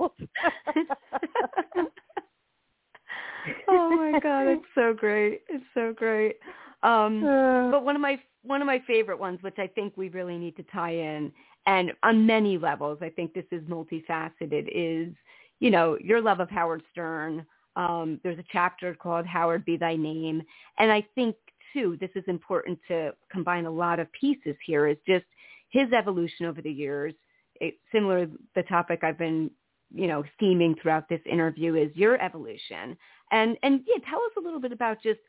oh 3.68 3.90
my 3.90 4.18
god, 4.22 4.46
it's 4.48 4.64
so 4.74 4.94
great. 4.94 5.42
It's 5.48 5.64
so 5.74 5.92
great. 5.92 6.36
Um 6.82 7.24
Uh, 7.34 7.70
but 7.70 7.84
one 7.84 7.96
of 7.96 8.02
my 8.02 8.18
one 8.42 8.60
of 8.60 8.66
my 8.66 8.82
favorite 8.86 9.18
ones 9.18 9.42
which 9.42 9.58
I 9.58 9.66
think 9.66 9.96
we 9.96 10.08
really 10.10 10.36
need 10.38 10.56
to 10.56 10.62
tie 10.64 10.94
in 10.94 11.32
and 11.66 11.92
on 12.02 12.26
many 12.26 12.58
levels, 12.58 12.98
I 13.00 13.08
think 13.08 13.32
this 13.32 13.44
is 13.50 13.62
multifaceted. 13.62 14.68
Is 14.72 15.14
you 15.60 15.70
know 15.70 15.96
your 16.00 16.20
love 16.20 16.40
of 16.40 16.50
Howard 16.50 16.82
Stern. 16.92 17.46
Um, 17.76 18.20
there's 18.22 18.38
a 18.38 18.44
chapter 18.52 18.94
called 18.94 19.26
Howard 19.26 19.64
Be 19.64 19.76
Thy 19.76 19.96
Name, 19.96 20.42
and 20.78 20.92
I 20.92 21.06
think 21.14 21.36
too 21.72 21.96
this 22.00 22.10
is 22.14 22.24
important 22.28 22.78
to 22.88 23.12
combine 23.30 23.66
a 23.66 23.70
lot 23.70 23.98
of 23.98 24.10
pieces 24.12 24.56
here. 24.64 24.86
Is 24.86 24.96
just 25.06 25.24
his 25.70 25.92
evolution 25.92 26.46
over 26.46 26.62
the 26.62 26.70
years. 26.70 27.14
It, 27.60 27.74
similar 27.92 28.28
the 28.54 28.62
topic 28.64 29.00
I've 29.02 29.18
been 29.18 29.50
you 29.92 30.06
know 30.06 30.24
theming 30.40 30.80
throughout 30.80 31.08
this 31.08 31.20
interview 31.30 31.74
is 31.74 31.90
your 31.94 32.20
evolution, 32.22 32.96
and 33.30 33.56
and 33.62 33.80
yeah, 33.86 34.02
tell 34.08 34.20
us 34.20 34.32
a 34.38 34.40
little 34.40 34.60
bit 34.60 34.72
about 34.72 35.02
just 35.02 35.20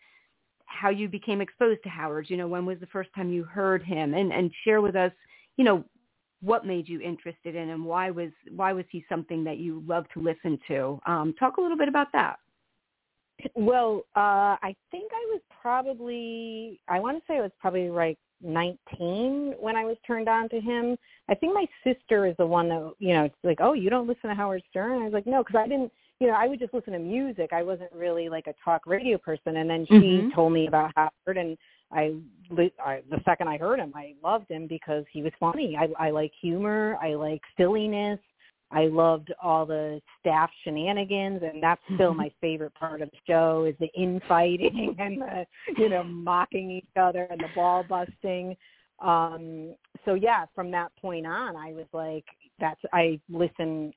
how 0.65 0.89
you 0.89 1.07
became 1.07 1.41
exposed 1.41 1.81
to 1.83 1.89
Howard. 1.89 2.29
You 2.29 2.37
know, 2.37 2.47
when 2.47 2.65
was 2.65 2.79
the 2.79 2.87
first 2.87 3.09
time 3.15 3.29
you 3.31 3.43
heard 3.43 3.83
him, 3.83 4.13
and 4.13 4.31
and 4.31 4.51
share 4.63 4.81
with 4.81 4.95
us, 4.95 5.11
you 5.57 5.63
know, 5.63 5.83
what 6.41 6.65
made 6.65 6.87
you 6.87 7.01
interested 7.01 7.55
in 7.55 7.69
him? 7.69 7.85
Why 7.85 8.11
was 8.11 8.29
why 8.55 8.73
was 8.73 8.85
he 8.91 9.05
something 9.09 9.43
that 9.43 9.57
you 9.57 9.83
love 9.87 10.05
to 10.13 10.21
listen 10.21 10.59
to? 10.67 10.99
Um, 11.05 11.33
talk 11.39 11.57
a 11.57 11.61
little 11.61 11.77
bit 11.77 11.87
about 11.87 12.07
that. 12.13 12.37
Well, 13.55 14.03
uh, 14.15 14.55
I 14.61 14.75
think 14.91 15.11
I 15.13 15.25
was 15.31 15.41
probably 15.61 16.79
I 16.87 16.99
want 16.99 17.17
to 17.17 17.23
say 17.27 17.37
I 17.37 17.41
was 17.41 17.51
probably 17.59 17.89
like 17.89 18.17
19 18.41 19.55
when 19.59 19.75
I 19.75 19.85
was 19.85 19.97
turned 20.05 20.29
on 20.29 20.49
to 20.49 20.59
him. 20.59 20.97
I 21.29 21.35
think 21.35 21.53
my 21.53 21.65
sister 21.83 22.25
is 22.27 22.35
the 22.37 22.45
one 22.45 22.69
that 22.69 22.93
you 22.99 23.13
know, 23.13 23.23
it's 23.25 23.35
like, 23.43 23.59
oh, 23.61 23.73
you 23.73 23.89
don't 23.89 24.07
listen 24.07 24.29
to 24.29 24.35
Howard 24.35 24.63
Stern? 24.69 25.01
I 25.01 25.05
was 25.05 25.13
like, 25.13 25.27
no, 25.27 25.43
because 25.43 25.59
I 25.59 25.67
didn't 25.67 25.91
you 26.19 26.27
know, 26.27 26.33
I 26.33 26.47
would 26.47 26.59
just 26.59 26.73
listen 26.73 26.93
to 26.93 26.99
music. 26.99 27.51
I 27.51 27.61
wasn't 27.61 27.91
really 27.91 28.29
like 28.29 28.47
a 28.47 28.53
talk 28.63 28.85
radio 28.85 29.17
person. 29.17 29.57
And 29.57 29.69
then 29.69 29.85
she 29.87 29.93
mm-hmm. 29.93 30.29
told 30.33 30.53
me 30.53 30.67
about 30.67 30.91
Howard, 30.95 31.37
and 31.37 31.57
I, 31.95 32.13
I, 32.85 33.01
the 33.09 33.21
second 33.23 33.47
I 33.47 33.57
heard 33.57 33.79
him, 33.79 33.93
I 33.95 34.13
loved 34.23 34.51
him 34.51 34.67
because 34.67 35.05
he 35.11 35.21
was 35.21 35.31
funny. 35.39 35.77
I, 35.79 35.87
I 36.07 36.09
like 36.11 36.31
humor. 36.41 36.97
I 37.01 37.13
like 37.15 37.41
silliness. 37.57 38.19
I 38.71 38.87
loved 38.87 39.33
all 39.41 39.65
the 39.65 40.01
staff 40.19 40.49
shenanigans, 40.63 41.41
and 41.43 41.63
that's 41.63 41.81
still 41.95 42.13
my 42.15 42.31
favorite 42.41 42.73
part 42.75 43.01
of 43.01 43.09
the 43.11 43.17
show 43.25 43.65
is 43.65 43.75
the 43.79 43.89
infighting 43.99 44.95
and 44.99 45.21
the, 45.21 45.45
you 45.77 45.89
know, 45.89 46.03
mocking 46.03 46.69
each 46.69 46.85
other 46.99 47.27
and 47.31 47.39
the 47.39 47.49
ball 47.55 47.83
busting. 47.87 48.55
Um, 48.99 49.75
so 50.03 50.13
yeah, 50.13 50.45
from 50.53 50.71
that 50.71 50.91
point 51.01 51.25
on, 51.25 51.55
I 51.55 51.73
was 51.73 51.87
like, 51.93 52.25
that's 52.59 52.79
I 52.93 53.19
listen 53.29 53.93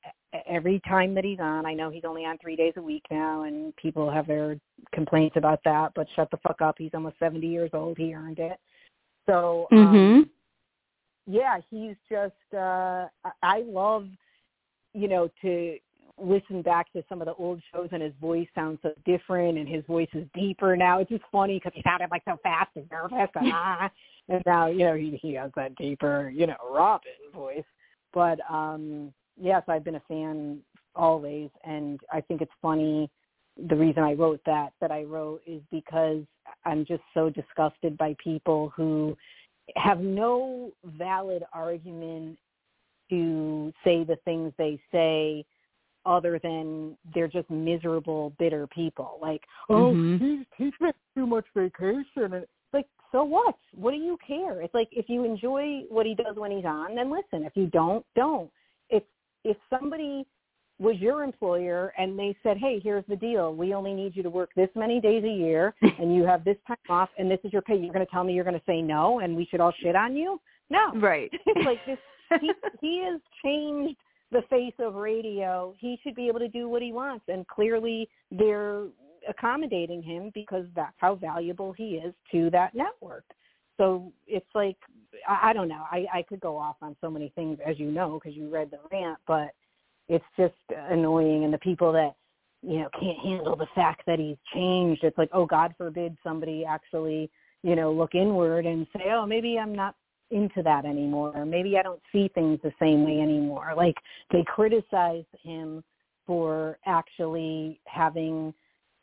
every 0.47 0.81
time 0.87 1.13
that 1.15 1.23
he's 1.23 1.39
on. 1.39 1.65
I 1.65 1.73
know 1.73 1.89
he's 1.89 2.05
only 2.05 2.25
on 2.25 2.37
three 2.37 2.55
days 2.55 2.73
a 2.77 2.81
week 2.81 3.03
now, 3.09 3.43
and 3.43 3.75
people 3.77 4.09
have 4.09 4.27
their 4.27 4.57
complaints 4.93 5.37
about 5.37 5.61
that. 5.65 5.93
But 5.95 6.07
shut 6.15 6.29
the 6.31 6.37
fuck 6.37 6.61
up. 6.61 6.75
He's 6.77 6.91
almost 6.93 7.17
seventy 7.19 7.47
years 7.47 7.71
old. 7.73 7.97
He 7.97 8.13
earned 8.13 8.39
it. 8.39 8.59
So 9.27 9.67
um, 9.71 9.77
mm-hmm. 9.77 11.33
yeah, 11.33 11.59
he's 11.69 11.95
just. 12.09 12.53
uh 12.53 13.07
I 13.41 13.63
love, 13.65 14.07
you 14.93 15.07
know, 15.07 15.29
to 15.41 15.77
listen 16.21 16.61
back 16.61 16.91
to 16.93 17.03
some 17.07 17.21
of 17.21 17.27
the 17.27 17.33
old 17.35 17.61
shows 17.73 17.89
and 17.91 18.01
his 18.01 18.13
voice 18.19 18.47
sounds 18.53 18.79
so 18.81 18.91
different 19.05 19.57
and 19.57 19.67
his 19.67 19.83
voice 19.85 20.09
is 20.13 20.25
deeper 20.33 20.75
now. 20.75 20.99
It's 20.99 21.09
just 21.09 21.23
funny 21.31 21.57
because 21.57 21.71
he 21.73 21.81
sounded 21.83 22.09
like 22.11 22.23
so 22.25 22.37
fast 22.43 22.71
and 22.75 22.85
nervous 22.91 23.29
and 23.35 23.51
ah, 23.53 23.89
and 24.27 24.43
now 24.45 24.67
you 24.67 24.79
know 24.79 24.95
he 24.95 25.17
he 25.21 25.33
has 25.35 25.51
that 25.55 25.75
deeper, 25.75 26.29
you 26.29 26.47
know, 26.47 26.57
Robin 26.71 27.11
voice. 27.33 27.63
But 28.13 28.39
um 28.49 29.13
yes, 29.39 29.63
I've 29.67 29.83
been 29.83 29.95
a 29.95 30.03
fan 30.07 30.59
always, 30.95 31.49
and 31.63 31.99
I 32.11 32.21
think 32.21 32.41
it's 32.41 32.51
funny. 32.61 33.09
The 33.67 33.75
reason 33.75 34.03
I 34.03 34.13
wrote 34.13 34.41
that 34.45 34.73
that 34.81 34.91
I 34.91 35.03
wrote 35.03 35.41
is 35.45 35.61
because 35.71 36.23
I'm 36.65 36.85
just 36.85 37.03
so 37.13 37.29
disgusted 37.29 37.97
by 37.97 38.15
people 38.23 38.71
who 38.75 39.17
have 39.75 39.99
no 39.99 40.71
valid 40.83 41.43
argument 41.53 42.37
to 43.09 43.73
say 43.83 44.03
the 44.03 44.17
things 44.25 44.53
they 44.57 44.79
say 44.91 45.45
other 46.05 46.39
than 46.41 46.97
they're 47.13 47.27
just 47.27 47.49
miserable, 47.49 48.33
bitter 48.39 48.67
people. 48.67 49.19
Like, 49.21 49.41
oh, 49.69 49.91
mm-hmm. 49.93 50.23
he's 50.23 50.45
he's 50.57 50.73
taking 50.79 50.93
too 51.15 51.27
much 51.27 51.45
vacation, 51.55 52.33
and 52.33 52.45
like, 52.73 52.87
so 53.11 53.23
what? 53.23 53.55
What 53.75 53.91
do 53.91 53.97
you 53.97 54.17
care? 54.25 54.61
It's 54.61 54.73
like 54.73 54.89
if 54.91 55.09
you 55.09 55.23
enjoy 55.23 55.81
what 55.89 56.05
he 56.05 56.15
does 56.15 56.35
when 56.35 56.51
he's 56.51 56.65
on, 56.65 56.95
then 56.95 57.11
listen. 57.11 57.45
If 57.45 57.53
you 57.55 57.67
don't, 57.67 58.05
don't 58.15 58.49
if 58.89 59.03
if 59.43 59.57
somebody 59.69 60.25
was 60.79 60.95
your 60.97 61.23
employer 61.23 61.93
and 61.97 62.17
they 62.17 62.35
said, 62.41 62.57
hey, 62.57 62.79
here's 62.81 63.03
the 63.09 63.15
deal. 63.15 63.53
We 63.53 63.73
only 63.73 63.93
need 63.93 64.15
you 64.15 64.23
to 64.23 64.29
work 64.29 64.51
this 64.55 64.69
many 64.75 65.01
days 65.01 65.23
a 65.25 65.29
year 65.29 65.75
and 65.81 66.15
you 66.15 66.23
have 66.23 66.45
this 66.45 66.55
time 66.67 66.77
off 66.89 67.09
and 67.17 67.29
this 67.29 67.39
is 67.43 67.51
your 67.51 67.61
pay. 67.61 67.75
You're 67.75 67.93
going 67.93 68.05
to 68.05 68.11
tell 68.11 68.23
me 68.23 68.33
you're 68.33 68.45
going 68.45 68.59
to 68.59 68.65
say 68.65 68.81
no 68.81 69.19
and 69.19 69.35
we 69.35 69.45
should 69.45 69.59
all 69.59 69.73
shit 69.83 69.95
on 69.95 70.15
you? 70.15 70.39
No. 70.69 70.93
Right. 70.95 71.29
like 71.65 71.85
this, 71.85 71.97
he, 72.39 72.51
he 72.81 73.03
has 73.03 73.19
changed 73.43 73.97
the 74.31 74.41
face 74.49 74.73
of 74.79 74.95
radio. 74.95 75.73
He 75.79 75.99
should 76.03 76.15
be 76.15 76.27
able 76.27 76.39
to 76.39 76.47
do 76.47 76.69
what 76.69 76.81
he 76.81 76.93
wants. 76.93 77.25
And 77.27 77.45
clearly 77.47 78.07
they're 78.31 78.83
accommodating 79.29 80.01
him 80.01 80.31
because 80.33 80.65
that's 80.75 80.95
how 80.97 81.15
valuable 81.15 81.73
he 81.73 81.95
is 81.95 82.13
to 82.31 82.49
that 82.49 82.73
network. 82.75 83.23
So 83.77 84.11
it's 84.27 84.49
like 84.53 84.77
I, 85.27 85.49
I 85.49 85.53
don't 85.53 85.67
know. 85.67 85.85
I, 85.89 86.05
I 86.13 86.21
could 86.23 86.39
go 86.39 86.57
off 86.57 86.75
on 86.81 86.95
so 87.01 87.09
many 87.09 87.31
things, 87.35 87.59
as 87.65 87.79
you 87.79 87.91
know, 87.91 88.19
because 88.21 88.35
you 88.35 88.49
read 88.49 88.71
the 88.71 88.79
rant, 88.91 89.19
but 89.27 89.51
it's 90.07 90.25
just 90.37 90.53
annoying. 90.89 91.45
And 91.45 91.53
the 91.53 91.59
people 91.59 91.91
that 91.93 92.15
you 92.61 92.79
know 92.79 92.89
can't 92.99 93.19
handle 93.19 93.55
the 93.55 93.67
fact 93.75 94.01
that 94.05 94.19
he's 94.19 94.37
changed, 94.53 95.03
it's 95.03 95.17
like, 95.17 95.29
oh, 95.31 95.45
God 95.45 95.73
forbid 95.77 96.17
somebody 96.23 96.65
actually 96.65 97.29
you 97.63 97.75
know 97.75 97.91
look 97.91 98.15
inward 98.15 98.65
and 98.65 98.85
say, 98.93 99.11
oh, 99.11 99.25
maybe 99.25 99.57
I'm 99.57 99.73
not 99.73 99.95
into 100.31 100.61
that 100.63 100.85
anymore, 100.85 101.31
or 101.35 101.45
maybe 101.45 101.77
I 101.77 101.81
don't 101.81 102.01
see 102.11 102.29
things 102.35 102.59
the 102.63 102.73
same 102.79 103.03
way 103.03 103.19
anymore. 103.19 103.73
Like 103.75 103.95
they 104.31 104.43
criticize 104.43 105.25
him 105.41 105.83
for 106.27 106.77
actually 106.85 107.79
having 107.85 108.53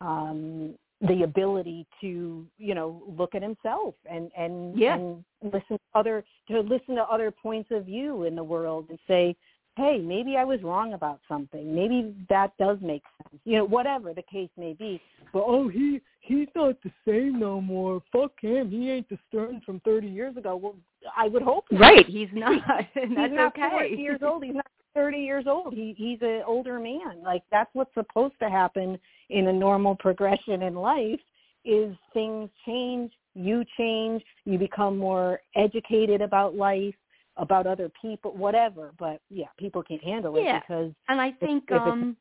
um 0.01 0.75
the 1.03 1.23
ability 1.25 1.87
to 2.01 2.47
you 2.59 2.75
know 2.75 3.03
look 3.19 3.35
at 3.35 3.43
himself 3.43 3.95
and 4.11 4.31
and, 4.37 4.79
yeah. 4.79 4.95
and 4.95 5.25
listen 5.43 5.77
to 5.77 5.79
other 5.95 6.25
to 6.49 6.61
listen 6.61 6.95
to 6.95 7.03
other 7.03 7.31
points 7.31 7.71
of 7.71 7.85
view 7.85 8.25
in 8.25 8.35
the 8.35 8.45
world 8.45 8.87
and 8.89 8.99
say 9.07 9.37
hey 9.77 9.99
maybe 9.99 10.37
i 10.37 10.45
was 10.45 10.63
wrong 10.63 10.95
about 10.95 11.21
something. 11.29 11.75
Maybe 11.75 12.15
that 12.31 12.57
does 12.59 12.79
make 12.81 13.03
sense. 13.23 13.41
You 13.45 13.59
know 13.59 13.65
whatever 13.65 14.15
the 14.15 14.23
case 14.23 14.51
may 14.57 14.73
be. 14.73 15.01
But 15.33 15.45
oh 15.47 15.69
he 15.69 16.01
he's 16.21 16.49
not 16.55 16.77
the 16.83 16.91
same 17.07 17.39
no 17.39 17.61
more. 17.61 18.03
Fuck 18.11 18.41
him. 18.41 18.71
He 18.71 18.91
ain't 18.91 19.09
the 19.11 19.19
stern 19.29 19.61
from 19.67 19.81
thirty 19.81 20.09
years 20.09 20.37
ago. 20.37 20.57
Well 20.57 20.77
i 21.17 21.29
would 21.29 21.43
hope 21.43 21.67
right. 21.73 22.07
He's 22.07 22.29
not. 22.33 22.63
He's 22.95 23.11
not 23.11 23.49
okay. 23.49 23.69
40 23.71 23.97
years 23.97 24.21
old. 24.23 24.45
He's 24.45 24.55
not 24.55 24.67
30 24.97 25.19
years 25.19 25.45
old. 25.47 25.75
He 25.75 25.95
he's 25.97 26.19
an 26.23 26.43
older 26.45 26.81
man. 26.81 27.23
Like 27.23 27.43
that's 27.53 27.71
what's 27.75 27.95
supposed 27.95 28.35
to 28.41 28.51
happen 28.51 28.99
in 29.31 29.47
a 29.47 29.53
normal 29.53 29.95
progression 29.95 30.63
in 30.63 30.75
life 30.75 31.21
is 31.65 31.95
things 32.15 32.49
change, 32.65 33.13
you 33.35 33.65
change, 33.77 34.23
you 34.45 34.59
become 34.59 34.97
more 34.97 35.41
educated 35.55 36.23
about 36.23 36.55
life, 36.57 36.95
about 37.37 37.67
other 37.67 37.91
people, 38.01 38.35
whatever. 38.35 38.93
But 38.99 39.21
yeah, 39.31 39.47
people 39.59 39.83
can't 39.83 40.03
handle 40.03 40.37
it 40.37 40.45
yeah. 40.45 40.61
because 40.61 40.93
And 41.09 41.21
I 41.21 41.33
think 41.33 41.65
if, 41.69 41.77
if 41.77 41.83
um 41.83 42.17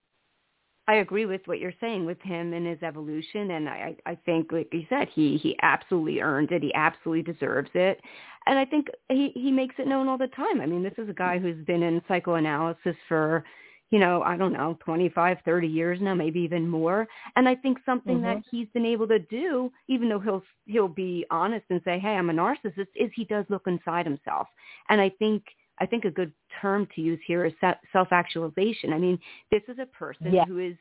I 0.88 0.96
agree 0.96 1.26
with 1.26 1.42
what 1.46 1.60
you're 1.60 1.74
saying 1.82 2.06
with 2.06 2.22
him 2.22 2.54
and 2.54 2.68
his 2.68 2.82
evolution, 2.84 3.52
and 3.52 3.68
I, 3.68 3.96
I 4.06 4.16
think, 4.26 4.52
like 4.52 4.70
you 4.72 4.86
said, 4.88 5.08
he 5.14 5.38
he 5.38 5.58
absolutely 5.62 6.22
earned 6.22 6.52
it. 6.52 6.62
He 6.62 6.74
absolutely 6.76 7.34
deserves 7.34 7.72
it, 7.74 8.00
and 8.46 8.60
I 8.60 8.66
think 8.66 8.88
he 9.10 9.32
he 9.34 9.52
makes 9.52 9.76
it 9.80 9.88
known 9.88 10.08
all 10.08 10.18
the 10.18 10.28
time. 10.28 10.62
I 10.62 10.68
mean, 10.68 10.84
this 10.84 10.94
is 10.98 11.10
a 11.10 11.14
guy 11.14 11.40
who's 11.40 11.66
been 11.66 11.82
in 11.82 12.02
psychoanalysis 12.08 12.96
for, 13.08 13.44
you 13.90 13.98
know, 13.98 14.22
I 14.22 14.38
don't 14.38 14.54
know, 14.54 14.78
25, 14.86 15.38
30 15.44 15.68
years 15.68 16.00
now, 16.02 16.14
maybe 16.14 16.42
even 16.42 16.70
more. 16.70 17.08
And 17.36 17.50
I 17.50 17.56
think 17.56 17.80
something 17.84 18.18
mm-hmm. 18.18 18.26
that 18.26 18.44
he's 18.52 18.68
been 18.74 18.86
able 18.86 19.08
to 19.08 19.20
do, 19.20 19.72
even 19.88 20.08
though 20.08 20.20
he'll 20.20 20.44
he'll 20.68 20.88
be 20.88 21.26
honest 21.32 21.66
and 21.72 21.82
say, 21.84 21.98
"Hey, 21.98 22.10
I'm 22.10 22.30
a 22.30 22.34
narcissist," 22.34 22.90
is 22.96 23.10
he 23.16 23.26
does 23.26 23.46
look 23.50 23.64
inside 23.66 24.06
himself, 24.06 24.48
and 24.90 25.02
I 25.02 25.10
think 25.18 25.44
I 25.80 25.86
think 25.86 26.06
a 26.06 26.12
good 26.12 26.32
term 26.62 26.88
to 26.96 27.02
use 27.02 27.20
here 27.28 27.46
is 27.46 27.54
self-actualization. 27.92 28.94
I 28.94 28.98
mean, 28.98 29.20
this 29.52 29.62
is 29.68 29.78
a 29.80 29.86
person 29.86 30.34
yeah. 30.34 30.46
who 30.46 30.60
is 30.60 30.76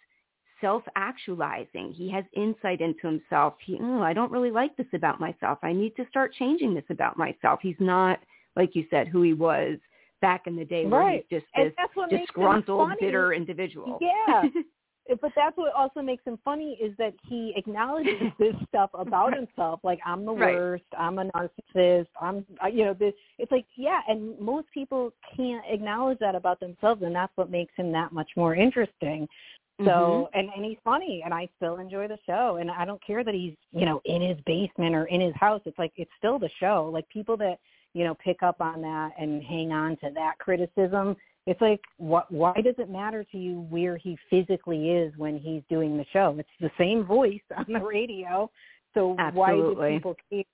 self-actualizing. 0.60 1.92
He 1.92 2.10
has 2.10 2.24
insight 2.34 2.80
into 2.80 3.06
himself. 3.06 3.54
He, 3.64 3.78
oh, 3.80 4.02
I 4.02 4.12
don't 4.12 4.30
really 4.30 4.50
like 4.50 4.76
this 4.76 4.86
about 4.94 5.20
myself. 5.20 5.58
I 5.62 5.72
need 5.72 5.96
to 5.96 6.06
start 6.08 6.32
changing 6.32 6.74
this 6.74 6.84
about 6.90 7.16
myself. 7.16 7.60
He's 7.62 7.76
not, 7.80 8.20
like 8.56 8.74
you 8.74 8.84
said, 8.90 9.08
who 9.08 9.22
he 9.22 9.32
was 9.32 9.78
back 10.22 10.46
in 10.46 10.56
the 10.56 10.64
day 10.64 10.86
where 10.86 11.00
right. 11.00 11.26
he's 11.28 11.40
just 11.40 11.52
this 11.56 11.72
disgruntled, 12.08 12.92
bitter 13.00 13.34
individual. 13.34 13.98
Yeah. 14.00 14.44
but 15.09 15.32
that's 15.36 15.56
what 15.56 15.72
also 15.74 16.01
makes 16.01 16.24
him 16.24 16.39
funny 16.44 16.78
is 16.81 16.97
that 16.98 17.12
he 17.28 17.52
acknowledges 17.56 18.14
this 18.39 18.55
stuff 18.68 18.90
about 18.94 19.35
himself 19.35 19.81
like 19.82 19.98
i'm 20.05 20.24
the 20.24 20.32
right. 20.32 20.55
worst 20.55 20.85
i'm 20.98 21.18
a 21.18 21.24
narcissist 21.26 22.06
i'm 22.20 22.44
you 22.72 22.85
know 22.85 22.94
this 22.94 23.12
it's 23.39 23.52
like 23.52 23.66
yeah 23.76 24.01
and 24.09 24.39
most 24.40 24.66
people 24.72 25.12
can't 25.36 25.64
acknowledge 25.68 26.18
that 26.18 26.35
about 26.35 26.59
themselves 26.60 27.02
and 27.02 27.14
that's 27.14 27.32
what 27.36 27.51
makes 27.51 27.72
him 27.76 27.93
that 27.93 28.12
much 28.12 28.31
more 28.36 28.55
interesting 28.55 29.28
so 29.81 29.85
mm-hmm. 29.85 30.39
and 30.39 30.48
and 30.55 30.64
he's 30.64 30.78
funny 30.85 31.22
and 31.24 31.35
i 31.35 31.48
still 31.56 31.76
enjoy 31.76 32.09
the 32.09 32.18
show 32.26 32.59
and 32.60 32.70
i 32.70 32.85
don't 32.85 33.05
care 33.05 33.24
that 33.24 33.35
he's 33.35 33.55
you 33.72 33.85
know 33.85 34.01
in 34.05 34.22
his 34.22 34.39
basement 34.47 34.94
or 34.94 35.05
in 35.06 35.20
his 35.20 35.35
house 35.35 35.60
it's 35.64 35.78
like 35.78 35.93
it's 35.97 36.10
still 36.18 36.39
the 36.39 36.51
show 36.60 36.89
like 36.93 37.09
people 37.09 37.36
that 37.36 37.59
you 37.94 38.02
know, 38.02 38.14
pick 38.14 38.43
up 38.43 38.60
on 38.60 38.82
that 38.82 39.12
and 39.18 39.43
hang 39.43 39.72
on 39.72 39.97
to 39.98 40.10
that 40.14 40.39
criticism, 40.39 41.16
it's 41.46 41.60
like 41.60 41.80
what 41.98 42.30
why 42.32 42.54
does 42.54 42.74
it 42.78 42.90
matter 42.90 43.24
to 43.24 43.38
you 43.38 43.66
where 43.70 43.96
he 43.96 44.16
physically 44.30 44.90
is 44.90 45.12
when 45.16 45.38
he's 45.38 45.62
doing 45.68 45.96
the 45.96 46.06
show? 46.12 46.36
It's 46.38 46.48
the 46.60 46.70
same 46.78 47.04
voice 47.04 47.40
on 47.56 47.66
the 47.68 47.80
radio. 47.84 48.50
So 48.94 49.16
Absolutely. 49.18 49.74
why 49.74 49.90
do 49.90 49.94
people 49.94 50.16
care 50.30 50.44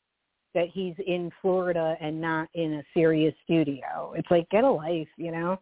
that 0.55 0.69
he's 0.73 0.95
in 1.07 1.31
Florida 1.41 1.97
and 2.01 2.21
not 2.21 2.49
in 2.55 2.75
a 2.75 2.83
Sirius 2.95 3.35
studio? 3.45 4.15
It's 4.17 4.31
like 4.31 4.49
get 4.51 4.65
a 4.65 4.71
life, 4.71 5.09
you 5.17 5.31
know? 5.31 5.61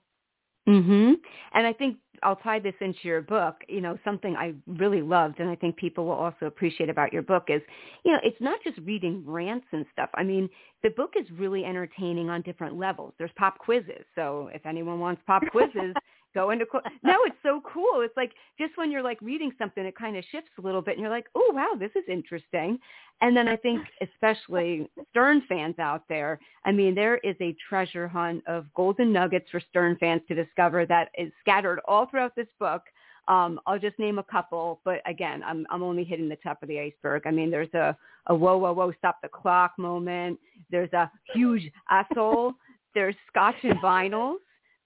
Mhm. 0.68 1.14
And 1.52 1.66
I 1.66 1.72
think 1.72 1.96
I'll 2.22 2.36
tie 2.36 2.58
this 2.58 2.74
into 2.80 3.08
your 3.08 3.22
book. 3.22 3.64
You 3.68 3.80
know, 3.80 3.98
something 4.04 4.36
I 4.36 4.54
really 4.66 5.00
loved 5.00 5.40
and 5.40 5.48
I 5.48 5.54
think 5.54 5.76
people 5.76 6.04
will 6.04 6.12
also 6.12 6.46
appreciate 6.46 6.90
about 6.90 7.12
your 7.12 7.22
book 7.22 7.44
is, 7.48 7.62
you 8.04 8.12
know, 8.12 8.18
it's 8.22 8.40
not 8.40 8.62
just 8.62 8.78
reading 8.78 9.22
rants 9.24 9.66
and 9.72 9.86
stuff. 9.92 10.10
I 10.14 10.24
mean, 10.24 10.48
the 10.82 10.90
book 10.90 11.14
is 11.16 11.26
really 11.32 11.64
entertaining 11.64 12.28
on 12.28 12.42
different 12.42 12.76
levels. 12.76 13.14
There's 13.18 13.32
pop 13.36 13.58
quizzes. 13.58 14.04
So 14.14 14.50
if 14.52 14.66
anyone 14.66 15.00
wants 15.00 15.22
pop 15.26 15.42
quizzes, 15.52 15.94
go 16.38 16.50
into 16.50 16.66
qu- 16.66 16.80
no 17.02 17.16
it's 17.24 17.36
so 17.42 17.60
cool 17.72 18.00
it's 18.00 18.16
like 18.16 18.32
just 18.58 18.76
when 18.76 18.90
you're 18.90 19.02
like 19.02 19.20
reading 19.20 19.50
something 19.58 19.84
it 19.84 19.96
kind 19.96 20.16
of 20.16 20.24
shifts 20.30 20.50
a 20.58 20.62
little 20.62 20.82
bit 20.82 20.92
and 20.92 21.00
you're 21.00 21.10
like 21.10 21.26
oh 21.34 21.50
wow 21.54 21.72
this 21.78 21.90
is 21.96 22.04
interesting 22.08 22.78
and 23.20 23.36
then 23.36 23.48
i 23.48 23.56
think 23.56 23.80
especially 24.02 24.88
stern 25.10 25.42
fans 25.48 25.78
out 25.78 26.02
there 26.08 26.38
i 26.64 26.72
mean 26.72 26.94
there 26.94 27.18
is 27.18 27.36
a 27.40 27.56
treasure 27.68 28.06
hunt 28.06 28.42
of 28.46 28.66
golden 28.74 29.12
nuggets 29.12 29.46
for 29.50 29.60
stern 29.70 29.96
fans 29.98 30.22
to 30.28 30.34
discover 30.34 30.86
that 30.86 31.08
is 31.18 31.32
scattered 31.40 31.80
all 31.88 32.06
throughout 32.06 32.34
this 32.36 32.48
book 32.58 32.82
um, 33.26 33.60
I'll 33.66 33.78
just 33.78 33.98
name 33.98 34.18
a 34.18 34.22
couple, 34.22 34.80
but 34.86 35.02
again, 35.04 35.42
I'm 35.44 35.66
I'm 35.68 35.82
only 35.82 36.02
hitting 36.02 36.30
the 36.30 36.36
top 36.36 36.62
of 36.62 36.68
the 36.70 36.80
iceberg. 36.80 37.24
I 37.26 37.30
mean, 37.30 37.50
there's 37.50 37.72
a 37.74 37.94
a 38.28 38.34
whoa 38.34 38.56
whoa 38.56 38.72
whoa 38.72 38.90
stop 38.96 39.18
the 39.22 39.28
clock 39.28 39.72
moment. 39.76 40.38
There's 40.70 40.90
a 40.94 41.10
huge 41.34 41.70
asshole. 41.90 42.54
There's 42.94 43.14
scotch 43.30 43.56
and 43.64 43.76
vinyls 43.80 44.38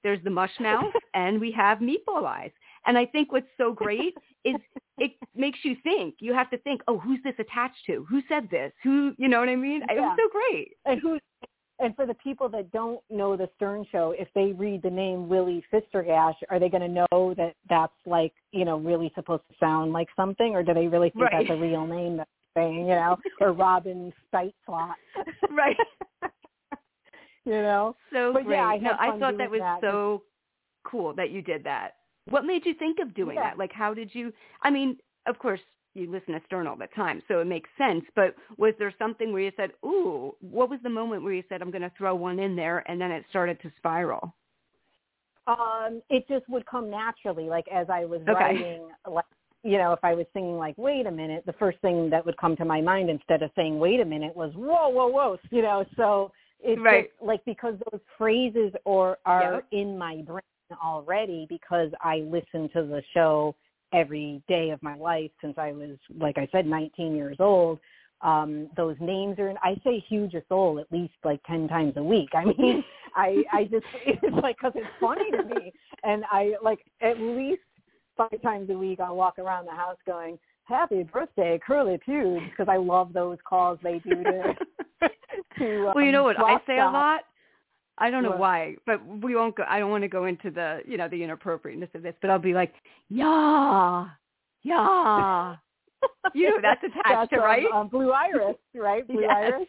there's 0.03 0.23
the 0.25 0.31
mush 0.31 0.53
mouth, 0.61 0.93
and 1.15 1.41
we 1.41 1.53
have 1.53 1.79
meatball 1.79 2.25
eyes. 2.25 2.51
And 2.87 2.99
I 2.99 3.07
think 3.07 3.31
what's 3.33 3.47
so 3.57 3.73
great 3.73 4.15
is 4.45 4.57
it 4.99 5.13
makes 5.37 5.61
you 5.63 5.77
think. 5.83 6.17
You 6.19 6.35
have 6.35 6.51
to 6.51 6.59
think, 6.59 6.81
oh, 6.89 6.99
who's 6.99 7.21
this 7.23 7.35
attached 7.39 7.79
to? 7.87 8.05
Who 8.09 8.23
said 8.29 8.49
this? 8.51 8.73
Who, 8.83 9.13
you 9.19 9.29
know 9.29 9.39
what 9.39 9.49
I 9.49 9.57
mean? 9.57 9.83
Yeah. 9.89 9.97
It 9.97 10.01
was 10.01 10.19
so 10.19 10.29
great. 10.33 10.73
And 10.85 11.01
who 11.01 11.19
and 11.83 11.97
for 11.97 12.07
the 12.07 12.15
people 12.15 12.49
that 12.51 12.71
don't 12.71 13.01
know 13.11 13.37
the 13.37 13.49
Stern 13.57 13.85
Show, 13.91 14.15
if 14.17 14.29
they 14.35 14.53
read 14.53 14.83
the 14.83 14.91
name 14.91 15.29
Willie 15.29 15.65
Fistergash, 15.73 16.37
are 16.49 16.61
they 16.61 16.69
going 16.69 16.83
to 16.83 17.07
know 17.11 17.35
that 17.37 17.55
that's 17.69 17.93
like 18.07 18.33
you 18.53 18.65
know 18.65 18.79
really 18.79 19.11
supposed 19.15 19.43
to 19.51 19.57
sound 19.59 19.93
like 19.93 20.09
something, 20.15 20.55
or 20.55 20.63
do 20.63 20.75
they 20.75 20.87
really 20.87 21.11
think 21.11 21.25
Right. 21.25 21.47
that's 21.49 21.59
a 21.59 21.61
real 21.61 21.87
name 21.87 22.19
that's 22.19 22.31
saying 22.57 22.87
you 22.87 22.95
know, 22.95 23.17
or 23.41 23.53
Robin 23.53 24.13
Steitzlot? 24.33 24.95
Right. 25.51 25.77
you 27.45 27.53
know. 27.53 27.97
So 28.13 28.33
But 28.33 28.45
great. 28.45 28.57
yeah, 28.57 28.67
I 28.67 28.79
no, 28.79 28.97
I 28.99 29.19
thought 29.19 29.39
that 29.39 29.51
was 29.51 29.61
that. 29.61 29.81
so 29.81 30.23
cool 30.85 31.15
that 31.15 31.31
you 31.31 31.43
did 31.43 31.65
that. 31.65 31.95
What 32.29 32.45
made 32.45 32.65
you 32.65 32.75
think 32.75 32.99
of 33.01 33.15
doing 33.15 33.37
Yeah. 33.37 33.51
that? 33.51 33.59
Like, 33.59 33.73
how 33.73 33.95
did 33.95 34.15
you? 34.15 34.33
I 34.63 34.71
mean, 34.71 34.99
of 35.27 35.39
course, 35.39 35.61
you 35.95 36.11
listen 36.11 36.35
to 36.35 36.41
Stern 36.47 36.67
all 36.67 36.77
the 36.77 36.87
time, 36.95 37.23
so 37.29 37.41
it 37.41 37.47
makes 37.47 37.69
sense. 37.77 38.05
But 38.15 38.35
was 38.57 38.75
there 38.79 38.95
something 38.99 39.33
where 39.33 39.43
you 39.43 39.53
said, 39.57 39.73
"Ooh"? 39.85 40.35
What 40.41 40.71
was 40.71 40.81
the 40.83 40.89
moment 40.89 41.23
where 41.23 41.35
you 41.35 41.43
said, 41.49 41.61
"I'm 41.63 41.71
going 41.71 41.83
to 41.83 41.93
throw 41.99 42.15
one 42.15 42.39
in 42.39 42.57
there," 42.57 42.89
and 42.89 43.01
then 43.01 43.11
it 43.11 43.25
started 43.31 43.61
to 43.63 43.73
spiral? 43.77 44.35
Um, 45.47 46.03
it 46.09 46.27
just 46.29 46.49
would 46.49 46.65
come 46.67 46.89
naturally, 46.89 47.45
like 47.45 47.67
as 47.69 47.89
I 47.91 48.05
was 48.05 48.21
Okay. 48.23 48.33
writing, 48.33 48.89
like 49.11 49.25
you 49.65 49.79
know, 49.79 49.93
if 49.93 50.01
I 50.03 50.15
was 50.15 50.27
singing 50.33 50.57
like 50.57 50.77
"Wait 50.79 51.07
a 51.07 51.11
minute," 51.11 51.45
the 51.47 51.53
first 51.55 51.79
thing 51.81 52.09
that 52.11 52.25
would 52.25 52.37
come 52.37 52.57
to 52.57 52.65
my 52.65 52.81
mind 52.81 53.11
instead 53.11 53.43
of 53.43 53.51
saying 53.57 53.79
"Wait 53.79 54.01
a 54.01 54.05
minute" 54.05 54.35
was 54.35 54.53
"Whoa, 54.55 54.89
whoa, 54.89 55.09
whoa," 55.09 55.39
you 55.51 55.63
know. 55.63 55.85
So 55.97 56.33
it's 56.63 56.81
Right. 56.81 57.11
just 57.11 57.23
like 57.23 57.45
because 57.45 57.75
those 57.91 58.01
phrases 58.17 58.73
or 58.85 59.19
are 59.27 59.55
Yep. 59.55 59.67
in 59.73 59.99
my 59.99 60.23
brain 60.23 60.43
already 60.83 61.47
because 61.49 61.91
I 62.01 62.19
listen 62.19 62.69
to 62.71 62.85
the 62.85 63.03
show 63.13 63.55
every 63.93 64.43
day 64.49 64.71
of 64.71 64.83
my 64.83 64.97
life 64.97 65.31
since 65.41 65.59
I 65.59 65.73
was, 65.73 65.99
like 66.19 66.39
I 66.39 66.49
said, 66.51 66.67
19 66.67 67.15
years 67.15 67.37
old. 67.41 67.79
Um, 68.23 68.71
those 68.77 68.97
names 69.01 69.39
are, 69.39 69.49
in, 69.49 69.57
I 69.63 69.77
say 69.85 69.99
huge 70.09 70.35
a 70.35 70.43
soul 70.49 70.79
at 70.79 70.91
least 70.93 71.15
like 71.25 71.43
10 71.45 71.69
times 71.69 71.95
a 71.97 72.03
week. 72.03 72.31
I 72.35 72.45
mean, 72.45 72.85
I, 73.15 73.45
I 73.53 73.65
just, 73.65 73.85
it's 73.95 74.43
like, 74.43 74.59
cause 74.59 74.73
it's 74.75 74.89
funny 75.01 75.31
to 75.31 75.43
me. 75.45 75.73
And 76.05 76.25
I 76.31 76.55
like 76.63 76.81
at 77.01 77.21
least 77.21 77.63
five 78.17 78.41
times 78.43 78.71
a 78.71 78.75
week 78.75 79.01
I'll 79.01 79.17
walk 79.17 79.39
around 79.39 79.67
the 79.67 79.73
house 79.73 79.99
going, 80.07 80.39
happy 80.65 81.03
birthday, 81.03 81.61
Curly 81.65 81.99
Pewds, 82.07 82.49
because 82.51 82.69
I 82.69 82.77
love 82.77 83.13
those 83.13 83.39
calls 83.47 83.79
they 83.83 83.99
do 83.99 84.25
to, 84.25 84.55
to 85.59 85.89
um, 85.89 85.93
well, 85.95 86.05
you 86.05 86.13
know 86.13 86.25
what 86.25 86.39
I 86.39 86.59
say 86.67 86.79
a 86.79 86.85
lot. 86.85 87.23
I 87.99 88.11
don't 88.11 88.23
know 88.23 88.31
What? 88.31 88.39
why, 88.39 88.77
but 88.87 89.01
we 89.23 89.35
won't 89.37 89.55
go. 89.55 89.65
I 89.69 89.79
don't 89.79 89.91
want 89.91 90.03
to 90.03 90.09
go 90.09 90.25
into 90.25 90.51
the, 90.51 90.81
you 90.87 90.97
know, 90.97 91.09
the 91.09 91.23
inappropriateness 91.23 91.91
of 91.95 92.03
this. 92.03 92.15
But 92.23 92.31
I'll 92.31 92.39
be 92.39 92.55
like, 92.55 92.73
yeah, 93.11 94.07
yeah. 94.63 95.57
You 96.35 96.51
know 96.51 96.57
that's 96.63 96.83
attached 96.83 97.09
That's, 97.09 97.31
to, 97.31 97.37
um, 97.37 97.43
right? 97.45 97.67
um, 97.73 97.89
Blue 97.89 98.11
Iris, 98.13 98.57
right? 98.75 99.07
Blue 99.09 99.21
Yes. 99.23 99.31
Iris. 99.37 99.69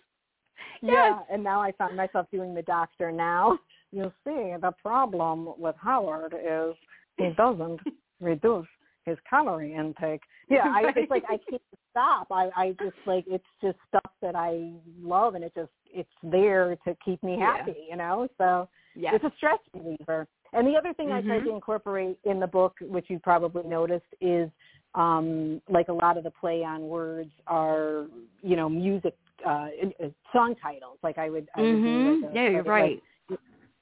Yes. 0.82 0.92
Yeah, 0.94 1.20
and 1.32 1.44
now 1.44 1.62
I 1.62 1.72
find 1.74 1.96
myself 1.98 2.28
doing 2.32 2.54
the 2.54 2.62
doctor 2.64 3.12
now. 3.12 3.60
you'll 3.92 4.14
see, 4.26 4.54
the 4.62 4.74
problem 4.82 5.50
with 5.58 5.76
Howard 5.82 6.34
is 6.34 6.76
he 7.18 7.32
doesn't 7.38 7.80
reduce 8.20 8.66
his 9.06 9.18
calorie 9.30 9.74
intake. 9.74 10.22
Yeah, 10.50 10.66
I, 10.66 10.92
it's 10.96 11.10
like 11.10 11.24
I 11.30 11.38
can't 11.50 11.62
stop. 11.90 12.28
I, 12.30 12.50
I 12.56 12.76
just 12.80 12.98
like 13.06 13.26
it's 13.28 13.46
just 13.62 13.78
stuff 13.88 14.12
that 14.22 14.36
I 14.36 14.74
love, 15.02 15.36
and 15.36 15.44
it 15.44 15.54
just 15.56 15.72
it's 15.86 16.10
there 16.22 16.76
to 16.86 16.96
keep 17.04 17.24
me 17.24 17.38
Yeah. 17.40 17.58
happy, 17.58 17.76
you 17.90 17.96
know. 17.96 18.28
So 18.38 18.68
yes. 18.94 19.14
it's 19.16 19.24
a 19.24 19.32
stress 19.38 19.60
reliever. 19.74 20.28
And 20.54 20.68
the 20.68 20.76
other 20.76 20.94
thing 20.94 21.12
I 21.12 21.22
tried 21.22 21.44
to 21.46 21.50
incorporate 21.50 22.20
in 22.26 22.40
the 22.40 22.46
book, 22.46 22.76
which 22.82 23.10
you 23.10 23.18
probably 23.18 23.64
noticed, 23.64 24.06
is 24.22 24.50
um, 24.94 25.62
like 25.68 25.88
a 25.88 25.94
lot 25.94 26.18
of 26.18 26.24
the 26.24 26.32
play 26.32 26.64
on 26.64 26.88
words 26.88 27.32
are, 27.48 28.06
you 28.44 28.56
know, 28.56 28.70
music 28.70 29.18
uh, 29.46 29.70
uh, 30.04 30.10
song 30.32 30.56
titles. 30.62 31.00
Like 31.02 31.18
I 31.18 31.30
would, 31.32 31.50
I 31.56 31.62
would 31.62 31.70
Mhm. 31.70 32.22
like 32.22 32.32
a, 32.32 32.36
Yeah, 32.36 32.50
you're 32.50 32.64
like, 32.64 32.68
right. 32.68 33.04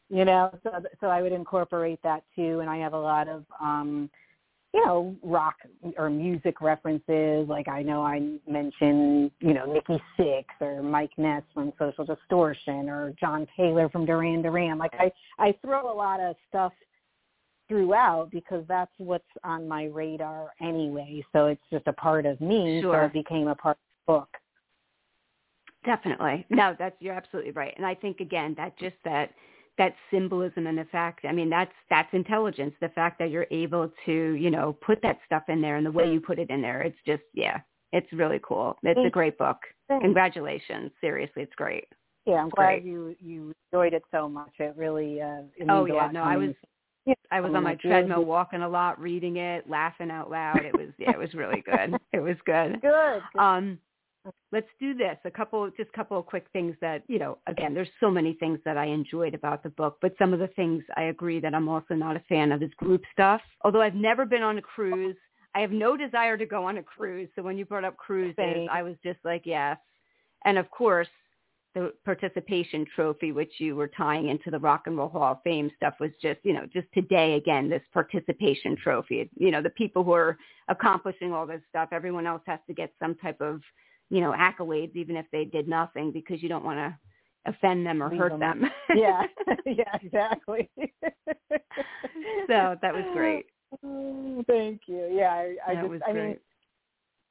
you 0.09 0.23
know, 0.23 0.57
so 0.63 0.71
so 1.01 1.07
I 1.07 1.21
would 1.21 1.33
incorporate 1.33 2.01
that 2.03 2.23
too. 2.35 2.61
And 2.61 2.69
I 2.69 2.77
have 2.77 2.93
a 2.93 2.99
lot 2.99 3.27
of, 3.27 3.45
um, 3.59 4.09
you 4.73 4.85
know, 4.85 5.15
rock 5.21 5.55
or 5.97 6.09
music 6.09 6.61
references. 6.61 7.47
Like 7.47 7.67
I 7.67 7.81
know 7.81 8.03
I 8.03 8.37
mentioned, 8.47 9.31
you 9.39 9.53
know, 9.53 9.65
Nikki 9.65 10.01
Sixx 10.17 10.45
or 10.61 10.81
Mike 10.81 11.11
Ness 11.17 11.43
from 11.53 11.73
Social 11.77 12.05
Distortion 12.05 12.87
or 12.87 13.13
John 13.19 13.45
Taylor 13.57 13.89
from 13.89 14.05
Duran 14.05 14.41
Duran. 14.41 14.77
Like 14.77 14.93
I, 14.93 15.11
I 15.39 15.53
throw 15.61 15.91
a 15.91 15.95
lot 15.95 16.21
of 16.21 16.35
stuff 16.47 16.71
throughout 17.67 18.29
because 18.31 18.63
that's 18.67 18.91
what's 18.97 19.23
on 19.43 19.67
my 19.67 19.85
radar 19.85 20.51
anyway. 20.61 21.23
So 21.33 21.47
it's 21.47 21.61
just 21.71 21.87
a 21.87 21.93
part 21.93 22.25
of 22.25 22.39
me. 22.39 22.79
So 22.81 22.91
Sure. 22.91 23.03
it 23.03 23.13
became 23.13 23.47
a 23.47 23.55
part 23.55 23.77
of 23.77 23.81
the 24.07 24.13
book. 24.19 24.29
Definitely. 25.85 26.45
No, 26.49 26.75
that's 26.77 26.95
you're 26.99 27.13
absolutely 27.13 27.51
right. 27.51 27.73
And 27.75 27.85
I 27.85 27.95
think 27.95 28.19
again 28.19 28.53
that 28.57 28.77
just 28.77 28.95
that 29.03 29.31
that 29.77 29.93
symbolism 30.11 30.67
and 30.67 30.77
the 30.77 30.85
fact 30.85 31.25
I 31.25 31.31
mean 31.31 31.49
that's 31.49 31.71
that's 31.89 32.09
intelligence. 32.13 32.73
The 32.81 32.89
fact 32.89 33.19
that 33.19 33.29
you're 33.29 33.47
able 33.51 33.91
to, 34.05 34.11
you 34.33 34.51
know, 34.51 34.77
put 34.85 35.01
that 35.01 35.19
stuff 35.25 35.43
in 35.47 35.61
there 35.61 35.77
and 35.77 35.85
the 35.85 35.91
way 35.91 36.11
you 36.11 36.19
put 36.19 36.39
it 36.39 36.49
in 36.49 36.61
there. 36.61 36.81
It's 36.81 36.97
just 37.05 37.23
yeah. 37.33 37.59
It's 37.93 38.11
really 38.13 38.39
cool. 38.41 38.77
It's 38.83 38.99
a 39.05 39.09
great 39.09 39.37
book. 39.37 39.57
Thanks. 39.89 40.03
Congratulations. 40.03 40.91
Seriously, 41.01 41.43
it's 41.43 41.55
great. 41.55 41.85
Yeah, 42.25 42.35
I'm 42.35 42.49
glad 42.49 42.67
Great. 42.67 42.83
you 42.83 43.15
you 43.19 43.53
enjoyed 43.71 43.93
it 43.93 44.03
so 44.11 44.29
much. 44.29 44.51
It 44.59 44.75
really 44.77 45.21
uh 45.21 45.41
it 45.57 45.67
Oh, 45.69 45.85
yeah, 45.85 46.09
no, 46.11 46.23
I 46.23 46.37
was- 46.37 46.55
Yeah, 47.05 47.15
I 47.31 47.41
was 47.41 47.51
on 47.53 47.63
my 47.63 47.75
treadmill 47.75 48.23
walking 48.25 48.61
a 48.61 48.69
lot, 48.69 48.99
reading 49.01 49.37
it, 49.37 49.67
laughing 49.67 50.11
out 50.11 50.29
loud. 50.29 50.63
It 50.63 50.73
was 50.77 50.89
yeah, 50.99 51.11
it 51.11 51.17
was 51.17 51.33
really 51.33 51.61
good. 51.61 51.95
It 52.13 52.19
was 52.19 52.37
good. 52.45 52.79
Good. 52.81 53.21
good. 53.33 53.39
Um, 53.39 53.79
let's 54.51 54.67
do 54.79 54.93
this. 54.93 55.17
A 55.25 55.31
couple, 55.31 55.69
just 55.77 55.89
a 55.93 55.97
couple 55.97 56.17
of 56.17 56.25
quick 56.25 56.45
things 56.53 56.75
that 56.81 57.03
you 57.07 57.19
know. 57.19 57.37
Again, 57.47 57.73
there's 57.73 57.89
so 57.99 58.11
many 58.11 58.33
things 58.33 58.59
that 58.65 58.77
I 58.77 58.85
enjoyed 58.85 59.33
about 59.33 59.63
the 59.63 59.69
book, 59.69 59.97
but 60.01 60.13
some 60.19 60.33
of 60.33 60.39
the 60.39 60.47
things 60.49 60.83
I 60.97 61.03
agree 61.03 61.39
that 61.39 61.53
I'm 61.55 61.69
also 61.69 61.93
not 61.95 62.15
a 62.15 62.23
fan 62.29 62.51
of 62.51 62.61
is 62.61 62.71
group 62.77 63.03
stuff. 63.11 63.41
Although 63.63 63.81
I've 63.81 63.95
never 63.95 64.25
been 64.25 64.43
on 64.43 64.57
a 64.57 64.61
cruise, 64.61 65.15
I 65.55 65.61
have 65.61 65.71
no 65.71 65.97
desire 65.97 66.37
to 66.37 66.45
go 66.45 66.65
on 66.65 66.77
a 66.77 66.83
cruise. 66.83 67.29
So 67.35 67.41
when 67.41 67.57
you 67.57 67.65
brought 67.65 67.85
up 67.85 67.97
cruises, 67.97 68.35
Same. 68.37 68.69
I 68.71 68.83
was 68.83 68.95
just 69.03 69.19
like, 69.23 69.43
yes. 69.45 69.77
And 70.45 70.57
of 70.57 70.69
course, 70.71 71.09
the 71.73 71.93
participation 72.03 72.85
trophy, 72.95 73.31
which 73.31 73.53
you 73.59 73.75
were 73.75 73.87
tying 73.87 74.27
into 74.27 74.51
the 74.51 74.59
Rock 74.59 74.83
and 74.87 74.97
Roll 74.97 75.09
Hall 75.09 75.33
of 75.33 75.37
Fame 75.43 75.71
stuff, 75.77 75.93
was 75.99 76.11
just, 76.21 76.39
you 76.43 76.53
know, 76.53 76.65
just 76.73 76.87
today 76.93 77.35
again, 77.35 77.69
this 77.69 77.81
participation 77.93 78.75
trophy. 78.75 79.29
You 79.37 79.51
know, 79.51 79.61
the 79.61 79.69
people 79.69 80.03
who 80.03 80.13
are 80.13 80.37
accomplishing 80.67 81.31
all 81.31 81.45
this 81.45 81.61
stuff, 81.69 81.89
everyone 81.91 82.27
else 82.27 82.41
has 82.45 82.59
to 82.67 82.73
get 82.73 82.93
some 82.99 83.15
type 83.15 83.39
of, 83.39 83.61
you 84.11 84.21
know, 84.21 84.33
accolades, 84.37 84.95
even 84.95 85.15
if 85.15 85.25
they 85.31 85.45
did 85.45 85.67
nothing, 85.67 86.11
because 86.11 86.43
you 86.43 86.49
don't 86.49 86.63
want 86.65 86.77
to 86.77 86.95
offend 87.51 87.85
them 87.87 88.03
or 88.03 88.09
Leave 88.09 88.19
hurt 88.19 88.37
them. 88.37 88.61
them. 88.61 88.71
yeah, 88.95 89.23
yeah, 89.65 89.95
exactly. 90.03 90.69
so 92.47 92.75
that 92.81 92.93
was 92.93 93.05
great. 93.13 93.45
Mm, 93.83 94.45
Thank 94.47 94.81
you. 94.87 95.09
Yeah, 95.11 95.31
I, 95.33 95.55
I 95.65 95.73
that 95.75 95.81
just, 95.81 95.89
was 95.89 96.01
I 96.07 96.11
great. 96.11 96.25
mean, 96.27 96.37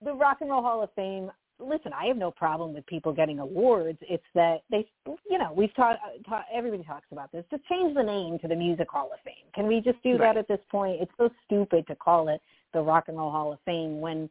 the 0.03 0.15
Rock 0.15 0.39
and 0.41 0.51
Roll 0.51 0.63
Hall 0.63 0.83
of 0.83 0.91
Fame. 0.97 1.31
listen, 1.61 1.93
I 1.93 2.07
have 2.07 2.17
no 2.17 2.31
problem 2.31 2.73
with 2.73 2.87
people 2.87 3.13
getting 3.13 3.39
awards. 3.41 3.99
It's 4.01 4.25
that 4.35 4.63
they, 4.71 4.87
you 5.29 5.37
know, 5.39 5.53
we've 5.55 5.75
taught, 5.75 5.99
taught 6.27 6.47
everybody 6.53 6.83
talks 6.83 7.07
about 7.13 7.31
this. 7.31 7.45
Just 7.51 7.65
change 7.67 7.95
the 7.95 8.03
name 8.03 8.39
to 8.39 8.49
the 8.49 8.57
Music 8.57 8.89
Hall 8.91 9.11
of 9.13 9.21
Fame. 9.25 9.35
Can 9.55 9.67
we 9.67 9.81
just 9.83 10.03
do 10.03 10.13
Right. 10.13 10.35
that 10.35 10.39
at 10.39 10.49
this 10.49 10.61
point? 10.71 11.03
It's 11.03 11.13
so 11.19 11.29
stupid 11.45 11.87
to 11.89 11.95
call 11.97 12.29
it 12.29 12.41
the 12.73 12.81
Rock 12.81 13.05
and 13.09 13.19
Roll 13.19 13.31
Hall 13.31 13.53
of 13.53 13.59
Fame 13.67 14.01
when 14.01 14.31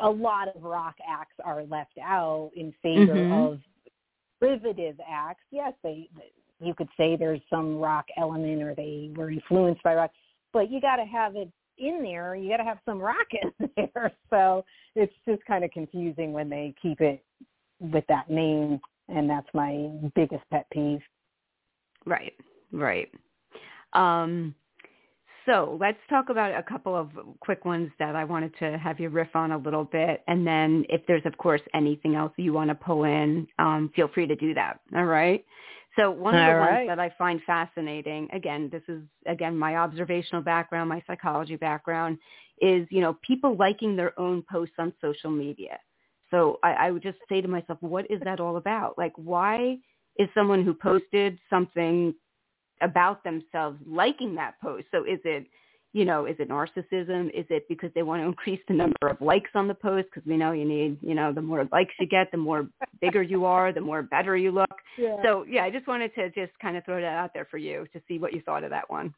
a 0.00 0.10
lot 0.10 0.48
of 0.48 0.62
rock 0.62 0.96
acts 1.06 1.34
are 1.44 1.62
left 1.64 1.98
out 2.02 2.50
in 2.54 2.72
favor 2.82 3.14
Mhm. 3.14 3.32
of 3.32 3.62
derivative 4.40 5.00
acts. 5.06 5.44
Yes, 5.50 5.74
they 5.82 6.08
you 6.62 6.74
could 6.74 6.90
say 6.96 7.16
there's 7.16 7.40
some 7.48 7.78
rock 7.78 8.06
element 8.18 8.62
or 8.62 8.74
they 8.74 9.10
were 9.16 9.30
influenced 9.30 9.82
by 9.82 9.94
rock, 9.94 10.12
but 10.52 10.70
you 10.70 10.78
got 10.78 10.96
to 10.96 11.06
have 11.06 11.34
it 11.34 11.50
in 11.78 12.02
there. 12.02 12.34
You 12.34 12.50
got 12.50 12.58
to 12.58 12.64
have 12.64 12.80
some 12.84 13.00
rock 13.00 13.26
in 13.42 13.70
there. 13.76 14.12
So 14.28 14.64
it's 14.94 15.14
just 15.26 15.44
kind 15.46 15.64
of 15.64 15.70
confusing 15.70 16.32
when 16.32 16.50
they 16.50 16.74
keep 16.80 17.00
it 17.00 17.24
with 17.80 18.06
that 18.08 18.28
name, 18.28 18.78
and 19.08 19.28
that's 19.28 19.48
my 19.54 19.90
biggest 20.14 20.44
pet 20.50 20.66
peeve. 20.70 21.00
Right, 22.04 22.34
right. 22.72 23.10
Um, 23.94 24.54
so 25.50 25.76
let's 25.80 25.98
talk 26.08 26.28
about 26.28 26.56
a 26.56 26.62
couple 26.62 26.94
of 26.94 27.10
quick 27.40 27.64
ones 27.64 27.90
that 27.98 28.14
I 28.14 28.22
wanted 28.24 28.56
to 28.60 28.78
have 28.78 29.00
you 29.00 29.08
riff 29.08 29.34
on 29.34 29.50
a 29.50 29.58
little 29.58 29.84
bit, 29.84 30.22
and 30.28 30.46
then 30.46 30.84
if 30.88 31.00
there's, 31.08 31.26
of 31.26 31.36
course, 31.38 31.60
anything 31.74 32.14
else 32.14 32.32
you 32.36 32.52
want 32.52 32.68
to 32.70 32.74
pull 32.76 33.04
in, 33.04 33.48
um, 33.58 33.90
feel 33.96 34.08
free 34.08 34.26
to 34.28 34.36
do 34.36 34.54
that. 34.54 34.80
All 34.94 35.06
right. 35.06 35.44
So 35.98 36.10
one 36.10 36.36
of 36.36 36.46
the 36.46 36.52
All 36.52 36.58
ones 36.58 36.70
right. 36.70 36.86
that 36.86 37.00
I 37.00 37.12
find 37.18 37.40
fascinating, 37.44 38.28
again, 38.32 38.68
this 38.70 38.82
is 38.86 39.02
again 39.26 39.58
my 39.58 39.76
observational 39.76 40.42
background, 40.42 40.88
my 40.88 41.02
psychology 41.06 41.56
background, 41.56 42.18
is 42.60 42.86
you 42.90 43.00
know 43.00 43.16
people 43.26 43.56
liking 43.56 43.96
their 43.96 44.18
own 44.20 44.44
posts 44.50 44.76
on 44.78 44.92
social 45.00 45.30
media. 45.30 45.78
So 46.30 46.60
I, 46.62 46.72
I 46.74 46.90
would 46.92 47.02
just 47.02 47.18
say 47.28 47.40
to 47.40 47.48
myself, 47.48 47.78
what 47.80 48.08
is 48.08 48.20
that 48.24 48.38
all 48.38 48.56
about? 48.56 48.96
Like, 48.96 49.12
why 49.16 49.78
is 50.16 50.28
someone 50.32 50.64
who 50.64 50.74
posted 50.74 51.40
something 51.50 52.14
about 52.80 53.24
themselves 53.24 53.78
liking 53.86 54.34
that 54.36 54.60
post? 54.60 54.86
So 54.90 55.04
is 55.04 55.20
it, 55.24 55.46
you 55.92 56.04
know, 56.04 56.26
is 56.26 56.36
it 56.38 56.48
narcissism? 56.48 57.28
Is 57.34 57.46
it 57.50 57.66
because 57.68 57.90
they 57.94 58.02
want 58.02 58.22
to 58.22 58.26
increase 58.26 58.60
the 58.68 58.74
number 58.74 59.08
of 59.08 59.20
likes 59.20 59.50
on 59.54 59.68
the 59.68 59.74
post? 59.74 60.08
Because 60.12 60.26
we 60.26 60.36
know 60.36 60.52
you 60.52 60.64
need, 60.64 60.98
you 61.00 61.14
know, 61.14 61.32
the 61.32 61.42
more 61.42 61.68
likes 61.72 61.94
you 61.98 62.06
get, 62.06 62.30
the 62.30 62.38
more 62.38 62.68
bigger 63.00 63.22
you 63.22 63.44
are, 63.44 63.72
the 63.72 63.80
more 63.80 64.02
better 64.02 64.36
you 64.36 64.50
look. 64.50 64.70
Yeah. 64.98 65.16
So 65.22 65.46
yeah, 65.48 65.64
I 65.64 65.70
just 65.70 65.86
wanted 65.86 66.14
to 66.16 66.28
just 66.30 66.52
kind 66.60 66.76
of 66.76 66.84
throw 66.84 67.00
that 67.00 67.14
out 67.14 67.30
there 67.32 67.46
for 67.50 67.56
you 67.56 67.86
to 67.94 68.02
see 68.06 68.18
what 68.18 68.34
you 68.34 68.42
thought 68.42 68.64
of 68.64 68.70
that 68.70 68.90
one. 68.90 69.14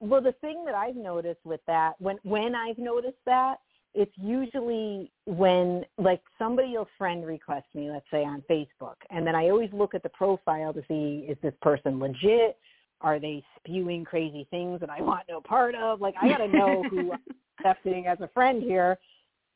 Well, 0.00 0.20
the 0.20 0.32
thing 0.40 0.62
that 0.66 0.74
I've 0.74 0.96
noticed 0.96 1.40
with 1.44 1.60
that, 1.66 1.92
when 1.98 2.18
when 2.22 2.54
I've 2.54 2.76
noticed 2.76 3.16
that, 3.24 3.56
it's 3.94 4.12
usually 4.16 5.10
when 5.24 5.84
like 5.96 6.20
somebody 6.38 6.76
will 6.76 6.88
friend 6.98 7.26
request 7.26 7.66
me, 7.74 7.90
let's 7.90 8.04
say 8.10 8.24
on 8.24 8.42
Facebook, 8.50 8.96
and 9.10 9.26
then 9.26 9.34
I 9.34 9.48
always 9.48 9.70
look 9.72 9.94
at 9.94 10.02
the 10.02 10.10
profile 10.10 10.74
to 10.74 10.82
see 10.86 11.26
is 11.28 11.38
this 11.42 11.54
person 11.62 11.98
legit? 11.98 12.58
Are 13.00 13.18
they 13.18 13.44
spewing 13.58 14.04
crazy 14.04 14.46
things 14.50 14.80
that 14.80 14.90
I 14.90 15.00
want 15.02 15.24
no 15.28 15.40
part 15.40 15.74
of? 15.74 16.00
Like 16.00 16.14
I 16.20 16.28
got 16.28 16.38
to 16.38 16.48
know 16.48 16.82
who 16.90 17.12
I'm 17.12 17.18
accepting 17.58 18.06
as 18.06 18.18
a 18.20 18.28
friend 18.28 18.62
here, 18.62 18.98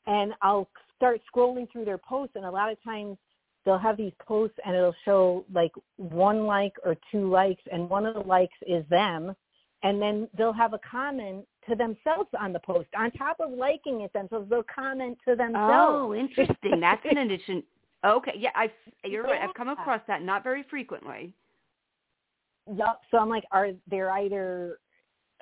and 0.06 0.32
I'll 0.42 0.68
start 0.96 1.20
scrolling 1.34 1.70
through 1.70 1.86
their 1.86 1.98
posts, 1.98 2.36
and 2.36 2.44
a 2.44 2.50
lot 2.50 2.70
of 2.70 2.82
times 2.84 3.16
they'll 3.64 3.78
have 3.78 3.96
these 3.96 4.12
posts 4.26 4.56
and 4.64 4.74
it'll 4.74 4.94
show 5.04 5.44
like 5.52 5.72
one 5.96 6.46
like 6.46 6.74
or 6.84 6.96
two 7.10 7.28
likes, 7.30 7.62
and 7.72 7.88
one 7.88 8.06
of 8.06 8.14
the 8.14 8.20
likes 8.20 8.56
is 8.66 8.84
them 8.88 9.34
and 9.82 10.00
then 10.00 10.28
they'll 10.36 10.52
have 10.52 10.74
a 10.74 10.78
comment 10.78 11.46
to 11.68 11.74
themselves 11.74 12.28
on 12.38 12.52
the 12.52 12.58
post 12.58 12.88
on 12.96 13.10
top 13.12 13.38
of 13.40 13.50
liking 13.50 14.02
it 14.02 14.12
themselves 14.12 14.48
they'll 14.50 14.64
comment 14.74 15.16
to 15.26 15.36
themselves 15.36 15.56
Oh, 15.60 16.14
interesting. 16.14 16.80
That's 16.80 17.04
an 17.10 17.18
addition. 17.18 17.62
Okay, 18.04 18.32
yeah, 18.36 18.50
I 18.54 18.70
you're 19.04 19.24
right. 19.24 19.40
I've 19.42 19.54
come 19.54 19.68
across 19.68 20.00
that 20.08 20.22
not 20.22 20.42
very 20.42 20.64
frequently. 20.70 21.34
Yup. 22.74 23.00
so 23.10 23.18
i'm 23.18 23.28
like 23.28 23.44
are 23.52 23.70
they're 23.88 24.10
either 24.10 24.78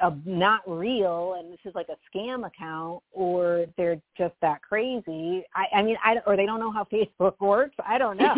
uh, 0.00 0.12
not 0.24 0.60
real 0.66 1.34
and 1.38 1.52
this 1.52 1.58
is 1.64 1.74
like 1.74 1.88
a 1.88 1.96
scam 2.16 2.46
account 2.46 3.02
or 3.10 3.66
they're 3.76 4.00
just 4.16 4.34
that 4.40 4.62
crazy. 4.62 5.42
I 5.54 5.66
i 5.74 5.82
mean 5.82 5.96
i 6.04 6.16
or 6.26 6.36
they 6.36 6.46
don't 6.46 6.60
know 6.60 6.70
how 6.70 6.84
facebook 6.84 7.34
works. 7.40 7.74
I 7.84 7.98
don't 7.98 8.16
know. 8.16 8.34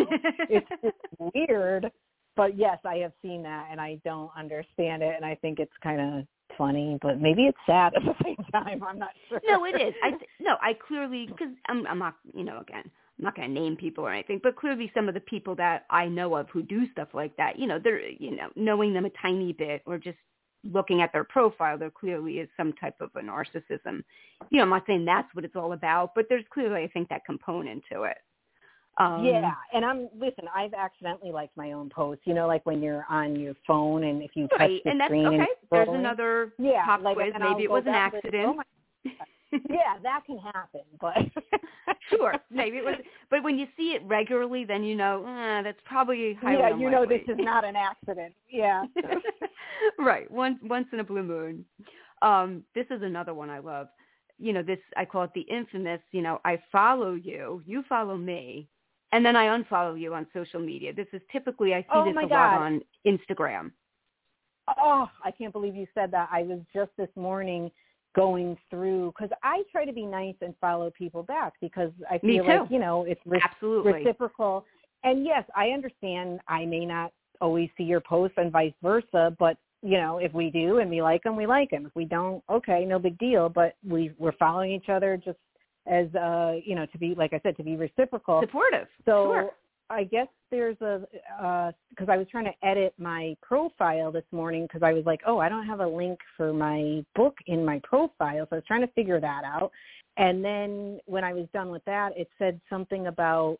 It's 0.49 0.67
just 0.83 1.35
weird. 1.35 1.91
But 2.37 2.57
yes 2.57 2.79
i 2.85 2.97
have 2.97 3.13
seen 3.21 3.43
that 3.43 3.69
and 3.71 3.81
i 3.81 4.01
don't 4.05 4.31
understand 4.37 5.03
it 5.03 5.15
and 5.17 5.25
i 5.25 5.35
think 5.35 5.59
it's 5.59 5.73
kind 5.83 6.01
of 6.01 6.27
funny 6.57 6.99
but 7.03 7.21
maybe 7.21 7.43
it's 7.47 7.59
sad 7.67 7.93
at 7.97 8.03
the 8.05 8.15
same 8.25 8.37
time. 8.53 8.83
I'm 8.83 8.99
not 8.99 9.11
sure. 9.29 9.41
No, 9.47 9.65
it 9.67 9.81
is. 9.81 9.95
I 10.03 10.11
th- 10.11 10.23
no, 10.41 10.57
I 10.63 10.75
clearly 10.75 11.27
because 11.27 11.53
I'm 11.67 11.87
I'm 11.87 11.99
not 11.99 12.15
you 12.35 12.45
know 12.45 12.61
again 12.61 12.91
I'm 13.21 13.25
not 13.25 13.37
going 13.37 13.55
to 13.55 13.61
name 13.61 13.77
people 13.77 14.05
or 14.05 14.13
anything, 14.13 14.41
but 14.43 14.57
clearly 14.57 14.91
some 14.95 15.07
of 15.07 15.15
the 15.15 15.21
people 15.21 15.55
that 15.57 15.85
I 15.91 16.07
know 16.07 16.37
of 16.37 16.49
who 16.49 16.63
do 16.63 16.91
stuff 16.93 17.09
like 17.13 17.37
that, 17.37 17.59
you 17.59 17.67
know, 17.67 17.79
they're 17.79 18.01
you 18.09 18.35
know 18.35 18.49
knowing 18.57 18.95
them 18.95 19.05
a 19.05 19.11
tiny 19.21 19.53
bit 19.53 19.83
or 19.85 19.99
just 19.99 20.17
looking 20.65 21.03
at 21.03 21.13
their 21.13 21.25
profile, 21.25 21.77
there 21.77 21.91
clearly 21.91 22.39
is 22.39 22.49
some 22.57 22.73
type 22.75 22.95
of 23.01 23.11
a 23.17 23.21
narcissism. 23.21 24.03
You 24.51 24.57
know, 24.59 24.63
I'm 24.63 24.71
not 24.71 24.85
saying 24.87 25.05
that's 25.05 25.29
what 25.35 25.45
it's 25.45 25.55
all 25.57 25.75
about, 25.75 26.15
but 26.15 26.27
there's 26.31 26.45
clearly 26.53 26.83
I 26.83 26.89
think 26.89 27.11
that 27.11 27.27
component 27.27 27.83
to 27.93 28.05
it. 28.05 28.17
Um, 28.99 29.25
yeah, 29.25 29.53
and 29.75 29.85
I'm 29.85 30.09
listen. 30.19 30.45
I've 30.55 30.75
accidentally 30.75 31.31
liked 31.31 31.57
my 31.57 31.73
own 31.73 31.91
posts. 31.91 32.23
You 32.27 32.33
know, 32.35 32.47
like 32.47 32.65
when 32.65 32.83
you're 32.83 33.05
on 33.11 33.37
your 33.37 33.55
phone 33.67 34.05
and 34.05 34.23
if 34.23 34.31
you 34.35 34.49
touch 34.49 34.61
Right, 34.61 34.81
the 34.85 34.91
and 34.91 35.01
that's 35.01 35.09
screen. 35.11 35.27
okay. 35.27 35.37
and 35.37 35.47
There's 35.71 35.89
another 35.91 36.53
yeah, 36.59 36.85
pop 36.87 37.03
like, 37.03 37.17
quiz. 37.17 37.33
I'll 37.39 37.51
Maybe 37.51 37.65
it 37.65 37.71
was 37.71 37.85
an 37.87 37.93
back 37.93 38.15
and 38.15 38.23
say, 38.23 38.29
accident. 38.29 38.49
"Oh 38.49 38.55
my 38.55 38.65
yeah, 39.53 39.99
that 40.03 40.23
can 40.27 40.39
happen, 40.39 40.83
but 41.01 41.17
sure, 42.11 42.35
maybe 42.51 42.79
it 42.79 42.85
was. 42.85 42.97
But 43.31 43.43
when 43.43 43.59
you 43.59 43.67
see 43.77 43.93
it 43.93 44.03
regularly, 44.05 44.65
then 44.65 44.85
you 44.85 44.95
know 44.95 45.25
eh, 45.27 45.63
that's 45.63 45.81
probably 45.85 46.39
highly 46.41 46.59
yeah, 46.59 46.77
you 46.77 46.91
know 46.91 47.07
this 47.07 47.23
is 47.29 47.37
not 47.39 47.65
an 47.65 47.75
accident. 47.77 48.35
Yeah. 48.49 48.85
right. 49.99 50.31
Once 50.31 50.59
once 50.63 50.87
in 50.93 51.01
a 51.01 51.05
blue 51.05 51.23
moon. 51.23 51.65
Um, 52.23 52.65
this 52.75 52.87
is 52.91 53.03
another 53.03 53.35
one 53.35 53.51
I 53.51 53.59
love. 53.59 53.89
You 54.39 54.53
know, 54.53 54.63
this 54.63 54.79
I 54.97 55.05
call 55.05 55.25
it 55.25 55.31
the 55.35 55.43
infamous, 55.43 56.01
you 56.13 56.23
know, 56.23 56.41
I 56.45 56.59
follow 56.71 57.15
you, 57.15 57.63
you 57.67 57.83
follow 57.89 58.17
me, 58.17 58.69
and 59.13 59.25
then 59.25 59.37
I 59.37 59.47
unfollow 59.47 59.99
you 59.99 60.15
on 60.15 60.27
social 60.33 60.61
media. 60.61 60.93
This 60.93 61.09
is 61.13 61.21
typically 61.33 61.75
I 61.75 61.83
see 61.83 61.87
Oh 61.93 62.05
this 62.05 62.15
a 62.23 62.27
lot 62.27 62.61
on 62.61 62.81
Instagram. 63.07 63.73
Oh, 64.79 65.09
I 65.25 65.31
can't 65.31 65.53
believe 65.53 65.75
you 65.75 65.87
said 65.95 66.11
that. 66.13 66.29
I 66.31 66.43
was 66.43 66.61
just 66.73 66.91
this 66.97 67.09
morning 67.17 67.71
going 68.15 68.57
through 68.69 69.13
because 69.13 69.31
I 69.43 69.63
try 69.71 69.85
to 69.85 69.93
be 69.93 70.05
nice 70.05 70.35
and 70.41 70.55
follow 70.61 70.91
people 70.91 71.23
back 71.23 71.55
because 71.61 71.93
I 72.11 72.19
feel 72.19 72.47
like 72.47 72.71
you 72.71 72.79
know 72.79 73.05
it's 73.05 73.21
re- 73.25 73.41
Absolutely. 73.43 73.93
reciprocal. 73.93 74.65
And 75.05 75.25
yes, 75.25 75.45
I 75.57 75.69
understand. 75.69 76.41
I 76.49 76.65
may 76.67 76.85
not 76.85 77.13
always 77.41 77.71
see 77.77 77.85
your 77.85 78.01
posts 78.01 78.37
and 78.37 78.53
vice 78.53 78.75
versa, 78.83 79.35
but 79.39 79.57
you 79.83 79.97
know, 79.97 80.19
if 80.19 80.33
we 80.35 80.51
do 80.51 80.79
and 80.79 80.91
we 80.91 81.01
like 81.01 81.23
them, 81.23 81.37
we 81.37 81.47
like 81.47 81.71
them. 81.71 81.87
If 81.87 81.95
we 81.95 82.05
don't, 82.05 82.43
okay, 82.51 82.85
no 82.85 82.99
big 82.99 83.19
deal. 83.19 83.49
But 83.49 83.77
we 83.87 84.13
we're 84.19 84.33
following 84.33 84.73
each 84.73 84.89
other 84.89 85.17
just 85.17 85.39
as 85.87 86.15
uh, 86.15 86.55
you 86.65 86.75
know, 86.75 86.87
to 86.87 86.99
be 86.99 87.15
like 87.15 87.33
I 87.33 87.41
said, 87.43 87.57
to 87.57 87.63
be 87.63 87.77
reciprocal. 87.77 88.41
Supportive. 88.43 88.89
So 89.05 89.33
sure. 89.33 89.51
I 89.91 90.05
guess 90.05 90.29
there's 90.51 90.81
a 90.81 91.03
uh, 91.43 91.73
because 91.91 92.09
I 92.09 92.17
was 92.17 92.27
trying 92.31 92.45
to 92.45 92.67
edit 92.67 92.95
my 92.97 93.37
profile 93.43 94.13
this 94.13 94.25
morning 94.33 94.63
because 94.63 94.83
I 94.83 94.93
was 94.93 95.05
like, 95.05 95.21
oh, 95.27 95.39
I 95.39 95.49
don't 95.49 95.67
have 95.67 95.81
a 95.81 95.87
link 95.87 96.19
for 96.37 96.53
my 96.53 97.05
book 97.15 97.37
in 97.47 97.65
my 97.65 97.81
profile, 97.83 98.47
so 98.49 98.49
I 98.53 98.55
was 98.57 98.65
trying 98.67 98.83
to 98.83 98.93
figure 98.95 99.21
that 99.21 99.43
out. 99.45 99.71
And 100.17 100.45
then 100.45 101.01
when 101.07 101.25
I 101.25 101.33
was 101.33 101.47
done 101.53 101.71
with 101.71 101.85
that, 101.87 102.11
it 102.17 102.29
said 102.39 102.61
something 102.71 103.09
about 103.09 103.59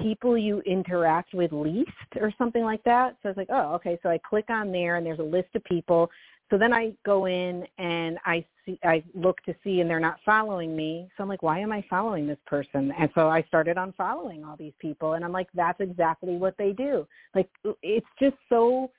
people 0.00 0.38
you 0.38 0.60
interact 0.62 1.34
with 1.34 1.52
least 1.52 1.90
or 2.20 2.32
something 2.38 2.64
like 2.64 2.82
that. 2.84 3.16
So 3.22 3.28
I 3.28 3.32
was 3.32 3.36
like, 3.36 3.50
oh, 3.50 3.74
okay. 3.74 3.98
So 4.02 4.08
I 4.08 4.18
click 4.18 4.46
on 4.48 4.72
there 4.72 4.96
and 4.96 5.04
there's 5.04 5.18
a 5.18 5.22
list 5.22 5.48
of 5.54 5.62
people. 5.64 6.10
So 6.50 6.58
then 6.58 6.72
I 6.72 6.92
go 7.06 7.26
in 7.26 7.66
and 7.78 8.18
I 8.26 8.44
see, 8.66 8.78
I 8.84 9.02
look 9.14 9.42
to 9.44 9.54
see 9.64 9.80
and 9.80 9.88
they're 9.88 9.98
not 9.98 10.18
following 10.24 10.76
me. 10.76 11.08
So 11.16 11.22
I'm 11.22 11.28
like, 11.28 11.42
why 11.42 11.58
am 11.60 11.72
I 11.72 11.84
following 11.88 12.26
this 12.26 12.38
person? 12.46 12.92
And 12.98 13.10
so 13.14 13.28
I 13.28 13.42
started 13.44 13.76
unfollowing 13.78 14.46
all 14.46 14.56
these 14.56 14.74
people 14.78 15.14
and 15.14 15.24
I'm 15.24 15.32
like, 15.32 15.48
that's 15.54 15.80
exactly 15.80 16.36
what 16.36 16.54
they 16.58 16.72
do. 16.72 17.06
Like 17.34 17.48
it's 17.82 18.06
just 18.20 18.36
so 18.48 18.90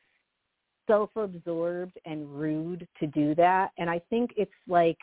self-absorbed 0.88 1.98
and 2.06 2.28
rude 2.34 2.88
to 3.00 3.08
do 3.08 3.36
that. 3.36 3.72
And 3.78 3.90
I 3.90 4.02
think 4.10 4.34
it's 4.36 4.52
like, 4.68 4.98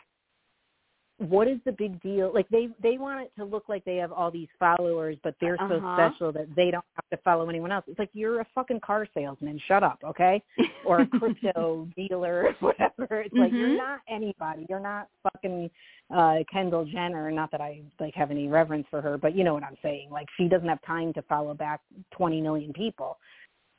what 1.29 1.47
is 1.47 1.59
the 1.65 1.71
big 1.71 2.01
deal? 2.01 2.31
Like 2.33 2.49
they 2.49 2.69
they 2.81 2.97
want 2.97 3.21
it 3.21 3.31
to 3.37 3.45
look 3.45 3.69
like 3.69 3.85
they 3.85 3.97
have 3.97 4.11
all 4.11 4.31
these 4.31 4.47
followers, 4.57 5.17
but 5.23 5.35
they're 5.39 5.57
so 5.69 5.75
Uh-huh. 5.75 5.93
special 5.95 6.31
that 6.31 6.53
they 6.55 6.71
don't 6.71 6.85
have 6.95 7.09
to 7.11 7.17
follow 7.23 7.47
anyone 7.49 7.71
else. 7.71 7.85
It's 7.87 7.99
like 7.99 8.09
you're 8.13 8.41
a 8.41 8.45
fucking 8.55 8.79
car 8.79 9.07
salesman. 9.13 9.59
Shut 9.67 9.83
up, 9.83 9.99
okay? 10.03 10.41
Or 10.83 11.01
a 11.01 11.07
crypto 11.07 11.87
dealer, 11.95 12.55
whatever. 12.59 13.21
It's 13.21 13.35
like 13.35 13.53
Mhm. 13.53 13.59
you're 13.59 13.77
not 13.77 13.99
anybody. 14.07 14.65
You're 14.67 14.79
not 14.79 15.09
fucking 15.21 15.69
uh 16.09 16.39
Kendall 16.51 16.85
Jenner. 16.85 17.29
Not 17.29 17.51
that 17.51 17.61
I 17.61 17.83
like 17.99 18.15
have 18.15 18.31
any 18.31 18.47
reverence 18.47 18.87
for 18.89 18.99
her, 19.01 19.15
but 19.17 19.35
you 19.35 19.43
know 19.43 19.53
what 19.53 19.63
I'm 19.63 19.77
saying. 19.83 20.09
Like 20.09 20.27
she 20.37 20.47
doesn't 20.47 20.67
have 20.67 20.81
time 20.81 21.13
to 21.13 21.21
follow 21.23 21.53
back 21.53 21.81
20 22.11 22.41
million 22.41 22.73
people. 22.73 23.19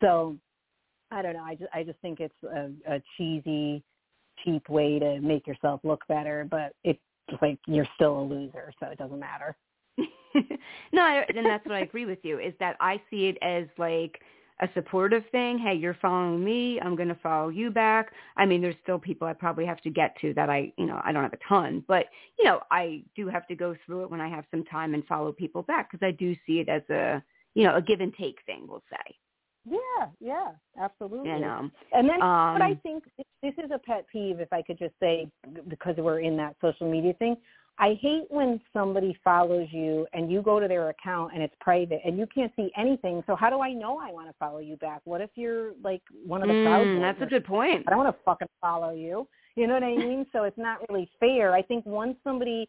So 0.01 0.37
I 1.11 1.23
don't 1.23 1.35
know. 1.35 1.43
I 1.43 1.57
just 1.57 1.75
I 1.75 1.83
just 1.83 1.99
think 2.01 2.21
it's 2.21 2.43
a, 2.45 2.71
a 2.87 3.03
cheesy, 3.17 3.83
cheap 4.45 4.69
way 4.69 4.99
to 5.01 5.21
make 5.21 5.47
yourself 5.47 5.81
look 5.83 6.07
better, 6.07 6.47
but 6.49 6.73
it's 7.29 7.43
like 7.43 7.59
you're 7.67 7.89
still 7.95 8.21
a 8.21 8.23
loser, 8.23 8.73
so 8.81 8.87
it 8.87 8.99
doesn't 8.99 9.19
matter. 9.19 9.57
no, 10.93 11.03
I, 11.03 11.25
and 11.29 11.47
that's 11.47 11.65
what 11.67 11.75
I 11.75 11.81
agree 11.81 12.07
with 12.07 12.21
you 12.23 12.39
is 12.39 12.55
that 12.61 12.77
I 12.81 13.01
see 13.11 13.27
it 13.27 13.39
as 13.43 13.67
like 13.79 14.21
a 14.61 14.69
supportive 14.75 15.25
thing. 15.33 15.59
Hey, 15.59 15.75
you're 15.75 15.97
following 16.01 16.43
me. 16.43 16.81
I'm 16.81 16.97
going 16.97 17.09
to 17.09 17.17
follow 17.17 17.49
you 17.49 17.71
back. 17.71 18.13
I 18.37 18.47
mean, 18.47 18.63
there's 18.63 18.77
still 18.83 18.99
people 18.99 19.27
I 19.27 19.33
probably 19.33 19.67
have 19.67 19.81
to 19.83 19.91
get 19.91 20.17
to 20.21 20.33
that 20.35 20.49
I, 20.49 20.73
you 20.79 20.87
know, 20.87 21.01
I 21.05 21.13
don't 21.13 21.23
have 21.23 21.33
a 21.33 21.49
ton, 21.49 21.85
but 21.89 22.07
you 22.39 22.45
know, 22.45 22.61
I 22.71 23.03
do 23.17 23.29
have 23.29 23.47
to 23.49 23.55
go 23.55 23.77
through 23.85 24.05
it 24.05 24.11
when 24.11 24.21
I 24.21 24.29
have 24.29 24.45
some 24.51 24.65
time 24.65 24.95
and 24.95 25.05
follow 25.07 25.33
people 25.33 25.63
back 25.63 25.91
because 25.91 26.05
I 26.07 26.13
do 26.13 26.35
see 26.47 26.61
it 26.61 26.69
as 26.69 26.83
a, 26.91 27.23
you 27.55 27.65
know, 27.65 27.77
a 27.77 27.83
give 27.83 28.01
and 28.01 28.15
take 28.15 28.39
thing. 28.47 28.67
We'll 28.69 28.85
say. 28.91 29.17
Yeah, 29.65 30.07
yeah, 30.21 30.49
absolutely. 30.81 31.31
You 31.31 31.41
know, 31.41 31.71
and 31.93 32.09
then 32.09 32.21
um, 32.21 32.55
what 32.55 32.63
I 32.63 32.75
think 32.83 33.05
this 33.43 33.55
is 33.59 33.71
a 33.73 33.79
pet 33.79 34.07
peeve, 34.13 34.41
if 34.41 34.53
I 34.53 34.63
could 34.63 34.79
just 34.79 34.95
say, 34.99 35.29
because 35.69 35.97
we're 35.99 36.21
in 36.21 36.37
that 36.39 36.57
social 36.61 36.91
media 36.91 37.13
thing. 37.15 37.37
I 37.79 37.99
hate 38.01 38.25
when 38.29 38.61
somebody 38.73 39.19
follows 39.25 39.67
you 39.71 40.07
and 40.13 40.31
you 40.31 40.43
go 40.43 40.61
to 40.61 40.69
their 40.69 40.91
account 40.91 41.33
and 41.33 41.43
it's 41.43 41.55
private 41.61 42.01
and 42.05 42.19
you 42.19 42.27
can't 42.33 42.53
see 42.55 42.71
anything. 42.77 43.25
So 43.27 43.35
how 43.35 43.49
do 43.49 43.61
I 43.61 43.73
know 43.73 43.99
I 43.99 44.13
want 44.13 44.29
to 44.29 44.35
follow 44.39 44.59
you 44.59 44.77
back? 44.77 45.01
What 45.05 45.21
if 45.21 45.31
you're 45.37 45.73
like 45.83 46.03
one 46.27 46.43
of 46.43 46.49
the? 46.49 46.55
Mm, 46.55 47.01
that's 47.01 47.23
a 47.23 47.27
good 47.27 47.45
point. 47.45 47.85
I 47.87 47.91
don't 47.91 47.99
want 47.99 48.15
to 48.15 48.23
fucking 48.25 48.49
follow 48.61 48.91
you. 48.91 49.27
You 49.57 49.67
know 49.67 49.75
what 49.75 49.83
I 49.83 49.97
mean? 49.97 50.27
so 50.33 50.45
it's 50.45 50.59
not 50.59 50.79
really 50.89 51.11
fair. 51.19 51.55
I 51.55 51.63
think 51.63 51.87
once 51.87 52.17
somebody 52.25 52.69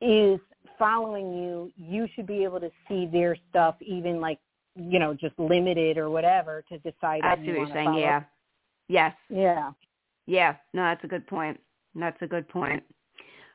is 0.00 0.38
following 0.78 1.34
you, 1.34 1.72
you 1.76 2.06
should 2.14 2.26
be 2.26 2.44
able 2.44 2.60
to 2.60 2.70
see 2.88 3.06
their 3.06 3.36
stuff, 3.50 3.74
even 3.80 4.20
like 4.20 4.38
you 4.76 4.98
know, 4.98 5.14
just 5.14 5.38
limited 5.38 5.98
or 5.98 6.10
whatever, 6.10 6.64
to 6.68 6.78
decide. 6.78 7.22
I 7.22 7.36
see 7.36 7.48
what 7.48 7.56
you're 7.56 7.68
saying. 7.72 7.94
Yeah. 7.94 8.22
Yes. 8.88 9.14
Yeah. 9.28 9.72
Yeah. 10.26 10.56
No, 10.72 10.82
that's 10.82 11.04
a 11.04 11.08
good 11.08 11.26
point. 11.26 11.58
That's 11.94 12.20
a 12.22 12.26
good 12.26 12.48
point. 12.48 12.82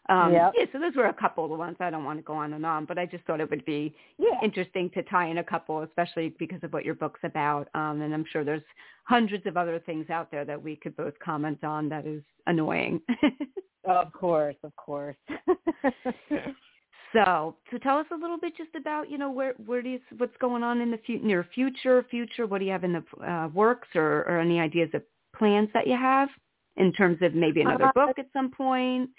Um, 0.09 0.33
yep. 0.33 0.53
Yeah, 0.57 0.65
so 0.73 0.79
those 0.79 0.95
were 0.95 1.05
a 1.05 1.13
couple 1.13 1.43
of 1.43 1.51
the 1.51 1.55
ones. 1.55 1.77
I 1.79 1.91
don't 1.91 2.03
want 2.03 2.17
to 2.17 2.23
go 2.23 2.33
on 2.33 2.53
and 2.53 2.65
on, 2.65 2.85
but 2.85 2.97
I 2.97 3.05
just 3.05 3.23
thought 3.25 3.39
it 3.39 3.49
would 3.49 3.65
be 3.65 3.93
yeah. 4.17 4.39
interesting 4.43 4.89
to 4.95 5.03
tie 5.03 5.27
in 5.27 5.37
a 5.37 5.43
couple, 5.43 5.83
especially 5.83 6.33
because 6.39 6.59
of 6.63 6.73
what 6.73 6.83
your 6.83 6.95
book's 6.95 7.19
about. 7.23 7.67
Um, 7.75 8.01
and 8.01 8.11
I'm 8.11 8.25
sure 8.31 8.43
there's 8.43 8.63
hundreds 9.03 9.45
of 9.45 9.55
other 9.55 9.79
things 9.79 10.09
out 10.09 10.31
there 10.31 10.45
that 10.45 10.61
we 10.61 10.77
could 10.77 10.97
both 10.97 11.13
comment 11.23 11.63
on 11.63 11.89
that 11.89 12.07
is 12.07 12.23
annoying. 12.47 13.01
of 13.83 14.11
course, 14.11 14.55
of 14.63 14.75
course. 14.75 15.17
so, 17.13 17.55
so 17.71 17.77
tell 17.77 17.97
us 17.97 18.05
a 18.11 18.15
little 18.15 18.37
bit 18.37 18.55
just 18.57 18.75
about, 18.75 19.09
you 19.09 19.17
know, 19.17 19.31
where 19.31 19.53
where 19.65 19.81
do 19.81 19.89
you 19.89 19.99
what's 20.17 20.35
going 20.39 20.63
on 20.63 20.81
in 20.81 20.91
the 20.91 20.99
fu- 21.05 21.19
near 21.19 21.45
future, 21.53 22.05
future? 22.09 22.45
What 22.45 22.59
do 22.59 22.65
you 22.65 22.71
have 22.71 22.83
in 22.83 22.93
the 22.93 23.25
uh, 23.25 23.47
works, 23.49 23.87
or, 23.95 24.23
or 24.27 24.39
any 24.39 24.59
ideas 24.59 24.89
of 24.93 25.01
plans 25.35 25.69
that 25.73 25.87
you 25.87 25.97
have 25.97 26.29
in 26.77 26.91
terms 26.93 27.17
of 27.21 27.33
maybe 27.33 27.61
another 27.61 27.85
uh, 27.85 27.91
book 27.93 28.19
at 28.19 28.27
some 28.33 28.51
point? 28.51 29.09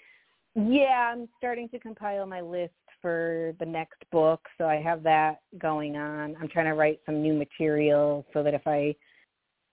Yeah, 0.55 1.13
I'm 1.13 1.29
starting 1.39 1.69
to 1.71 1.79
compile 1.79 2.27
my 2.27 2.41
list 2.41 2.73
for 3.01 3.55
the 3.61 3.67
next 3.67 3.99
book, 4.11 4.41
so 4.59 4.67
I 4.67 4.77
have 4.77 5.03
that 5.05 5.41
going 5.59 5.97
on. 5.97 6.37
I'm 6.41 6.49
trying 6.49 6.67
to 6.67 6.75
write 6.75 7.01
some 7.07 7.23
new 7.23 7.35
material 7.35 8.27
so 8.33 8.43
that 8.43 8.53
if 8.55 8.67
I 8.67 8.95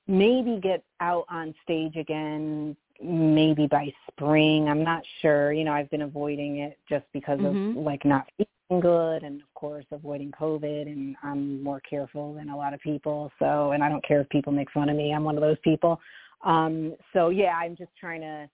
maybe 0.07 0.59
get 0.61 0.83
out 0.99 1.25
on 1.29 1.53
stage 1.63 1.95
again, 1.95 2.77
maybe 3.01 3.67
by 3.67 3.93
spring, 4.11 4.67
I'm 4.67 4.83
not 4.83 5.03
sure. 5.21 5.51
You 5.53 5.63
know, 5.63 5.73
I've 5.73 5.89
been 5.89 6.03
avoiding 6.03 6.57
it 6.57 6.79
just 6.89 7.05
because 7.13 7.39
Mhm. 7.39 7.71
of 7.71 7.83
like 7.83 8.05
not 8.05 8.29
feeling 8.37 8.81
good 8.81 9.23
and 9.23 9.41
of 9.41 9.53
course 9.53 9.85
avoiding 9.91 10.31
COVID 10.31 10.87
and 10.87 11.15
I'm 11.23 11.63
more 11.63 11.79
careful 11.81 12.33
than 12.33 12.49
a 12.49 12.57
lot 12.57 12.73
of 12.73 12.79
people. 12.81 13.31
So, 13.39 13.71
and 13.71 13.83
I 13.83 13.89
don't 13.89 14.03
care 14.03 14.21
if 14.21 14.29
people 14.29 14.51
make 14.51 14.71
fun 14.71 14.89
of 14.89 14.95
me. 14.95 15.13
I'm 15.13 15.23
one 15.23 15.35
of 15.35 15.41
those 15.41 15.59
people. 15.59 15.99
Um, 16.41 16.95
so 17.13 17.29
yeah, 17.29 17.55
I'm 17.57 17.75
just 17.75 17.95
trying 17.95 18.21
to 18.21 18.49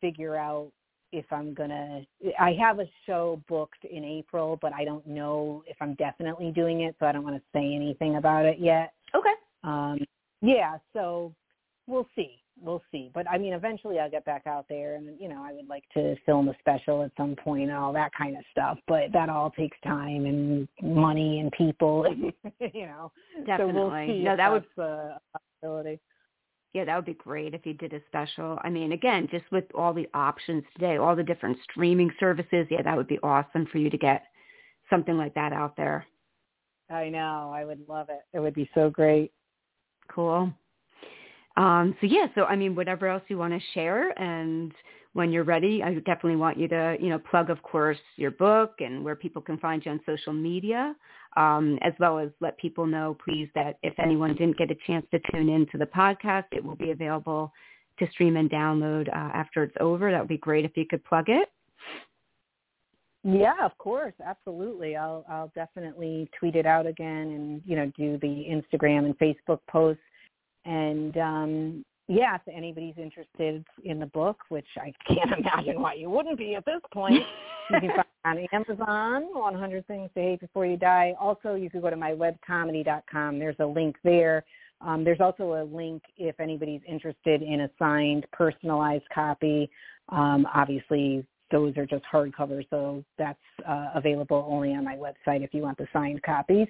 figure 0.00 0.36
out 0.36 0.72
if 1.12 1.30
I'm 1.30 1.52
gonna. 1.54 2.06
I 2.40 2.52
have 2.54 2.78
a 2.78 2.88
show 3.06 3.40
booked 3.48 3.84
in 3.84 4.02
April, 4.04 4.58
but 4.60 4.72
I 4.72 4.84
don't 4.84 5.06
know 5.06 5.62
if 5.66 5.76
I'm 5.80 5.94
definitely 5.94 6.50
doing 6.52 6.80
it, 6.82 6.96
so 6.98 7.06
I 7.06 7.12
don't 7.12 7.22
want 7.22 7.36
to 7.36 7.42
say 7.52 7.74
anything 7.74 8.16
about 8.16 8.46
it 8.46 8.58
yet. 8.58 8.94
Okay. 9.14 9.34
Um, 9.62 9.98
yeah, 10.40 10.78
so 10.92 11.34
we'll 11.86 12.08
see. 12.16 12.41
We'll 12.64 12.82
see. 12.92 13.10
But 13.12 13.28
I 13.28 13.38
mean, 13.38 13.54
eventually 13.54 13.98
I'll 13.98 14.10
get 14.10 14.24
back 14.24 14.46
out 14.46 14.66
there, 14.68 14.94
and 14.94 15.18
you 15.20 15.28
know, 15.28 15.42
I 15.44 15.52
would 15.52 15.68
like 15.68 15.82
to 15.94 16.14
film 16.24 16.48
a 16.48 16.54
special 16.60 17.02
at 17.02 17.10
some 17.16 17.34
point 17.34 17.70
and 17.70 17.78
all 17.78 17.92
that 17.92 18.12
kind 18.16 18.36
of 18.36 18.44
stuff. 18.52 18.78
But 18.86 19.12
that 19.12 19.28
all 19.28 19.50
takes 19.50 19.76
time 19.84 20.26
and 20.26 20.68
money 20.80 21.40
and 21.40 21.50
people, 21.52 22.06
you 22.60 22.86
know. 22.86 23.10
Definitely. 23.46 23.72
So 23.72 23.88
we'll 23.88 24.06
see 24.06 24.22
no, 24.22 24.36
that 24.36 24.52
would 24.52 24.64
a 24.78 25.18
possibility. 25.32 25.98
Yeah, 26.72 26.84
that 26.86 26.96
would 26.96 27.04
be 27.04 27.14
great 27.14 27.52
if 27.52 27.66
you 27.66 27.74
did 27.74 27.92
a 27.92 28.00
special. 28.06 28.58
I 28.62 28.70
mean, 28.70 28.92
again, 28.92 29.28
just 29.30 29.44
with 29.50 29.64
all 29.74 29.92
the 29.92 30.08
options 30.14 30.62
today, 30.74 30.96
all 30.96 31.14
the 31.14 31.22
different 31.22 31.58
streaming 31.70 32.10
services, 32.18 32.66
yeah, 32.70 32.82
that 32.82 32.96
would 32.96 33.08
be 33.08 33.18
awesome 33.22 33.66
for 33.70 33.78
you 33.78 33.90
to 33.90 33.98
get 33.98 34.22
something 34.88 35.18
like 35.18 35.34
that 35.34 35.52
out 35.52 35.76
there. 35.76 36.06
I 36.88 37.08
know. 37.08 37.52
I 37.54 37.64
would 37.64 37.80
love 37.88 38.08
it. 38.08 38.20
It 38.32 38.40
would 38.40 38.54
be 38.54 38.70
so 38.74 38.88
great. 38.88 39.32
Cool. 40.08 40.52
Um, 41.56 41.94
so 42.00 42.06
yeah, 42.06 42.26
so 42.34 42.44
I 42.44 42.56
mean, 42.56 42.74
whatever 42.74 43.08
else 43.08 43.22
you 43.28 43.38
want 43.38 43.52
to 43.52 43.60
share, 43.74 44.18
and 44.20 44.72
when 45.12 45.30
you're 45.30 45.44
ready, 45.44 45.82
I 45.82 45.92
definitely 45.94 46.36
want 46.36 46.58
you 46.58 46.68
to, 46.68 46.96
you 46.98 47.10
know, 47.10 47.18
plug, 47.18 47.50
of 47.50 47.62
course, 47.62 47.98
your 48.16 48.30
book 48.30 48.74
and 48.80 49.04
where 49.04 49.14
people 49.14 49.42
can 49.42 49.58
find 49.58 49.84
you 49.84 49.92
on 49.92 50.00
social 50.06 50.32
media, 50.32 50.94
um, 51.36 51.78
as 51.82 51.92
well 52.00 52.18
as 52.18 52.30
let 52.40 52.56
people 52.56 52.86
know, 52.86 53.16
please, 53.22 53.48
that 53.54 53.78
if 53.82 53.92
anyone 53.98 54.34
didn't 54.34 54.56
get 54.56 54.70
a 54.70 54.76
chance 54.86 55.04
to 55.10 55.20
tune 55.30 55.50
in 55.50 55.66
to 55.72 55.78
the 55.78 55.86
podcast, 55.86 56.44
it 56.52 56.64
will 56.64 56.76
be 56.76 56.92
available 56.92 57.52
to 57.98 58.10
stream 58.10 58.38
and 58.38 58.50
download 58.50 59.08
uh, 59.08 59.30
after 59.34 59.62
it's 59.62 59.76
over. 59.80 60.10
That 60.10 60.20
would 60.20 60.28
be 60.28 60.38
great 60.38 60.64
if 60.64 60.76
you 60.76 60.86
could 60.86 61.04
plug 61.04 61.26
it. 61.28 61.50
Yeah, 63.24 63.54
of 63.64 63.76
course, 63.78 64.14
absolutely. 64.24 64.96
I'll 64.96 65.24
I'll 65.28 65.52
definitely 65.54 66.28
tweet 66.36 66.56
it 66.56 66.66
out 66.66 66.86
again 66.86 67.28
and 67.28 67.62
you 67.64 67.76
know 67.76 67.92
do 67.96 68.18
the 68.18 68.26
Instagram 68.26 69.04
and 69.04 69.16
Facebook 69.18 69.60
posts 69.68 70.02
and 70.64 71.16
um 71.16 71.84
yeah, 72.08 72.34
if 72.34 72.42
anybody's 72.52 72.98
interested 72.98 73.64
in 73.84 73.98
the 73.98 74.06
book, 74.06 74.38
which 74.48 74.66
I 74.76 74.92
can't 75.06 75.32
imagine 75.38 75.80
why 75.80 75.94
you 75.94 76.10
wouldn't 76.10 76.36
be 76.36 76.54
at 76.54 76.64
this 76.64 76.80
point, 76.92 77.22
you 77.70 77.80
can 77.80 77.90
find 78.22 78.38
it 78.38 78.50
on 78.52 78.64
Amazon, 78.68 79.28
100 79.32 79.86
Things 79.86 80.10
to 80.14 80.20
Hate 80.20 80.40
Before 80.40 80.66
You 80.66 80.76
Die. 80.76 81.14
Also, 81.20 81.54
you 81.54 81.70
could 81.70 81.82
go 81.82 81.90
to 81.90 81.96
my 81.96 82.10
webcomedy.com. 82.10 83.38
There's 83.38 83.56
a 83.60 83.66
link 83.66 83.96
there. 84.02 84.44
Um, 84.80 85.04
there's 85.04 85.20
also 85.20 85.54
a 85.54 85.64
link 85.64 86.02
if 86.16 86.38
anybody's 86.40 86.80
interested 86.88 87.40
in 87.40 87.62
a 87.62 87.70
signed, 87.78 88.26
personalized 88.32 89.08
copy. 89.14 89.70
Um, 90.08 90.46
obviously, 90.52 91.24
those 91.52 91.76
are 91.76 91.86
just 91.86 92.02
hardcover, 92.12 92.66
so 92.70 93.04
that's 93.16 93.38
uh, 93.68 93.90
available 93.94 94.44
only 94.50 94.74
on 94.74 94.84
my 94.84 94.96
website 94.96 95.44
if 95.44 95.54
you 95.54 95.62
want 95.62 95.78
the 95.78 95.86
signed 95.92 96.22
copies. 96.22 96.66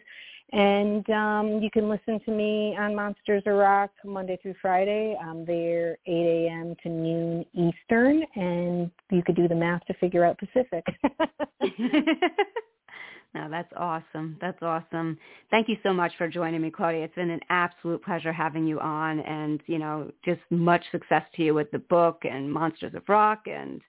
And 0.52 1.08
um, 1.08 1.60
you 1.62 1.70
can 1.70 1.88
listen 1.88 2.20
to 2.26 2.30
me 2.30 2.76
on 2.78 2.94
Monsters 2.94 3.42
of 3.46 3.54
Rock 3.54 3.90
Monday 4.04 4.38
through 4.42 4.54
Friday. 4.60 5.16
I'm 5.22 5.46
there 5.46 5.96
8 6.06 6.12
a.m. 6.12 6.76
to 6.82 6.88
noon 6.90 7.46
Eastern, 7.54 8.22
and 8.34 8.90
you 9.10 9.22
could 9.22 9.36
do 9.36 9.48
the 9.48 9.54
math 9.54 9.82
to 9.86 9.94
figure 9.94 10.26
out 10.26 10.36
Pacific. 10.38 10.84
no, 13.34 13.48
that's 13.48 13.72
awesome. 13.76 14.36
That's 14.42 14.60
awesome. 14.60 15.16
Thank 15.50 15.70
you 15.70 15.76
so 15.82 15.94
much 15.94 16.12
for 16.18 16.28
joining 16.28 16.60
me, 16.60 16.70
Claudia. 16.70 17.04
It's 17.04 17.14
been 17.14 17.30
an 17.30 17.40
absolute 17.48 18.04
pleasure 18.04 18.32
having 18.32 18.66
you 18.66 18.78
on, 18.78 19.20
and 19.20 19.62
you 19.66 19.78
know, 19.78 20.12
just 20.22 20.42
much 20.50 20.84
success 20.90 21.22
to 21.36 21.42
you 21.42 21.54
with 21.54 21.70
the 21.70 21.78
book 21.78 22.22
and 22.30 22.52
Monsters 22.52 22.92
of 22.94 23.04
Rock, 23.08 23.44
and 23.46 23.80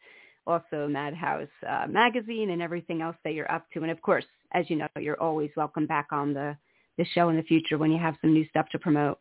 also 0.45 0.87
Madhouse 0.87 1.47
uh, 1.67 1.87
magazine 1.87 2.51
and 2.51 2.61
everything 2.61 3.01
else 3.01 3.15
that 3.23 3.33
you're 3.33 3.51
up 3.51 3.65
to. 3.73 3.81
And 3.81 3.91
of 3.91 4.01
course, 4.01 4.25
as 4.53 4.69
you 4.69 4.75
know, 4.75 4.87
you're 4.99 5.21
always 5.21 5.51
welcome 5.55 5.85
back 5.85 6.07
on 6.11 6.33
the 6.33 6.55
the 6.97 7.05
show 7.15 7.29
in 7.29 7.35
the 7.35 7.43
future 7.43 7.77
when 7.77 7.91
you 7.91 7.97
have 7.97 8.15
some 8.21 8.33
new 8.33 8.47
stuff 8.49 8.69
to 8.69 8.77
promote. 8.77 9.19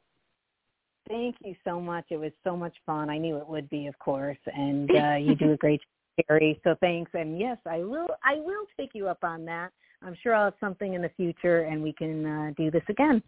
Thank 1.08 1.36
you 1.42 1.54
so 1.64 1.80
much. 1.80 2.04
It 2.10 2.18
was 2.18 2.32
so 2.44 2.56
much 2.56 2.74
fun. 2.84 3.10
I 3.10 3.18
knew 3.18 3.38
it 3.38 3.48
would 3.48 3.68
be, 3.70 3.86
of 3.86 3.98
course, 3.98 4.38
and 4.46 4.90
uh, 4.96 5.14
you 5.14 5.34
do 5.34 5.52
a 5.52 5.56
great 5.56 5.80
job, 5.80 6.26
Kerri. 6.28 6.60
So 6.64 6.76
thanks. 6.80 7.10
And 7.14 7.38
yes, 7.38 7.58
I 7.66 7.78
will. 7.78 8.08
I 8.24 8.36
will 8.36 8.64
take 8.78 8.90
you 8.94 9.08
up 9.08 9.24
on 9.24 9.44
that. 9.46 9.70
I'm 10.02 10.16
sure 10.22 10.34
I'll 10.34 10.46
have 10.46 10.54
something 10.60 10.94
in 10.94 11.02
the 11.02 11.10
future, 11.16 11.62
and 11.62 11.82
we 11.82 11.92
can 11.92 12.26
uh, 12.26 12.52
do 12.56 12.70
this 12.70 12.82
again. 12.88 13.22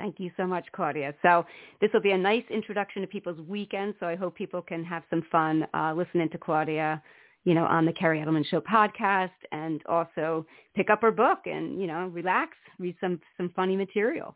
Thank 0.00 0.18
you 0.18 0.30
so 0.38 0.46
much, 0.46 0.64
Claudia. 0.72 1.12
So 1.20 1.44
this 1.82 1.90
will 1.92 2.00
be 2.00 2.12
a 2.12 2.16
nice 2.18 2.44
introduction 2.48 3.02
to 3.02 3.06
people's 3.08 3.38
weekend. 3.46 3.92
So 4.00 4.06
I 4.06 4.16
hope 4.16 4.34
people 4.34 4.62
can 4.62 4.82
have 4.82 5.02
some 5.10 5.22
fun 5.30 5.66
uh, 5.74 5.92
listening 5.94 6.30
to 6.30 6.38
Claudia, 6.38 7.02
you 7.44 7.52
know, 7.52 7.66
on 7.66 7.84
the 7.84 7.92
Kerri 7.92 8.24
Edelman 8.24 8.46
Show 8.46 8.62
podcast, 8.62 9.28
and 9.52 9.82
also 9.84 10.46
pick 10.74 10.88
up 10.88 11.02
her 11.02 11.10
book 11.10 11.40
and 11.44 11.78
you 11.78 11.86
know 11.86 12.06
relax, 12.06 12.56
read 12.78 12.96
some 12.98 13.20
some 13.36 13.50
funny 13.54 13.76
material. 13.76 14.34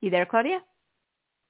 You 0.00 0.10
there, 0.10 0.24
Claudia? 0.24 0.60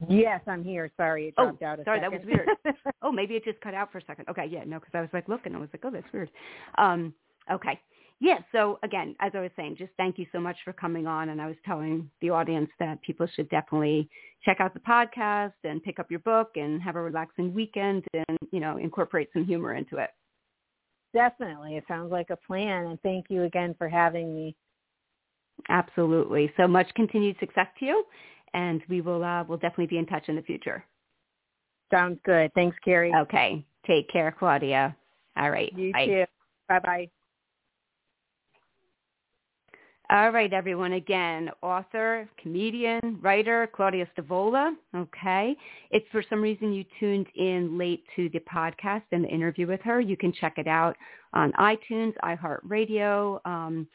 Yes, 0.08 0.40
I'm 0.46 0.64
here. 0.64 0.90
Sorry, 0.96 1.28
it 1.28 1.34
Oh, 1.36 1.46
dropped 1.50 1.62
out. 1.62 1.80
A 1.80 1.84
sorry, 1.84 2.00
that 2.00 2.10
was 2.10 2.22
weird. 2.24 2.48
Oh, 3.02 3.12
maybe 3.12 3.34
it 3.34 3.44
just 3.44 3.60
cut 3.60 3.74
out 3.74 3.92
for 3.92 3.98
a 3.98 4.04
second. 4.06 4.24
Okay, 4.30 4.46
yeah, 4.50 4.64
no, 4.64 4.78
because 4.78 4.94
I 4.94 5.02
was 5.02 5.10
like 5.12 5.28
looking. 5.28 5.54
I 5.54 5.58
was 5.58 5.68
like, 5.74 5.82
oh, 5.84 5.90
that's 5.90 6.10
weird. 6.10 6.30
Um, 6.78 7.12
okay. 7.52 7.78
Yeah, 8.20 8.38
so 8.50 8.80
again, 8.82 9.14
as 9.20 9.32
I 9.34 9.40
was 9.40 9.50
saying, 9.54 9.76
just 9.78 9.92
thank 9.96 10.18
you 10.18 10.26
so 10.32 10.40
much 10.40 10.56
for 10.64 10.72
coming 10.72 11.06
on. 11.06 11.28
And 11.28 11.40
I 11.40 11.46
was 11.46 11.56
telling 11.64 12.10
the 12.20 12.30
audience 12.30 12.68
that 12.80 13.00
people 13.02 13.28
should 13.28 13.48
definitely 13.48 14.08
check 14.44 14.56
out 14.60 14.74
the 14.74 14.80
podcast 14.80 15.52
and 15.62 15.82
pick 15.82 16.00
up 16.00 16.10
your 16.10 16.20
book 16.20 16.50
and 16.56 16.82
have 16.82 16.96
a 16.96 17.00
relaxing 17.00 17.54
weekend 17.54 18.04
and, 18.12 18.38
you 18.50 18.58
know, 18.58 18.76
incorporate 18.78 19.28
some 19.32 19.44
humor 19.44 19.74
into 19.74 19.98
it. 19.98 20.10
Definitely. 21.14 21.76
It 21.76 21.84
sounds 21.86 22.10
like 22.10 22.30
a 22.30 22.36
plan. 22.36 22.86
And 22.86 23.00
thank 23.02 23.26
you 23.28 23.44
again 23.44 23.74
for 23.78 23.88
having 23.88 24.34
me. 24.34 24.56
Absolutely. 25.68 26.52
So 26.56 26.66
much 26.66 26.92
continued 26.94 27.36
success 27.38 27.68
to 27.78 27.84
you. 27.84 28.04
And 28.52 28.82
we 28.88 29.00
will, 29.00 29.22
uh, 29.22 29.44
we'll 29.44 29.58
definitely 29.58 29.86
be 29.86 29.98
in 29.98 30.06
touch 30.06 30.28
in 30.28 30.34
the 30.34 30.42
future. 30.42 30.84
Sounds 31.92 32.18
good. 32.24 32.50
Thanks, 32.54 32.76
Kerri. 32.84 33.14
Okay. 33.22 33.64
Take 33.86 34.10
care, 34.10 34.34
Claudia. 34.36 34.96
All 35.36 35.50
right. 35.50 35.72
You 35.76 35.92
Bye. 35.92 36.06
too. 36.06 36.24
Bye-bye. 36.68 37.08
All 40.10 40.30
right, 40.30 40.50
everyone. 40.54 40.94
Again, 40.94 41.50
author, 41.60 42.26
comedian, 42.40 43.18
writer, 43.20 43.68
Claudia 43.76 44.08
Stavola. 44.16 44.72
Okay. 44.96 45.54
If 45.90 46.02
for 46.10 46.24
some 46.30 46.40
reason 46.40 46.72
you 46.72 46.86
tuned 46.98 47.26
in 47.36 47.76
late 47.76 48.04
to 48.16 48.30
the 48.30 48.40
podcast 48.50 49.02
and 49.12 49.24
the 49.24 49.28
interview 49.28 49.66
with 49.66 49.82
her, 49.82 50.00
you 50.00 50.16
can 50.16 50.32
check 50.32 50.54
it 50.56 50.66
out 50.66 50.96
on 51.34 51.52
iTunes, 51.60 52.14
iHeartRadio. 52.24 53.38
Um, 53.44 53.86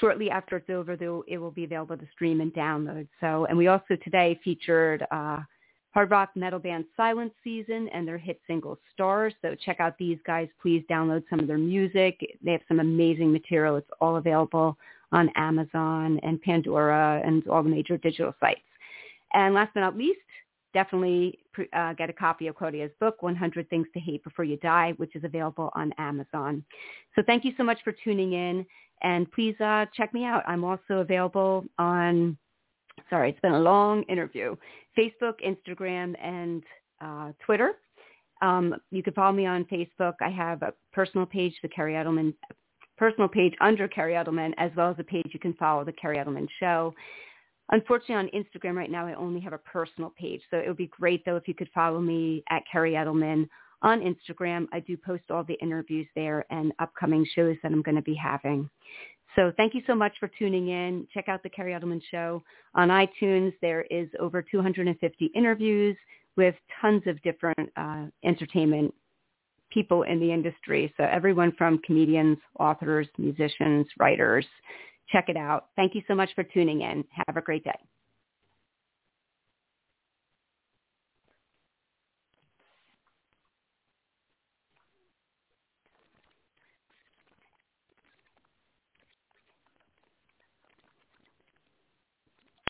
shortly 0.00 0.30
after 0.30 0.56
it's 0.56 0.68
over, 0.68 0.96
though, 0.96 1.22
it 1.28 1.38
will 1.38 1.52
be 1.52 1.62
available 1.62 1.96
to 1.96 2.08
stream 2.12 2.40
and 2.40 2.52
download. 2.52 3.06
So, 3.20 3.44
and 3.44 3.56
we 3.56 3.68
also 3.68 3.94
today 4.02 4.40
featured 4.42 5.06
uh, 5.12 5.38
hard 5.94 6.10
rock 6.10 6.30
metal 6.34 6.58
band 6.58 6.86
Silent 6.96 7.32
Season 7.44 7.88
and 7.94 8.06
their 8.06 8.18
hit 8.18 8.40
single 8.48 8.80
Stars. 8.92 9.32
So 9.42 9.54
check 9.64 9.78
out 9.78 9.96
these 9.96 10.18
guys. 10.26 10.48
Please 10.60 10.82
download 10.90 11.22
some 11.30 11.38
of 11.38 11.46
their 11.46 11.56
music. 11.56 12.18
They 12.44 12.50
have 12.50 12.62
some 12.66 12.80
amazing 12.80 13.32
material. 13.32 13.76
It's 13.76 13.90
all 14.00 14.16
available 14.16 14.76
on 15.12 15.30
Amazon 15.36 16.20
and 16.22 16.40
Pandora 16.42 17.22
and 17.24 17.46
all 17.48 17.62
the 17.62 17.68
major 17.68 17.96
digital 17.96 18.34
sites. 18.40 18.60
And 19.32 19.54
last 19.54 19.72
but 19.74 19.80
not 19.80 19.96
least, 19.96 20.20
definitely 20.74 21.38
uh, 21.72 21.94
get 21.94 22.10
a 22.10 22.12
copy 22.12 22.48
of 22.48 22.54
Claudia's 22.54 22.90
book, 23.00 23.22
100 23.22 23.68
Things 23.70 23.86
to 23.94 24.00
Hate 24.00 24.22
Before 24.24 24.44
You 24.44 24.56
Die, 24.58 24.92
which 24.98 25.16
is 25.16 25.24
available 25.24 25.70
on 25.74 25.92
Amazon. 25.98 26.64
So 27.14 27.22
thank 27.26 27.44
you 27.44 27.52
so 27.56 27.64
much 27.64 27.78
for 27.82 27.94
tuning 28.04 28.32
in. 28.34 28.66
And 29.02 29.30
please 29.32 29.58
uh, 29.60 29.86
check 29.94 30.12
me 30.12 30.24
out. 30.24 30.42
I'm 30.46 30.64
also 30.64 30.98
available 30.98 31.64
on, 31.78 32.36
sorry, 33.10 33.30
it's 33.30 33.40
been 33.40 33.52
a 33.52 33.60
long 33.60 34.02
interview, 34.04 34.56
Facebook, 34.98 35.34
Instagram, 35.46 36.14
and 36.22 36.62
uh, 37.00 37.32
Twitter. 37.44 37.72
Um, 38.42 38.74
you 38.90 39.02
can 39.02 39.14
follow 39.14 39.32
me 39.32 39.46
on 39.46 39.64
Facebook. 39.64 40.14
I 40.20 40.30
have 40.30 40.62
a 40.62 40.72
personal 40.92 41.26
page, 41.26 41.54
the 41.62 41.68
Kerri 41.68 41.94
Edelman 41.94 42.34
personal 42.96 43.28
page 43.28 43.54
under 43.60 43.88
Kerri 43.88 44.14
Edelman, 44.14 44.52
as 44.58 44.70
well 44.76 44.90
as 44.90 44.96
a 44.98 45.04
page 45.04 45.30
you 45.32 45.40
can 45.40 45.54
follow 45.54 45.84
the 45.84 45.92
Kerri 45.92 46.16
Edelman 46.16 46.48
Show. 46.60 46.94
Unfortunately, 47.70 48.14
on 48.14 48.28
Instagram 48.28 48.76
right 48.76 48.90
now, 48.90 49.06
I 49.06 49.14
only 49.14 49.40
have 49.40 49.52
a 49.52 49.58
personal 49.58 50.12
page. 50.18 50.40
So 50.50 50.56
it 50.56 50.68
would 50.68 50.76
be 50.76 50.86
great, 50.86 51.24
though, 51.24 51.36
if 51.36 51.48
you 51.48 51.54
could 51.54 51.70
follow 51.74 52.00
me 52.00 52.44
at 52.50 52.62
Kerri 52.72 52.92
Edelman 52.92 53.48
on 53.82 54.00
Instagram. 54.00 54.66
I 54.72 54.80
do 54.80 54.96
post 54.96 55.24
all 55.30 55.44
the 55.44 55.58
interviews 55.60 56.06
there 56.14 56.44
and 56.50 56.72
upcoming 56.78 57.26
shows 57.34 57.56
that 57.62 57.72
I'm 57.72 57.82
going 57.82 57.96
to 57.96 58.02
be 58.02 58.14
having. 58.14 58.70
So 59.34 59.52
thank 59.56 59.74
you 59.74 59.82
so 59.86 59.94
much 59.94 60.14
for 60.18 60.30
tuning 60.38 60.68
in. 60.68 61.06
Check 61.12 61.28
out 61.28 61.42
the 61.42 61.50
Kerri 61.50 61.78
Edelman 61.78 62.00
Show 62.10 62.42
on 62.74 62.88
iTunes. 62.88 63.52
There 63.60 63.82
is 63.90 64.08
over 64.18 64.42
250 64.42 65.26
interviews 65.34 65.96
with 66.36 66.54
tons 66.80 67.02
of 67.06 67.20
different 67.22 67.70
uh, 67.76 68.06
entertainment 68.24 68.94
people 69.76 70.04
in 70.04 70.18
the 70.18 70.32
industry. 70.32 70.92
So 70.96 71.04
everyone 71.04 71.52
from 71.58 71.78
comedians, 71.84 72.38
authors, 72.58 73.06
musicians, 73.18 73.86
writers. 73.98 74.46
Check 75.12 75.26
it 75.28 75.36
out. 75.36 75.66
Thank 75.76 75.94
you 75.94 76.00
so 76.08 76.14
much 76.14 76.30
for 76.34 76.44
tuning 76.44 76.80
in. 76.80 77.04
Have 77.26 77.36
a 77.36 77.42
great 77.42 77.62
day. 77.62 77.78